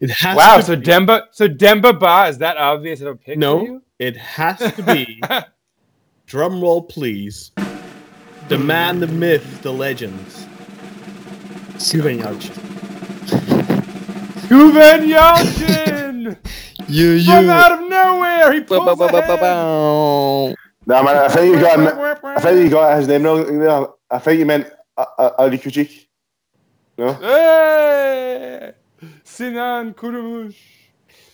It 0.00 0.10
has 0.10 0.36
Wow. 0.36 0.56
to 0.56 0.62
So 0.62 0.76
be- 0.76 0.82
Demba. 0.82 1.28
So 1.30 1.48
Demba 1.48 1.92
Ba 1.92 2.26
is 2.28 2.38
that 2.38 2.56
obvious 2.56 3.00
of 3.00 3.06
a 3.08 3.14
pick? 3.16 3.38
no, 3.38 3.62
you? 3.64 3.82
it 3.98 4.16
has 4.16 4.58
to 4.58 4.82
be. 4.82 5.20
drum 6.26 6.60
roll, 6.60 6.82
please. 6.82 7.52
The 8.48 8.58
man, 8.58 9.00
the 9.00 9.06
myth, 9.06 9.62
the 9.62 9.72
legend. 9.72 10.18
Steven 11.78 12.18
Yalçın. 12.18 12.54
Güven 14.48 15.02
Yalçın 15.08 16.36
Yeah, 16.88 17.18
from 17.24 17.50
out 17.50 17.72
of 17.72 17.80
nowhere. 17.90 18.52
He 18.52 18.60
pulls 18.60 19.00
ahead. 19.00 20.55
No, 20.86 21.02
man, 21.02 21.16
I 21.16 21.28
think 21.28 21.54
you 21.54 21.60
got. 21.60 21.78
I 22.24 22.40
think 22.40 22.64
you 22.64 22.70
got 22.70 22.98
his 22.98 23.08
name 23.08 23.24
wrong. 23.24 23.58
No, 23.58 23.96
I 24.10 24.18
think 24.18 24.38
you 24.38 24.46
meant 24.46 24.70
uh, 24.96 25.04
uh, 25.18 25.30
Ali 25.38 25.58
Kuchik. 25.58 26.06
No. 26.96 27.12
Hey! 27.14 28.72
Sinan 29.24 29.94
Kurumuş. 29.94 30.54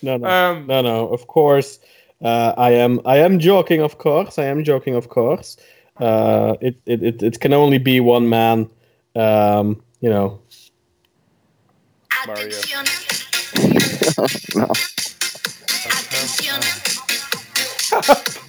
No, 0.03 0.17
no, 0.17 0.29
Um, 0.29 0.67
no, 0.67 0.81
no. 0.83 1.09
Of 1.09 1.27
course, 1.27 1.79
uh, 2.25 2.55
I 2.57 2.71
am. 2.73 3.01
I 3.05 3.19
am 3.19 3.39
joking. 3.39 3.83
Of 3.83 3.99
course, 3.99 4.39
I 4.39 4.45
am 4.47 4.65
joking. 4.65 4.95
Of 4.95 5.09
course, 5.09 5.57
uh, 6.01 6.57
it, 6.61 6.77
it 6.87 7.03
it 7.03 7.23
it 7.23 7.41
can 7.41 7.53
only 7.53 7.79
be 7.79 8.01
one 8.01 8.29
man. 8.29 8.71
Um, 9.15 9.83
you 10.01 10.09
know, 10.09 10.41
Mario. 12.27 12.57
No. 14.57 14.67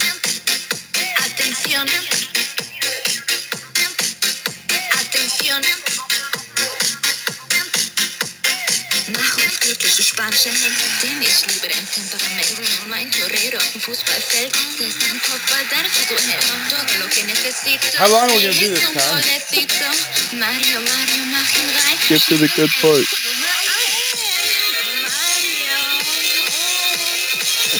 Mach 9.73 9.79
uns 9.79 9.85
glücklich, 9.85 9.95
du 9.95 10.03
spanische 10.03 10.49
Held, 10.49 10.77
denn 11.01 11.21
ich 11.21 11.47
liebe 11.47 11.67
dein 11.67 11.87
Temperament. 11.89 12.87
Mein 12.87 13.09
Torero 13.09 13.57
auf 13.57 13.71
dem 13.71 13.81
Fußballfeld, 13.81 14.53
der 14.79 14.87
ist 14.87 15.03
ein 15.09 15.19
Kopfball, 15.19 15.65
deine 15.71 15.89
Figur 15.89 16.19
hält. 16.19 16.45
Todo 16.69 16.99
lo 16.99 17.09
que 17.09 17.23
necesito. 17.23 17.97
How 17.97 18.07
long 18.07 18.21
are 18.21 18.29
we 18.29 18.41
gonna 18.41 18.53
do 18.53 18.69
this, 18.69 18.85
un 18.85 18.93
Tom? 18.93 20.39
Mario, 20.39 20.79
Mario, 20.79 21.25
mach 21.33 21.49
ihn 21.57 21.69
rein. 21.73 21.97
Get 22.07 22.21
to 22.21 22.37
the 22.37 22.47
good 22.55 22.69
part. 22.81 23.07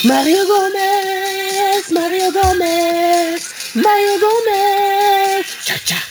Mario 0.02 0.44
Gomez, 0.46 1.90
Mario 1.90 2.32
Gomez, 2.32 3.42
Mario 3.74 4.18
Gomez. 4.18 5.46
Cha 5.64 5.78
cha. 5.84 6.02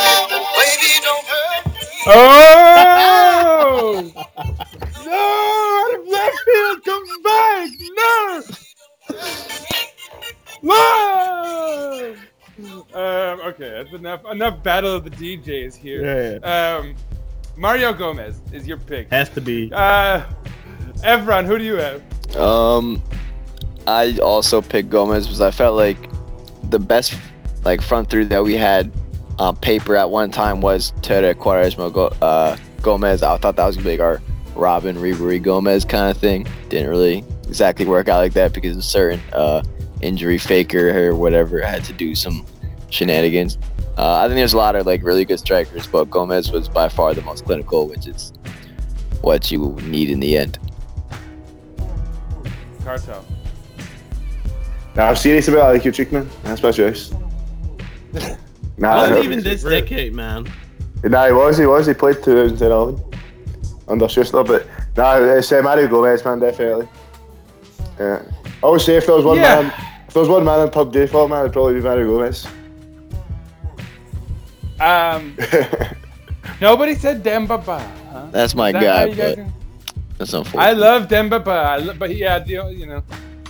Oh! 0.00 0.26
no! 1.04 1.12
Out 1.18 1.57
of 2.12 2.14
left 6.06 6.38
field 6.44 6.84
comes 6.84 7.18
back! 7.22 7.70
No! 7.96 8.42
No! 10.62 12.14
Um, 12.94 13.40
okay, 13.48 13.68
that's 13.70 13.92
enough. 13.92 14.24
Enough 14.24 14.62
battle 14.62 14.94
of 14.94 15.04
the 15.04 15.10
DJs 15.10 15.76
here. 15.76 16.40
Yeah, 16.42 16.76
Um, 16.78 16.94
Mario 17.56 17.92
Gomez 17.92 18.40
is 18.52 18.66
your 18.66 18.78
pick. 18.78 19.10
Has 19.10 19.28
to 19.30 19.40
be. 19.42 19.70
Uh, 19.72 20.24
Evran, 21.04 21.44
who 21.44 21.58
do 21.58 21.64
you 21.64 21.76
have? 21.76 22.02
Um, 22.36 23.02
I 23.86 24.16
also 24.22 24.62
picked 24.62 24.88
Gomez 24.88 25.26
because 25.26 25.42
I 25.42 25.50
felt 25.50 25.76
like 25.76 25.98
the 26.70 26.78
best 26.78 27.14
like 27.64 27.82
front 27.82 28.08
three 28.08 28.24
that 28.24 28.42
we 28.42 28.54
had 28.54 28.90
on 29.38 29.56
paper 29.56 29.96
at 29.96 30.10
one 30.10 30.30
time 30.30 30.60
was 30.60 30.92
Töre 31.00 31.34
Quaresma 31.34 31.92
Go- 31.92 32.12
uh, 32.22 32.56
Gomez. 32.82 33.22
I 33.22 33.36
thought 33.38 33.56
that 33.56 33.66
was 33.66 33.76
gonna 33.76 33.84
be 33.84 33.92
like 33.92 34.00
our 34.00 34.20
Robben 34.54 34.96
Ribery 34.96 35.40
Gomez 35.40 35.84
kind 35.84 36.10
of 36.10 36.18
thing. 36.18 36.46
Didn't 36.68 36.90
really 36.90 37.24
exactly 37.46 37.86
work 37.86 38.08
out 38.08 38.18
like 38.18 38.32
that 38.34 38.52
because 38.52 38.76
of 38.76 38.84
certain 38.84 39.20
uh, 39.32 39.62
injury 40.02 40.38
faker 40.38 41.08
or 41.08 41.14
whatever 41.14 41.60
had 41.60 41.84
to 41.84 41.92
do 41.92 42.14
some 42.14 42.44
shenanigans. 42.90 43.58
Uh, 43.96 44.16
I 44.18 44.26
think 44.26 44.36
there's 44.36 44.52
a 44.52 44.58
lot 44.58 44.76
of 44.76 44.86
like 44.86 45.02
really 45.02 45.24
good 45.24 45.38
strikers, 45.38 45.86
but 45.86 46.04
Gomez 46.10 46.50
was 46.50 46.68
by 46.68 46.88
far 46.88 47.14
the 47.14 47.22
most 47.22 47.44
clinical, 47.44 47.88
which 47.88 48.06
is 48.06 48.32
what 49.20 49.50
you 49.50 49.76
need 49.82 50.10
in 50.10 50.20
the 50.20 50.36
end. 50.36 50.58
Kartal. 52.80 53.24
No, 54.96 55.04
I'm 55.04 55.16
serious 55.16 55.48
about 55.48 55.68
Ali 55.68 55.80
Kuchik, 55.80 56.10
man. 56.10 56.28
That's 56.42 56.62
my 56.62 56.72
choice. 56.72 57.12
Nah, 58.78 58.94
Not 59.06 59.10
no, 59.10 59.22
even 59.22 59.42
this 59.42 59.64
Really? 59.64 59.80
decade, 59.80 60.14
man. 60.14 60.46
nah, 61.04 61.26
he 61.26 61.32
was. 61.32 61.58
He 61.58 61.66
was. 61.66 61.86
He 61.86 61.94
played 61.94 62.22
2011 62.22 63.02
under 63.88 64.08
Schuster, 64.08 64.44
but 64.44 64.66
nah, 64.96 65.16
it's 65.18 65.50
uh, 65.50 65.60
Mario 65.62 65.88
Gomez, 65.88 66.24
man, 66.24 66.38
definitely. 66.38 66.88
Yeah. 67.98 68.22
I 68.62 68.66
would 68.68 68.80
say 68.80 68.96
if 68.96 69.06
there 69.06 69.16
was 69.16 69.24
one 69.24 69.36
Yeah. 69.36 69.62
man, 69.62 69.72
if 70.06 70.14
there 70.14 70.20
was 70.20 70.28
one 70.28 70.44
man 70.44 70.60
in 70.60 70.70
pub 70.70 70.92
default, 70.92 71.30
man, 71.30 71.40
it'd 71.40 71.52
probably 71.52 71.74
be 71.74 71.80
Mario 71.80 72.06
Gomez. 72.06 72.46
Um, 74.80 75.36
nobody 76.60 76.94
said 76.94 77.22
Demba 77.22 77.58
Ba. 77.58 77.80
Huh? 78.12 78.26
That's 78.30 78.54
my 78.54 78.70
that 78.72 78.80
guy, 78.82 79.04
you 79.06 79.14
guys 79.14 79.36
but 79.36 79.44
do- 79.44 79.52
that's 80.18 80.32
unfortunate. 80.32 80.62
I 80.62 80.72
love 80.72 81.08
Demba 81.08 81.40
Ba, 81.40 81.50
I 81.50 81.76
lo- 81.78 81.94
but 81.98 82.14
yeah, 82.14 82.44
you 82.44 82.86
know, 82.86 83.02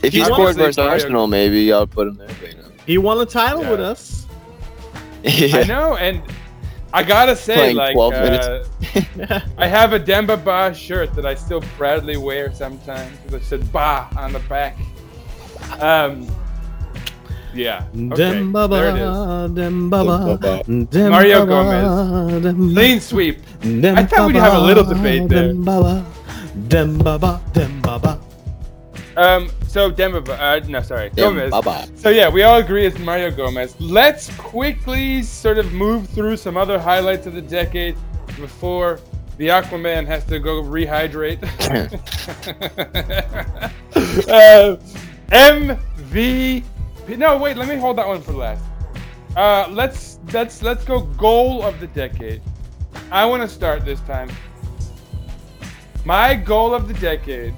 If 0.02 0.14
he 0.14 0.22
I 0.22 0.24
scored 0.24 0.56
versus 0.56 0.78
Arsenal, 0.78 1.26
maybe 1.26 1.70
I'll 1.72 1.86
put 1.86 2.08
him 2.08 2.14
there. 2.16 2.28
But, 2.40 2.48
you 2.50 2.56
know. 2.56 2.68
He 2.86 2.96
won 2.98 3.18
a 3.20 3.26
title 3.26 3.62
Yeah. 3.62 3.70
with 3.72 3.80
us. 3.80 4.26
I 5.54 5.64
know, 5.64 5.96
and 5.96 6.22
I 6.92 7.02
gotta 7.02 7.36
say, 7.36 7.54
Playing 7.54 7.76
like, 7.76 7.94
12 7.94 8.12
uh, 8.14 8.64
I 9.58 9.66
have 9.66 9.92
a 9.92 9.98
Demba 9.98 10.38
Ba 10.38 10.74
shirt 10.74 11.14
that 11.14 11.26
I 11.26 11.34
still 11.34 11.60
proudly 11.60 12.16
wear 12.16 12.52
sometimes. 12.52 13.18
That 13.28 13.42
said 13.44 13.70
Ba 13.72 14.08
on 14.16 14.32
the 14.32 14.40
back. 14.40 14.78
Um, 15.80 16.26
yeah. 17.54 17.84
Okay, 17.94 18.38
Dembaba, 18.38 18.70
there 18.70 18.88
it 18.88 18.96
is. 18.96 19.72
Dembaba, 19.72 20.38
Dembaba, 20.38 21.10
Mario 21.10 21.46
Gomez. 21.46 22.44
Dembaba, 22.44 22.74
Clean 22.74 23.00
sweep. 23.00 23.38
I 23.62 24.04
thought 24.04 24.26
we'd 24.28 24.36
have 24.36 24.54
a 24.54 24.60
little 24.60 24.84
debate 24.84 25.28
there. 25.28 25.52
Dembaba, 25.52 26.04
Dembaba, 26.68 27.40
Dembaba. 27.52 28.20
Um, 29.16 29.50
so 29.68 29.90
Demba 29.90 30.32
uh, 30.32 30.60
no, 30.66 30.80
sorry, 30.80 31.10
Gomez. 31.10 31.50
Bye-bye. 31.50 31.88
So 31.94 32.08
yeah, 32.08 32.28
we 32.28 32.42
all 32.42 32.58
agree 32.58 32.86
it's 32.86 32.98
Mario 32.98 33.30
Gomez. 33.30 33.78
Let's 33.78 34.34
quickly 34.36 35.22
sort 35.22 35.58
of 35.58 35.72
move 35.72 36.08
through 36.08 36.38
some 36.38 36.56
other 36.56 36.78
highlights 36.78 37.26
of 37.26 37.34
the 37.34 37.42
decade 37.42 37.96
before 38.36 38.98
the 39.36 39.48
Aquaman 39.48 40.06
has 40.06 40.24
to 40.24 40.40
go 40.40 40.62
rehydrate. 40.62 41.42
uh, 44.28 44.76
MVP. 45.30 46.64
No, 47.18 47.36
wait. 47.36 47.56
Let 47.58 47.68
me 47.68 47.76
hold 47.76 47.98
that 47.98 48.08
one 48.08 48.22
for 48.22 48.32
last. 48.32 48.64
Uh, 49.36 49.68
let's 49.70 50.18
let's 50.32 50.62
let's 50.62 50.84
go 50.84 51.02
goal 51.02 51.62
of 51.62 51.78
the 51.78 51.88
decade. 51.88 52.40
I 53.10 53.26
want 53.26 53.42
to 53.42 53.48
start 53.48 53.84
this 53.84 54.00
time. 54.00 54.30
My 56.04 56.34
goal 56.34 56.74
of 56.74 56.88
the 56.88 56.94
decade 56.94 57.54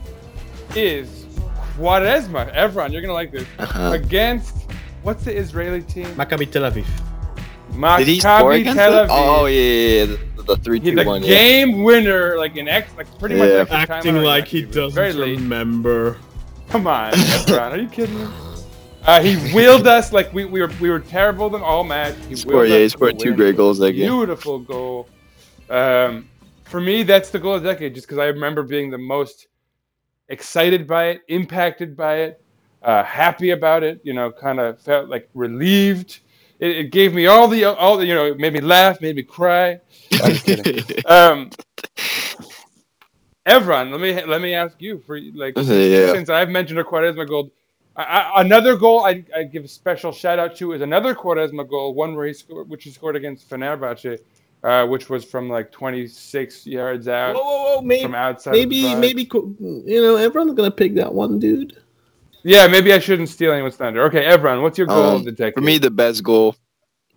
is 0.74 1.19
Quaresma. 1.80 2.48
Everyone, 2.52 2.92
you're 2.92 3.00
gonna 3.02 3.14
like 3.14 3.32
this. 3.32 3.46
Uh-huh. 3.58 3.92
Against 3.92 4.70
what's 5.02 5.24
the 5.24 5.34
Israeli 5.34 5.82
team? 5.82 6.06
Maccabi 6.14 6.50
Tel 6.50 6.70
Aviv. 6.70 6.84
Maccabi 7.72 7.98
Did 7.98 8.08
he 8.08 8.20
score 8.20 8.52
against 8.52 8.76
Tel 8.78 8.92
them? 8.92 9.08
Aviv. 9.08 9.40
Oh 9.40 9.46
yeah, 9.46 9.60
yeah, 9.60 10.04
yeah. 10.04 10.16
The, 10.36 10.42
the 10.42 10.56
three 10.56 10.80
He's 10.80 10.94
two 10.94 11.00
a 11.00 11.04
one. 11.04 11.22
Yeah. 11.22 11.28
game 11.28 11.82
winner, 11.82 12.36
like 12.36 12.56
an 12.56 12.68
X, 12.68 12.92
like 12.98 13.06
pretty 13.18 13.36
much 13.36 13.48
Yeah. 13.48 13.54
extra 13.60 13.86
time 13.86 13.96
Acting 13.98 14.16
on 14.18 14.24
like 14.24 14.46
he 14.46 14.62
doesn't 14.62 14.94
Very 14.94 15.12
late. 15.14 15.38
remember. 15.38 16.18
Come 16.68 16.86
on, 16.86 17.12
Evran, 17.12 17.72
are 17.72 17.78
you 17.78 17.88
kidding 17.88 18.18
me? 18.18 18.26
Uh, 19.06 19.20
he 19.22 19.36
wheeled 19.54 19.86
us 19.86 20.12
like 20.12 20.30
we, 20.34 20.44
we 20.44 20.60
were 20.60 20.70
we 20.80 20.90
were 20.90 21.00
terrible 21.00 21.56
in 21.56 21.62
all 21.62 21.82
match. 21.84 22.14
He 22.28 22.36
Scored, 22.36 22.68
yeah, 22.68 22.78
he 22.78 22.88
scored 22.90 23.18
two 23.18 23.34
great 23.34 23.56
goals 23.56 23.78
that 23.78 23.92
game. 23.92 24.06
Beautiful 24.10 24.58
goal. 24.58 25.08
Um, 25.70 26.28
for 26.64 26.80
me, 26.80 27.02
that's 27.02 27.30
the 27.30 27.38
goal 27.38 27.54
of 27.54 27.62
the 27.62 27.72
decade, 27.72 27.94
just 27.94 28.06
because 28.06 28.18
I 28.18 28.26
remember 28.26 28.62
being 28.62 28.90
the 28.90 28.98
most 28.98 29.46
excited 30.30 30.86
by 30.86 31.08
it, 31.08 31.22
impacted 31.28 31.96
by 31.96 32.16
it, 32.16 32.42
uh, 32.82 33.04
happy 33.04 33.50
about 33.50 33.82
it. 33.82 34.00
You 34.02 34.14
know, 34.14 34.32
kind 34.32 34.58
of 34.58 34.80
felt 34.80 35.08
like 35.08 35.28
relieved. 35.34 36.20
It, 36.58 36.70
it 36.76 36.92
gave 36.92 37.12
me 37.12 37.26
all 37.26 37.48
the 37.48 37.64
all 37.64 37.98
the 37.98 38.06
you 38.06 38.14
know, 38.14 38.26
it 38.26 38.38
made 38.38 38.54
me 38.54 38.60
laugh, 38.60 39.00
made 39.00 39.16
me 39.16 39.22
cry. 39.22 39.80
I'm 40.22 40.32
just 40.32 40.44
kidding. 40.46 40.84
um, 41.06 41.50
Evran, 43.46 43.90
let 43.90 44.00
me 44.00 44.24
let 44.24 44.40
me 44.40 44.54
ask 44.54 44.80
you 44.80 44.98
for 45.06 45.20
like 45.34 45.54
Yeah. 45.56 46.12
since 46.12 46.28
I've 46.28 46.50
mentioned 46.50 46.78
a 46.78 46.84
Quaresma 46.84 47.28
goal. 47.28 47.50
I, 47.96 48.02
I, 48.04 48.40
another 48.42 48.76
goal 48.76 49.04
I, 49.04 49.24
I 49.36 49.42
give 49.42 49.64
a 49.64 49.68
special 49.68 50.12
shout 50.12 50.38
out 50.38 50.54
to 50.56 50.72
is 50.72 50.80
another 50.80 51.14
Quaresma 51.14 51.68
goal, 51.68 51.92
one 51.92 52.14
where 52.14 52.26
he 52.26 52.32
scored, 52.32 52.68
which 52.68 52.84
he 52.84 52.90
scored 52.90 53.16
against 53.16 53.50
Fenerbahce, 53.50 54.20
uh, 54.62 54.86
which 54.86 55.08
was 55.08 55.24
from 55.24 55.48
like 55.48 55.72
26 55.72 56.66
yards 56.66 57.08
out 57.08 57.34
whoa, 57.34 57.76
whoa, 57.76 57.80
maybe, 57.82 58.02
from 58.02 58.14
outside. 58.14 58.52
maybe, 58.52 58.82
the 58.82 58.96
maybe, 58.96 59.28
you 59.32 60.02
know, 60.02 60.16
everyone's 60.16 60.54
gonna 60.54 60.70
pick 60.70 60.94
that 60.94 61.12
one, 61.12 61.38
dude. 61.38 61.76
Yeah, 62.42 62.66
maybe 62.66 62.92
I 62.92 62.98
shouldn't 62.98 63.28
steal 63.28 63.52
anyone's 63.52 63.76
thunder. 63.76 64.02
Okay, 64.04 64.24
Evran, 64.24 64.62
what's 64.62 64.78
your 64.78 64.86
goal 64.86 65.02
Um, 65.02 65.16
of 65.16 65.24
the 65.24 65.32
decade? 65.32 65.54
For 65.54 65.60
me, 65.60 65.78
the 65.78 65.90
best 65.90 66.22
goal 66.22 66.56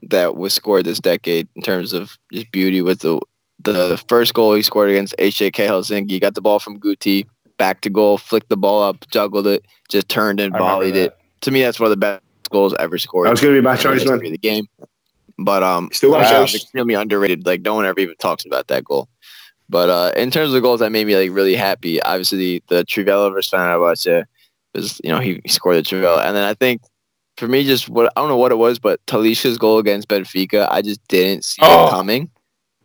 that 0.10 0.36
was 0.36 0.54
scored 0.54 0.86
this 0.86 1.00
decade 1.00 1.48
in 1.56 1.62
terms 1.62 1.94
of 1.94 2.18
just 2.32 2.52
beauty 2.52 2.82
was 2.82 2.98
the 3.00 3.20
the 3.64 4.02
first 4.10 4.34
goal 4.34 4.54
he 4.54 4.62
scored 4.62 4.90
against 4.90 5.16
HJK 5.18 5.68
Helsinki. 5.68 6.12
He 6.12 6.20
got 6.20 6.36
the 6.36 6.42
ball 6.42 6.60
from 6.60 6.78
Guti, 6.80 7.26
back 7.58 7.80
to 7.82 7.90
goal, 7.90 8.18
flicked 8.18 8.50
the 8.50 8.58
ball 8.58 8.84
up, 8.84 9.06
juggled 9.10 9.48
it, 9.48 9.66
just 9.90 10.10
turned 10.10 10.42
and 10.42 10.54
volleyed 10.54 10.96
it. 10.96 11.18
To 11.42 11.52
me, 11.52 11.62
that's 11.62 11.80
one 11.80 11.88
of 11.88 11.92
the 11.92 11.98
best 11.98 12.22
goals 12.52 12.76
ever 12.80 12.98
scored. 12.98 13.28
That 13.28 13.32
was 13.32 13.42
going 13.42 13.56
to 13.56 13.62
be 13.62 13.64
my 13.64 13.78
choice, 13.78 14.02
history 14.02 14.18
man. 14.20 14.32
the 14.34 14.38
game. 14.38 14.66
But 15.40 15.64
um, 15.64 15.90
Still 15.92 16.12
wow, 16.12 16.44
it's 16.44 16.56
extremely 16.56 16.94
underrated. 16.94 17.46
Like 17.46 17.62
no 17.62 17.74
one 17.74 17.86
ever 17.86 18.00
even 18.00 18.16
talks 18.18 18.46
about 18.46 18.68
that 18.68 18.84
goal. 18.84 19.10
But 19.70 19.90
uh, 19.90 20.12
in 20.16 20.30
terms 20.30 20.50
of 20.50 20.54
the 20.54 20.62
goals 20.62 20.80
that 20.82 20.92
made 20.92 21.08
me 21.08 21.16
like 21.16 21.32
really 21.32 21.56
happy, 21.56 22.02
obviously 22.04 22.38
the, 22.38 22.64
the 22.68 22.86
trivela 22.86 23.32
versus 23.34 23.52
Fenerbahce 23.52 24.26
was 24.76 25.00
you 25.04 25.10
know 25.12 25.20
he, 25.20 25.42
he 25.44 25.50
scored 25.50 25.78
the 25.78 25.82
trivela, 25.82 26.24
and 26.26 26.36
then 26.36 26.44
I 26.44 26.54
think 26.54 26.82
for 27.38 27.48
me, 27.48 27.64
just 27.64 27.90
what 27.90 28.12
I 28.16 28.22
don't 28.22 28.30
know 28.30 28.38
what 28.38 28.52
it 28.52 28.56
was, 28.58 28.80
but 28.80 29.04
Talisca's 29.08 29.58
goal 29.58 29.80
against 29.80 30.08
Benfica, 30.08 30.68
I 30.70 30.82
just 30.82 31.06
didn't 31.08 31.44
see 31.46 31.62
Oh. 31.64 31.88
it 31.88 31.90
coming. 31.90 32.30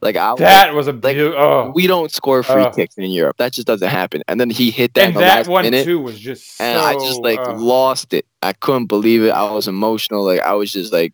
Like 0.00 0.16
I 0.16 0.34
That 0.36 0.74
was 0.74 0.86
a 0.86 0.92
like, 0.92 1.16
oh. 1.16 1.72
we 1.74 1.86
don't 1.88 2.10
score 2.12 2.42
free 2.44 2.62
Oh. 2.62 2.70
kicks 2.70 2.96
in 2.96 3.10
Europe. 3.10 3.36
That 3.38 3.52
just 3.52 3.66
doesn't 3.66 3.88
happen. 3.88 4.22
And 4.28 4.40
then 4.40 4.48
he 4.48 4.70
hit 4.70 4.94
that 4.94 5.00
in 5.00 5.06
and 5.08 5.16
the 5.16 5.20
that 5.20 5.36
last 5.38 5.48
one 5.48 5.64
minute, 5.64 5.84
too 5.84 5.98
was 6.00 6.18
just 6.18 6.56
so. 6.56 6.64
and 6.64 6.78
I 6.78 6.94
just 6.94 7.20
like 7.20 7.40
oh. 7.40 7.54
lost 7.54 8.14
it. 8.14 8.24
I 8.40 8.52
couldn't 8.52 8.86
believe 8.86 9.24
it. 9.24 9.30
I 9.30 9.50
was 9.50 9.66
emotional. 9.66 10.24
Like 10.24 10.40
I 10.40 10.54
was 10.54 10.72
just 10.72 10.92
like, 10.92 11.12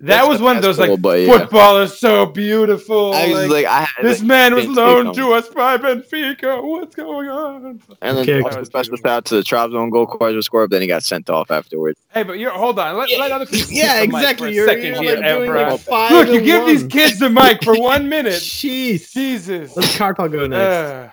that 0.00 0.06
that's 0.06 0.28
was 0.28 0.40
one 0.40 0.56
of 0.56 0.62
best 0.62 0.78
those 0.78 0.88
like 0.88 1.02
but 1.02 1.20
yeah. 1.20 1.38
football 1.38 1.78
is 1.78 1.98
so 1.98 2.24
beautiful. 2.24 3.12
I 3.14 3.26
was 3.26 3.34
like, 3.34 3.50
like, 3.50 3.66
I 3.66 3.80
had 3.80 4.04
this 4.04 4.20
like, 4.20 4.28
man 4.28 4.54
was 4.54 4.64
didn't 4.64 4.76
see 4.76 4.80
it 4.80 4.84
loaned 4.84 5.14
to 5.16 5.32
us 5.32 5.48
by 5.48 5.76
Benfica. 5.76 6.62
What's 6.62 6.94
going 6.94 7.28
on? 7.28 7.80
And 8.00 8.16
then 8.16 8.22
Okay. 8.22 8.40
also 8.40 8.62
special 8.62 8.96
shout 8.96 9.06
out 9.06 9.24
to 9.24 9.34
the 9.34 9.42
Trabzon 9.42 9.90
goal 9.90 10.06
Quaresma 10.06 10.44
scored, 10.44 10.70
but 10.70 10.76
then 10.76 10.82
he 10.82 10.86
got 10.88 11.02
sent 11.02 11.28
off 11.28 11.50
afterwards. 11.50 11.98
Hey, 12.12 12.22
but 12.22 12.38
you're 12.38 12.52
hold 12.52 12.78
on. 12.78 12.96
Let, 12.96 13.10
let 13.18 13.32
other 13.32 13.46
people. 13.46 13.72
Yeah, 13.72 13.86
get 13.86 14.00
the 14.00 14.06
mic 14.06 14.14
exactly. 14.14 14.54
You're, 14.54 14.68
second 14.68 14.84
you're 14.84 15.02
here, 15.02 15.16
like 15.16 15.24
doing 15.24 15.50
Evra. 15.50 15.70
like 15.72 15.80
five 15.80 16.10
Look, 16.12 16.28
you 16.28 16.36
and 16.36 16.44
give 16.44 16.66
these 16.66 16.84
kids 16.84 17.18
the 17.18 17.30
mic 17.30 17.64
for 17.64 17.76
one 17.76 18.08
minute. 18.08 18.34
Jeez. 18.34 19.10
Jesus. 19.10 19.76
Let's 19.76 19.96
Kartal 19.98 20.30
go 20.30 20.46
next. 20.46 20.60
Uh, 20.62 21.10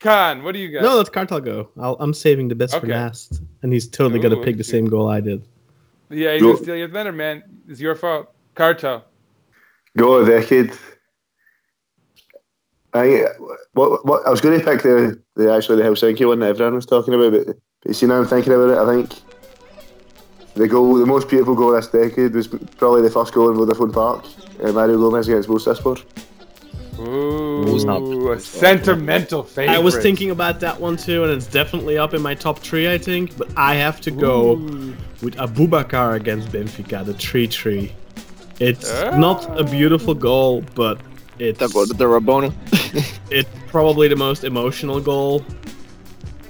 Kaan, 0.00 0.42
what 0.42 0.52
do 0.52 0.58
you 0.58 0.70
got? 0.70 0.82
no, 0.82 0.96
let's 0.96 1.08
Kartal 1.08 1.42
go. 1.42 1.70
I'll, 1.80 1.96
I'm 1.98 2.12
saving 2.12 2.48
the 2.48 2.54
best 2.54 2.78
for 2.78 2.86
last. 2.86 3.40
And 3.62 3.72
he's 3.72 3.88
totally 3.88 4.20
going 4.20 4.36
to 4.36 4.42
pick 4.42 4.58
the 4.58 4.64
same 4.64 4.84
goal 4.86 5.08
I 5.08 5.20
did. 5.22 5.42
Yeah, 6.10 6.32
you 6.32 6.40
Go- 6.40 6.52
gonna 6.52 6.62
steal 6.62 6.76
your 6.76 6.88
thunder, 6.88 7.12
man. 7.12 7.42
It's 7.68 7.80
your 7.80 7.94
fault. 7.94 8.32
Kartal. 8.54 9.02
Goal 9.96 10.18
of 10.18 10.26
the 10.26 10.32
decade. 10.40 10.72
I 12.94 13.26
what, 13.72 14.06
what 14.06 14.26
I 14.26 14.30
was 14.30 14.40
going 14.40 14.58
to 14.58 14.64
pick 14.64 14.82
the, 14.82 15.20
the 15.34 15.52
actually 15.52 15.82
the 15.82 15.88
Helsinki 15.88 16.26
one 16.26 16.38
that 16.40 16.48
everyone 16.50 16.74
was 16.74 16.86
talking 16.86 17.12
about, 17.12 17.32
but, 17.32 17.46
but 17.46 17.56
you 17.84 17.94
see 17.94 18.06
now 18.06 18.18
I'm 18.18 18.26
thinking 18.26 18.52
about 18.52 18.70
it. 18.70 18.78
I 18.78 18.86
think 18.86 19.22
the 20.54 20.66
goal, 20.66 20.94
the 20.94 21.06
most 21.06 21.28
beautiful 21.28 21.54
goal 21.54 21.72
this 21.72 21.88
decade 21.88 22.34
was 22.34 22.48
probably 22.48 23.02
the 23.02 23.10
first 23.10 23.34
goal 23.34 23.50
in 23.50 23.56
Vodafone 23.56 23.92
Park, 23.92 24.24
uh, 24.62 24.72
Mario 24.72 24.96
Gomez 24.96 25.28
against 25.28 25.48
Bursaspor. 25.48 26.02
Who's 26.96 27.84
Ooh, 27.84 28.32
a 28.32 28.40
sentimental 28.40 29.42
favorite. 29.42 29.74
I 29.74 29.78
was 29.78 29.98
thinking 29.98 30.30
about 30.30 30.60
that 30.60 30.80
one 30.80 30.96
too, 30.96 31.24
and 31.24 31.32
it's 31.32 31.46
definitely 31.46 31.98
up 31.98 32.14
in 32.14 32.22
my 32.22 32.34
top 32.34 32.58
three, 32.60 32.90
I 32.90 32.96
think. 32.96 33.36
But 33.36 33.50
I 33.54 33.74
have 33.74 34.00
to 34.02 34.10
go 34.10 34.56
Ooh. 34.56 34.96
With 35.22 35.36
Aboubakar 35.36 36.16
against 36.16 36.48
Benfica, 36.48 37.04
the 37.04 37.14
3 37.14 37.46
3. 37.46 37.92
It's 38.60 38.90
Ah. 38.90 39.16
not 39.16 39.58
a 39.58 39.64
beautiful 39.64 40.14
goal, 40.14 40.64
but 40.74 40.98
it's, 41.38 41.58
The, 41.58 41.94
the 41.96 42.04
Rabona. 42.04 42.52
it's 43.30 43.48
probably 43.68 44.08
the 44.08 44.16
most 44.16 44.44
emotional 44.44 45.00
goal, 45.00 45.44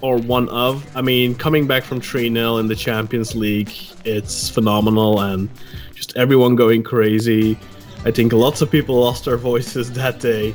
or 0.01 0.19
one 0.19 0.49
of. 0.51 0.85
I 0.97 1.03
mean, 1.03 1.35
coming 1.35 1.67
back 1.67 1.83
from 1.85 2.01
3 2.01 2.33
0 2.33 2.59
in 2.59 2.67
the 2.69 2.77
Champions 2.77 3.35
League, 3.35 3.73
it's 4.05 4.49
phenomenal, 4.49 5.21
and 5.21 5.49
just 5.95 6.17
everyone 6.17 6.55
going 6.57 6.83
crazy. 6.83 7.59
I 8.05 8.11
think 8.13 8.33
lots 8.33 8.61
of 8.63 8.71
people 8.71 9.01
lost 9.01 9.25
their 9.25 9.37
voices 9.37 9.91
that 9.93 10.21
day. 10.21 10.55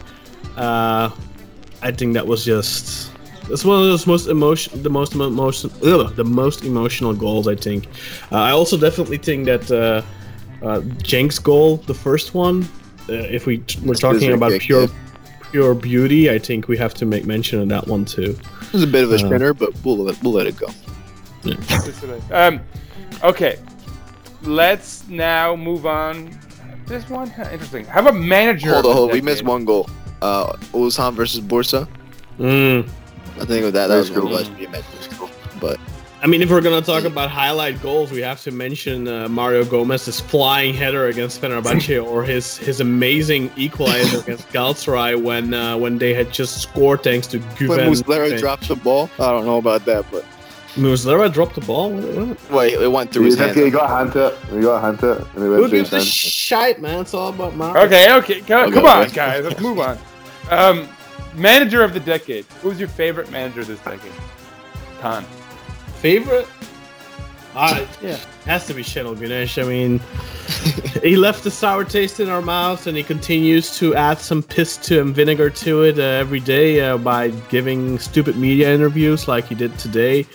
Uh, 0.55 1.09
I 1.81 1.91
think 1.91 2.13
that 2.13 2.25
was 2.27 2.45
just 2.45 3.10
that's 3.51 3.65
one 3.65 3.79
of 3.79 3.85
those 3.85 4.07
most 4.07 4.27
emotion, 4.27 4.81
the 4.81 4.89
most 4.89 5.13
emo- 5.13 5.27
emotion, 5.27 5.69
ugh, 5.83 6.15
the 6.15 6.23
most 6.23 6.63
emotional 6.63 7.13
goals. 7.13 7.47
I 7.47 7.55
think. 7.55 7.87
Uh, 8.31 8.37
I 8.37 8.51
also 8.51 8.77
definitely 8.77 9.17
think 9.17 9.45
that 9.45 9.69
uh, 9.69 10.01
uh, 10.65 10.81
Cenk's 11.03 11.37
goal, 11.37 11.77
the 11.77 11.93
first 11.93 12.33
one, 12.33 12.63
uh, 13.09 13.13
if 13.13 13.45
we 13.45 13.57
t- 13.59 13.79
we're 13.85 13.95
talking 13.95 14.31
about 14.31 14.51
kick, 14.51 14.61
pure 14.61 14.83
yeah. 14.83 15.51
pure 15.51 15.73
beauty, 15.75 16.31
I 16.31 16.39
think 16.39 16.67
we 16.67 16.77
have 16.77 16.93
to 16.95 17.05
make 17.05 17.25
mention 17.25 17.59
of 17.59 17.67
that 17.69 17.87
one 17.87 18.05
too. 18.05 18.37
It 18.61 18.73
was 18.73 18.83
a 18.83 18.87
bit 18.87 19.03
of 19.03 19.11
a 19.11 19.15
Uh, 19.15 19.17
sprinter, 19.17 19.53
but 19.53 19.69
we'll 19.83 19.97
let, 19.97 20.23
we'll 20.23 20.33
let 20.33 20.47
it 20.47 20.55
go. 20.57 20.67
Um, 22.31 22.61
okay, 23.23 23.57
let's 24.43 25.07
now 25.07 25.55
move 25.55 25.85
on. 25.85 26.31
This 26.87 27.09
one 27.09 27.29
interesting. 27.51 27.85
How 27.85 27.99
about 28.01 28.15
manager? 28.15 28.73
Hold 28.73 28.85
on, 28.85 28.93
hold. 28.93 29.11
We 29.13 29.21
missed 29.21 29.43
one 29.43 29.65
goal. 29.65 29.89
Uh, 30.21 30.53
Ulsan 30.73 31.13
versus 31.13 31.41
Bursa. 31.41 31.87
Mm. 32.39 32.87
I 33.39 33.45
think 33.45 33.63
with 33.65 33.73
that, 33.73 33.87
that 33.87 33.97
was 33.97 34.09
That's 34.09 34.19
one 34.21 34.29
cool. 34.29 34.37
of 34.39 34.57
the 34.57 34.65
best 34.67 35.17
goal. 35.19 35.29
But 35.59 35.79
I 36.23 36.27
mean, 36.27 36.41
if 36.43 36.51
we're 36.51 36.61
gonna 36.61 36.81
talk 36.81 37.03
about 37.03 37.31
highlight 37.31 37.81
goals, 37.81 38.11
we 38.11 38.21
have 38.21 38.41
to 38.43 38.51
mention 38.51 39.07
uh, 39.07 39.27
Mario 39.27 39.65
Gomez's 39.65 40.19
flying 40.19 40.73
header 40.73 41.07
against 41.07 41.41
Fenerbahce, 41.41 42.03
or 42.11 42.23
his 42.23 42.57
his 42.57 42.79
amazing 42.79 43.51
equalizer 43.55 44.19
against 44.19 44.47
Galatasaray 44.49 45.21
when 45.21 45.53
uh, 45.53 45.77
when 45.77 45.97
they 45.97 46.13
had 46.13 46.31
just 46.31 46.61
scored 46.61 47.01
thanks 47.03 47.25
to 47.27 47.39
when 47.39 47.49
Güven. 47.57 47.89
Muslera 47.89 48.37
dropped 48.39 48.67
the 48.67 48.75
ball, 48.75 49.09
I 49.19 49.31
don't 49.31 49.45
know 49.45 49.57
about 49.57 49.83
that, 49.85 50.05
but 50.11 50.23
Muslera 50.75 51.31
dropped 51.33 51.55
the 51.55 51.61
ball. 51.61 51.89
What- 51.91 52.27
what? 52.27 52.51
wait, 52.51 52.73
it 52.73 52.91
went 52.91 53.11
through 53.11 53.23
He, 53.23 53.29
his 53.31 53.39
hand. 53.39 53.57
he 53.57 53.69
got 53.71 53.89
a 53.89 53.93
hand 53.95 54.11
to 54.13 54.27
it. 54.27 54.37
He 54.51 54.61
got 54.61 54.75
a 54.75 54.81
hand 54.81 54.99
to 54.99 55.11
it, 55.13 55.17
and 55.19 55.27
he 55.33 55.39
Who 55.41 55.51
went 55.51 55.69
through 55.69 55.79
gives 55.79 55.91
a 55.93 55.95
hand. 55.97 56.07
shite, 56.07 56.81
man? 56.81 57.01
It's 57.01 57.13
all 57.13 57.29
about 57.29 57.55
Mario. 57.55 57.83
Okay, 57.85 58.13
okay, 58.13 58.41
co- 58.41 58.63
Okay, 58.65 58.71
come 58.73 58.85
on, 58.85 59.03
okay. 59.05 59.15
guys. 59.15 59.43
Let's 59.43 59.59
move 59.59 59.79
on. 59.79 59.97
Um, 60.49 60.89
manager 61.33 61.83
of 61.83 61.93
the 61.93 61.99
decade. 61.99 62.45
Who's 62.61 62.79
your 62.79 62.89
favorite 62.89 63.31
manager 63.31 63.63
this 63.63 63.79
decade? 63.79 64.11
Kaan. 65.01 65.23
Favorite? 66.01 66.47
Uh, 67.53 67.85
yeah, 68.01 68.17
has 68.45 68.65
to 68.67 68.73
be 68.73 68.81
Şenol 68.81 69.17
Güneş. 69.19 69.57
I 69.57 69.63
mean, 69.63 69.99
he 71.03 71.17
left 71.17 71.45
a 71.45 71.51
sour 71.51 71.83
taste 71.83 72.19
in 72.19 72.29
our 72.29 72.41
mouths, 72.41 72.87
and 72.87 72.95
he 72.95 73.03
continues 73.03 73.77
to 73.77 73.93
add 73.93 74.19
some 74.19 74.41
piss 74.41 74.77
to 74.77 75.01
and 75.01 75.13
vinegar 75.13 75.49
to 75.49 75.83
it 75.83 75.99
uh, 75.99 76.01
every 76.01 76.39
day 76.39 76.79
uh, 76.79 76.97
by 76.97 77.29
giving 77.49 77.99
stupid 77.99 78.37
media 78.37 78.73
interviews 78.73 79.27
like 79.27 79.47
he 79.47 79.55
did 79.55 79.77
today. 79.77 80.25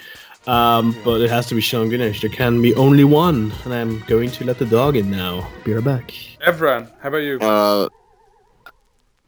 Um, 0.47 0.95
but 1.05 1.21
it 1.23 1.31
has 1.31 1.47
to 1.47 1.55
be 1.55 1.63
Şenol 1.63 1.89
Güneş. 1.89 2.21
There 2.21 2.31
can 2.31 2.61
be 2.61 2.75
only 2.75 3.05
one, 3.05 3.53
and 3.65 3.73
I'm 3.73 4.05
going 4.07 4.31
to 4.33 4.45
let 4.45 4.59
the 4.59 4.67
dog 4.67 4.97
in 4.97 5.11
now. 5.11 5.47
Be 5.65 5.73
right 5.73 5.85
back. 5.85 6.13
Evran, 6.47 6.87
how 7.01 7.09
about 7.09 7.23
you? 7.23 7.39
Uh, 7.41 7.89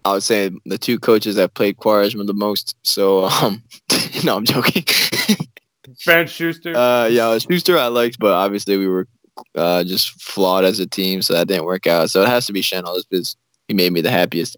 I 0.08 0.12
would 0.14 0.22
say 0.22 0.50
the 0.64 0.78
two 0.78 0.98
coaches 0.98 1.36
that 1.36 1.54
played 1.54 1.76
Quaresma 1.76 2.26
the 2.26 2.32
most. 2.32 2.76
So, 2.82 3.24
um, 3.24 3.62
no, 4.24 4.36
I'm 4.36 4.44
joking. 4.44 4.84
Bernd 6.06 6.30
Schuster. 6.30 6.74
uh, 6.76 7.06
yeah, 7.06 7.36
Schuster 7.38 7.78
I 7.78 7.88
liked, 7.88 8.18
but 8.18 8.32
obviously 8.32 8.78
we 8.78 8.88
were 8.88 9.06
uh, 9.54 9.84
just 9.84 10.20
flawed 10.22 10.64
as 10.64 10.80
a 10.80 10.86
team, 10.86 11.22
so 11.22 11.34
that 11.34 11.48
didn't 11.48 11.64
work 11.64 11.86
out. 11.86 12.10
So 12.10 12.22
it 12.22 12.28
has 12.28 12.46
to 12.46 12.52
be 12.52 12.62
Şenol 12.62 13.02
because 13.10 13.36
he 13.66 13.74
made 13.74 13.92
me 13.92 14.00
the 14.00 14.10
happiest. 14.10 14.56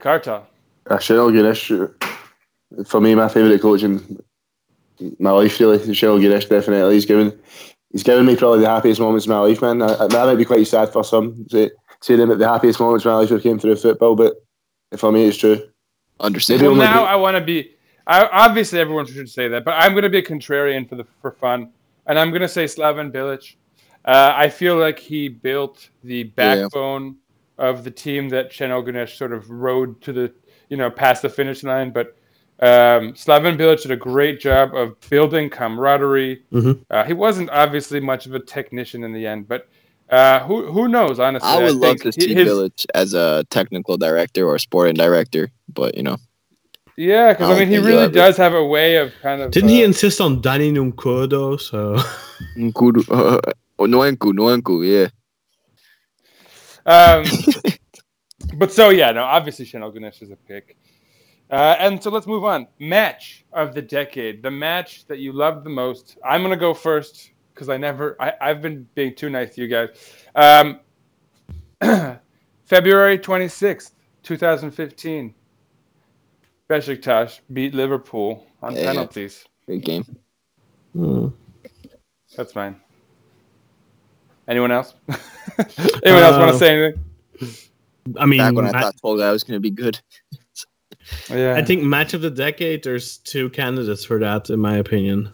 Kartal. 0.00 0.42
Uh, 0.90 0.98
Şenol 0.98 1.32
Güneş, 1.32 1.68
for 2.86 3.00
me, 3.00 3.14
my 3.14 3.28
favourite 3.28 3.60
coach 3.60 3.82
in 3.84 4.20
my 5.20 5.30
life, 5.30 5.60
really. 5.60 5.78
Şenol 5.94 6.20
Güneş, 6.20 6.48
definitely. 6.48 6.94
He's 6.94 7.06
given 7.06 7.32
he's 7.92 8.02
given 8.02 8.26
me 8.26 8.36
probably 8.36 8.60
the 8.60 8.68
happiest 8.68 9.00
moments 9.00 9.26
of 9.26 9.30
my 9.30 9.38
life, 9.38 9.62
man. 9.62 9.82
I, 9.82 10.04
I, 10.04 10.06
that 10.08 10.26
might 10.26 10.36
be 10.36 10.44
quite 10.44 10.66
sad 10.66 10.92
for 10.92 11.04
some, 11.04 11.46
say, 11.50 11.70
say 12.02 12.16
them 12.16 12.30
at 12.30 12.38
the 12.38 12.48
happiest 12.48 12.80
moments 12.80 13.04
in 13.04 13.10
my 13.10 13.18
life 13.18 13.42
came 13.42 13.58
through 13.58 13.76
football, 13.76 14.14
but 14.14 14.34
for 14.96 15.10
me, 15.10 15.24
it's 15.24 15.38
true. 15.38 15.60
Understand? 16.20 16.60
Maybe 16.60 16.74
Well, 16.74 16.78
now 16.86 17.02
be- 17.02 17.08
I 17.08 17.16
want 17.16 17.36
to 17.36 17.42
be. 17.42 17.70
I, 18.06 18.28
obviously, 18.32 18.80
everyone 18.80 19.06
should 19.06 19.30
say 19.30 19.48
that, 19.48 19.64
but 19.64 19.72
I'm 19.72 19.92
going 19.92 20.02
to 20.02 20.10
be 20.10 20.18
a 20.18 20.22
contrarian 20.22 20.88
for 20.88 20.96
the 20.96 21.06
for 21.20 21.30
fun, 21.32 21.70
and 22.06 22.18
I'm 22.18 22.30
going 22.30 22.42
to 22.42 22.48
say 22.48 22.64
Slaven 22.64 23.10
Bilic. 23.12 23.54
Uh, 24.04 24.32
I 24.34 24.48
feel 24.48 24.76
like 24.76 24.98
he 24.98 25.28
built 25.28 25.88
the 26.02 26.24
backbone 26.24 27.16
of 27.58 27.84
the 27.84 27.90
team 27.90 28.28
that 28.30 28.50
Şenol 28.50 28.84
Güneş 28.84 29.16
sort 29.16 29.32
of 29.32 29.48
rode 29.48 30.00
to 30.02 30.12
the 30.12 30.32
you 30.68 30.76
know 30.76 30.90
past 30.90 31.22
the 31.22 31.28
finish 31.30 31.62
line. 31.62 31.90
But 31.92 32.16
um, 32.60 33.12
Slaven 33.14 33.56
Bilic 33.56 33.82
did 33.82 33.92
a 33.92 33.96
great 33.96 34.40
job 34.40 34.74
of 34.74 34.98
building 35.08 35.48
camaraderie. 35.48 36.42
Mhm. 36.52 36.84
Uh, 36.90 37.04
he 37.04 37.12
wasn't 37.12 37.50
obviously 37.50 38.00
much 38.00 38.26
of 38.26 38.34
a 38.34 38.40
technician 38.40 39.04
in 39.04 39.12
the 39.12 39.24
end, 39.26 39.46
but 39.46 39.68
uh, 40.10 40.40
who 40.46 40.70
who 40.72 40.88
knows? 40.88 41.18
Honestly, 41.18 41.48
I 41.48 41.62
would 41.62 41.76
love 41.76 41.96
to 42.02 42.12
see 42.12 42.34
his- 42.34 42.44
Village 42.48 42.86
as 42.94 43.14
a 43.14 43.44
technical 43.50 43.96
director 43.96 44.46
or 44.46 44.58
sporting 44.58 44.94
director, 44.94 45.50
but 45.72 45.96
you 45.96 46.02
know, 46.02 46.16
Yeah, 46.96 47.32
because 47.32 47.50
I 47.50 47.54
I, 47.54 47.58
mean, 47.60 47.68
he 47.68 47.78
really 47.78 48.04
ever- 48.04 48.12
does 48.12 48.36
have 48.36 48.54
a 48.54 48.64
way 48.64 48.96
of 48.96 49.12
kind 49.22 49.40
of. 49.42 49.50
Didn't 49.50 49.70
he 49.70 49.82
uh, 49.82 49.86
insist 49.86 50.20
on 50.20 50.40
Danny 50.40 50.70
Nunkodo? 50.72 51.58
So 51.60 51.96
N'Koudou, 52.56 53.04
uh, 53.10 53.40
oh, 53.78 53.86
Noenku, 53.86 54.32
Noenku, 54.32 54.84
yeah. 54.84 55.08
Um, 56.84 57.24
but 58.58 58.72
so 58.72 58.90
yeah, 58.90 59.12
no, 59.12 59.22
obviously 59.24 59.64
Şenol 59.64 59.92
Güneş 59.94 60.22
is 60.22 60.30
a 60.30 60.36
pick. 60.36 60.76
Uh, 61.50 61.76
and 61.78 62.02
so 62.02 62.10
let's 62.10 62.26
move 62.26 62.44
on. 62.44 62.66
Match 62.80 63.44
of 63.52 63.74
the 63.74 63.82
decade, 63.82 64.42
the 64.42 64.50
match 64.50 65.06
that 65.08 65.18
you 65.18 65.32
loved 65.32 65.64
the 65.64 65.70
most. 65.70 66.16
I'm 66.24 66.42
gonna 66.42 66.56
go 66.56 66.72
first 66.74 67.30
because 67.54 67.68
I 67.68 67.76
never, 67.76 68.16
I, 68.20 68.32
I've 68.40 68.62
been 68.62 68.88
being 68.94 69.14
too 69.14 69.30
nice 69.30 69.54
to 69.54 69.60
you 69.62 69.68
guys. 69.68 69.88
Um, 70.34 70.80
February 72.64 73.18
26th, 73.18 73.92
2015. 74.22 75.34
Besiktas 76.68 77.40
beat 77.52 77.74
Liverpool 77.74 78.46
on 78.62 78.74
Yeah. 78.74 78.84
penalties. 78.84 79.44
Great 79.66 79.84
game. 79.84 80.04
Hmm. 80.94 81.28
That's 82.36 82.54
mine. 82.54 82.76
Anyone 84.48 84.72
else? 84.72 84.94
Anyone 86.02 86.22
else 86.22 86.36
want 86.38 86.48
Uh, 86.48 86.52
to 86.52 86.58
say 86.58 86.74
anything? 86.74 87.02
I 88.18 88.26
mean, 88.26 88.38
Back 88.38 88.54
when 88.54 88.66
I 88.66 88.72
ma- 88.72 88.80
thought 88.80 88.94
Tall 89.00 89.18
Guy 89.18 89.30
was 89.30 89.44
going 89.44 89.56
to 89.56 89.60
be 89.60 89.70
good. 89.70 90.00
Yeah. 91.28 91.54
I 91.56 91.62
think 91.62 91.82
match 91.82 92.14
of 92.14 92.22
the 92.22 92.30
decade. 92.30 92.82
There's 92.84 93.18
two 93.18 93.50
candidates 93.50 94.04
for 94.04 94.18
that, 94.20 94.50
in 94.50 94.60
my 94.60 94.76
opinion. 94.76 95.32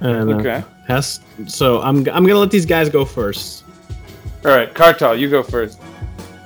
And, 0.00 0.30
uh, 0.32 0.36
Okay. 0.36 0.64
has 0.86 1.20
so 1.46 1.80
I'm 1.82 1.98
I'm 2.08 2.24
gonna 2.26 2.38
let 2.38 2.50
these 2.50 2.66
guys 2.66 2.88
go 2.88 3.04
first. 3.04 3.64
All 4.44 4.50
right, 4.52 4.72
Kartal, 4.72 5.18
you 5.18 5.28
go 5.28 5.42
first. 5.42 5.78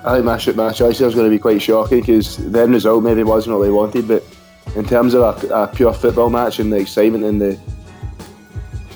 I 0.05 0.15
think 0.15 0.25
my, 0.27 0.37
sh- 0.37 0.55
my 0.55 0.71
choice 0.73 1.01
is 1.01 1.15
going 1.15 1.27
to 1.27 1.31
be 1.31 1.39
quite 1.39 1.63
shocking 1.63 2.01
because 2.01 2.37
the 2.53 2.61
end 2.61 2.75
result 2.75 3.03
maybe 3.05 3.23
wasn't 3.23 3.57
what 3.57 3.65
they 3.65 3.71
wanted, 3.71 4.07
but 4.07 4.23
in 4.77 4.85
terms 4.85 5.15
of 5.15 5.23
a, 5.23 5.47
a 5.63 5.67
pure 5.69 5.95
football 5.95 6.29
match 6.29 6.59
and 6.59 6.71
the 6.71 6.77
excitement 6.77 7.25
and 7.25 7.41
the 7.41 7.59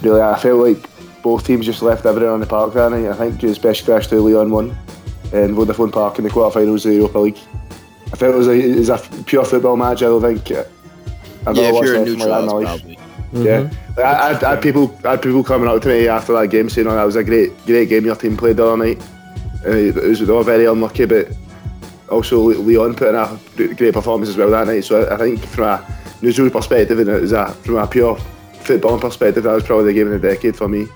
really, 0.02 0.20
I 0.20 0.39
felt 0.39 0.60
like 0.66 1.22
both 1.22 1.47
teams 1.47 1.64
just 1.64 1.80
left 1.82 2.05
everything 2.06 2.28
on 2.28 2.40
the 2.40 2.47
park 2.47 2.74
that 2.74 2.90
night. 2.90 3.06
I 3.09 3.14
think 3.14 3.39
just 3.39 3.62
Besiktas 3.62 4.09
2 4.10 4.20
Lyon 4.20 4.51
won 4.51 4.76
and 5.32 5.56
Vodafone 5.56 5.93
Park 5.93 6.18
in 6.18 6.24
the 6.24 6.30
quarterfinals 6.30 6.85
of 6.85 6.90
the 6.90 6.94
Europa 6.97 7.18
League. 7.20 7.39
I 8.12 8.16
felt 8.16 8.35
it 8.35 8.39
was 8.39 8.48
a, 8.48 8.52
it 8.52 8.76
was 8.76 8.89
a 8.90 8.98
pure 9.24 9.44
football 9.44 9.76
match. 9.76 10.02
I 10.02 10.06
don't 10.06 10.20
think 10.22 10.51
uh, 10.51 10.64
I've 11.47 11.56
Yeah, 11.56 11.62
never 11.62 11.68
if 11.68 11.74
watched 11.74 11.85
you're 11.86 11.94
a 11.94 11.98
anything 12.01 12.18
like 12.28 12.44
neutral, 12.44 12.80
that 13.32 13.38
in 13.38 13.44
that's 13.44 13.44
my 13.44 13.60
life. 13.60 13.72
probably. 13.96 13.96
Yeah, 13.96 13.96
Like, 13.96 14.06
I, 14.06 14.10
I, 14.10 14.30
I 14.46 14.50
had 14.55 14.62
people, 14.62 14.98
I 15.05 15.10
had 15.12 15.22
people 15.22 15.44
coming 15.44 15.68
up 15.68 15.82
to 15.82 15.88
me 15.88 16.09
after 16.09 16.32
that 16.34 16.48
game 16.48 16.68
saying, 16.70 16.86
"Oh, 16.86 16.94
that 16.94 17.05
was 17.05 17.16
a 17.16 17.24
great, 17.24 17.50
great 17.66 17.88
game 17.88 18.05
your 18.06 18.16
team 18.16 18.36
played 18.36 18.56
the 18.56 18.66
other 18.66 18.76
night." 18.76 19.02
Uh, 19.66 19.70
it 19.70 19.94
was 19.94 20.20
they 20.20 20.32
were 20.32 20.42
very 20.44 20.66
unlucky, 20.66 21.05
but 21.05 21.28
also 22.10 22.40
Le- 22.40 22.55
Lyon 22.55 22.94
put 22.94 23.09
in 23.09 23.14
a 23.16 23.74
great 23.74 23.92
performance 23.92 24.28
as 24.30 24.36
well 24.36 24.50
that 24.50 24.66
night. 24.66 24.84
So 24.84 25.02
I, 25.05 25.14
I 25.14 25.16
think 25.18 25.40
from 25.44 25.64
a 25.64 25.98
neutral 26.22 26.48
perspective 26.50 26.98
and 26.98 27.09
as 27.10 27.32
a 27.32 27.52
from 27.52 27.76
a 27.76 27.86
pure 27.86 28.16
footballing 28.62 29.00
perspective, 29.00 29.42
that 29.44 29.52
was 29.52 29.64
probably 29.64 29.86
the 29.86 29.92
game 29.94 30.12
of 30.12 30.20
the 30.20 30.28
decade 30.28 30.56
for 30.56 30.68
me. 30.68 30.86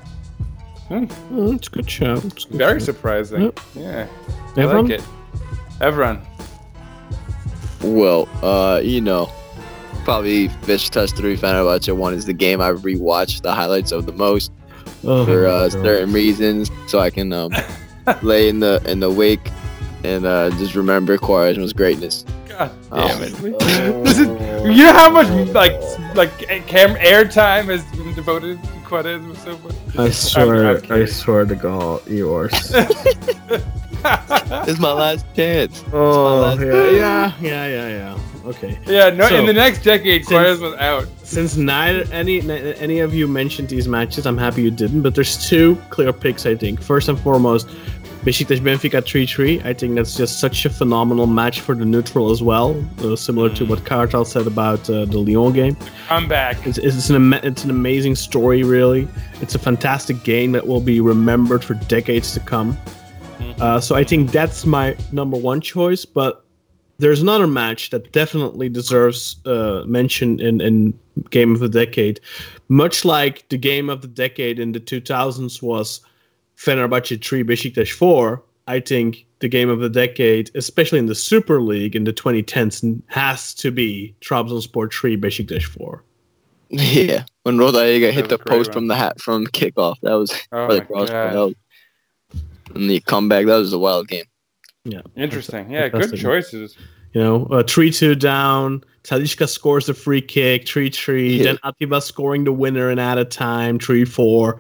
Oh, 0.91 1.53
it's 1.55 1.69
a 1.69 1.71
good 1.71 1.91
show. 1.91 2.15
It's 2.25 2.45
a 2.45 2.49
good 2.49 2.59
Very 2.59 2.79
show. 2.81 2.85
surprising. 2.87 3.43
Yep. 3.43 3.61
Yeah. 3.75 4.07
I 4.57 4.61
Everyone? 4.61 4.89
like 4.89 5.01
it. 5.01 5.05
Everyone. 5.81 6.21
Well, 7.83 8.29
uh, 8.43 8.81
you 8.83 9.01
know, 9.01 9.31
probably 10.05 10.49
Besiktas 10.67 11.15
3 11.17 11.37
Fenerbahce 11.37 11.95
1 11.97 12.15
is 12.15 12.25
the 12.27 12.33
game 12.33 12.61
I 12.61 12.71
rewatched 12.73 13.43
the 13.43 13.53
highlights 13.53 13.93
of 13.93 14.07
the 14.07 14.13
most 14.13 14.53
Oh, 15.05 15.25
for 15.27 15.47
uh, 15.49 15.69
certain 15.69 16.13
reasons, 16.13 16.71
so 16.87 17.01
I 17.01 17.11
can 17.11 17.33
um, 17.33 17.53
lay 18.23 18.49
in 18.49 18.61
the 18.61 18.81
in 18.87 19.01
the 19.01 19.11
wake 19.11 19.51
and 20.05 20.25
uh, 20.25 20.51
just 20.59 20.75
remember 20.77 21.19
Quaresma's 21.19 21.73
greatness. 21.73 22.25
God 22.49 22.71
Oh. 22.93 23.09
damn 23.09 23.23
it. 23.23 23.33
This 24.05 24.19
is, 24.19 24.29
you 24.77 24.85
know 24.85 24.93
how 24.93 25.11
much 25.11 25.27
like 25.51 25.73
like 26.15 26.31
cam 26.69 26.95
airtime 26.97 27.65
has 27.65 27.83
been 27.97 28.15
devoted 28.15 28.63
to 28.63 28.69
Quaresma 28.87 29.37
so 29.39 29.59
much. 29.59 29.75
I 29.99 30.11
swear, 30.11 30.71
I'm 30.71 30.77
I 30.77 30.81
kidding. 30.81 31.07
swear 31.09 31.45
to 31.47 31.55
God, 31.57 32.07
yours. 32.09 32.53
It's 34.05 34.79
my 34.79 34.93
last 34.93 35.25
chance. 35.35 35.83
oh 35.93 36.41
my 36.43 36.49
last 36.55 36.61
yeah, 36.61 36.73
game. 36.73 36.95
yeah, 36.97 37.33
yeah, 37.41 37.67
yeah, 37.67 37.89
yeah. 37.89 38.19
Okay. 38.45 38.79
Yeah, 38.87 39.11
no. 39.11 39.29
So, 39.29 39.37
in 39.37 39.47
the 39.47 39.53
next 39.53 39.83
decade, 39.85 40.25
since- 40.25 40.61
Quaresma's 40.61 40.75
out. 40.81 41.07
Since 41.23 41.57
neither 41.57 42.05
any 42.13 42.41
any 42.79 42.99
of 43.01 43.15
you 43.15 43.27
mentioned 43.29 43.69
these 43.69 43.89
matches, 43.89 44.27
I'm 44.27 44.37
happy 44.39 44.63
you 44.63 44.71
didn't. 44.71 45.03
But 45.03 45.15
there's 45.15 45.49
two 45.49 45.77
clear 45.91 46.13
picks, 46.13 46.45
I 46.45 46.55
think. 46.57 46.83
First 46.83 47.09
and 47.09 47.19
foremost, 47.19 47.69
Besiktas 48.25 48.61
Benfica 48.61 49.01
3-3. 49.03 49.65
I 49.65 49.73
think 49.73 49.95
that's 49.97 50.15
just 50.17 50.39
such 50.39 50.65
a 50.65 50.71
phenomenal 50.71 51.27
match 51.27 51.61
for 51.61 51.75
the 51.75 51.85
neutral 51.85 52.31
as 52.31 52.43
well. 52.43 52.77
Uh, 53.03 53.17
similar 53.17 53.49
to 53.55 53.65
what 53.65 53.81
Kartal 53.81 54.25
said 54.27 54.47
about 54.47 54.89
uh, 54.91 55.07
the 55.07 55.19
Lyon 55.19 55.53
game. 55.53 55.77
I'm 56.11 56.29
back. 56.29 56.65
It's, 56.67 56.79
it's 56.79 57.09
an 57.11 57.17
ama- 57.17 57.41
it's 57.43 57.65
an 57.65 57.71
amazing 57.71 58.15
story, 58.17 58.63
really. 58.63 59.09
It's 59.41 59.55
a 59.55 59.59
fantastic 59.59 60.23
game 60.23 60.53
that 60.53 60.67
will 60.67 60.81
be 60.81 61.01
remembered 61.01 61.65
for 61.65 61.75
decades 61.75 62.33
to 62.35 62.41
come. 62.41 62.77
Uh, 63.61 63.81
so 63.81 63.95
I 63.97 64.05
think 64.05 64.31
that's 64.31 64.65
my 64.67 64.97
number 65.13 65.37
one 65.37 65.61
choice. 65.61 66.05
But 66.05 66.45
there's 67.03 67.21
another 67.21 67.49
match 67.49 67.91
that 67.91 68.13
definitely 68.13 68.69
deserves 68.69 69.37
uh, 69.45 69.83
mention 69.87 70.39
in, 70.39 70.61
in 70.61 70.97
Game 71.31 71.53
of 71.53 71.59
the 71.59 71.69
Decade. 71.69 72.21
Much 72.69 73.05
like 73.05 73.47
the 73.49 73.59
Game 73.59 73.91
of 73.91 74.03
the 74.03 74.09
Decade 74.09 74.61
in 74.61 74.71
the 74.71 74.79
2000s 74.79 75.61
was 75.61 76.01
Fenerbahce 76.57 77.23
3, 77.23 77.43
Besiktas 77.43 77.91
4, 77.91 78.41
I 78.69 78.79
think 78.79 79.27
the 79.41 79.49
Game 79.49 79.69
of 79.69 79.81
the 79.81 79.89
Decade, 79.89 80.53
especially 80.55 81.01
in 81.01 81.07
the 81.07 81.17
Super 81.17 81.61
League 81.61 81.97
in 81.97 82.05
the 82.05 82.13
2010s, 82.13 83.03
has 83.09 83.53
to 83.55 83.73
be 83.73 84.15
Trabzonspor 84.21 84.93
3, 84.93 85.17
Besiktas 85.17 85.65
4. 85.65 86.05
Yeah, 86.71 87.25
when 87.43 87.59
Rodallega 87.59 88.13
hit 88.13 88.29
the 88.29 88.39
post 88.39 88.69
run. 88.69 88.75
from 88.75 88.87
the 88.87 88.95
hat 88.95 89.21
from 89.21 89.49
kickoff, 89.49 89.97
that 90.03 90.15
was 90.15 90.33
Oh 90.53 90.67
or 90.67 90.69
the 90.69 90.79
my 90.79 90.85
crossbar. 90.85 91.31
God. 91.31 91.35
That 91.35 91.47
was, 91.47 91.55
and 92.77 92.89
the 92.89 93.01
comeback, 93.01 93.47
that 93.47 93.57
was 93.57 93.73
a 93.73 93.79
wild 93.79 94.07
game. 94.07 94.25
Yeah. 94.85 95.03
Interesting. 95.17 95.71
Yeah, 95.71 95.89
good 95.89 96.03
Fantastic. 96.03 96.21
choices. 96.21 96.77
You 97.13 97.23
know, 97.23 97.45
uh, 97.47 97.63
3 97.63 97.91
2 97.91 98.15
down. 98.15 98.83
Talisca 99.05 99.49
scores 99.49 99.87
the 99.87 99.95
free 99.95 100.23
kick, 100.23 100.67
3 100.67 100.91
3. 100.91 101.37
Yeah. 101.37 101.45
Then 101.45 101.59
Atiba 101.65 102.01
scoring 102.01 102.45
the 102.45 102.53
winner 102.53 102.91
in 102.91 102.99
added 102.99 103.31
time, 103.31 103.79
3 103.79 104.05
4. 104.05 104.55
Uh, 104.55 104.59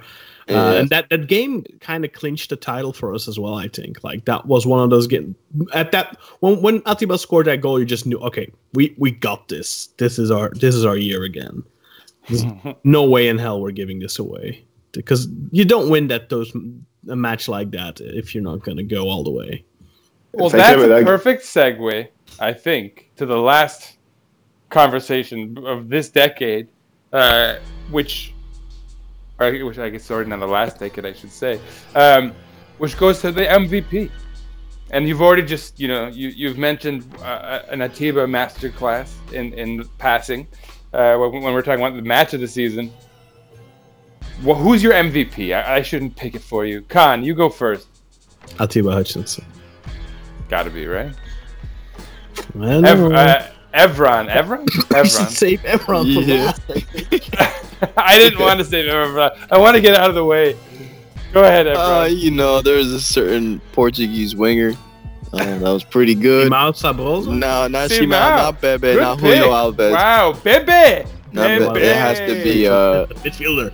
Yeah. 0.49 0.73
and 0.75 0.91
that, 0.91 1.09
that 1.11 1.29
game 1.29 1.65
kind 1.81 2.05
of 2.05 2.13
clinched 2.13 2.51
the 2.51 2.57
title 2.57 2.93
for 2.93 3.15
us 3.15 3.27
as 3.29 3.39
well, 3.39 3.55
I 3.55 3.69
think. 3.69 4.03
Like, 4.05 4.25
that 4.27 4.47
was 4.47 4.67
one 4.67 4.83
of 4.83 4.91
those 4.91 5.07
games. 5.07 5.35
At 5.73 5.93
that, 5.93 6.17
when, 6.41 6.61
when 6.61 6.81
Atiba 6.83 7.17
scored 7.19 7.47
that 7.47 7.61
goal, 7.61 7.79
you 7.79 7.87
just 7.87 8.07
knew, 8.07 8.19
okay, 8.19 8.53
we, 8.75 8.95
we 8.99 9.13
got 9.13 9.49
this. 9.49 9.87
This 9.99 10.19
is 10.19 10.31
our 10.31 10.51
this 10.51 10.75
is 10.75 10.85
our 10.85 10.97
year 10.97 11.25
again. 11.25 11.63
No 12.85 13.03
way 13.05 13.29
in 13.29 13.39
hell 13.39 13.61
we're 13.61 13.73
giving 13.73 13.99
this 13.99 14.19
away. 14.19 14.65
Because 14.93 15.27
you 15.51 15.65
don't 15.65 15.89
win 15.91 16.09
that 16.09 16.29
those 16.29 16.53
a 17.09 17.17
match 17.17 17.49
like 17.49 17.71
that 17.73 18.01
if 18.01 18.35
you're 18.35 18.45
not 18.45 18.63
going 18.63 18.77
to 18.77 18.85
go 18.85 19.09
all 19.09 19.25
the 19.25 19.31
way. 19.31 19.65
Well, 20.33 20.49
Thank 20.49 20.79
that's 20.79 20.83
you, 20.83 20.95
a 20.95 21.05
perfect 21.05 21.43
segue, 21.43 22.09
I 22.41 22.53
think, 22.53 23.11
to 23.17 23.27
the 23.27 23.37
last 23.37 23.99
conversation 24.71 25.59
of 25.67 25.91
this 25.91 26.09
decade, 26.09 26.69
uh, 27.13 27.57
which, 27.91 28.33
or 29.39 29.53
which 29.53 29.79
I 29.79 29.91
guess 29.91 30.11
already 30.11 30.31
not 30.31 30.41
the 30.41 30.47
last 30.47 30.79
decade, 30.79 31.05
I 31.05 31.13
should 31.13 31.31
say, 31.31 31.61
um, 31.95 32.35
which 32.79 32.97
goes 32.97 33.21
to 33.21 33.31
the 33.31 33.43
MVP. 33.43 34.11
And 34.91 35.09
you've 35.09 35.23
already 35.23 35.43
just, 35.43 35.81
you 35.81 35.89
know, 35.89 36.09
you, 36.09 36.29
you've 36.29 36.59
mentioned 36.59 37.07
uh, 37.23 37.63
an 37.71 37.81
Atiba 37.81 38.27
masterclass 38.27 39.11
in, 39.33 39.55
in 39.55 39.89
passing 39.97 40.47
uh, 40.93 41.17
when, 41.17 41.43
when 41.43 41.55
we're 41.55 41.63
talking 41.63 41.83
about 41.83 41.97
the 41.97 42.03
match 42.03 42.35
of 42.35 42.41
the 42.41 42.49
season. 42.49 42.93
Well, 44.43 44.57
who's 44.57 44.83
your 44.83 44.93
MVP? 44.93 45.55
I, 45.55 45.77
I 45.77 45.83
shouldn't 45.83 46.17
pick 46.17 46.35
it 46.35 46.43
for 46.43 46.67
you. 46.67 46.83
Kaan, 46.83 47.25
you 47.25 47.35
go 47.35 47.49
first. 47.49 47.89
Atiba 48.59 48.93
Hutchinson. 48.93 49.45
Gotta 50.53 50.69
be, 50.69 50.87
right? 50.87 51.15
I 52.37 52.61
don't 52.61 52.85
Ev- 52.85 53.13
uh, 53.13 53.43
Evran, 53.73 54.29
Evran, 54.31 54.69
I 54.95 55.03
should 55.05 55.23
Evran. 55.23 55.31
save 55.31 55.61
Evran 55.63 56.15
for 56.15 56.21
Yeah. 56.21 56.45
last. 56.45 57.93
I 57.97 58.19
didn't 58.19 58.39
want 58.39 58.59
to 58.61 58.65
say 58.67 58.85
Evran. 58.87 59.31
I 59.51 59.57
want 59.57 59.77
to 59.77 59.81
get 59.81 59.95
out 59.95 60.11
of 60.11 60.15
the 60.15 60.27
way. 60.27 60.55
Go 61.33 61.43
ahead, 61.43 61.67
Uh, 61.69 62.05
Evran. 62.05 62.19
you 62.19 62.31
know, 62.33 62.61
there's 62.61 62.93
a 62.93 63.01
certain 63.01 63.63
Portuguese 63.73 64.37
winger 64.37 64.75
uh, 65.33 65.39
that 65.39 65.63
was 65.63 65.85
pretty 65.85 66.15
good. 66.15 66.53
Simão 66.53 66.73
Sabrosa? 66.75 67.29
No, 67.29 67.67
not 67.69 67.89
Simão. 67.89 68.01
Simão, 68.11 68.37
not 68.37 68.61
Bebe, 68.61 68.81
Good 68.93 69.01
not 69.01 69.19
pick. 69.21 69.39
Julio 69.39 69.53
Alves. 69.53 69.93
Wow, 69.93 70.33
Bebe. 70.45 71.09
No, 71.33 71.59
but 71.61 71.73
Bebe. 71.73 71.87
it 71.87 71.97
has 71.97 72.19
to 72.19 72.45
be 72.45 72.69
uh, 72.69 73.07
Midfielder. 73.25 73.73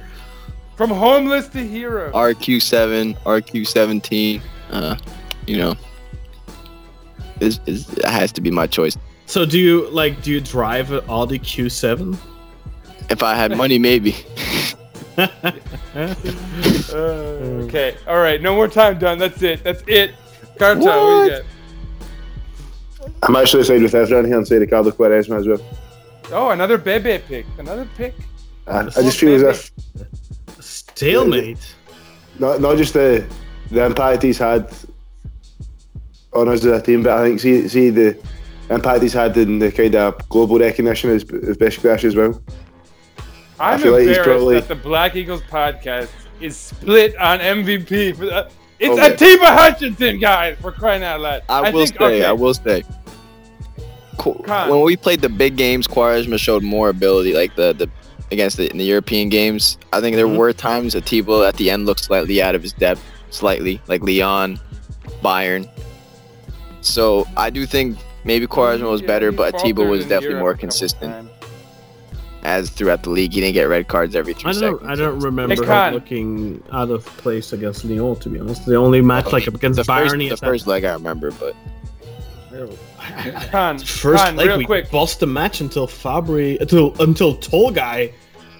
from 0.76 0.90
homeless 0.90 1.48
to 1.48 1.58
hero. 1.58 2.12
RQ7, 2.12 3.18
RQ17. 3.24 4.40
Uh, 4.70 4.96
you 5.48 5.56
know, 5.56 5.74
is 7.40 7.60
is 7.66 7.92
it 7.98 8.04
has 8.04 8.32
to 8.32 8.40
be 8.40 8.50
my 8.50 8.66
choice. 8.66 8.96
So 9.26 9.44
do 9.44 9.58
you 9.58 9.88
like 9.90 10.22
do 10.22 10.30
you 10.30 10.40
drive 10.40 10.92
an 10.92 11.00
Audi 11.08 11.38
Q7? 11.38 12.16
If 13.10 13.22
I 13.22 13.34
had 13.34 13.56
money, 13.56 13.78
maybe. 13.78 14.16
Uh, 15.98 16.14
okay, 17.64 17.96
all 18.06 18.18
right. 18.18 18.40
No 18.40 18.54
more 18.54 18.68
time 18.68 18.98
done. 18.98 19.18
That's 19.18 19.42
it. 19.42 19.64
That's 19.64 19.82
it. 19.88 20.14
Kartal, 20.58 20.84
what, 20.84 21.28
do 21.28 21.34
you 21.34 21.42
I'm 23.22 23.36
actually 23.36 23.64
side 23.64 23.82
with 23.82 23.92
Evran 23.92 24.26
here 24.26 24.36
and 24.36 24.46
say 24.46 24.58
Ricardo 24.58 24.90
Quaresma 24.90 25.38
as 25.38 25.48
well. 25.48 25.60
Oh, 26.30 26.50
another 26.50 26.78
Bebe 26.78 27.18
pick. 27.26 27.46
Another 27.58 27.88
pick. 27.96 28.14
I, 28.66 28.80
I 28.80 29.02
just 29.02 29.18
feel 29.18 29.34
as 29.34 29.42
if 29.42 29.72
Stalemate. 30.60 31.74
not 32.38 32.60
not 32.60 32.76
just 32.76 32.92
the 32.92 33.26
the 33.70 33.84
impact 33.84 34.22
he's 34.22 34.38
had 34.38 34.72
on 36.40 36.48
us 36.48 36.64
as 36.64 36.66
a 36.66 36.82
team, 36.82 37.02
but 37.02 37.12
I 37.18 37.24
think 37.24 37.40
see 37.40 37.68
see 37.68 37.90
the 37.90 38.18
impact 38.70 39.02
he's 39.02 39.12
had 39.12 39.36
in 39.36 39.58
the 39.58 39.72
kind 39.72 39.94
of 39.94 40.28
global 40.28 40.58
recognition 40.58 41.10
as 41.10 41.22
of 41.22 41.28
Besiktas 41.58 42.04
as 42.04 42.14
well. 42.16 42.40
I'm 43.60 43.78
feel 43.80 43.92
like 43.92 44.06
he's 44.06 44.18
probably- 44.18 44.54
that 44.56 44.68
the 44.68 44.74
Black 44.76 45.16
Eagles 45.16 45.42
podcast 45.50 46.08
is 46.40 46.56
split 46.56 47.16
on 47.16 47.40
MVP. 47.40 48.12
For 48.16 48.26
the, 48.26 48.48
it's 48.78 48.92
Okay. 48.96 49.12
Atiba 49.12 49.46
Hutchinson, 49.46 50.20
guys, 50.20 50.56
for 50.60 50.70
crying 50.70 51.02
out 51.02 51.20
loud. 51.20 51.42
I, 51.48 51.70
will 51.72 51.84
think, 51.86 51.98
say, 51.98 52.04
okay, 52.04 52.24
I 52.24 52.30
will 52.32 52.54
say. 52.54 52.84
When 54.24 54.82
we 54.82 54.96
played 54.96 55.20
the 55.20 55.28
big 55.28 55.56
games, 55.56 55.86
Quaresma 55.86 56.38
showed 56.38 56.62
more 56.62 56.88
ability, 56.88 57.34
like 57.34 57.54
the 57.56 57.72
the 57.72 57.88
against 58.30 58.56
the 58.58 58.70
in 58.70 58.76
the 58.78 58.84
European 58.84 59.28
games. 59.28 59.78
I 59.92 60.00
think 60.00 60.16
there 60.16 60.26
Mm-hmm. 60.26 60.36
were 60.36 60.52
times 60.52 60.94
Atiba 60.94 61.46
at 61.48 61.56
the 61.56 61.70
end 61.70 61.86
looked 61.86 62.04
slightly 62.04 62.42
out 62.42 62.54
of 62.54 62.62
his 62.62 62.72
depth, 62.72 63.02
slightly 63.30 63.80
like 63.88 64.02
Lyon, 64.02 64.60
Bayern. 65.22 65.68
So 66.80 67.26
I 67.36 67.50
do 67.50 67.66
think 67.66 67.98
maybe 68.24 68.46
Quaresma 68.46 68.90
was 68.90 69.02
better, 69.02 69.32
but 69.32 69.54
Atiba 69.54 69.82
was 69.84 70.06
definitely 70.06 70.38
more 70.38 70.54
consistent. 70.54 71.30
as 72.42 72.70
throughout 72.70 73.02
the 73.02 73.10
league. 73.10 73.32
He 73.32 73.40
didn't 73.40 73.54
get 73.54 73.64
red 73.64 73.88
cards 73.88 74.14
every 74.14 74.32
three 74.32 74.50
I 74.50 74.52
don't. 74.52 74.78
seconds. 74.78 74.90
I 74.90 74.94
don't 74.94 75.18
remember 75.20 75.64
him 75.64 75.94
looking 75.94 76.62
out 76.72 76.90
of 76.90 77.04
place 77.04 77.52
against 77.52 77.84
Lyon. 77.84 78.16
To 78.20 78.28
be 78.28 78.38
honest, 78.38 78.64
the 78.64 78.76
only 78.76 79.00
match 79.00 79.26
oh, 79.26 79.30
like 79.30 79.46
against 79.46 79.76
the 79.76 79.84
first, 79.84 80.14
Bayern, 80.14 80.20
he 80.20 80.28
the 80.28 80.36
first 80.36 80.66
leg 80.66 80.84
I 80.84 80.92
remember, 80.94 81.30
but 81.32 81.54
Kaan, 82.50 83.80
first 83.84 84.24
Kaan, 84.24 84.36
leg 84.36 84.46
real 84.48 84.58
we 84.58 84.64
quick. 84.64 84.90
bossed 84.90 85.20
the 85.20 85.26
match 85.26 85.60
until 85.60 85.86
Fabri 85.86 86.60
until 86.60 86.94
until 87.00 87.36
Tall 87.36 87.70
guy 87.70 88.12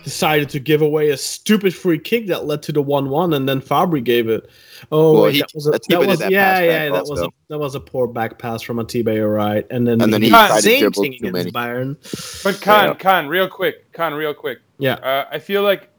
decided 0.09 0.49
to 0.51 0.59
give 0.61 0.83
away 0.83 1.11
a 1.11 1.17
stupid 1.17 1.75
free 1.75 1.99
kick 1.99 2.27
that 2.29 2.45
led 2.47 2.63
to 2.65 2.73
the 2.73 2.83
one-one, 2.83 3.35
and 3.35 3.49
then 3.49 3.61
Fabri 3.61 4.03
gave 4.03 4.29
it. 4.29 4.49
Oh, 4.91 5.13
Well, 5.13 5.23
wait, 5.25 5.35
he- 5.35 5.41
that 5.41 5.51
was 5.55 5.67
a, 5.67 5.71
that 5.71 6.07
was 6.07 6.19
that 6.21 6.31
yeah, 6.31 6.53
pass 6.55 6.63
yeah, 6.63 6.89
that 6.91 7.07
was 7.07 7.21
a 7.21 7.29
that 7.49 7.59
was 7.59 7.75
a 7.75 7.81
poor 7.81 8.07
back 8.09 8.39
pass 8.39 8.63
from 8.63 8.79
Atiba, 8.79 9.15
you're 9.15 9.29
right, 9.33 9.67
and 9.71 9.87
then 9.87 10.01
And 10.01 10.13
then 10.13 10.23
he 10.23 10.29
he 10.29 10.35
did 10.35 10.41
the 10.43 10.49
tried 10.49 10.61
to 10.63 10.79
dribble 10.81 11.03
thing 11.03 11.13
too 11.21 11.27
against 11.29 11.55
Bayern. 11.55 12.43
But 12.45 12.55
Kaan, 12.57 12.99
Kaan, 12.99 13.29
real 13.29 13.49
quick, 13.49 13.93
Kaan, 13.93 14.17
real 14.17 14.35
quick. 14.35 14.59
Yeah, 14.79 14.95
Uh, 14.95 15.27
I 15.31 15.39
feel 15.39 15.63
like 15.63 15.91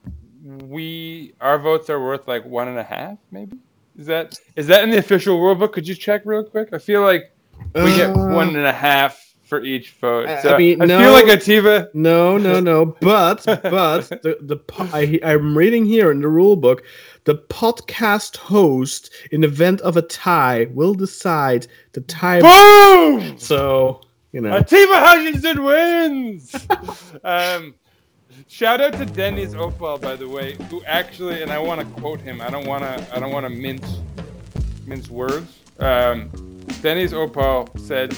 we 0.44 1.34
our 1.42 1.60
votes 1.60 1.90
are 1.90 2.00
worth 2.04 2.28
like 2.28 2.46
one 2.46 2.68
and 2.68 2.78
a 2.80 2.84
half, 2.84 3.18
maybe. 3.32 3.58
Is 3.98 4.06
that 4.08 4.40
is 4.56 4.68
that 4.68 4.84
in 4.84 4.90
the 4.90 4.98
official 4.98 5.40
rule 5.40 5.56
book? 5.56 5.74
Could 5.74 5.88
you 5.88 5.96
check 5.96 6.22
real 6.26 6.44
quick? 6.44 6.70
I 6.74 6.78
feel 6.78 7.02
like 7.02 7.32
we 7.76 7.96
get 7.96 8.12
Uh, 8.16 8.28
one 8.34 8.56
and 8.56 8.66
a 8.66 8.72
half 8.72 9.29
for 9.50 9.62
each 9.64 9.92
vote. 10.00 10.28
I- 10.30 10.42
So 10.44 10.54
I 10.54 10.58
mean, 10.58 10.82
I 10.82 10.86
no. 10.86 11.00
feel 11.00 11.12
like 11.12 11.26
Atiba. 11.26 11.90
No, 11.94 12.38
no, 12.38 12.60
no. 12.60 12.86
But 13.02 13.44
but 13.46 14.08
the 14.22 14.38
the 14.42 14.58
po- 14.58 14.88
I, 14.94 15.20
I'm 15.24 15.58
reading 15.58 15.86
here 15.86 16.12
in 16.12 16.22
the 16.22 16.28
rule 16.30 16.56
book, 16.56 16.84
the 17.26 17.36
podcast 17.36 18.38
host 18.38 19.12
in 19.32 19.44
event 19.44 19.82
of 19.82 19.98
a 19.98 20.04
tie 20.04 20.68
will 20.72 20.94
decide 20.94 21.66
the 21.94 22.02
tie. 22.02 22.42
Boom! 22.42 23.38
So 23.40 24.02
you 24.32 24.42
know, 24.42 24.52
Atiba 24.56 25.00
Hutchinson 25.00 25.64
wins. 25.64 26.56
um, 27.24 27.74
shout 28.48 28.80
out 28.82 28.94
to 28.94 29.06
Deniz 29.06 29.56
Opal, 29.56 29.98
by 29.98 30.16
the 30.16 30.28
way, 30.30 30.56
who 30.70 30.84
actually, 30.86 31.42
and 31.42 31.52
I 31.52 31.58
want 31.58 31.82
to 31.82 31.88
quote 32.00 32.22
him. 32.22 32.40
I 32.40 32.52
don't 32.52 32.68
want 32.68 32.84
to. 32.84 33.16
I 33.16 33.20
don't 33.20 33.32
want 33.32 33.46
to 33.46 33.50
mince 33.50 33.98
mince 34.86 35.10
words. 35.10 35.58
Um, 35.80 36.30
Deniz 36.84 37.14
Opal 37.14 37.68
said. 37.78 38.16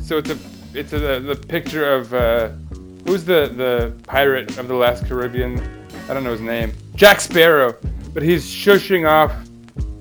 So 0.00 0.18
it's 0.18 0.30
a 0.30 0.38
it's 0.74 0.92
a, 0.92 1.20
the 1.20 1.36
picture 1.36 1.92
of 1.92 2.12
uh, 2.14 2.48
who's 3.06 3.24
the 3.24 3.52
the 3.56 3.94
pirate 4.06 4.58
of 4.58 4.68
the 4.68 4.74
last 4.74 5.06
Caribbean. 5.06 5.60
I 6.08 6.14
don't 6.14 6.24
know 6.24 6.32
his 6.32 6.40
name. 6.40 6.72
Jack 6.94 7.20
Sparrow, 7.20 7.76
but 8.12 8.22
he's 8.22 8.44
shushing 8.44 9.08
off. 9.08 9.32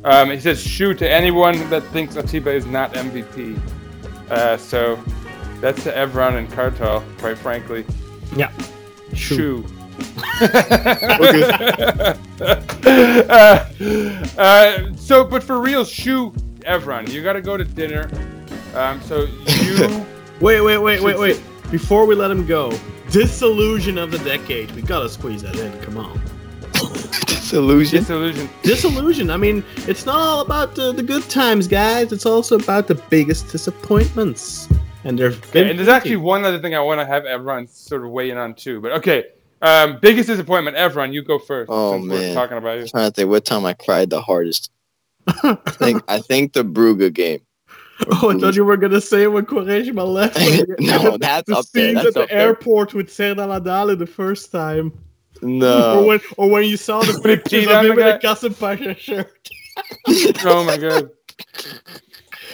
Um, 0.04 0.32
he 0.32 0.40
says 0.40 0.62
shoo 0.62 0.94
to 0.96 1.10
anyone 1.10 1.70
that 1.70 1.84
thinks 1.86 2.16
Atiba 2.16 2.52
is 2.52 2.66
not 2.66 2.94
MVP. 2.94 3.60
Uh, 4.30 4.58
so 4.58 5.00
that's 5.60 5.84
to 5.84 5.92
Evran 5.92 6.38
and 6.38 6.50
Kartal, 6.50 7.04
quite 7.20 7.38
frankly. 7.38 7.86
yeah. 8.36 8.52
Shoo. 9.14 9.64
uh, 10.42 12.16
uh, 14.38 14.96
so, 14.96 15.24
but 15.24 15.44
for 15.44 15.60
real, 15.60 15.86
shoo, 15.86 16.32
Evran, 16.62 17.10
you 17.10 17.22
got 17.22 17.34
to 17.34 17.42
go 17.42 17.58
to 17.58 17.64
dinner. 17.64 18.10
Um, 18.74 19.02
so 19.02 19.26
you, 19.26 20.06
Wait, 20.42 20.62
wait, 20.62 20.80
wait, 20.80 21.02
wait, 21.04 21.20
wait. 21.20 21.44
Before 21.70 22.08
we 22.08 22.16
let 22.16 22.32
him 22.32 22.48
go, 22.48 22.76
disillusion 23.12 24.00
of 24.00 24.10
the 24.10 24.18
decade. 24.20 24.72
We 24.72 24.82
gotta 24.82 25.08
squeeze 25.08 25.44
that 25.44 25.56
in. 25.56 25.72
Come 25.82 25.98
on. 25.98 26.20
disillusion. 27.28 28.00
disillusion. 28.00 28.50
Disillusion. 28.64 29.30
I 29.30 29.38
mean, 29.38 29.64
it's 29.88 30.08
not 30.08 30.18
all 30.18 30.42
about 30.42 30.74
the, 30.74 30.94
the 30.94 31.04
good 31.04 31.30
times, 31.30 31.68
guys. 31.68 32.12
It's 32.12 32.26
also 32.26 32.58
about 32.58 32.88
the 32.88 32.96
biggest 32.96 33.50
disappointments. 33.52 34.68
And 35.04 35.18
there's 35.18 35.38
Okay, 35.38 35.70
and 35.70 35.78
there's 35.78 35.88
actually 35.88 36.18
one 36.18 36.44
other 36.44 36.60
thing 36.60 36.74
I 36.74 36.80
want 36.80 37.00
to 37.02 37.06
have 37.06 37.26
everyone 37.26 37.68
sort 37.68 38.04
of 38.04 38.10
weigh 38.10 38.32
in 38.32 38.38
on 38.38 38.56
too. 38.56 38.82
But 38.82 38.94
okay, 38.94 39.26
um, 39.62 40.00
biggest 40.02 40.28
disappointment, 40.28 40.76
Evran, 40.76 41.14
you 41.14 41.22
go 41.22 41.38
first. 41.38 41.70
Oh, 41.72 41.94
since 42.00 42.10
we're 42.10 42.20
man. 42.20 42.34
talking 42.34 42.58
about 42.58 42.80
you. 42.80 42.88
trying 42.88 43.12
to 43.12 43.16
think 43.16 43.30
what 43.30 43.46
time 43.46 43.64
I 43.64 43.74
cried 43.74 44.10
the 44.10 44.22
hardest. 44.22 44.72
I 45.28 45.56
think 45.68 46.04
I 46.08 46.20
think 46.20 46.54
the 46.54 46.64
Brugge 46.64 47.14
game. 47.14 47.42
Oh, 48.12 48.30
I 48.32 48.38
thought 48.38 48.56
you 48.56 48.66
were 48.66 48.78
gonna 48.78 49.02
say 49.02 49.28
when 49.28 49.46
Quaresma 49.46 50.06
left. 50.06 50.38
No, 50.80 51.18
that's 51.20 51.50
the 51.50 51.58
up 51.58 51.66
there, 51.74 51.94
scenes 51.94 51.96
that's 51.96 52.08
at 52.08 52.14
the 52.16 52.22
up 52.24 52.30
there. 52.30 52.40
airport 52.40 52.94
with 52.94 53.10
Serdar 53.12 53.48
Adalı 53.60 53.98
the 53.98 54.08
first 54.08 54.52
time, 54.52 54.92
or 55.44 55.48
No. 55.50 56.04
when 56.04 56.20
or 56.38 56.50
when 56.50 56.64
you 56.66 56.78
saw 56.78 57.02
the 57.04 57.14
When 57.14 57.32
he 57.32 57.38
pictures 57.38 57.66
peed 57.66 57.72
of 57.80 57.86
him 57.86 57.96
the 57.96 58.02
in 58.02 58.08
a 58.08 58.12
guy? 58.14 58.18
Kasımpaşa 58.20 58.98
shirt. 58.98 59.50
Oh 60.46 60.64
my 60.66 60.78
god. 60.78 61.10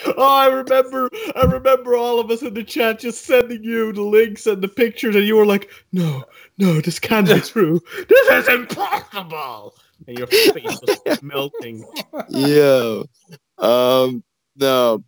Oh, 0.06 0.24
I 0.24 0.48
remember, 0.48 1.10
I 1.36 1.44
remember 1.46 1.96
all 1.96 2.20
of 2.20 2.32
us 2.32 2.42
in 2.42 2.54
the 2.54 2.64
chat 2.64 3.00
just 3.00 3.26
sending 3.26 3.64
you 3.64 3.92
the 3.92 4.02
links 4.04 4.48
and 4.48 4.62
the 4.62 4.68
pictures, 4.68 5.16
and 5.16 5.26
you 5.26 5.36
were 5.36 5.46
like, 5.46 5.70
"No, 5.92 6.24
no, 6.58 6.80
this 6.82 7.00
can't 7.00 7.28
be 7.28 7.40
true. 7.42 7.82
This 8.08 8.30
is 8.30 8.48
impossible." 8.48 9.74
And 10.08 10.18
your 10.18 10.28
face 10.28 10.80
was 11.06 11.22
melting. 11.24 11.84
Yeah. 12.30 13.04
Um. 13.58 14.24
No. 14.56 15.04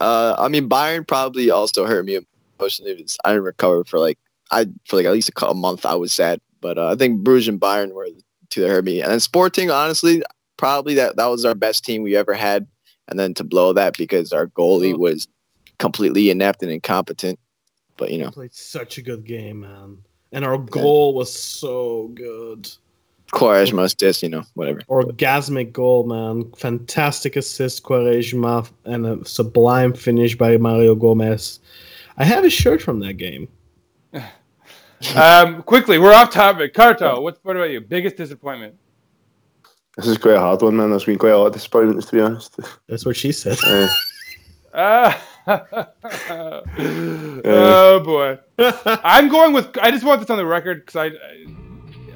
Uh. 0.00 0.34
I 0.38 0.48
mean, 0.48 0.68
Bayern 0.68 1.06
probably 1.06 1.50
also 1.50 1.86
hurt 1.86 2.04
me 2.04 2.18
emotionally. 2.58 3.06
I 3.24 3.30
didn't 3.30 3.44
recover 3.44 3.84
for 3.84 3.98
like 3.98 4.18
I 4.50 4.66
for 4.86 4.96
like 4.96 5.06
at 5.06 5.12
least 5.12 5.28
a, 5.28 5.32
cou- 5.32 5.50
a 5.50 5.54
month. 5.54 5.86
I 5.86 5.94
was 5.94 6.12
sad, 6.12 6.40
but 6.60 6.78
uh, 6.78 6.88
I 6.88 6.94
think 6.96 7.22
Bruges 7.22 7.48
and 7.48 7.60
Bayern 7.60 7.92
were 7.92 8.06
the 8.06 8.22
two 8.50 8.62
that 8.62 8.68
hurt 8.68 8.84
me. 8.84 9.00
And 9.00 9.10
then 9.10 9.20
Sporting, 9.20 9.70
honestly, 9.70 10.22
probably 10.56 10.94
that 10.94 11.16
that 11.16 11.26
was 11.26 11.44
our 11.44 11.54
best 11.54 11.84
team 11.84 12.02
we 12.02 12.16
ever 12.16 12.34
had. 12.34 12.66
And 13.08 13.18
then 13.18 13.34
to 13.34 13.44
blow 13.44 13.72
that 13.72 13.96
because 13.96 14.32
our 14.32 14.46
goalie 14.46 14.96
was 14.96 15.26
completely 15.78 16.30
inept 16.30 16.62
and 16.62 16.70
incompetent. 16.70 17.40
But 17.96 18.12
you 18.12 18.18
know, 18.18 18.30
Played 18.30 18.54
such 18.54 18.98
a 18.98 19.02
good 19.02 19.24
game, 19.24 19.60
man, 19.60 19.98
and 20.32 20.44
our 20.44 20.58
goal 20.58 21.14
was 21.14 21.32
so 21.32 22.08
good. 22.14 22.70
Quaresma 23.32 23.84
assist, 23.84 24.22
you 24.22 24.28
know, 24.28 24.44
whatever. 24.54 24.80
Orgasmic 24.82 25.72
goal, 25.72 26.04
man. 26.04 26.50
Fantastic 26.56 27.36
assist, 27.36 27.82
Quaresma, 27.82 28.68
and 28.84 29.06
a 29.06 29.24
sublime 29.24 29.92
finish 29.92 30.36
by 30.36 30.56
Mario 30.56 30.94
Gomez. 30.94 31.60
I 32.16 32.24
have 32.24 32.44
a 32.44 32.50
shirt 32.50 32.82
from 32.82 33.00
that 33.00 33.14
game. 33.14 33.48
Um, 35.16 35.62
quickly, 35.62 35.98
we're 35.98 36.12
off 36.12 36.30
topic. 36.30 36.74
Kartal, 36.74 37.22
what, 37.22 37.38
what 37.42 37.56
about 37.56 37.70
you? 37.70 37.80
Biggest 37.80 38.16
disappointment? 38.16 38.74
This 39.96 40.06
is 40.06 40.18
quite 40.18 40.34
a 40.34 40.38
hard 40.40 40.60
one, 40.60 40.76
man. 40.76 40.90
There's 40.90 41.04
been 41.04 41.16
quite 41.16 41.32
a 41.32 41.38
lot 41.38 41.46
of 41.46 41.52
disappointments, 41.54 42.04
to 42.10 42.16
be 42.16 42.20
honest. 42.20 42.60
That's 42.86 43.06
what 43.06 43.16
she 43.16 43.32
said. 43.32 43.56
Uh, 43.66 43.88
Ah. 44.72 45.22
oh 47.44 48.00
boy. 48.04 48.38
I'm 49.02 49.28
going 49.28 49.52
with. 49.52 49.76
I 49.78 49.90
just 49.90 50.04
want 50.04 50.20
this 50.20 50.30
on 50.30 50.36
the 50.36 50.46
record 50.46 50.86
because 50.86 50.96
I, 50.96 51.06
I, 51.06 51.46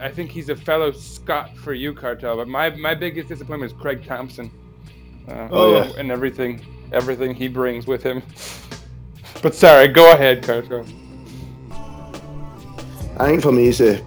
I 0.05 0.11
think 0.11 0.31
he's 0.31 0.51
a 0.51 0.55
fellow 0.57 0.93
Scot 0.93 1.57
for 1.57 1.73
you, 1.73 1.95
Kartal. 1.95 2.37
But 2.37 2.47
my 2.47 2.69
my 2.77 2.95
biggest 2.95 3.29
disappointment 3.29 3.73
is 3.73 3.79
Craig 3.81 4.05
Thomson. 4.07 4.51
Uh, 5.27 5.49
Oh, 5.51 5.77
yeah. 5.77 5.93
and 5.99 6.11
everything 6.11 6.61
everything 6.93 7.35
he 7.35 7.49
brings 7.49 7.87
with 7.87 8.03
him. 8.03 8.23
But 9.43 9.55
sorry, 9.55 9.89
go 9.89 10.13
ahead, 10.13 10.43
Kartal. 10.43 10.87
I 13.19 13.27
think 13.29 13.43
for 13.43 13.53
me, 13.53 13.69
it's 13.69 13.79
the, 13.79 14.03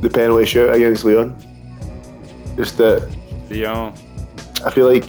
the 0.00 0.08
penalty 0.10 0.44
shoot 0.44 0.70
against 0.70 1.04
Lyon. 1.04 1.34
Just 2.56 2.78
that 2.78 3.10
Dion. 3.48 3.94
I 4.64 4.70
feel 4.70 4.86
like. 4.92 5.04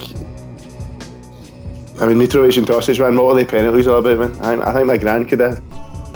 I 2.01 2.07
mean, 2.07 2.18
Mitrovic 2.18 2.57
and 2.57 2.65
Tosic, 2.65 2.99
man, 2.99 3.15
what 3.15 3.35
are 3.35 3.39
the 3.39 3.45
penalties 3.45 3.85
all 3.88 3.99
about, 3.99 4.18
man? 4.18 4.41
I, 4.41 4.69
I 4.69 4.73
think 4.73 4.88
my 4.88 4.97
grand 4.97 5.30
could 5.30 5.39
have 5.41 5.60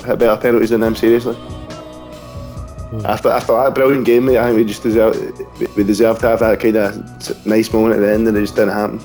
hit 0.03 0.17
better 0.17 0.41
penalties 0.41 0.71
than 0.71 0.81
them, 0.81 0.95
seriously. 0.95 1.37
After, 3.03 3.29
after 3.29 3.53
that 3.53 3.75
brilliant 3.75 4.05
game, 4.05 4.25
mate, 4.25 4.37
I 4.37 4.45
think 4.45 4.57
we 4.57 4.63
just 4.63 4.81
deserve, 4.83 5.15
we- 5.59 5.67
we 5.75 5.83
deserve 5.83 6.19
to 6.19 6.27
have 6.27 6.39
that 6.39 6.59
kind 6.59 6.77
of 6.77 7.45
nice 7.45 7.71
moment 7.73 7.95
at 7.95 7.99
the 7.99 8.11
end, 8.13 8.27
and 8.27 8.37
it 8.37 8.41
just 8.41 8.55
didn't 8.55 8.73
happen. 8.73 8.99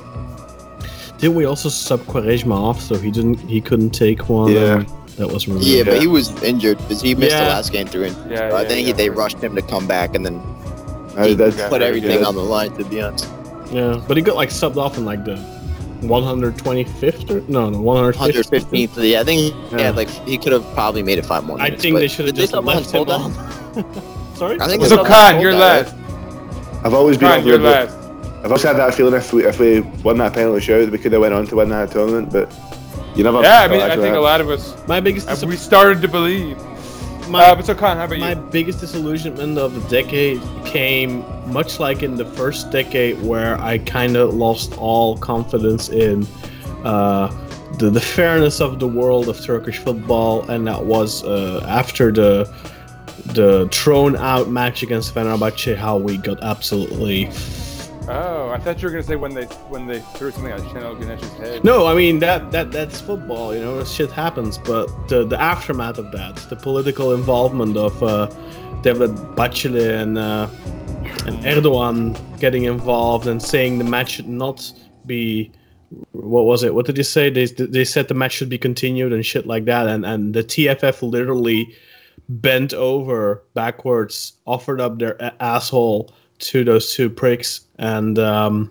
Didn't 1.18 1.36
we 1.36 1.44
also 1.44 1.68
sub 1.68 2.00
Quaresma 2.06 2.54
off 2.54 2.80
so 2.80 2.96
he 2.96 3.10
didn't 3.10 3.38
he 3.48 3.60
couldn't 3.60 3.90
take 3.90 4.28
one? 4.28 4.52
Yeah. 4.52 4.74
um, 4.74 4.86
that 5.18 5.28
was 5.28 5.46
really 5.46 5.64
Yeah, 5.64 5.84
but 5.84 6.00
he 6.00 6.06
was 6.06 6.30
injured 6.42 6.78
because 6.78 7.00
he 7.02 7.14
missed 7.14 7.32
Yeah. 7.32 7.44
the 7.44 7.50
last 7.50 7.70
game 7.72 7.86
through 7.86 8.04
injury. 8.04 8.22
Yeah, 8.30 8.50
So 8.50 8.56
I 8.56 8.64
think 8.64 8.86
yeah. 8.88 8.94
they 8.94 9.10
rushed 9.10 9.38
him 9.38 9.54
to 9.54 9.62
come 9.62 9.86
back 9.86 10.14
and 10.16 10.24
then 10.26 10.40
I 11.16 11.28
he 11.28 11.34
did. 11.36 11.54
put 11.68 11.82
everything 11.82 12.20
Yeah. 12.20 12.26
on 12.26 12.34
the 12.34 12.40
line. 12.42 12.72
To 12.76 12.84
be 12.84 13.02
honest, 13.02 13.28
Yeah, 13.72 14.00
but 14.09 14.16
he 14.16 14.22
got 14.22 14.34
like 14.36 14.48
subbed 14.50 14.78
off 14.78 14.96
in 14.98 15.04
like 15.04 15.24
the 15.24 15.38
125th 16.02 17.30
or 17.30 17.42
no, 17.48 17.70
no 17.70 17.78
115th. 17.78 18.50
115th. 18.50 18.90
Yeah, 19.09 19.20
I 19.20 19.24
think 19.24 19.54
yeah, 19.70 19.78
Yeah. 19.78 19.90
like 19.90 20.09
he 20.26 20.38
could 20.38 20.52
have 20.52 20.64
probably 20.74 21.02
made 21.02 21.18
it 21.18 21.26
five 21.26 21.44
more. 21.44 21.59
I 21.60 21.64
minutes, 21.64 21.82
think 21.82 21.96
they 21.96 22.09
should 22.09 22.26
have 22.26 22.34
just 22.34 22.52
sub 22.52 22.64
left 22.64 22.90
him 22.90 23.06
Honda? 23.06 23.12
on. 23.14 23.32
Sorry. 24.36 24.60
I 24.60 24.66
think 24.66 24.82
So 24.84 24.96
they 24.96 25.02
subbed 25.02 25.06
Kaan, 25.06 25.40
you're 25.42 25.52
right? 25.52 25.86
last. 25.86 25.94
I've 26.84 26.94
always 26.94 27.16
been. 27.16 27.28
Kaan, 27.30 27.46
you're 27.46 27.58
there, 27.58 27.86
last. 27.86 27.96
I've 28.38 28.46
always 28.46 28.62
had 28.62 28.76
that 28.76 28.94
feeling 28.94 29.14
if 29.14 29.32
we 29.32 29.44
if 29.46 29.58
we 29.60 29.80
won 30.02 30.18
that 30.18 30.32
penalty 30.34 30.64
shootout, 30.66 30.90
we 30.90 30.98
could 30.98 31.12
have 31.12 31.20
went 31.20 31.34
on 31.34 31.46
to 31.46 31.56
win 31.56 31.68
that 31.68 31.90
tournament, 31.92 32.32
but 32.32 32.52
you 33.14 33.22
never. 33.24 33.40
Yeah, 33.42 33.60
I 33.62 33.68
mean, 33.68 33.80
I 33.80 33.90
think 33.90 34.02
could 34.02 34.14
a 34.14 34.20
lot 34.20 34.40
of 34.40 34.50
us. 34.50 34.74
My 34.88 35.00
biggest 35.00 35.28
uh, 35.28 35.34
dis- 35.34 35.44
We 35.44 35.56
started 35.56 36.02
to 36.02 36.08
believe. 36.08 36.56
my, 37.28 37.44
Uh, 37.44 37.54
but 37.54 37.66
so 37.66 37.74
Kaan, 37.74 37.96
how 37.96 38.04
about 38.04 38.18
my 38.18 38.30
you? 38.32 38.48
biggest 38.50 38.80
disillusionment 38.80 39.58
of 39.58 39.74
the 39.74 39.80
decade 39.88 40.40
came 40.64 41.24
much 41.52 41.78
like 41.78 42.02
in 42.02 42.16
the 42.16 42.24
first 42.24 42.70
decade 42.72 43.22
where 43.22 43.60
I 43.60 43.78
kind 43.78 44.16
of 44.16 44.34
lost 44.34 44.76
all 44.76 45.16
confidence 45.18 45.88
in 45.88 46.26
uh, 46.84 47.28
the, 47.78 47.90
the 47.90 48.00
fairness 48.00 48.60
of 48.60 48.80
the 48.80 48.88
world 48.88 49.28
of 49.28 49.40
Turkish 49.40 49.78
football, 49.78 50.42
and 50.50 50.66
that 50.66 50.84
was 50.84 51.22
uh, 51.22 51.64
after 51.68 52.10
the 52.10 52.52
the 53.26 53.68
thrown 53.70 54.16
out 54.16 54.48
match 54.48 54.82
against 54.82 55.14
Fenerbahce, 55.14 55.76
how 55.76 55.96
we 55.96 56.16
got 56.18 56.42
absolutely. 56.42 57.30
Oh, 58.08 58.50
I 58.50 58.58
thought 58.58 58.82
you 58.82 58.88
were 58.88 58.92
gonna 58.92 59.04
say 59.04 59.16
when 59.16 59.32
they 59.34 59.44
when 59.70 59.86
they 59.86 60.00
threw 60.16 60.32
something 60.32 60.52
at 60.52 60.60
Şenol 60.60 60.98
Güneş's 60.98 61.32
head. 61.38 61.64
No, 61.64 61.86
I 61.86 61.94
mean 61.94 62.18
that 62.18 62.50
that 62.50 62.72
that's 62.72 63.00
football, 63.00 63.54
you 63.54 63.60
know, 63.60 63.84
shit 63.84 64.10
happens. 64.10 64.58
But 64.58 64.86
the 65.08 65.24
the 65.24 65.40
aftermath 65.40 65.98
of 65.98 66.10
that, 66.12 66.36
the 66.48 66.56
political 66.56 67.14
involvement 67.14 67.76
of 67.76 68.02
uh, 68.02 68.28
Devlet 68.82 69.14
Bahçeli 69.36 70.00
and 70.02 70.18
uh, 70.18 70.48
and 71.26 71.36
Erdogan 71.44 72.18
getting 72.40 72.64
involved 72.64 73.28
and 73.28 73.40
saying 73.40 73.78
the 73.78 73.84
match 73.84 74.12
should 74.12 74.28
not 74.28 74.72
be 75.06 75.52
what 76.10 76.44
was 76.44 76.64
it? 76.64 76.74
What 76.74 76.86
did 76.86 76.96
they 76.96 77.02
say? 77.02 77.30
They 77.30 77.46
they 77.46 77.84
said 77.84 78.08
the 78.08 78.14
match 78.14 78.32
should 78.32 78.48
be 78.48 78.58
continued 78.58 79.12
and 79.12 79.24
shit 79.24 79.46
like 79.46 79.64
that, 79.66 79.86
and 79.86 80.04
and 80.04 80.34
the 80.34 80.42
TFF 80.42 81.08
literally 81.08 81.72
bent 82.28 82.72
over 82.74 83.43
backwards, 83.55 84.34
offered 84.47 84.80
up 84.80 84.98
their 84.98 85.32
asshole 85.43 86.12
to 86.39 86.64
those 86.64 86.94
two 86.94 87.09
pricks, 87.09 87.62
and 87.78 88.18
um, 88.18 88.70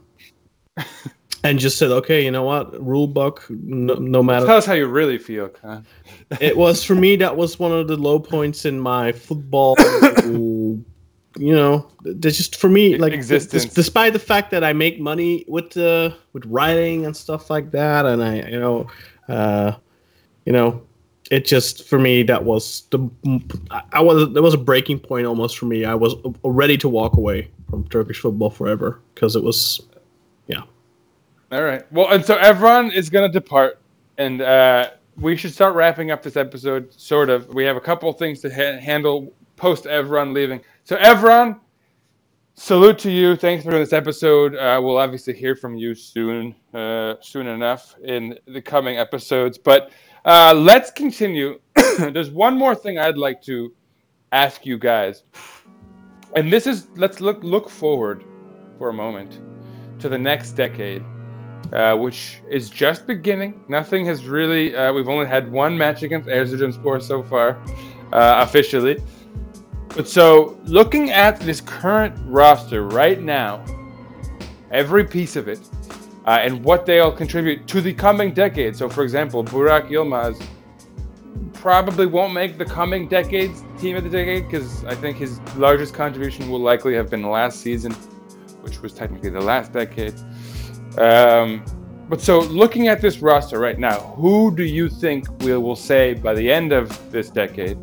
and 1.44 1.60
just 1.60 1.78
said, 1.78 1.92
okay, 1.92 2.24
you 2.24 2.32
know 2.32 2.44
what, 2.44 2.80
rule 2.86 3.08
book, 3.08 3.46
no, 3.50 3.96
no 3.96 4.22
matter. 4.22 4.46
Tell 4.46 4.58
us 4.58 4.66
how 4.66 4.74
you 4.74 4.88
really 4.88 5.18
feel, 5.18 5.50
it 6.40 6.56
was 6.56 6.84
for 6.84 6.96
me 6.96 7.16
that 7.18 7.36
was 7.36 7.60
one 7.60 7.72
of 7.72 7.88
the 7.88 7.98
low 7.98 8.20
points 8.20 8.66
in 8.66 8.80
my 8.80 9.12
football. 9.12 9.76
you 11.38 11.56
know, 11.56 11.88
there's 12.04 12.38
just 12.38 12.58
for 12.58 12.70
me 12.70 12.98
like 12.98 13.14
Existence. 13.14 13.66
des- 13.66 13.74
despite 13.74 14.14
the 14.14 14.20
fact 14.20 14.52
that 14.52 14.64
I 14.64 14.74
make 14.74 15.00
money 15.00 15.46
with 15.48 15.78
uh, 15.78 16.12
with 16.34 16.46
writing 16.46 17.06
and 17.06 17.16
stuff 17.16 17.50
like 17.50 17.72
that, 17.72 18.06
and 18.06 18.24
I 18.24 18.48
you 18.50 18.60
know, 18.60 18.88
uh, 19.28 19.74
you 20.46 20.54
know, 20.54 20.82
it 21.32 21.46
just 21.46 21.88
for 21.88 21.98
me 21.98 22.24
that 22.24 22.44
was 22.44 22.84
the 22.92 23.10
I- 23.94 24.02
was 24.02 24.32
there 24.34 24.44
was 24.44 24.54
a 24.54 24.58
breaking 24.58 25.00
point 25.00 25.26
almost 25.26 25.58
for 25.58 25.66
me. 25.66 25.86
I 25.86 25.96
was 25.96 26.14
ready 26.44 26.78
to 26.78 26.90
walk 26.90 27.16
away 27.16 27.50
from 27.70 27.88
Turkish 27.88 28.20
football 28.20 28.50
forever 28.50 29.00
because 29.16 29.38
it 29.38 29.44
was, 29.44 29.82
yeah. 30.48 30.64
All 31.54 31.64
right. 31.64 31.90
Well, 31.92 32.12
and 32.12 32.24
so 32.24 32.38
Evran 32.38 32.94
is 32.94 33.10
going 33.10 33.32
to 33.32 33.32
depart, 33.32 33.80
and 34.18 34.42
uh, 34.42 34.92
we 35.16 35.38
should 35.38 35.54
start 35.54 35.74
wrapping 35.74 36.12
up 36.12 36.22
this 36.22 36.36
episode. 36.36 36.94
Sort 36.94 37.30
of. 37.30 37.48
We 37.48 37.64
have 37.64 37.78
a 37.78 37.82
couple 37.82 38.12
things 38.12 38.42
to 38.42 38.54
ha- 38.54 38.80
handle 38.80 39.34
post 39.56 39.86
Evran 39.86 40.34
leaving. 40.34 40.60
So 40.84 40.98
Evran, 40.98 41.62
salute 42.56 43.00
to 43.00 43.12
you. 43.12 43.38
Thanks 43.38 43.64
for 43.64 43.72
this 43.72 43.94
episode. 43.94 44.56
Uh, 44.56 44.82
we'll 44.84 44.98
obviously 44.98 45.34
hear 45.34 45.56
from 45.56 45.76
you 45.78 45.96
soon, 45.96 46.56
uh, 46.74 47.16
soon 47.22 47.48
enough 47.48 47.96
in 48.04 48.38
the 48.48 48.62
coming 48.62 48.98
episodes. 48.98 49.58
But 49.58 49.92
uh, 50.26 50.54
let's 50.56 50.92
continue. 50.92 51.60
There's 52.00 52.32
one 52.32 52.58
more 52.58 52.76
thing 52.76 53.00
I'd 53.00 53.18
like 53.18 53.42
to 53.44 53.74
ask 54.32 54.66
you 54.66 54.78
guys, 54.78 55.24
and 56.36 56.52
this 56.52 56.68
is 56.68 56.88
let's 56.96 57.22
look 57.22 57.44
look 57.44 57.70
forward 57.70 58.24
for 58.78 58.90
a 58.90 58.94
moment 58.94 59.40
to 60.00 60.10
the 60.10 60.18
next 60.18 60.52
decade 60.52 61.04
uh, 61.74 61.96
which 61.96 62.42
is 62.50 62.70
just 62.70 63.08
beginning. 63.08 63.64
Nothing 63.68 64.06
has 64.06 64.26
really. 64.26 64.76
Uh, 64.76 64.94
we've 64.94 65.08
only 65.08 65.26
had 65.26 65.52
one 65.52 65.78
match 65.78 66.04
against 66.04 66.28
Erzurumspor 66.28 67.02
so 67.02 67.24
far, 67.24 67.58
uh, 68.12 68.46
officially. 68.46 69.02
But 69.90 70.08
so, 70.08 70.60
looking 70.66 71.12
at 71.12 71.40
this 71.40 71.62
current 71.62 72.16
roster 72.26 72.84
right 72.84 73.22
now, 73.22 73.64
every 74.72 75.06
piece 75.06 75.36
of 75.36 75.48
it, 75.48 75.60
uh, 76.26 76.40
and 76.42 76.64
what 76.64 76.86
they'll 76.86 77.12
contribute 77.12 77.68
to 77.68 77.82
the 77.82 77.94
coming 77.94 78.34
decade. 78.34 78.76
So, 78.76 78.88
for 78.90 79.04
example, 79.04 79.44
Burak 79.44 79.90
Yilmaz 79.90 80.42
probably 81.54 82.06
won't 82.06 82.34
make 82.34 82.58
the 82.58 82.66
coming 82.66 83.08
decade's 83.08 83.64
team 83.80 83.96
of 83.96 84.04
the 84.04 84.10
decade 84.10 84.46
because 84.46 84.84
I 84.86 84.96
think 84.96 85.18
his 85.18 85.40
largest 85.56 85.94
contribution 85.94 86.50
will 86.50 86.60
likely 86.60 86.96
have 86.96 87.10
been 87.10 87.24
last 87.24 87.62
season, 87.62 87.92
which 88.62 88.82
was 88.82 88.94
technically 88.94 89.30
the 89.30 89.42
last 89.42 89.72
decade. 89.72 90.14
Um, 90.98 91.64
but 92.10 92.20
so 92.20 92.40
looking 92.40 92.88
at 92.88 93.00
this 93.00 93.20
roster 93.20 93.60
right 93.60 93.80
now, 93.80 94.00
who 94.00 94.54
do 94.54 94.64
you 94.64 94.90
think 94.90 95.28
we 95.44 95.56
will 95.56 95.76
say 95.76 96.14
by 96.14 96.34
the 96.34 96.52
end 96.52 96.74
of 96.74 97.12
this 97.12 97.30
decade, 97.30 97.78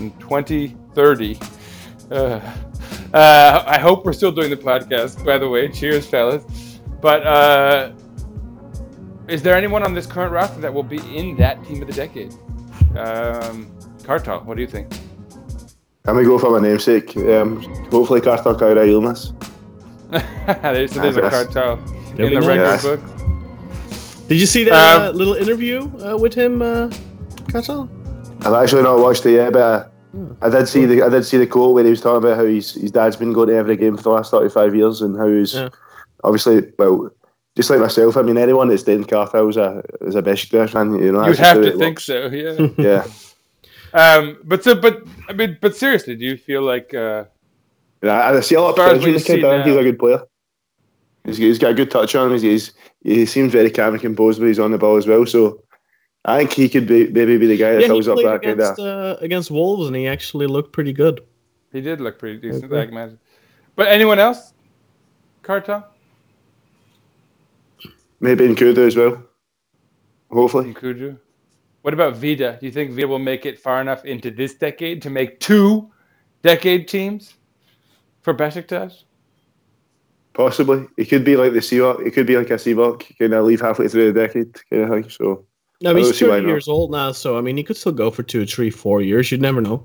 in 0.00 0.10
2030? 0.18 1.38
Uh, 2.10 2.40
uh, 3.14 3.64
I 3.66 3.78
hope 3.78 4.04
we're 4.04 4.12
still 4.12 4.32
doing 4.32 4.50
the 4.50 4.56
podcast. 4.56 5.24
By 5.24 5.38
the 5.38 5.48
way, 5.48 5.68
cheers, 5.68 6.06
fellas. 6.06 6.71
But 7.02 7.26
uh, 7.26 7.92
is 9.28 9.42
there 9.42 9.56
anyone 9.56 9.82
on 9.82 9.92
this 9.92 10.06
current 10.06 10.32
roster 10.32 10.60
that 10.60 10.72
will 10.72 10.84
be 10.84 10.98
in 11.16 11.36
that 11.36 11.62
team 11.66 11.82
of 11.82 11.88
the 11.88 11.94
decade? 11.94 12.32
Um, 12.96 13.66
Kartal, 14.04 14.44
what 14.44 14.54
do 14.56 14.62
you 14.62 14.68
think? 14.68 14.86
I'm 16.06 16.14
gonna 16.14 16.24
go 16.24 16.38
for 16.38 16.50
my 16.50 16.60
namesake. 16.66 17.16
Um, 17.16 17.60
hopefully, 17.90 18.20
Kartal 18.20 18.56
Kayra 18.58 18.86
Yılmaz. 18.86 19.32
there's, 20.62 20.92
there's 20.92 21.16
a 21.16 21.20
Yes. 21.22 21.34
Kartal 21.34 22.16
There 22.16 22.26
in 22.26 22.34
the 22.34 22.40
record 22.40 22.62
Yes. 22.62 22.82
book. 22.82 23.00
Did 24.28 24.38
you 24.40 24.46
see 24.46 24.64
that 24.64 24.96
Um, 24.96 25.02
uh, 25.02 25.10
little 25.10 25.34
interview 25.34 25.90
uh, 26.06 26.16
with 26.16 26.34
him, 26.34 26.62
uh, 26.62 26.88
Kartal? 27.50 27.88
I've 28.46 28.54
actually 28.54 28.82
not 28.82 28.98
watched 29.00 29.26
it 29.26 29.32
yet, 29.32 29.52
but 29.52 29.60
uh, 29.62 29.84
I 30.40 30.48
did 30.50 30.68
see 30.68 30.86
the 30.86 31.02
I 31.02 31.08
did 31.08 31.24
see 31.24 31.38
the 31.38 31.46
quote 31.48 31.74
where 31.74 31.84
he 31.84 31.90
was 31.90 32.00
talking 32.00 32.18
about 32.24 32.36
how 32.36 32.44
his, 32.44 32.72
his 32.74 32.90
dad's 32.92 33.16
been 33.16 33.32
going 33.32 33.48
to 33.48 33.54
every 33.56 33.76
game 33.76 33.96
for 33.96 34.02
the 34.04 34.10
last 34.10 34.30
thirty 34.30 34.50
five 34.50 34.74
years 34.74 35.02
and 35.02 35.16
how 35.16 35.26
he's 35.28 35.54
Yeah. 35.54 35.68
Obviously 36.22 36.72
well 36.78 37.10
just 37.56 37.68
like 37.70 37.80
myself. 37.80 38.16
I 38.16 38.22
mean, 38.22 38.38
anyone 38.38 38.68
that's 38.68 38.82
stayed 38.82 38.96
in 38.96 39.04
Carthage 39.04 39.50
is 39.50 39.56
a 39.58 39.82
is 40.00 40.14
a 40.14 40.22
Besiktas 40.22 40.70
fan. 40.70 40.94
You 40.94 41.12
know, 41.12 41.26
You'd 41.26 41.38
have 41.38 41.62
to 41.62 41.70
think 41.72 41.80
works. 41.98 42.04
so, 42.04 42.26
yeah. 42.28 42.68
Yeah, 42.78 43.06
Um, 43.92 44.38
but 44.44 44.64
so, 44.64 44.74
but 44.74 45.02
I 45.28 45.32
mean, 45.34 45.58
but 45.60 45.76
seriously, 45.76 46.16
do 46.16 46.24
you 46.24 46.36
feel 46.38 46.62
like 46.62 46.94
uh, 46.94 47.24
yeah. 48.02 48.12
I 48.30 48.36
I 48.36 48.40
see 48.40 48.54
a 48.54 48.60
lot 48.60 48.70
of 48.70 48.78
As 48.78 48.78
far 48.78 48.86
as 48.96 48.98
potential 48.98 49.08
in 49.08 49.14
the 49.14 49.20
kid. 49.20 49.40
see 49.42 49.46
I 49.46 49.50
think 49.56 49.66
he's 49.66 49.76
a 49.76 49.82
good 49.82 49.98
player. 49.98 50.22
He's, 51.24 51.36
he's 51.36 51.58
got 51.58 51.70
a 51.72 51.74
good 51.74 51.90
touch 51.90 52.14
on 52.16 52.26
him. 52.26 52.32
He's, 52.32 52.42
he's 52.42 52.72
he 53.02 53.26
seems 53.26 53.52
very 53.52 53.70
calm 53.70 53.92
and 53.94 54.00
composed 54.02 54.38
when 54.40 54.48
he's 54.48 54.58
on 54.58 54.70
the 54.70 54.78
ball 54.78 54.96
as 54.96 55.06
well. 55.06 55.26
So 55.26 55.62
I 56.24 56.38
think 56.38 56.52
he 56.52 56.68
could 56.70 56.86
be 56.86 57.08
maybe 57.08 57.36
be 57.36 57.46
the 57.48 57.56
guy 57.58 57.72
that 57.74 57.82
Yeah, 57.82 57.88
fills 57.88 58.08
up 58.08 58.14
played 58.16 58.26
that 58.28 58.42
kind 58.42 58.60
against, 58.60 58.80
of. 58.80 58.86
uh, 58.86 59.16
against 59.20 59.50
Wolves, 59.50 59.86
and 59.88 59.94
he 59.96 60.08
actually 60.08 60.46
looked 60.46 60.72
pretty 60.72 60.92
good. 60.94 61.20
he 61.72 61.80
did 61.82 62.00
look 62.00 62.18
pretty 62.18 62.38
decent? 62.38 62.64
Okay. 62.64 62.80
I 62.80 62.84
imagine. 62.84 63.18
But 63.76 63.88
anyone 63.88 64.18
else? 64.18 64.54
Karta, 65.42 65.84
Maybe 68.22 68.46
N'Koudou 68.46 68.86
as 68.86 68.96
well. 68.96 69.22
Hopefully. 70.30 70.72
Kuju. 70.72 71.18
What 71.82 71.92
about 71.92 72.16
Vida? 72.16 72.56
Do 72.60 72.66
you 72.66 72.72
think 72.72 72.92
Vida 72.92 73.08
will 73.08 73.18
make 73.18 73.44
it 73.44 73.58
far 73.58 73.80
enough 73.80 74.04
into 74.04 74.30
this 74.30 74.54
decade 74.54 75.02
to 75.02 75.10
make 75.10 75.40
two 75.40 75.90
decade 76.42 76.86
teams 76.86 77.34
for 78.22 78.32
Besiktas? 78.32 79.02
Possibly. 80.34 80.86
It 80.96 81.06
could 81.06 81.24
be 81.24 81.36
like 81.36 81.52
the 81.52 81.58
Seahawk. 81.58 82.06
It 82.06 82.12
could 82.12 82.26
be 82.28 82.36
like 82.36 82.50
a 82.50 82.54
Seahawk, 82.54 83.18
kind 83.18 83.34
of 83.34 83.44
leave 83.44 83.60
halfway 83.60 83.88
through 83.88 84.12
the 84.12 84.20
decade, 84.20 84.54
kind 84.70 84.84
of 84.84 84.90
thing. 84.90 85.10
So, 85.10 85.44
No, 85.82 85.90
I 85.90 85.98
he's 85.98 86.06
don't 86.06 86.14
see 86.14 86.28
why 86.28 86.36
30 86.36 86.46
years 86.46 86.68
old 86.68 86.92
now, 86.92 87.10
so 87.10 87.36
I 87.36 87.40
mean, 87.40 87.56
he 87.56 87.64
could 87.64 87.76
still 87.76 87.92
go 87.92 88.12
for 88.12 88.22
two, 88.22 88.46
three, 88.46 88.70
four 88.70 89.02
years. 89.02 89.32
You'd 89.32 89.42
never 89.42 89.60
know. 89.60 89.84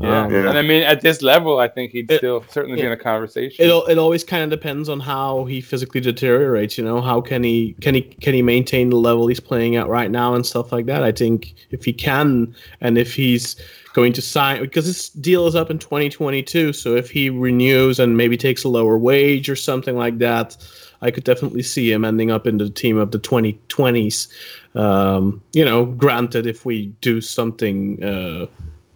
Yeah. 0.00 0.24
Um, 0.24 0.32
Yeah. 0.32 0.48
And 0.48 0.58
I 0.58 0.62
mean, 0.62 0.82
at 0.82 1.00
this 1.00 1.22
level, 1.22 1.58
I 1.58 1.68
think 1.68 1.92
he'd 1.92 2.10
It- 2.10 2.18
still 2.18 2.44
certainly 2.48 2.80
be 2.80 2.86
in 2.86 2.92
a 2.92 2.96
conversation. 2.96 3.64
It, 3.64 3.68
it 3.88 3.98
always 3.98 4.24
kind 4.24 4.44
of 4.44 4.50
depends 4.50 4.88
on 4.88 5.00
how 5.00 5.44
he 5.44 5.60
physically 5.60 6.00
deteriorates. 6.00 6.78
You 6.78 6.84
know, 6.84 7.00
how 7.00 7.20
can 7.20 7.42
he 7.44 7.74
can 7.80 7.94
he 7.94 8.02
can 8.02 8.34
he 8.34 8.42
maintain 8.42 8.90
the 8.90 8.96
level 8.96 9.26
he's 9.26 9.40
playing 9.40 9.76
at 9.76 9.88
right 9.88 10.10
now 10.10 10.34
and 10.34 10.44
stuff 10.46 10.72
like 10.72 10.86
that. 10.86 11.02
I 11.02 11.12
think 11.12 11.54
if 11.70 11.84
he 11.84 11.92
can, 11.92 12.54
and 12.80 12.96
if 12.98 13.14
he's 13.14 13.56
going 13.94 14.12
to 14.12 14.22
sign 14.22 14.60
because 14.60 14.86
this 14.86 15.08
deal 15.08 15.46
is 15.46 15.56
up 15.56 15.70
in 15.70 15.78
2022, 15.78 16.72
so 16.72 16.94
if 16.94 17.10
he 17.10 17.30
renews 17.30 17.98
and 17.98 18.16
maybe 18.16 18.36
takes 18.36 18.62
a 18.64 18.68
lower 18.68 18.96
wage 18.96 19.48
or 19.48 19.56
something 19.56 19.96
like 19.96 20.18
that, 20.18 20.56
I 21.02 21.10
could 21.10 21.24
definitely 21.24 21.62
see 21.62 21.90
him 21.90 22.04
ending 22.04 22.30
up 22.30 22.46
in 22.46 22.58
the 22.58 22.70
team 22.70 22.96
of 22.98 23.10
the 23.10 23.18
2020s. 23.18 24.28
Um, 24.74 25.42
you 25.52 25.64
know, 25.64 25.86
granted, 25.86 26.46
if 26.46 26.64
we 26.64 26.86
do 27.00 27.20
something 27.20 28.02
uh, 28.02 28.46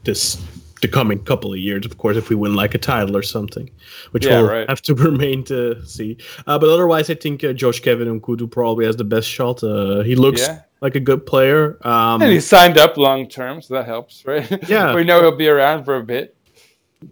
this 0.05 0.36
the 0.83 0.89
coming 0.89 1.19
couple 1.25 1.53
of 1.53 1.59
years, 1.59 1.87
of 1.87 1.97
course, 1.97 2.17
if 2.17 2.29
we 2.29 2.37
win 2.37 2.55
like 2.55 2.75
a 2.75 2.79
title 2.79 3.17
or 3.17 3.23
something, 3.23 3.71
which 4.11 4.27
Yeah, 4.27 4.41
will 4.41 4.49
right. 4.49 4.69
have 4.69 4.83
to 4.83 4.95
remain 5.11 5.43
to 5.45 5.83
see. 5.87 6.19
Uh, 6.47 6.59
but 6.59 6.69
otherwise, 6.69 7.09
I 7.09 7.15
think 7.15 7.43
uh, 7.45 7.53
Josh 7.55 7.81
Kevin 7.81 8.09
N'Koudou 8.21 8.51
probably 8.51 8.85
has 8.85 8.97
the 8.97 9.05
best 9.05 9.29
shot. 9.29 9.63
Uh, 9.65 10.03
he 10.03 10.15
looks 10.17 10.41
Yeah. 10.43 10.61
like 10.81 10.95
a 10.97 11.01
good 11.01 11.25
player. 11.25 11.79
Um, 11.87 12.21
and 12.23 12.31
he's 12.33 12.47
signed 12.47 12.77
up 12.79 12.97
long 12.97 13.29
term, 13.29 13.63
so 13.63 13.75
that 13.75 13.87
helps, 13.87 14.25
right? 14.27 14.47
Yeah. 14.69 14.95
we 14.95 15.05
know 15.05 15.21
he'll 15.21 15.37
be 15.37 15.49
around 15.49 15.85
for 15.85 15.97
a 15.97 16.03
bit. 16.03 16.37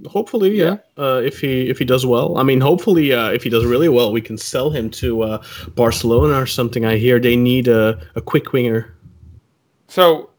hopefully, 0.06 0.56
yeah. 0.56 0.76
Uh, 0.98 1.20
if 1.24 1.40
he 1.40 1.68
if 1.70 1.78
he 1.78 1.84
does 1.84 2.04
well, 2.06 2.38
I 2.38 2.42
mean, 2.44 2.60
hopefully, 2.60 3.12
uh, 3.12 3.30
if 3.30 3.42
he 3.44 3.50
does 3.50 3.64
really 3.64 3.88
well, 3.88 4.12
we 4.12 4.20
can 4.20 4.36
sell 4.38 4.70
him 4.70 4.90
to 5.02 5.22
uh, 5.22 5.42
Barcelona 5.74 6.40
or 6.40 6.46
something. 6.46 6.84
I 6.84 6.96
hear 6.96 7.18
they 7.20 7.36
need 7.36 7.66
a, 7.68 7.98
a 8.14 8.20
quick 8.20 8.52
winger. 8.52 8.94
So, 9.88 10.30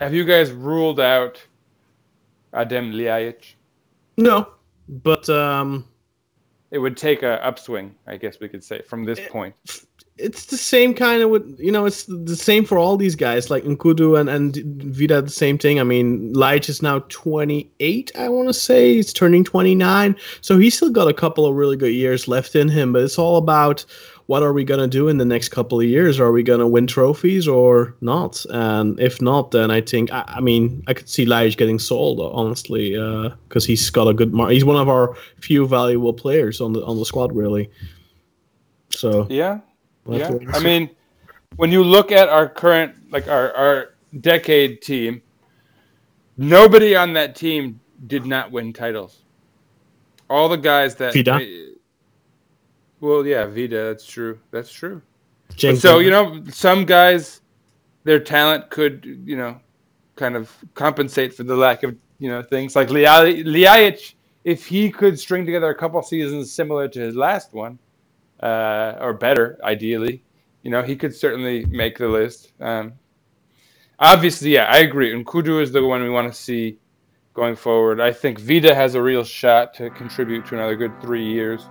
have 0.00 0.12
you 0.14 0.24
guys 0.24 0.50
ruled 0.50 0.98
out 1.00 1.40
Adem 2.56 2.92
Ljajic? 2.92 3.54
No, 4.16 4.48
but 4.88 5.28
um, 5.28 5.84
It 6.70 6.78
would 6.78 6.96
take 6.96 7.22
a 7.22 7.44
upswing, 7.46 7.94
I 8.06 8.16
guess 8.16 8.40
we 8.40 8.48
could 8.48 8.64
say, 8.64 8.82
from 8.82 9.04
this 9.04 9.20
point. 9.28 9.54
it's 10.18 10.46
the 10.46 10.56
same 10.56 10.94
kind 10.94 11.22
of 11.22 11.28
with 11.28 11.58
you 11.60 11.70
know 11.70 11.84
it's 11.84 12.04
the 12.04 12.36
same 12.36 12.64
for 12.64 12.78
all 12.78 12.96
these 12.96 13.14
guys 13.14 13.50
like 13.50 13.64
N'Koudou 13.64 14.18
and 14.18 14.30
and 14.30 14.56
Vida 14.82 15.20
the 15.20 15.30
same 15.30 15.58
thing. 15.58 15.78
I 15.78 15.82
mean, 15.84 16.32
Lige 16.32 16.70
is 16.70 16.80
now 16.82 17.00
28, 17.10 18.12
I 18.18 18.28
want 18.30 18.48
to 18.48 18.54
say 18.54 18.94
he's 18.94 19.12
turning 19.12 19.44
29, 19.44 20.16
so 20.40 20.58
he's 20.58 20.74
still 20.74 20.90
got 20.90 21.08
a 21.08 21.14
couple 21.14 21.44
of 21.44 21.54
really 21.54 21.76
good 21.76 21.92
years 21.92 22.26
left 22.28 22.54
in 22.56 22.68
him. 22.68 22.92
But 22.94 23.02
it's 23.02 23.18
all 23.18 23.36
about 23.36 23.84
what 24.26 24.42
are 24.42 24.52
we 24.52 24.64
gonna 24.64 24.88
do 24.88 25.08
in 25.08 25.18
the 25.18 25.24
next 25.24 25.50
couple 25.50 25.80
of 25.80 25.86
years? 25.86 26.18
Are 26.18 26.32
we 26.32 26.42
gonna 26.42 26.66
win 26.66 26.86
trophies 26.86 27.46
or 27.46 27.94
not? 28.00 28.44
And 28.50 28.98
if 28.98 29.22
not, 29.22 29.52
then 29.52 29.70
I 29.70 29.80
think 29.80 30.12
I, 30.12 30.24
I 30.26 30.40
mean 30.40 30.82
I 30.88 30.94
could 30.94 31.08
see 31.08 31.24
Lige 31.24 31.56
getting 31.56 31.78
sold 31.78 32.20
honestly 32.20 32.96
uh, 32.96 33.30
because 33.48 33.64
he's 33.64 33.88
got 33.88 34.08
a 34.08 34.14
good 34.14 34.34
mark. 34.34 34.50
He's 34.50 34.64
one 34.64 34.76
of 34.76 34.88
our 34.88 35.16
few 35.40 35.66
valuable 35.68 36.12
players 36.12 36.60
on 36.60 36.72
the 36.72 36.84
on 36.84 36.98
the 36.98 37.04
squad 37.04 37.34
really. 37.34 37.70
So 38.90 39.26
Yeah, 39.30 39.60
we'll 40.04 40.18
yeah. 40.18 40.28
to 40.28 40.50
I 40.52 40.60
mean, 40.60 40.90
when 41.54 41.70
you 41.70 41.84
look 41.84 42.10
at 42.10 42.28
our 42.28 42.48
current, 42.48 42.94
like 43.12 43.28
our 43.28 43.54
our 43.54 43.94
decade 44.20 44.82
team, 44.82 45.22
nobody 46.36 46.96
on 46.96 47.12
that 47.12 47.36
team 47.36 47.80
did 48.06 48.26
not 48.26 48.50
win 48.50 48.72
titles. 48.72 49.22
All 50.28 50.48
the 50.48 50.56
guys 50.56 50.96
that 50.96 51.14
Vida? 51.14 51.38
Well, 53.00 53.26
yeah, 53.26 53.46
Vida. 53.46 53.84
That's 53.84 54.06
true. 54.06 54.38
That's 54.50 54.72
true. 54.72 55.02
So 55.56 55.98
you 55.98 56.10
know, 56.10 56.42
some 56.50 56.84
guys, 56.84 57.40
their 58.04 58.20
talent 58.20 58.70
could 58.70 59.04
you 59.24 59.36
know, 59.36 59.60
kind 60.16 60.36
of 60.36 60.52
compensate 60.74 61.34
for 61.34 61.44
the 61.44 61.56
lack 61.56 61.82
of 61.82 61.96
you 62.18 62.30
know 62.30 62.42
things 62.42 62.74
like 62.74 62.90
Lia- 62.90 63.44
Ljajic. 63.44 64.14
If 64.44 64.66
he 64.66 64.90
could 64.90 65.18
string 65.18 65.44
together 65.44 65.70
a 65.70 65.74
couple 65.74 66.00
seasons 66.02 66.52
similar 66.52 66.88
to 66.88 67.00
his 67.00 67.16
last 67.16 67.52
one, 67.52 67.78
uh, 68.40 68.94
or 69.00 69.12
better, 69.12 69.58
ideally, 69.64 70.22
you 70.62 70.70
know, 70.70 70.82
he 70.82 70.96
could 70.96 71.14
certainly 71.14 71.64
make 71.66 71.98
the 71.98 72.08
list. 72.08 72.52
Um, 72.60 72.94
obviously, 73.98 74.54
yeah, 74.54 74.64
I 74.64 74.78
agree. 74.78 75.12
N'Koudou 75.12 75.60
is 75.60 75.72
the 75.72 75.84
one 75.84 76.02
we 76.02 76.10
want 76.10 76.32
to 76.32 76.38
see 76.38 76.78
going 77.34 77.56
forward. 77.56 78.00
I 78.00 78.12
think 78.12 78.40
Vida 78.40 78.74
has 78.74 78.94
a 78.94 79.02
real 79.02 79.24
shot 79.24 79.74
to 79.74 79.90
contribute 79.90 80.46
to 80.46 80.54
another 80.54 80.74
good 80.74 81.00
three 81.00 81.24
years, 81.24 81.66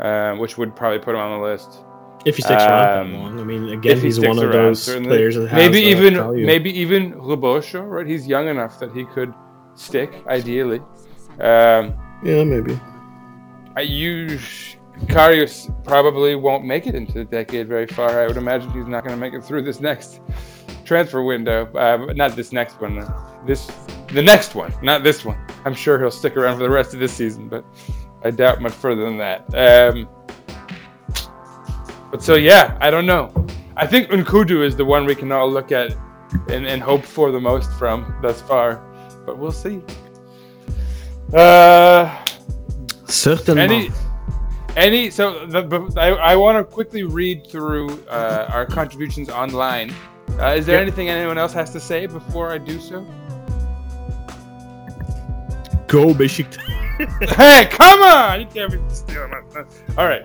uh, 0.00 0.34
which 0.34 0.56
would 0.58 0.74
probably 0.76 0.98
put 0.98 1.14
him 1.14 1.20
on 1.20 1.40
the 1.40 1.44
list. 1.46 1.78
if 2.24 2.36
he 2.36 2.42
sticks 2.42 2.62
around 2.62 2.98
um, 2.98 3.12
that 3.12 3.18
long, 3.18 3.40
I 3.40 3.44
mean, 3.44 3.68
again, 3.70 3.92
If 3.92 3.98
he 4.02 4.06
he's 4.06 4.20
one 4.20 4.38
of 4.38 4.44
around, 4.44 4.52
those 4.52 4.82
certainly. 4.82 5.08
players 5.08 5.34
that 5.36 5.52
maybe 5.52 5.84
uh, 5.84 5.88
even 5.96 6.14
value. 6.14 6.46
maybe 6.46 6.70
even 6.78 7.12
Rebocho, 7.14 7.88
right? 7.88 8.06
He's 8.06 8.26
young 8.26 8.48
enough 8.48 8.78
that 8.80 8.92
he 8.92 9.04
could 9.04 9.32
stick, 9.74 10.10
ideally. 10.26 10.80
Um, 11.40 11.94
yeah, 12.24 12.44
maybe. 12.44 12.78
I- 13.76 13.80
use 13.82 14.76
Karius 15.06 15.68
probably 15.84 16.36
won't 16.36 16.64
make 16.64 16.86
it 16.86 16.94
into 16.94 17.12
the 17.14 17.24
decade 17.24 17.66
very 17.68 17.86
far. 17.88 18.20
I 18.22 18.26
would 18.28 18.36
imagine 18.36 18.70
he's 18.70 18.86
not 18.86 19.02
going 19.04 19.14
to 19.16 19.20
make 19.20 19.34
it 19.34 19.44
through 19.44 19.62
this 19.62 19.80
next 19.80 20.20
transfer 20.84 21.22
window. 21.24 21.66
Uh, 21.74 22.12
not 22.14 22.36
this 22.36 22.52
next 22.52 22.80
one. 22.80 23.04
This 23.46 23.66
the 24.12 24.22
next 24.22 24.54
one, 24.54 24.72
not 24.82 25.02
this 25.02 25.24
one. 25.24 25.36
I'm 25.64 25.74
sure 25.74 25.98
he'll 25.98 26.12
stick 26.12 26.36
around 26.36 26.58
for 26.58 26.62
the 26.62 26.70
rest 26.70 26.94
of 26.94 27.00
this 27.00 27.12
season, 27.12 27.48
but 27.48 27.64
I 28.24 28.30
doubt 28.30 28.60
much 28.62 28.72
further 28.72 29.04
than 29.04 29.18
that. 29.18 29.40
Um, 29.54 30.08
but 32.10 32.22
so 32.22 32.34
yeah, 32.36 32.76
I 32.80 32.90
don't 32.90 33.06
know. 33.06 33.32
I 33.76 33.86
think 33.86 34.08
N'Koudou 34.08 34.64
is 34.64 34.76
the 34.76 34.84
one 34.84 35.04
we 35.04 35.14
can 35.14 35.30
all 35.32 35.50
look 35.50 35.72
at 35.72 35.94
and, 36.48 36.66
and 36.66 36.82
hope 36.82 37.04
for 37.04 37.30
the 37.30 37.40
most 37.40 37.70
from 37.72 38.14
thus 38.22 38.40
far, 38.42 38.76
but 39.26 39.36
we'll 39.38 39.52
see. 39.52 39.82
Uh, 41.32 42.16
Certainly. 43.06 43.62
any, 43.62 43.90
any. 44.76 45.10
So 45.10 45.46
the, 45.46 45.92
I, 45.96 46.08
I 46.32 46.36
want 46.36 46.56
to 46.58 46.64
quickly 46.64 47.02
read 47.02 47.46
through 47.48 48.02
uh, 48.08 48.46
our 48.50 48.64
contributions 48.66 49.28
online. 49.28 49.92
Uh, 50.38 50.54
is 50.56 50.66
there 50.66 50.76
Yep. 50.76 50.82
anything 50.82 51.08
anyone 51.10 51.38
else 51.38 51.52
has 51.52 51.70
to 51.70 51.80
say 51.80 52.06
before 52.06 52.50
I 52.52 52.58
do 52.58 52.80
so? 52.80 53.04
Go 55.94 56.12
Besiktas. 56.12 56.58
hey, 57.36 57.68
come 57.70 58.02
on! 58.02 58.40
You 58.40 58.46
can't 58.48 58.72
be 58.72 58.80
stealing 58.92 59.30
my. 59.30 59.64
All 59.96 60.08
right, 60.08 60.24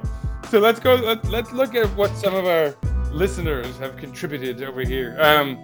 so 0.50 0.58
let's 0.58 0.80
go. 0.80 0.96
Let, 0.96 1.24
let's 1.26 1.52
look 1.52 1.76
at 1.76 1.86
what 1.96 2.10
some 2.18 2.34
of 2.34 2.48
our 2.48 2.76
listeners 3.12 3.78
have 3.78 3.96
contributed 3.96 4.64
over 4.64 4.82
here. 4.82 5.16
Um, 5.22 5.60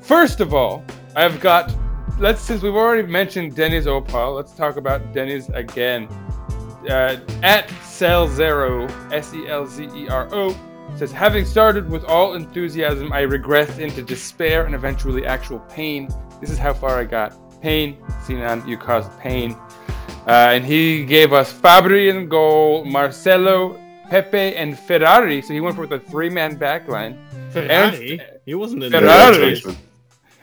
first 0.00 0.38
of 0.38 0.54
all, 0.54 0.84
I've 1.16 1.40
got. 1.40 1.74
Let's 2.20 2.40
since 2.40 2.62
we've 2.62 2.76
already 2.76 3.02
mentioned 3.08 3.56
Deniz 3.56 3.88
Opal, 3.88 4.34
let's 4.34 4.52
talk 4.52 4.76
about 4.76 5.12
Deniz 5.12 5.48
again. 5.48 6.06
Uh, 6.88 7.16
at 7.42 7.68
Cell 7.82 8.28
Zero, 8.28 8.86
S 9.10 9.34
E 9.34 9.48
L 9.48 9.66
Z 9.66 9.88
E 9.92 10.06
R 10.06 10.28
O, 10.32 10.56
says, 10.96 11.10
having 11.10 11.44
started 11.44 11.90
with 11.90 12.04
all 12.04 12.34
enthusiasm, 12.34 13.12
I 13.12 13.22
regressed 13.22 13.80
into 13.80 14.02
despair 14.02 14.66
and 14.66 14.74
eventually 14.76 15.26
actual 15.26 15.58
pain. 15.58 16.08
This 16.40 16.50
is 16.50 16.58
how 16.58 16.74
far 16.74 17.00
I 17.00 17.04
got. 17.04 17.36
Pain, 17.64 17.96
Sinan, 18.26 18.68
you 18.68 18.76
caused 18.76 19.10
pain. 19.20 19.56
Uh, 20.26 20.52
and 20.54 20.66
he 20.66 21.02
gave 21.06 21.32
us 21.32 21.50
Fabri 21.50 22.10
in 22.10 22.28
goal, 22.28 22.84
Marcelo, 22.84 23.80
Pepe, 24.10 24.54
and 24.54 24.78
Ferrari. 24.78 25.40
So 25.40 25.54
he 25.54 25.60
went 25.60 25.78
with 25.78 25.90
a 25.92 25.98
three-man 25.98 26.58
backline. 26.58 27.16
Ferrari? 27.52 28.20
He 28.44 28.54
wasn't 28.54 28.84
in 28.84 28.92
Ferrari. 28.92 29.58
there. 29.60 29.74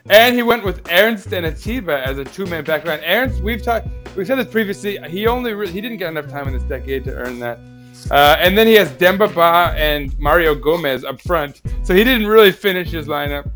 And 0.10 0.35
he 0.35 0.41
went 0.41 0.64
with 0.64 0.91
Ernst 0.91 1.31
and 1.31 1.45
Atiba 1.45 2.03
as 2.03 2.18
a 2.18 2.26
two-man 2.26 2.65
backline. 2.65 3.03
Ernst, 3.06 3.43
we've 3.43 3.61
talked, 3.61 3.88
we've 4.15 4.26
said 4.26 4.39
this 4.39 4.48
previously. 4.48 4.98
He 5.07 5.27
only 5.27 5.53
re- 5.53 5.69
he 5.69 5.80
didn't 5.80 5.98
get 5.98 6.10
enough 6.10 6.27
time 6.27 6.48
in 6.48 6.56
this 6.56 6.64
decade 6.64 7.03
to 7.03 7.14
earn 7.14 7.38
that. 7.38 7.60
Uh, 8.10 8.35
and 8.39 8.57
then 8.57 8.65
he 8.65 8.73
has 8.73 8.89
Demba 8.93 9.27
Ba 9.27 9.76
and 9.77 10.18
Mario 10.19 10.56
Gomez 10.56 11.03
up 11.03 11.22
front, 11.22 11.61
so 11.84 11.93
he 11.93 12.03
didn't 12.03 12.26
really 12.26 12.52
finish 12.52 12.89
his 12.89 13.06
lineup. 13.06 13.48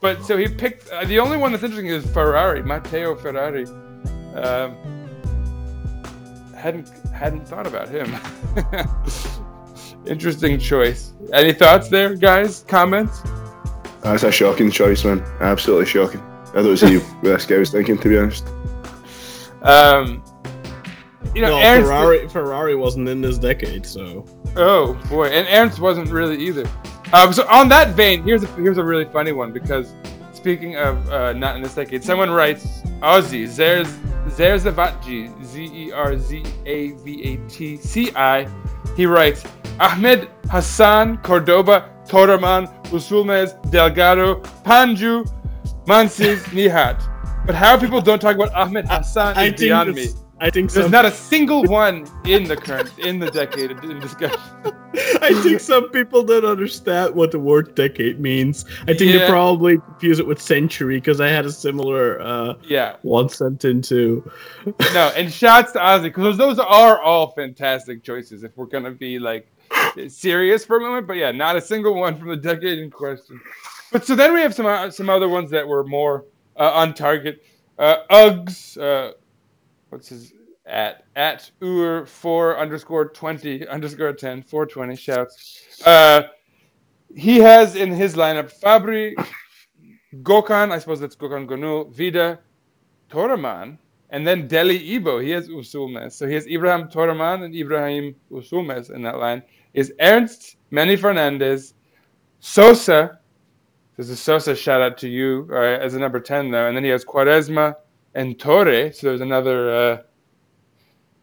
But 0.00 0.24
so 0.24 0.36
he 0.36 0.48
picked 0.48 0.88
uh, 0.90 1.04
the 1.04 1.18
only 1.18 1.36
one 1.36 1.52
that's 1.52 1.62
interesting 1.64 1.88
is 1.88 2.04
Ferrari, 2.10 2.62
Matteo 2.62 3.14
Ferrari. 3.14 3.66
Um, 4.34 4.76
hadn't 6.56 6.88
hadn't 7.12 7.46
thought 7.46 7.66
about 7.66 7.88
him. 7.88 8.16
interesting 10.06 10.58
choice. 10.58 11.12
Any 11.32 11.52
thoughts 11.52 11.88
there, 11.88 12.14
guys? 12.14 12.64
Comments? 12.66 13.20
That's 14.02 14.22
a 14.22 14.32
shocking 14.32 14.70
choice, 14.70 15.04
man. 15.04 15.20
Absolutely 15.40 15.86
shocking. 15.86 16.20
I 16.54 16.62
don't 16.62 16.76
see 16.76 16.98
what 16.98 17.22
this 17.22 17.46
guy 17.46 17.58
was 17.58 17.70
thinking, 17.70 17.98
to 17.98 18.08
be 18.08 18.18
honest. 18.18 18.46
Um, 19.62 20.24
you 21.34 21.42
know, 21.42 21.60
No, 21.60 21.62
Ernst- 21.62 21.86
Ferrari 21.86 22.28
Ferrari 22.28 22.74
wasn't 22.74 23.08
in 23.08 23.20
this 23.20 23.36
decade, 23.38 23.84
so 23.84 24.24
Oh 24.56 24.94
boy, 25.10 25.28
and 25.28 25.46
Ernst 25.50 25.78
wasn't 25.80 26.10
really 26.10 26.38
either. 26.38 26.68
Um, 27.12 27.32
so 27.32 27.46
on 27.48 27.68
that 27.70 27.94
vein, 27.96 28.22
here's 28.22 28.44
a 28.44 28.46
here's 28.48 28.78
a 28.78 28.84
really 28.84 29.04
funny 29.04 29.32
one 29.32 29.52
because 29.52 29.92
speaking 30.32 30.76
of 30.76 31.10
uh, 31.10 31.32
not 31.32 31.56
in 31.56 31.62
this 31.62 31.74
decade, 31.74 32.04
someone 32.04 32.30
writes 32.30 32.82
Ozzy 33.02 33.44
Zerz 33.44 33.88
Zerzavatci 34.28 35.44
Z 35.44 35.70
E 35.72 35.92
R 35.92 36.16
Z 36.16 36.44
A 36.66 36.92
V 36.92 37.22
A 37.24 37.48
T 37.48 37.76
C 37.76 38.12
I. 38.14 38.48
He 38.96 39.06
writes 39.06 39.44
Ahmed 39.80 40.28
Hassan 40.50 41.18
Cordoba 41.18 41.90
Toraman 42.06 42.68
Üzülmez 42.86 43.54
Delgado 43.70 44.36
Pancu 44.64 45.26
Mansis 45.86 46.42
Nihat. 46.54 47.02
But 47.44 47.56
how 47.56 47.76
people 47.76 48.00
don't 48.00 48.20
talk 48.20 48.36
about 48.36 48.54
Ahmed 48.54 48.86
Hassan 48.86 49.36
I 49.36 49.46
is 49.46 49.60
beyond 49.60 49.94
me. 49.94 50.08
I 50.42 50.48
think 50.48 50.70
There's 50.70 50.86
some, 50.86 50.90
not 50.90 51.04
a 51.04 51.10
single 51.10 51.64
one 51.64 52.06
in 52.24 52.44
the 52.44 52.56
current 52.56 52.98
in 52.98 53.18
the 53.18 53.30
decade 53.30 53.72
in 53.72 54.00
discussion. 54.00 54.40
I 55.22 55.38
think 55.42 55.60
some 55.60 55.90
people 55.90 56.22
don't 56.22 56.46
understand 56.46 57.14
what 57.14 57.30
the 57.30 57.38
word 57.38 57.74
decade 57.74 58.18
means. 58.20 58.64
I 58.82 58.94
think 58.94 59.12
Yeah. 59.12 59.18
they 59.18 59.28
probably 59.28 59.78
confuse 59.78 60.18
it 60.18 60.26
with 60.26 60.40
century 60.40 60.96
because 60.96 61.20
I 61.20 61.28
had 61.28 61.44
a 61.44 61.52
similar 61.52 62.20
uh, 62.22 62.54
Yeah, 62.64 62.96
one 63.02 63.28
sent 63.28 63.66
into. 63.66 64.28
no, 64.94 65.12
and 65.14 65.30
shouts 65.30 65.72
to 65.72 65.78
Ozzy 65.78 66.04
because 66.04 66.38
those 66.38 66.58
are 66.58 67.00
all 67.00 67.32
fantastic 67.32 68.02
choices. 68.02 68.42
If 68.42 68.56
we're 68.56 68.66
gonna 68.66 68.92
be 68.92 69.18
like 69.18 69.46
serious 70.08 70.64
for 70.64 70.78
a 70.78 70.80
moment, 70.80 71.06
but 71.06 71.16
yeah, 71.18 71.32
not 71.32 71.56
a 71.56 71.60
single 71.60 71.94
one 71.94 72.18
from 72.18 72.28
the 72.28 72.36
decade 72.36 72.78
in 72.78 72.90
question. 72.90 73.38
But 73.92 74.06
so 74.06 74.14
then 74.14 74.32
we 74.32 74.40
have 74.40 74.54
some 74.54 74.66
uh, 74.66 74.90
some 74.90 75.10
other 75.10 75.28
ones 75.28 75.50
that 75.50 75.68
were 75.68 75.84
more 75.84 76.24
uh, 76.56 76.70
on 76.72 76.94
target. 76.94 77.44
Uh, 77.78 77.96
Uggs, 78.10 78.76
uh, 78.80 79.12
what's 79.90 80.08
his 80.08 80.32
at 80.66 81.04
at 81.16 81.50
ur 81.62 82.06
four 82.06 82.58
underscore 82.58 83.08
twenty 83.08 83.66
underscore 83.68 84.12
ten 84.12 84.42
four 84.42 84.66
twenty 84.66 84.96
shouts. 84.96 85.82
Uh, 85.84 86.22
he 87.14 87.38
has 87.38 87.76
in 87.76 87.90
his 87.90 88.14
lineup 88.14 88.52
Fabri, 88.60 89.14
Gökhan. 90.22 90.70
I 90.70 90.78
suppose 90.78 91.00
that's 91.00 91.16
Gökhan 91.16 91.46
Gönül, 91.46 91.92
Vida, 91.92 92.38
Toraman, 93.10 93.78
and 94.10 94.26
then 94.26 94.46
Deli 94.46 94.96
Ibo. 94.96 95.18
He 95.18 95.30
has 95.30 95.48
Üzülmez. 95.48 96.12
So 96.12 96.26
he 96.26 96.34
has 96.34 96.46
Ibrahim 96.46 96.88
Toraman 96.88 97.44
and 97.44 97.54
Ibrahim 97.54 98.14
Üzülmez 98.30 98.94
in 98.94 99.02
that 99.02 99.18
line. 99.18 99.42
Is 99.74 99.92
Ernst, 100.00 100.56
Manny 100.70 100.96
Fernandes, 100.96 101.74
Sosa. 102.40 103.18
There's 103.96 104.10
a 104.10 104.16
Sosa 104.16 104.56
shout 104.56 104.80
out 104.80 104.98
to 104.98 105.08
you 105.08 105.52
as 105.54 105.94
a 105.94 105.98
number 105.98 106.20
10, 106.20 106.50
though. 106.50 106.66
And 106.66 106.76
then 106.76 106.84
he 106.84 106.90
has 106.90 107.04
Quaresma 107.04 107.76
and 108.14 108.36
Töre. 108.38 108.94
So 108.94 109.08
there's 109.08 109.20
another. 109.20 109.70
Uh, 109.74 109.96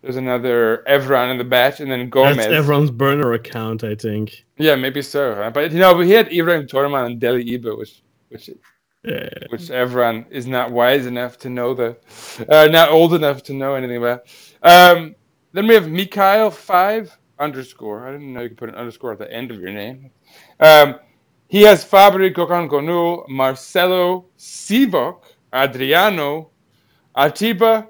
There's 0.03 0.15
another 0.15 0.84
Evran 0.88 1.31
in 1.31 1.38
the 1.38 1.43
batch, 1.43 1.80
and 1.81 1.91
then 1.91 2.09
Gomez. 2.09 2.38
That's 2.38 2.53
everyone's 2.53 2.91
burner 2.91 3.34
account, 3.34 3.84
I 3.84 3.95
think. 3.95 4.45
Yeah, 4.57 4.76
maybe 4.76 5.01
so. 5.01 5.35
huh? 5.35 5.49
But 5.49 5.72
you 5.73 5.80
know, 5.80 5.93
but 5.95 6.05
he 6.05 6.11
had 6.11 6.31
Ibrahim 6.31 6.68
Toraman 6.68 7.05
and 7.07 7.19
Deli 7.19 7.43
Iba, 7.43 7.77
which 7.77 8.03
which 8.30 8.49
Yeah. 9.03 9.27
which 9.49 9.69
everyone 9.72 10.26
is 10.30 10.45
not 10.47 10.72
wise 10.72 11.05
enough 11.07 11.34
to 11.39 11.49
know 11.49 11.73
the, 11.73 11.97
uh, 12.47 12.68
not 12.72 12.89
old 12.89 13.14
enough 13.15 13.41
to 13.47 13.53
know 13.53 13.73
anything 13.76 13.97
about. 13.97 14.19
Um, 14.61 15.15
then 15.53 15.65
we 15.68 15.73
have 15.73 15.89
Mikail 15.89 16.51
five 16.51 17.18
underscore. 17.39 18.07
I 18.07 18.11
didn't 18.14 18.31
know 18.34 18.41
you 18.41 18.49
could 18.49 18.57
put 18.64 18.69
an 18.69 18.76
underscore 18.76 19.11
at 19.14 19.19
the 19.19 19.31
end 19.39 19.51
of 19.51 19.59
your 19.59 19.72
name. 19.84 20.11
Um, 20.59 20.99
he 21.49 21.61
has 21.64 21.84
Fabri, 21.84 22.30
Gökhan 22.34 22.69
Gönül, 22.69 23.27
Marcelo, 23.30 24.26
Sivok, 24.38 25.18
Adriano, 25.53 26.51
Atiba, 27.18 27.88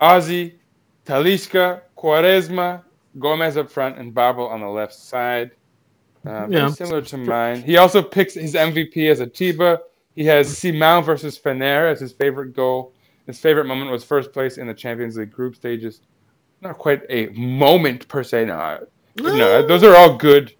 Ozzy, 0.00 0.54
Talisca, 1.06 1.82
Quaresma, 1.96 2.82
Gomez 3.18 3.56
up 3.56 3.70
front, 3.70 3.98
and 3.98 4.14
Babel 4.14 4.46
on 4.48 4.60
the 4.60 4.68
left 4.68 4.94
side. 4.94 5.50
Uh, 6.26 6.46
Yeah. 6.48 6.68
similar 6.70 7.02
to 7.02 7.16
mine. 7.18 7.62
He 7.62 7.76
also 7.76 8.02
picks 8.02 8.34
his 8.34 8.54
MVP 8.54 9.08
as 9.10 9.20
Atiba. 9.20 9.80
He 10.14 10.24
has 10.26 10.48
Simão 10.48 11.04
versus 11.04 11.38
Fener 11.38 11.90
as 11.90 12.00
his 12.00 12.12
favorite 12.12 12.54
goal. 12.54 12.92
His 13.26 13.38
favorite 13.38 13.66
moment 13.66 13.90
was 13.90 14.04
first 14.04 14.32
place 14.32 14.56
in 14.58 14.66
the 14.66 14.74
Champions 14.74 15.16
League 15.16 15.30
group 15.32 15.54
stages. 15.56 16.00
Not 16.60 16.78
quite 16.78 17.02
a 17.10 17.26
moment 17.28 18.06
per 18.08 18.22
se. 18.22 18.44
No, 18.46 18.78
no, 19.16 19.66
those 19.66 19.82
are 19.82 19.96
all 19.96 20.16
good 20.16 20.54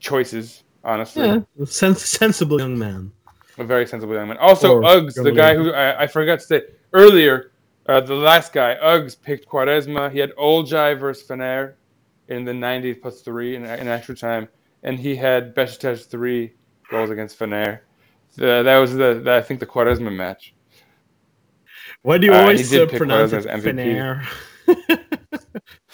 choices. 0.00 0.62
Honestly, 0.84 1.26
Yeah, 1.26 1.40
sens- 1.64 2.04
sensible 2.04 2.60
young 2.60 2.78
man. 2.78 3.12
A 3.58 3.64
very 3.64 3.86
sensible 3.86 4.14
young 4.14 4.28
man. 4.28 4.36
Also, 4.38 4.76
Or 4.78 4.82
Uggs, 4.82 5.14
the 5.22 5.32
guy 5.32 5.54
who 5.54 5.72
I, 5.72 6.02
I 6.02 6.06
forgot 6.06 6.40
to 6.40 6.44
say 6.44 6.62
earlier, 6.92 7.52
uh, 7.86 8.00
the 8.00 8.14
last 8.14 8.52
guy, 8.52 8.76
Uggs 8.82 9.20
picked 9.20 9.48
Quaresma. 9.48 10.10
He 10.10 10.18
had 10.18 10.32
Olcay 10.36 10.98
versus 10.98 11.26
Fener 11.26 11.74
in 12.28 12.44
the 12.44 12.54
90 12.54 12.94
plus 12.94 13.20
three 13.20 13.54
in, 13.54 13.64
in 13.64 13.86
extra 13.86 14.16
time, 14.16 14.48
and 14.82 14.98
he 14.98 15.14
had 15.14 15.54
Besiktas 15.54 16.06
three 16.06 16.54
goals 16.90 17.10
against 17.10 17.38
Fener. 17.38 17.80
That 18.36 18.78
was 18.78 18.94
the, 18.94 19.20
the 19.22 19.34
I 19.34 19.42
think 19.42 19.60
the 19.60 19.66
Quaresma 19.66 20.12
match. 20.12 20.54
Why 22.02 22.18
do 22.18 22.26
you 22.26 22.34
Uh, 22.34 22.40
always 22.40 22.74
uh, 22.74 22.86
pick 22.86 22.98
pronounce 22.98 23.32
it 23.32 23.44
MVP. 23.44 24.26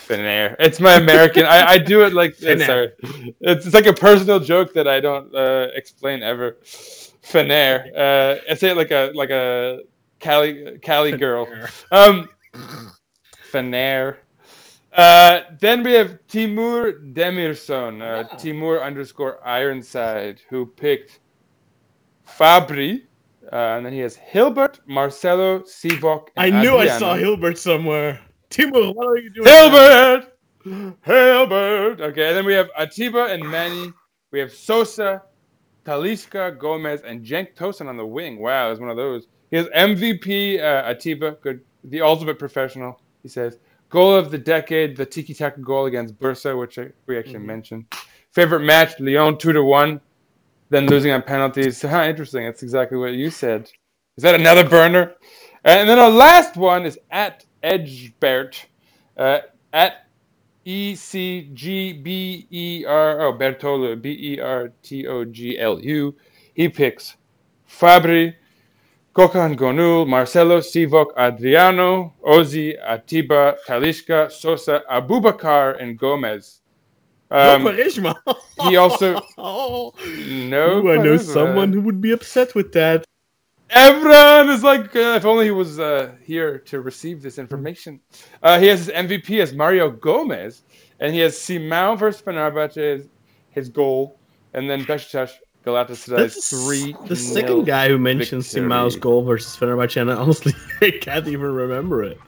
Fener? 0.08 0.56
It's 0.58 0.80
my 0.80 0.94
American. 0.94 1.44
I, 1.44 1.72
I 1.72 1.78
do 1.78 2.02
it 2.02 2.14
like 2.14 2.34
sorry. 2.66 2.90
It's, 3.40 3.66
it's 3.66 3.74
like 3.74 3.86
a 3.86 3.92
personal 3.92 4.40
joke 4.40 4.72
that 4.74 4.88
I 4.88 5.00
don't 5.00 5.34
uh, 5.34 5.68
explain 5.74 6.22
ever. 6.22 6.58
Fener. 7.22 7.90
Uh, 7.96 8.36
I 8.50 8.54
say 8.54 8.70
it 8.70 8.76
like 8.76 8.90
a 8.90 9.12
like 9.14 9.30
a 9.30 9.80
Cali 10.18 10.78
Cali 10.82 11.12
girl. 11.12 11.48
Um, 11.90 12.28
Fener. 13.52 14.16
Uh, 14.92 15.42
then 15.60 15.82
we 15.84 15.92
have 15.92 16.18
Timur 16.26 16.92
Demirson, 16.92 18.02
uh, 18.02 18.36
Timur 18.36 18.80
underscore 18.82 19.38
Ironside, 19.46 20.40
who 20.50 20.66
picked 20.66 21.20
Fabri, 22.26 23.02
uh, 23.52 23.56
and 23.76 23.86
then 23.86 23.92
he 23.92 24.00
has 24.00 24.16
Hilbert, 24.16 24.80
Marcelo, 24.86 25.60
Sivok. 25.60 26.28
and 26.36 26.56
I 26.56 26.60
knew 26.62 26.76
I 26.76 26.88
saw 26.88 27.14
Hilbert 27.14 27.56
somewhere. 27.58 28.20
Timur, 28.50 28.92
what 28.92 29.06
are 29.06 29.16
you 29.18 29.30
doing? 29.30 29.44
there? 29.44 29.70
Hilbert! 29.70 30.98
Hilbert! 31.02 32.00
Okay, 32.00 32.28
and 32.28 32.36
then 32.36 32.44
we 32.44 32.54
have 32.54 32.68
Atiba 32.76 33.26
and 33.32 33.48
Manny. 33.48 33.92
We 34.32 34.40
have 34.40 34.52
Sosa, 34.52 35.22
Talisca, 35.84 36.58
Gomez, 36.58 37.00
and 37.02 37.24
Cenk 37.24 37.54
Tosun 37.54 37.88
on 37.88 37.96
the 37.96 38.06
wing. 38.06 38.38
Wow, 38.38 38.70
it's 38.70 38.80
one 38.80 38.90
of 38.90 38.96
those. 38.96 39.26
He 39.50 39.56
has 39.56 39.66
MVP 39.68 40.60
uh, 40.60 40.88
Atiba, 40.90 41.32
good, 41.40 41.60
the 41.84 42.00
ultimate 42.00 42.38
professional. 42.38 43.00
He 43.22 43.28
says 43.28 43.58
goal 43.88 44.14
of 44.14 44.30
the 44.30 44.38
decade, 44.38 44.96
the 44.96 45.04
tiki 45.06 45.34
taka 45.34 45.60
goal 45.60 45.86
against 45.86 46.18
Bursa, 46.18 46.56
which 46.58 46.78
I, 46.78 46.88
we 47.06 47.18
actually 47.18 47.34
Mm-hmm. 47.38 47.46
mentioned. 47.46 47.84
Favorite 48.32 48.60
match, 48.60 48.98
Lyon 49.00 49.36
two 49.38 49.52
to 49.52 49.64
one, 49.64 50.00
then 50.68 50.86
losing 50.86 51.10
on 51.10 51.22
penalties. 51.22 51.82
Interesting! 51.84 52.44
That's 52.44 52.62
exactly 52.62 52.96
what 52.98 53.12
you 53.12 53.30
said. 53.30 53.70
Is 54.16 54.22
that 54.22 54.34
another 54.36 54.68
burner? 54.68 55.14
And 55.64 55.88
then 55.88 55.98
our 55.98 56.10
last 56.10 56.56
one 56.56 56.86
is 56.86 56.98
at 57.10 57.44
Edgebert, 57.64 58.64
uh, 59.16 59.40
at 59.72 60.06
E 60.64 60.94
C 60.94 61.50
G 61.54 61.92
B 61.92 62.46
E 62.50 62.84
R 62.86 63.20
oh 63.20 63.32
Bertolo 63.32 64.00
B 64.00 64.34
E 64.34 64.40
R 64.40 64.72
T 64.82 65.06
O 65.06 65.24
G 65.24 65.58
L 65.58 65.80
U. 65.80 66.14
He 66.54 66.68
picks 66.68 67.16
Fabri, 67.66 68.34
Gökhan 69.14 69.56
Gönül, 69.56 70.06
Marcelo, 70.06 70.60
Sivok, 70.60 71.16
Adriano, 71.16 72.12
Ozi, 72.22 72.76
Atiba, 72.86 73.56
Talisca, 73.66 74.30
Sosa, 74.30 74.82
Aboubakar, 74.90 75.80
and 75.80 75.98
Gomez. 75.98 76.60
Um, 77.30 77.62
no 77.62 77.70
Quaresma. 77.70 78.14
he 78.68 78.76
also 78.76 79.14
no. 79.38 79.92
Ooh, 80.82 80.92
I 80.92 80.96
know 80.96 81.16
someone 81.16 81.72
who 81.72 81.80
would 81.80 82.00
be 82.00 82.10
upset 82.10 82.54
with 82.54 82.72
that. 82.72 83.04
Everyone 83.70 84.50
is 84.54 84.64
like, 84.64 84.94
uh, 84.96 85.14
if 85.16 85.24
only 85.24 85.44
he 85.46 85.50
was 85.52 85.78
uh, 85.78 86.12
here 86.24 86.58
to 86.58 86.80
receive 86.80 87.22
this 87.22 87.38
information. 87.38 88.00
Uh, 88.42 88.58
he 88.58 88.66
has 88.66 88.86
his 88.86 88.88
MVP 88.94 89.40
as 89.40 89.52
Mario 89.54 89.90
Gomez, 89.90 90.62
and 90.98 91.14
he 91.14 91.20
has 91.20 91.34
Simão 91.36 91.96
versus 91.98 92.20
Fenerbahce 92.22 92.76
as 92.78 93.08
his 93.50 93.68
goal, 93.68 94.18
and 94.54 94.68
then 94.68 94.84
Besiktas 94.84 95.30
Galatasaray 95.64 96.42
three. 96.66 96.96
the 97.06 97.14
second 97.14 97.64
guy 97.64 97.88
who 97.88 97.98
mentioned 97.98 98.42
Simão's 98.42 98.96
goal 98.96 99.22
versus 99.22 99.56
Fenerbahce, 99.56 100.00
and 100.00 100.10
I 100.10 100.16
honestly 100.16 100.52
I 100.82 100.90
can't 101.00 101.28
even 101.28 101.52
remember 101.52 102.02
it. 102.02 102.18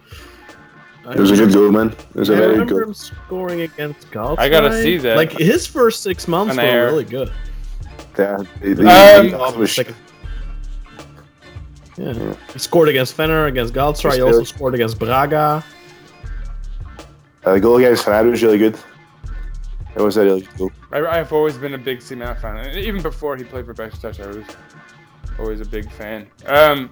I 1.05 1.15
It 1.15 1.19
was 1.19 1.33
a 1.33 1.37
good 1.37 1.53
goal, 1.53 1.73
man. 1.73 1.89
It 1.91 2.15
was 2.15 2.31
a 2.31 2.35
I 2.35 2.37
very 2.37 2.49
good 2.49 2.53
remember 2.61 2.75
goal. 2.81 2.89
him 2.89 2.95
scoring 2.95 3.61
against 3.63 4.09
Galatasaray. 4.13 4.39
I 4.39 4.49
gotta 4.49 4.81
see 4.83 4.99
that. 4.99 5.17
Like 5.17 5.33
his 5.33 5.67
first 5.67 6.03
six 6.05 6.29
months 6.29 6.53
An 6.53 6.59
were 6.59 6.71
air. 6.71 6.85
really 6.87 7.05
good. 7.05 7.33
Yeah, 8.19 8.43
the, 8.61 9.33
Um, 9.35 9.97
Yeah. 11.99 12.35
He 12.53 12.59
scored 12.59 12.89
against 12.89 13.17
Fener, 13.17 13.49
against 13.49 13.75
Galatasaray. 13.75 14.15
He 14.15 14.21
also 14.23 14.45
scored 14.45 14.75
against 14.75 14.99
Braga. 14.99 15.63
uh, 17.45 17.53
the 17.55 17.61
goal 17.61 17.77
against 17.77 18.05
Fernando 18.05 18.31
was 18.31 18.43
really 18.43 18.59
good. 18.59 18.77
It 19.95 20.01
was 20.01 20.17
a 20.17 20.25
really 20.25 20.41
good 20.43 20.57
goal. 20.59 20.73
I, 20.91 21.05
I've 21.05 21.33
always 21.33 21.57
been 21.59 21.75
a 21.75 21.79
big 21.79 21.99
Simão 21.99 22.41
fan, 22.41 22.77
even 22.79 23.03
before 23.03 23.37
he 23.37 23.45
played 23.45 23.67
for 23.67 23.75
Besiktas, 23.75 24.21
I 24.25 24.27
was 24.29 24.45
always 25.39 25.61
a 25.61 25.67
big 25.67 25.91
fan. 25.93 26.27
Um, 26.47 26.89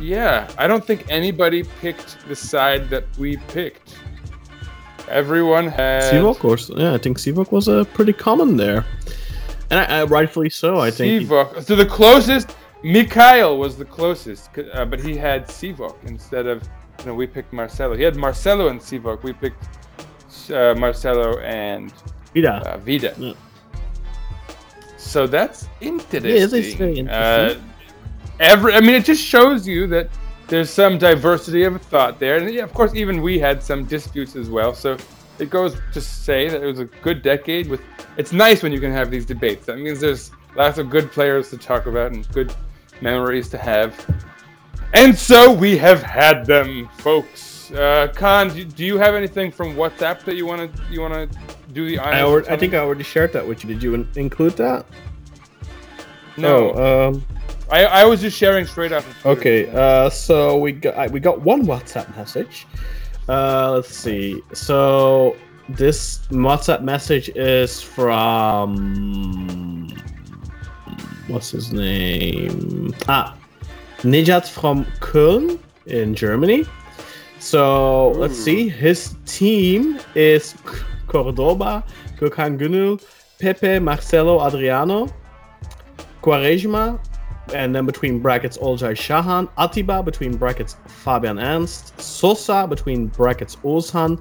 yeah, 0.00 0.50
I 0.58 0.66
don't 0.66 0.84
think 0.84 1.04
anybody 1.08 1.64
picked 1.80 2.26
the 2.28 2.36
side 2.36 2.90
that 2.90 3.04
we 3.18 3.36
picked. 3.48 3.96
Everyone 5.08 5.66
had 5.68 6.12
Sivok, 6.14 6.44
or 6.44 6.56
yeah, 6.80 6.94
I 6.94 6.98
think 6.98 7.18
Sivok 7.18 7.50
was 7.52 7.68
uh, 7.68 7.84
pretty 7.92 8.12
common 8.12 8.56
there, 8.56 8.84
and 9.70 9.80
I, 9.80 10.00
I, 10.00 10.04
rightfully 10.04 10.48
so. 10.50 10.78
I 10.78 10.90
think. 10.90 11.22
he- 11.22 11.26
So 11.62 11.76
the 11.76 11.86
closest, 11.86 12.54
Mikail 12.82 13.58
was 13.58 13.76
the 13.76 13.84
closest, 13.84 14.50
uh, 14.58 14.84
but 14.84 15.00
he 15.00 15.16
had 15.16 15.46
Sivok 15.46 15.96
instead 16.06 16.46
of, 16.46 16.62
you 17.00 17.06
know, 17.06 17.14
we 17.14 17.26
picked 17.26 17.52
Marcelo. 17.52 17.96
He 17.96 18.02
had 18.02 18.16
Marcelo 18.16 18.68
and 18.68 18.80
Sivok. 18.80 19.22
We 19.22 19.32
picked 19.32 19.64
uh, 20.50 20.74
Marcelo 20.76 21.38
and 21.38 21.92
Vida. 22.34 22.54
uh, 22.66 22.78
Vida. 22.78 23.14
Yeah. 23.18 23.34
So 24.96 25.26
that's 25.26 25.68
interesting. 25.80 26.24
Yeah, 26.24 26.30
is 26.34 26.74
very 26.74 26.98
interesting. 26.98 27.08
Uh, 27.08 27.60
every, 28.40 28.74
I 28.74 28.80
mean, 28.80 28.94
it 28.94 29.04
just 29.04 29.22
shows 29.22 29.66
you 29.66 29.86
that 29.88 30.08
there's 30.48 30.70
some 30.70 30.98
diversity 30.98 31.64
of 31.64 31.80
thought 31.82 32.18
there, 32.18 32.36
and 32.36 32.52
yeah, 32.52 32.62
of 32.62 32.74
course, 32.74 32.94
even 32.94 33.22
we 33.22 33.38
had 33.38 33.62
some 33.62 33.84
disputes 33.84 34.36
as 34.36 34.50
well. 34.50 34.74
So 34.74 34.96
it 35.38 35.50
goes 35.50 35.76
to 35.92 36.00
say 36.00 36.48
that 36.48 36.62
it 36.62 36.66
was 36.66 36.80
a 36.80 36.84
good 36.84 37.22
decade. 37.22 37.68
With 37.68 37.80
it's 38.16 38.32
nice 38.32 38.62
when 38.62 38.72
you 38.72 38.80
can 38.80 38.92
have 38.92 39.10
these 39.10 39.24
debates. 39.24 39.66
That 39.66 39.78
means 39.78 40.00
there's 40.00 40.30
lots 40.56 40.78
of 40.78 40.90
good 40.90 41.10
players 41.12 41.50
to 41.50 41.58
talk 41.58 41.86
about 41.86 42.12
and 42.12 42.28
good 42.32 42.54
memories 43.02 43.48
to 43.50 43.58
have. 43.58 43.94
And 44.94 45.16
so 45.16 45.52
we 45.52 45.76
have 45.78 46.02
had 46.02 46.46
them, 46.46 46.88
folks. 46.98 47.70
Uh, 47.70 48.12
Kaan, 48.14 48.74
do, 48.74 48.84
you 48.84 48.98
have 48.98 49.14
anything 49.14 49.50
from 49.50 49.74
WhatsApp 49.74 50.24
that 50.24 50.36
you 50.36 50.44
want 50.44 50.74
to 50.74 50.82
you 50.90 51.00
want 51.00 51.14
to 51.14 51.38
do 51.72 51.86
the 51.86 51.98
honors? 51.98 52.14
I, 52.14 52.22
already, 52.22 52.48
I 52.50 52.56
think 52.56 52.74
I 52.74 52.78
already 52.78 53.02
shared 53.02 53.32
that 53.32 53.46
with 53.46 53.64
you. 53.64 53.72
Did 53.72 53.82
you 53.82 53.94
in- 53.94 54.08
include 54.16 54.56
that? 54.56 54.84
no. 56.36 56.72
Oh, 56.74 57.08
um, 57.08 57.24
I, 57.70 57.84
I 57.84 58.04
was 58.04 58.20
just 58.20 58.36
sharing 58.36 58.66
straight 58.66 58.92
up. 58.92 59.04
okay. 59.24 59.70
Uh, 59.70 60.10
so 60.10 60.58
we 60.58 60.72
got 60.72 61.10
we 61.10 61.20
got 61.20 61.40
one 61.40 61.64
WhatsApp 61.64 62.14
message. 62.14 62.66
Uh, 63.28 63.72
let's 63.72 63.94
see. 63.94 64.42
So 64.52 65.36
this 65.70 66.18
WhatsApp 66.30 66.82
message 66.82 67.30
is 67.30 67.80
from 67.80 69.88
what's 71.28 71.50
his 71.50 71.72
name? 71.72 72.94
Ah, 73.08 73.36
Nijat 73.98 74.48
from 74.48 74.84
Köln 75.00 75.58
in 75.86 76.14
Germany. 76.14 76.64
So 77.38 78.10
let's 78.10 78.38
see. 78.38 78.68
His 78.68 79.16
team 79.26 79.98
is 80.14 80.54
Cordoba, 81.08 81.84
Gökhan 82.18 82.58
Gönül, 82.58 83.02
Pepe, 83.38 83.78
Marcelo, 83.80 84.38
Adriano, 84.38 85.08
Quaresma, 86.22 86.98
and 87.54 87.74
then 87.74 87.84
between 87.84 88.20
brackets 88.20 88.56
Olcay 88.58 88.94
Şahan, 88.94 89.48
Atiba 89.58 90.04
between 90.04 90.36
brackets 90.36 90.76
Fabian 90.86 91.38
Ernst, 91.38 92.00
Sosa 92.00 92.66
between 92.68 93.08
brackets 93.08 93.56
Oğuzhan, 93.56 94.20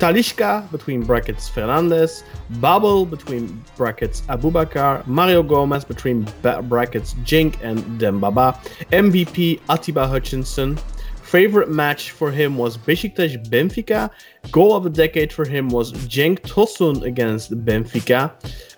Talisca 0.00 0.70
between 0.70 1.02
brackets 1.02 1.48
Fernandes, 1.50 2.22
Babel 2.60 3.04
between 3.04 3.62
brackets 3.76 4.22
Aboubakar, 4.22 5.06
Mario 5.06 5.42
Gomez 5.42 5.84
between 5.84 6.26
brackets 6.64 7.14
Cenk 7.24 7.62
and 7.62 8.00
Demba 8.00 8.30
Ba, 8.30 8.58
MVP 8.92 9.60
Atiba 9.68 10.08
Hutchinson. 10.08 10.78
Favorite 11.22 11.70
match 11.70 12.10
for 12.10 12.30
him 12.32 12.56
was 12.56 12.76
Besiktas 12.78 13.36
Benfica. 13.48 14.10
Goal 14.50 14.74
of 14.74 14.84
the 14.84 14.90
decade 14.90 15.32
for 15.32 15.44
him 15.44 15.68
was 15.68 15.92
Cenk 15.92 16.40
Tosun 16.40 17.02
against 17.02 17.52
Benfica. 17.64 18.32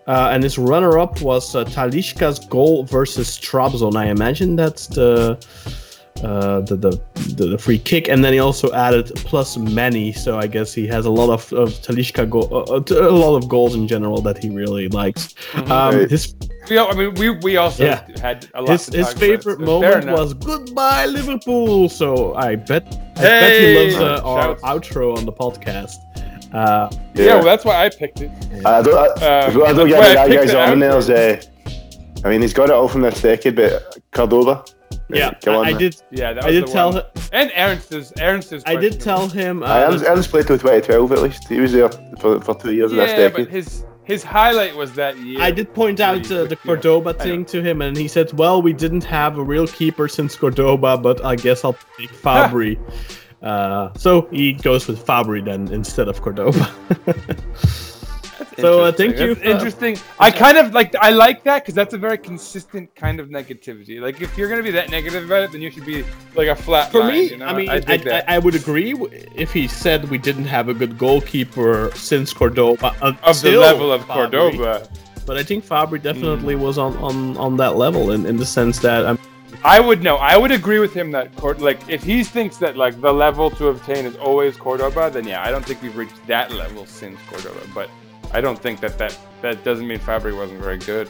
Uh, 0.08 0.30
and 0.32 0.42
his 0.42 0.58
runner-up 0.58 1.22
was 1.22 1.54
uh, 1.54 1.64
Talisca's 1.64 2.40
goal 2.46 2.82
versus 2.82 3.38
Trabzon. 3.38 3.96
I 3.96 4.06
imagine 4.06 4.56
that's 4.56 4.88
the, 4.88 5.38
uh, 6.22 6.60
the, 6.60 6.76
the 6.76 6.90
the 7.36 7.46
the 7.52 7.58
free 7.58 7.78
kick, 7.78 8.08
and 8.08 8.24
then 8.24 8.32
he 8.32 8.38
also 8.38 8.72
added 8.72 9.10
plus 9.16 9.56
many. 9.56 10.12
So 10.12 10.38
I 10.38 10.46
guess 10.46 10.72
he 10.72 10.86
has 10.88 11.06
a 11.06 11.10
lot 11.10 11.30
of, 11.30 11.52
of 11.52 11.70
Talisca 11.84 12.28
goal, 12.30 12.48
uh, 12.52 12.76
uh, 12.76 13.08
a 13.08 13.10
lot 13.10 13.36
of 13.36 13.48
goals 13.48 13.74
in 13.74 13.88
general 13.88 14.20
that 14.22 14.38
he 14.42 14.48
really 14.50 14.88
likes. 14.88 15.34
Um, 15.54 15.66
Right. 15.68 16.10
his 16.10 16.34
We, 16.70 16.78
I 16.78 16.92
mean, 16.94 17.14
we 17.14 17.30
we 17.30 17.56
also 17.56 17.84
Yeah. 17.84 18.06
had 18.20 18.46
a 18.54 18.60
lot. 18.62 18.70
his, 18.70 18.86
his 18.86 19.06
talk 19.06 19.16
about, 19.16 19.20
favorite 19.20 19.58
so 19.58 19.64
moment 19.64 20.06
was 20.18 20.34
goodbye 20.34 21.06
Liverpool. 21.06 21.88
So 21.88 22.34
I 22.34 22.54
bet 22.56 22.84
I 23.16 23.22
bet 23.22 23.60
he 23.60 23.66
loves 23.78 23.96
uh, 23.96 24.22
our 24.24 24.54
outro 24.72 25.16
on 25.18 25.24
the 25.26 25.32
podcast. 25.32 25.96
Uh, 26.54 26.88
yeah, 27.14 27.34
well, 27.36 27.44
that's 27.44 27.64
why 27.64 27.84
I 27.84 27.88
picked 27.88 28.20
it. 28.20 28.30
I 28.64 28.82
don't, 28.82 28.94
I, 28.94 29.46
Um, 29.46 29.62
I 29.62 29.72
don't 29.72 29.88
get 29.88 29.98
well, 29.98 30.10
any 30.10 30.18
I 30.18 30.28
that 30.28 30.36
guy's 30.36 30.50
it 30.50 30.56
on 30.56 30.78
there. 30.80 30.92
for- 30.92 30.98
is, 30.98 31.10
uh, 31.10 31.40
I 32.24 32.28
mean, 32.28 32.42
he's 32.42 32.52
got 32.52 32.68
it 32.68 32.74
all 32.74 32.88
from 32.88 33.00
the 33.02 33.10
decade, 33.10 33.56
but 33.56 33.98
Cordoba. 34.12 34.62
Yeah, 35.12 35.34
Come 35.42 35.56
on, 35.56 35.66
I, 35.66 35.70
I 35.70 35.72
did. 35.72 35.96
Yeah, 36.10 36.32
that 36.32 36.44
was 36.44 36.46
I 36.46 36.50
did 36.50 36.66
the 36.66 36.72
tell 36.72 36.92
one. 36.92 36.96
him. 36.98 37.04
And 37.32 37.52
Ernst's 37.56 38.12
Ernst's. 38.20 38.62
I 38.66 38.76
did 38.76 39.00
tell 39.00 39.28
him. 39.28 39.62
Uh, 39.62 39.66
I 39.66 39.82
Ernst, 39.84 40.04
Ernst 40.06 40.30
played 40.30 40.46
till 40.46 40.58
2012 40.58 41.12
at 41.12 41.18
least. 41.22 41.48
He 41.48 41.60
was 41.60 41.72
there 41.72 41.88
for, 42.18 42.40
for 42.40 42.54
two 42.54 42.74
years 42.74 42.92
of 42.92 42.98
this 42.98 43.10
Yeah, 43.10 43.28
but 43.28 43.48
his 43.48 43.84
his 44.04 44.22
highlight 44.22 44.74
was 44.74 44.92
that 44.94 45.16
year. 45.18 45.40
I 45.40 45.50
did 45.50 45.72
point 45.72 46.00
out 46.00 46.30
uh, 46.30 46.44
the 46.44 46.56
Cordoba 46.56 47.10
I 47.18 47.24
thing 47.24 47.44
to 47.46 47.62
him, 47.62 47.82
and 47.82 47.96
he 47.96 48.08
said, 48.08 48.32
"Well, 48.32 48.60
we 48.60 48.72
didn't 48.72 49.04
have 49.04 49.38
a 49.38 49.44
real 49.44 49.66
keeper 49.66 50.08
since 50.08 50.34
Cordoba, 50.36 50.98
but 50.98 51.24
I 51.24 51.36
guess 51.36 51.64
I'll 51.64 51.76
take 51.98 52.10
Fabri." 52.24 52.78
uh, 53.42 53.90
so 53.96 54.28
he 54.30 54.52
goes 54.54 54.88
with 54.88 55.04
Fabri 55.04 55.44
then 55.44 55.68
instead 55.72 56.08
of 56.08 56.20
Cordoba. 56.20 56.68
so 58.58 58.84
uh, 58.84 58.92
thank 58.92 59.18
you. 59.18 59.34
That's 59.34 59.46
interesting. 59.46 59.98
I 60.18 60.30
kind 60.30 60.58
of 60.58 60.72
like. 60.74 60.94
I 60.96 61.10
like 61.10 61.44
that 61.44 61.62
because 61.62 61.74
that's 61.74 61.94
a 61.94 61.98
very 61.98 62.18
consistent 62.18 62.94
kind 62.94 63.20
of 63.20 63.28
negativity. 63.28 64.00
Like 64.00 64.20
if 64.20 64.36
you're 64.36 64.48
gonna 64.48 64.62
be 64.62 64.70
that 64.72 64.90
negative 64.90 65.24
about 65.24 65.42
it, 65.44 65.52
then 65.52 65.62
you 65.62 65.70
should 65.70 65.86
be 65.86 66.04
like 66.34 66.48
a 66.48 66.56
flat. 66.56 66.90
For 66.90 67.00
line, 67.00 67.12
me, 67.12 67.30
you 67.30 67.36
know? 67.38 67.46
I 67.46 67.52
mean, 67.54 67.68
I 67.68 67.82
I, 67.86 68.00
I. 68.06 68.24
I 68.36 68.38
would 68.38 68.54
agree 68.54 68.94
if 69.34 69.52
he 69.52 69.68
said 69.68 70.08
we 70.10 70.18
didn't 70.18 70.46
have 70.46 70.68
a 70.68 70.74
good 70.74 70.98
goalkeeper 70.98 71.90
since 71.94 72.32
Cordoba 72.32 72.94
of 73.02 73.42
the 73.42 73.56
level 73.56 73.92
of 73.92 74.02
Fabri. 74.02 74.14
Cordoba. 74.14 74.88
But 75.24 75.36
I 75.36 75.44
think 75.44 75.64
Fabri 75.64 75.98
Hmm. 75.98 76.04
definitely 76.04 76.56
was 76.56 76.78
on, 76.78 76.96
on, 76.96 77.36
on 77.36 77.56
that 77.58 77.76
level 77.76 78.10
in, 78.10 78.26
in 78.26 78.36
the 78.36 78.44
sense 78.44 78.80
that 78.80 79.06
um, 79.06 79.18
I 79.64 79.78
would 79.78 80.02
know. 80.02 80.16
I 80.16 80.36
would 80.36 80.50
agree 80.50 80.80
with 80.80 80.92
him 80.92 81.12
that 81.12 81.34
Cord- 81.36 81.60
like 81.60 81.78
if 81.88 82.02
he 82.02 82.24
thinks 82.24 82.56
that 82.56 82.76
like 82.76 83.00
the 83.00 83.12
level 83.12 83.48
to 83.52 83.68
obtain 83.68 84.04
is 84.04 84.16
always 84.16 84.56
Cordoba, 84.56 85.10
then 85.10 85.24
yeah, 85.26 85.40
I 85.46 85.50
don't 85.52 85.64
think 85.64 85.80
we've 85.80 85.96
reached 85.96 86.26
that 86.26 86.50
level 86.50 86.86
since 86.86 87.20
Cordoba. 87.28 87.60
But 87.72 87.88
I 88.32 88.40
don't 88.40 88.58
think 88.58 88.80
that 88.80 88.98
that 88.98 89.16
that 89.42 89.64
doesn't 89.64 89.86
mean 89.86 89.98
Fabri 89.98 90.36
wasn't 90.36 90.60
very 90.60 90.78
good. 90.78 91.08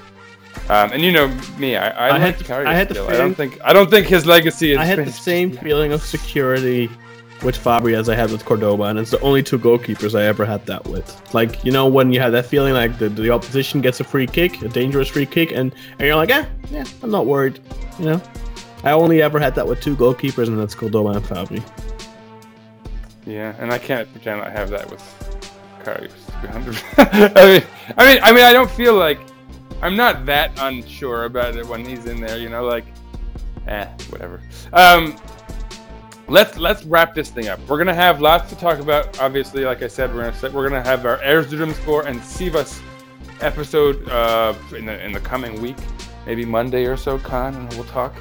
Um, 0.69 0.93
and 0.93 1.03
you 1.03 1.13
know 1.13 1.29
me, 1.59 1.77
I 1.77 1.89
I, 1.91 2.09
I 2.09 2.11
like 2.11 2.21
had 2.21 2.47
Karius 2.47 2.67
I 2.67 2.75
had 2.75 2.91
still. 2.91 3.09
I 3.09 3.17
don't 3.17 3.35
think 3.35 3.59
I 3.65 3.73
don't 3.73 3.91
think 3.91 4.07
his 4.07 4.27
legacy 4.27 4.73
is. 4.73 4.79
I 4.79 4.85
had 4.85 4.99
the 4.99 5.13
same 5.13 5.57
feeling 5.57 5.93
of 5.93 6.03
security 6.03 6.91
with 7.43 7.57
Fabri 7.57 7.95
as 7.95 8.09
I 8.09 8.15
had 8.15 8.31
with 8.31 8.45
Cordoba, 8.45 8.85
and 8.85 8.99
it's 8.99 9.11
the 9.11 9.21
only 9.21 9.43
two 9.43 9.59
goalkeepers 9.59 10.19
I 10.19 10.25
ever 10.25 10.45
had 10.45 10.65
that 10.67 10.87
with. 10.87 11.35
Like 11.35 11.65
you 11.65 11.73
know 11.73 11.87
when 11.87 12.13
you 12.13 12.21
have 12.21 12.33
that 12.33 12.47
feeling 12.47 12.75
like 12.75 12.99
the, 12.99 13.09
the 13.09 13.31
opposition 13.31 13.81
gets 13.81 14.01
a 14.01 14.05
free 14.05 14.27
kick, 14.27 14.63
a 14.63 14.69
dangerous 14.69 15.09
free 15.09 15.27
kick, 15.27 15.53
and, 15.53 15.75
and 15.99 16.07
you're 16.07 16.17
like, 16.17 16.31
eh, 16.31 16.45
yeah, 16.71 16.85
I'm 17.03 17.11
not 17.11 17.27
worried. 17.27 17.59
You 17.99 18.07
know, 18.07 18.23
I 18.85 18.93
only 18.93 19.23
ever 19.23 19.39
had 19.39 19.55
that 19.57 19.67
with 19.67 19.81
two 19.81 19.97
goalkeepers, 19.97 20.49
and 20.49 20.59
that's 20.59 20.75
Cordoba 20.75 21.11
and 21.11 21.25
Fabri. 21.25 21.63
Yeah, 23.27 23.55
and 23.59 23.73
I 23.73 23.79
can't 23.79 24.11
pretend 24.13 24.43
I 24.43 24.51
have 24.51 24.71
that 24.71 24.91
with 24.91 25.32
I 26.99 27.47
mean, 27.47 27.63
I 27.97 28.07
mean, 28.07 28.21
I 28.23 28.33
mean, 28.33 28.45
I 28.45 28.53
don't 28.53 28.71
feel 28.71 28.95
like 28.95 29.19
I'm 29.83 29.97
not 29.97 30.27
that 30.27 30.53
unsure 30.59 31.25
about 31.25 31.57
it 31.57 31.67
when 31.67 31.85
he's 31.85 32.07
in 32.07 32.21
there. 32.21 32.39
You 32.39 32.49
know, 32.49 32.65
like, 32.65 32.85
eh, 33.67 33.87
whatever. 34.11 34.41
Um, 34.73 35.17
let's 36.29 36.57
let's 36.57 36.85
wrap 36.85 37.15
this 37.15 37.31
thing 37.31 37.49
up. 37.49 37.61
We're 37.69 37.79
gonna 37.79 37.95
have 37.95 38.21
lots 38.21 38.49
to 38.51 38.57
talk 38.57 38.79
about. 38.79 39.21
Obviously, 39.21 39.65
like 39.65 39.83
I 39.83 39.89
said, 39.89 40.15
we're 40.15 40.31
gonna 40.31 40.55
we're 40.55 40.69
gonna 40.69 40.85
have 40.85 41.05
our 41.05 41.19
Erzurumspor 41.19 42.07
and 42.07 42.21
Sivas 42.21 42.81
episode 43.41 44.09
uh, 44.09 44.55
in 44.77 44.87
the 44.87 45.05
in 45.05 45.13
the 45.13 45.21
coming 45.21 45.61
week, 45.61 45.77
maybe 46.27 46.45
Monday 46.45 46.85
or 46.87 46.97
so, 46.97 47.19
Kaan, 47.19 47.57
and 47.57 47.73
we'll 47.75 47.85
talk. 47.85 48.15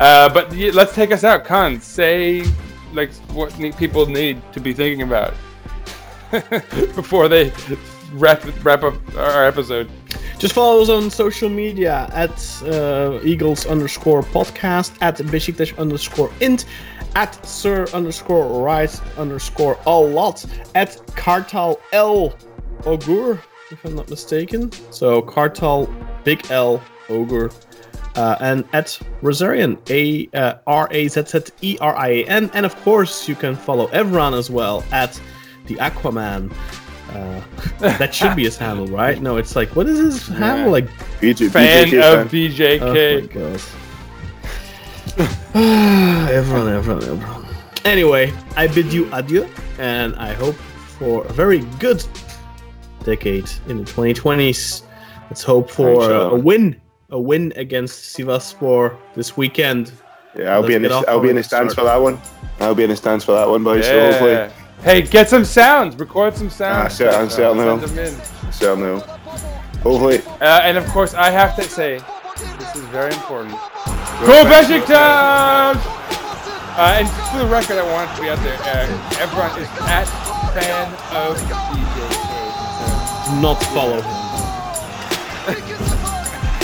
Uh, 0.00 0.32
but 0.32 0.54
let's 0.56 0.94
take 0.94 1.12
us 1.12 1.24
out, 1.24 1.44
Kaan. 1.44 1.80
Say 1.80 2.44
like 2.92 3.12
what 3.32 3.52
people 3.76 4.06
need 4.06 4.40
to 4.52 4.60
be 4.60 4.72
thinking 4.72 5.02
about 5.02 5.34
before 6.96 7.28
they 7.28 7.52
wrap 8.14 8.42
wrap 8.64 8.82
up 8.82 8.94
our 9.16 9.44
episode. 9.44 9.90
Just 10.38 10.54
follow 10.54 10.80
us 10.80 10.88
on 10.88 11.10
social 11.10 11.48
media 11.48 12.08
at 12.12 12.62
uh, 12.64 13.20
Eagles 13.22 13.66
underscore 13.66 14.22
podcast, 14.22 14.96
at 15.00 15.18
Besiktas 15.18 15.76
underscore 15.78 16.32
int, 16.40 16.64
at 17.14 17.34
Sir 17.46 17.86
underscore 17.92 18.62
Rice 18.62 19.00
underscore 19.18 19.78
a 19.86 19.98
lot, 19.98 20.44
at 20.74 20.96
Kartal 21.08 21.78
L 21.92 22.34
Ogur, 22.80 23.38
if 23.70 23.84
I'm 23.84 23.94
not 23.94 24.08
mistaken. 24.08 24.72
So 24.90 25.20
Kartal 25.22 25.86
Big 26.24 26.50
L 26.50 26.82
Ogur. 27.08 27.52
Uh, 28.14 28.36
and 28.40 28.64
at 28.74 28.98
Razzerian, 29.22 29.78
A 29.88 30.28
uh, 30.36 30.58
R 30.66 30.88
A 30.90 31.08
Z 31.08 31.24
Z 31.26 31.40
E 31.62 31.78
R 31.80 31.96
I 31.96 32.08
A 32.08 32.24
N, 32.26 32.50
and 32.52 32.66
of 32.66 32.76
course 32.82 33.28
you 33.28 33.34
can 33.34 33.56
follow 33.56 33.86
Evran 33.88 34.36
as 34.36 34.50
well 34.50 34.84
at 34.92 35.18
the 35.66 35.76
Aquaman. 35.76 36.52
Uh, 37.10 37.40
that 37.98 38.14
should 38.14 38.34
be 38.34 38.44
his 38.44 38.56
handle, 38.56 38.86
right? 38.86 39.20
No, 39.20 39.36
it's 39.36 39.54
like 39.54 39.74
what 39.76 39.86
is 39.86 39.98
his 39.98 40.28
handle? 40.28 40.72
Like 40.72 40.88
BJ, 41.20 41.50
Fan 41.50 41.86
BJK 41.88 42.22
of 42.22 42.30
BJK. 42.30 42.80
Oh 42.80 43.20
my 43.20 43.26
god. 43.26 43.60
everyone, 46.30 46.68
everyone, 46.72 47.04
everyone. 47.04 47.46
Anyway, 47.84 48.32
I 48.56 48.66
bid 48.68 48.92
you 48.92 49.08
adieu, 49.12 49.48
and 49.78 50.14
I 50.16 50.32
hope 50.32 50.54
for 50.54 51.24
a 51.26 51.32
very 51.32 51.58
good 51.78 52.02
decade 53.04 53.50
in 53.68 53.78
the 53.78 53.84
2020s. 53.84 54.82
Let's 55.28 55.42
hope 55.42 55.68
for 55.70 55.90
Inshallah. 55.90 56.30
a 56.30 56.38
win, 56.38 56.80
a 57.10 57.20
win 57.20 57.52
against 57.56 58.16
Sivaspor 58.16 58.96
this 59.14 59.36
weekend. 59.36 59.92
Yeah, 60.36 60.54
I'll 60.54 60.66
be 60.66 60.74
in 60.74 60.82
Let's 60.82 60.94
the, 60.94 61.00
get 61.00 61.08
off 61.08 61.14
I'll 61.14 61.20
be 61.20 61.28
a 61.28 61.30
in 61.30 61.36
the 61.36 61.42
stands 61.42 61.74
for 61.74 61.84
that 61.84 61.96
one. 61.96 62.18
I'll 62.60 62.74
be 62.74 62.84
in 62.84 62.90
the 62.90 62.96
stands 62.96 63.24
for 63.24 63.32
that 63.32 63.48
one, 63.48 63.64
boys. 63.64 63.84
So 63.84 64.00
hopefully, 64.00 64.32
Yeah. 64.32 64.52
Hey, 64.82 65.02
get 65.02 65.28
some 65.28 65.44
sounds. 65.44 65.96
Record 65.96 66.36
some 66.36 66.50
sounds. 66.50 66.84
Ah, 66.84 66.88
cer- 66.88 67.08
I 67.10 67.28
certainly 67.28 67.64
Send 67.64 67.80
will. 67.80 67.88
them 67.88 67.98
in. 67.98 68.52
certainly, 68.52 68.90
will. 68.92 69.00
hopefully, 69.82 70.22
Uh, 70.40 70.60
and 70.64 70.76
of 70.76 70.86
course, 70.88 71.14
I 71.14 71.30
have 71.30 71.54
to 71.56 71.62
say, 71.62 72.00
this 72.58 72.74
is 72.76 72.82
very 72.86 73.12
important. 73.12 73.52
Go 74.26 74.44
Besiktas! 74.44 75.76
Uh, 76.74 76.96
and 76.98 77.08
for 77.30 77.38
the 77.38 77.46
record, 77.46 77.76
I 77.78 77.82
want 77.92 78.14
to 78.16 78.22
be 78.22 78.28
out 78.30 78.38
there. 78.42 78.58
Uh, 78.62 78.88
everyone 79.20 79.50
is 79.60 79.68
at 79.82 80.06
fan 80.54 80.88
of 81.14 81.36
BJK. 81.70 83.34
Do 83.36 83.40
not 83.40 83.62
follow 83.74 84.00
him. 84.00 84.06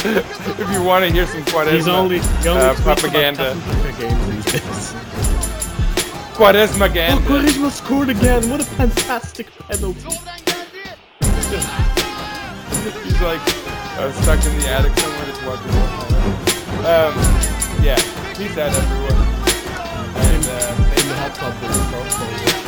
If 0.00 0.70
you 0.72 0.80
want 0.82 1.04
to 1.04 1.10
hear 1.10 1.26
some 1.26 1.42
Quaresma 1.44 1.72
He's 1.72 1.88
only, 1.88 2.20
he 2.20 2.48
only 2.48 2.62
uh, 2.62 2.74
propaganda, 2.76 3.54
Captain 6.38 6.62
games 6.62 6.76
these 6.76 6.78
days. 6.78 6.78
Quaresma 6.78 6.88
Oh. 6.90 7.20
Quaresma 7.26 7.70
scored 7.70 8.08
again! 8.10 8.48
What 8.50 8.60
a 8.60 8.64
fantastic 8.64 9.46
penalty! 9.58 10.00
He's 13.02 13.20
like 13.20 13.40
uh, 13.98 14.12
stuck 14.12 14.44
in 14.46 14.58
the 14.58 14.68
attic 14.68 14.96
somewhere 14.98 15.26
just 15.26 15.42
watching. 15.44 15.72
Um, 16.86 17.14
yeah, 17.82 17.96
peace 18.36 18.56
out, 18.56 18.72
everyone. 18.72 19.26
And 20.16 20.44
uh, 20.46 21.00
In 21.00 21.08
the 21.08 21.14
hot 21.16 21.34
tub 21.34 22.67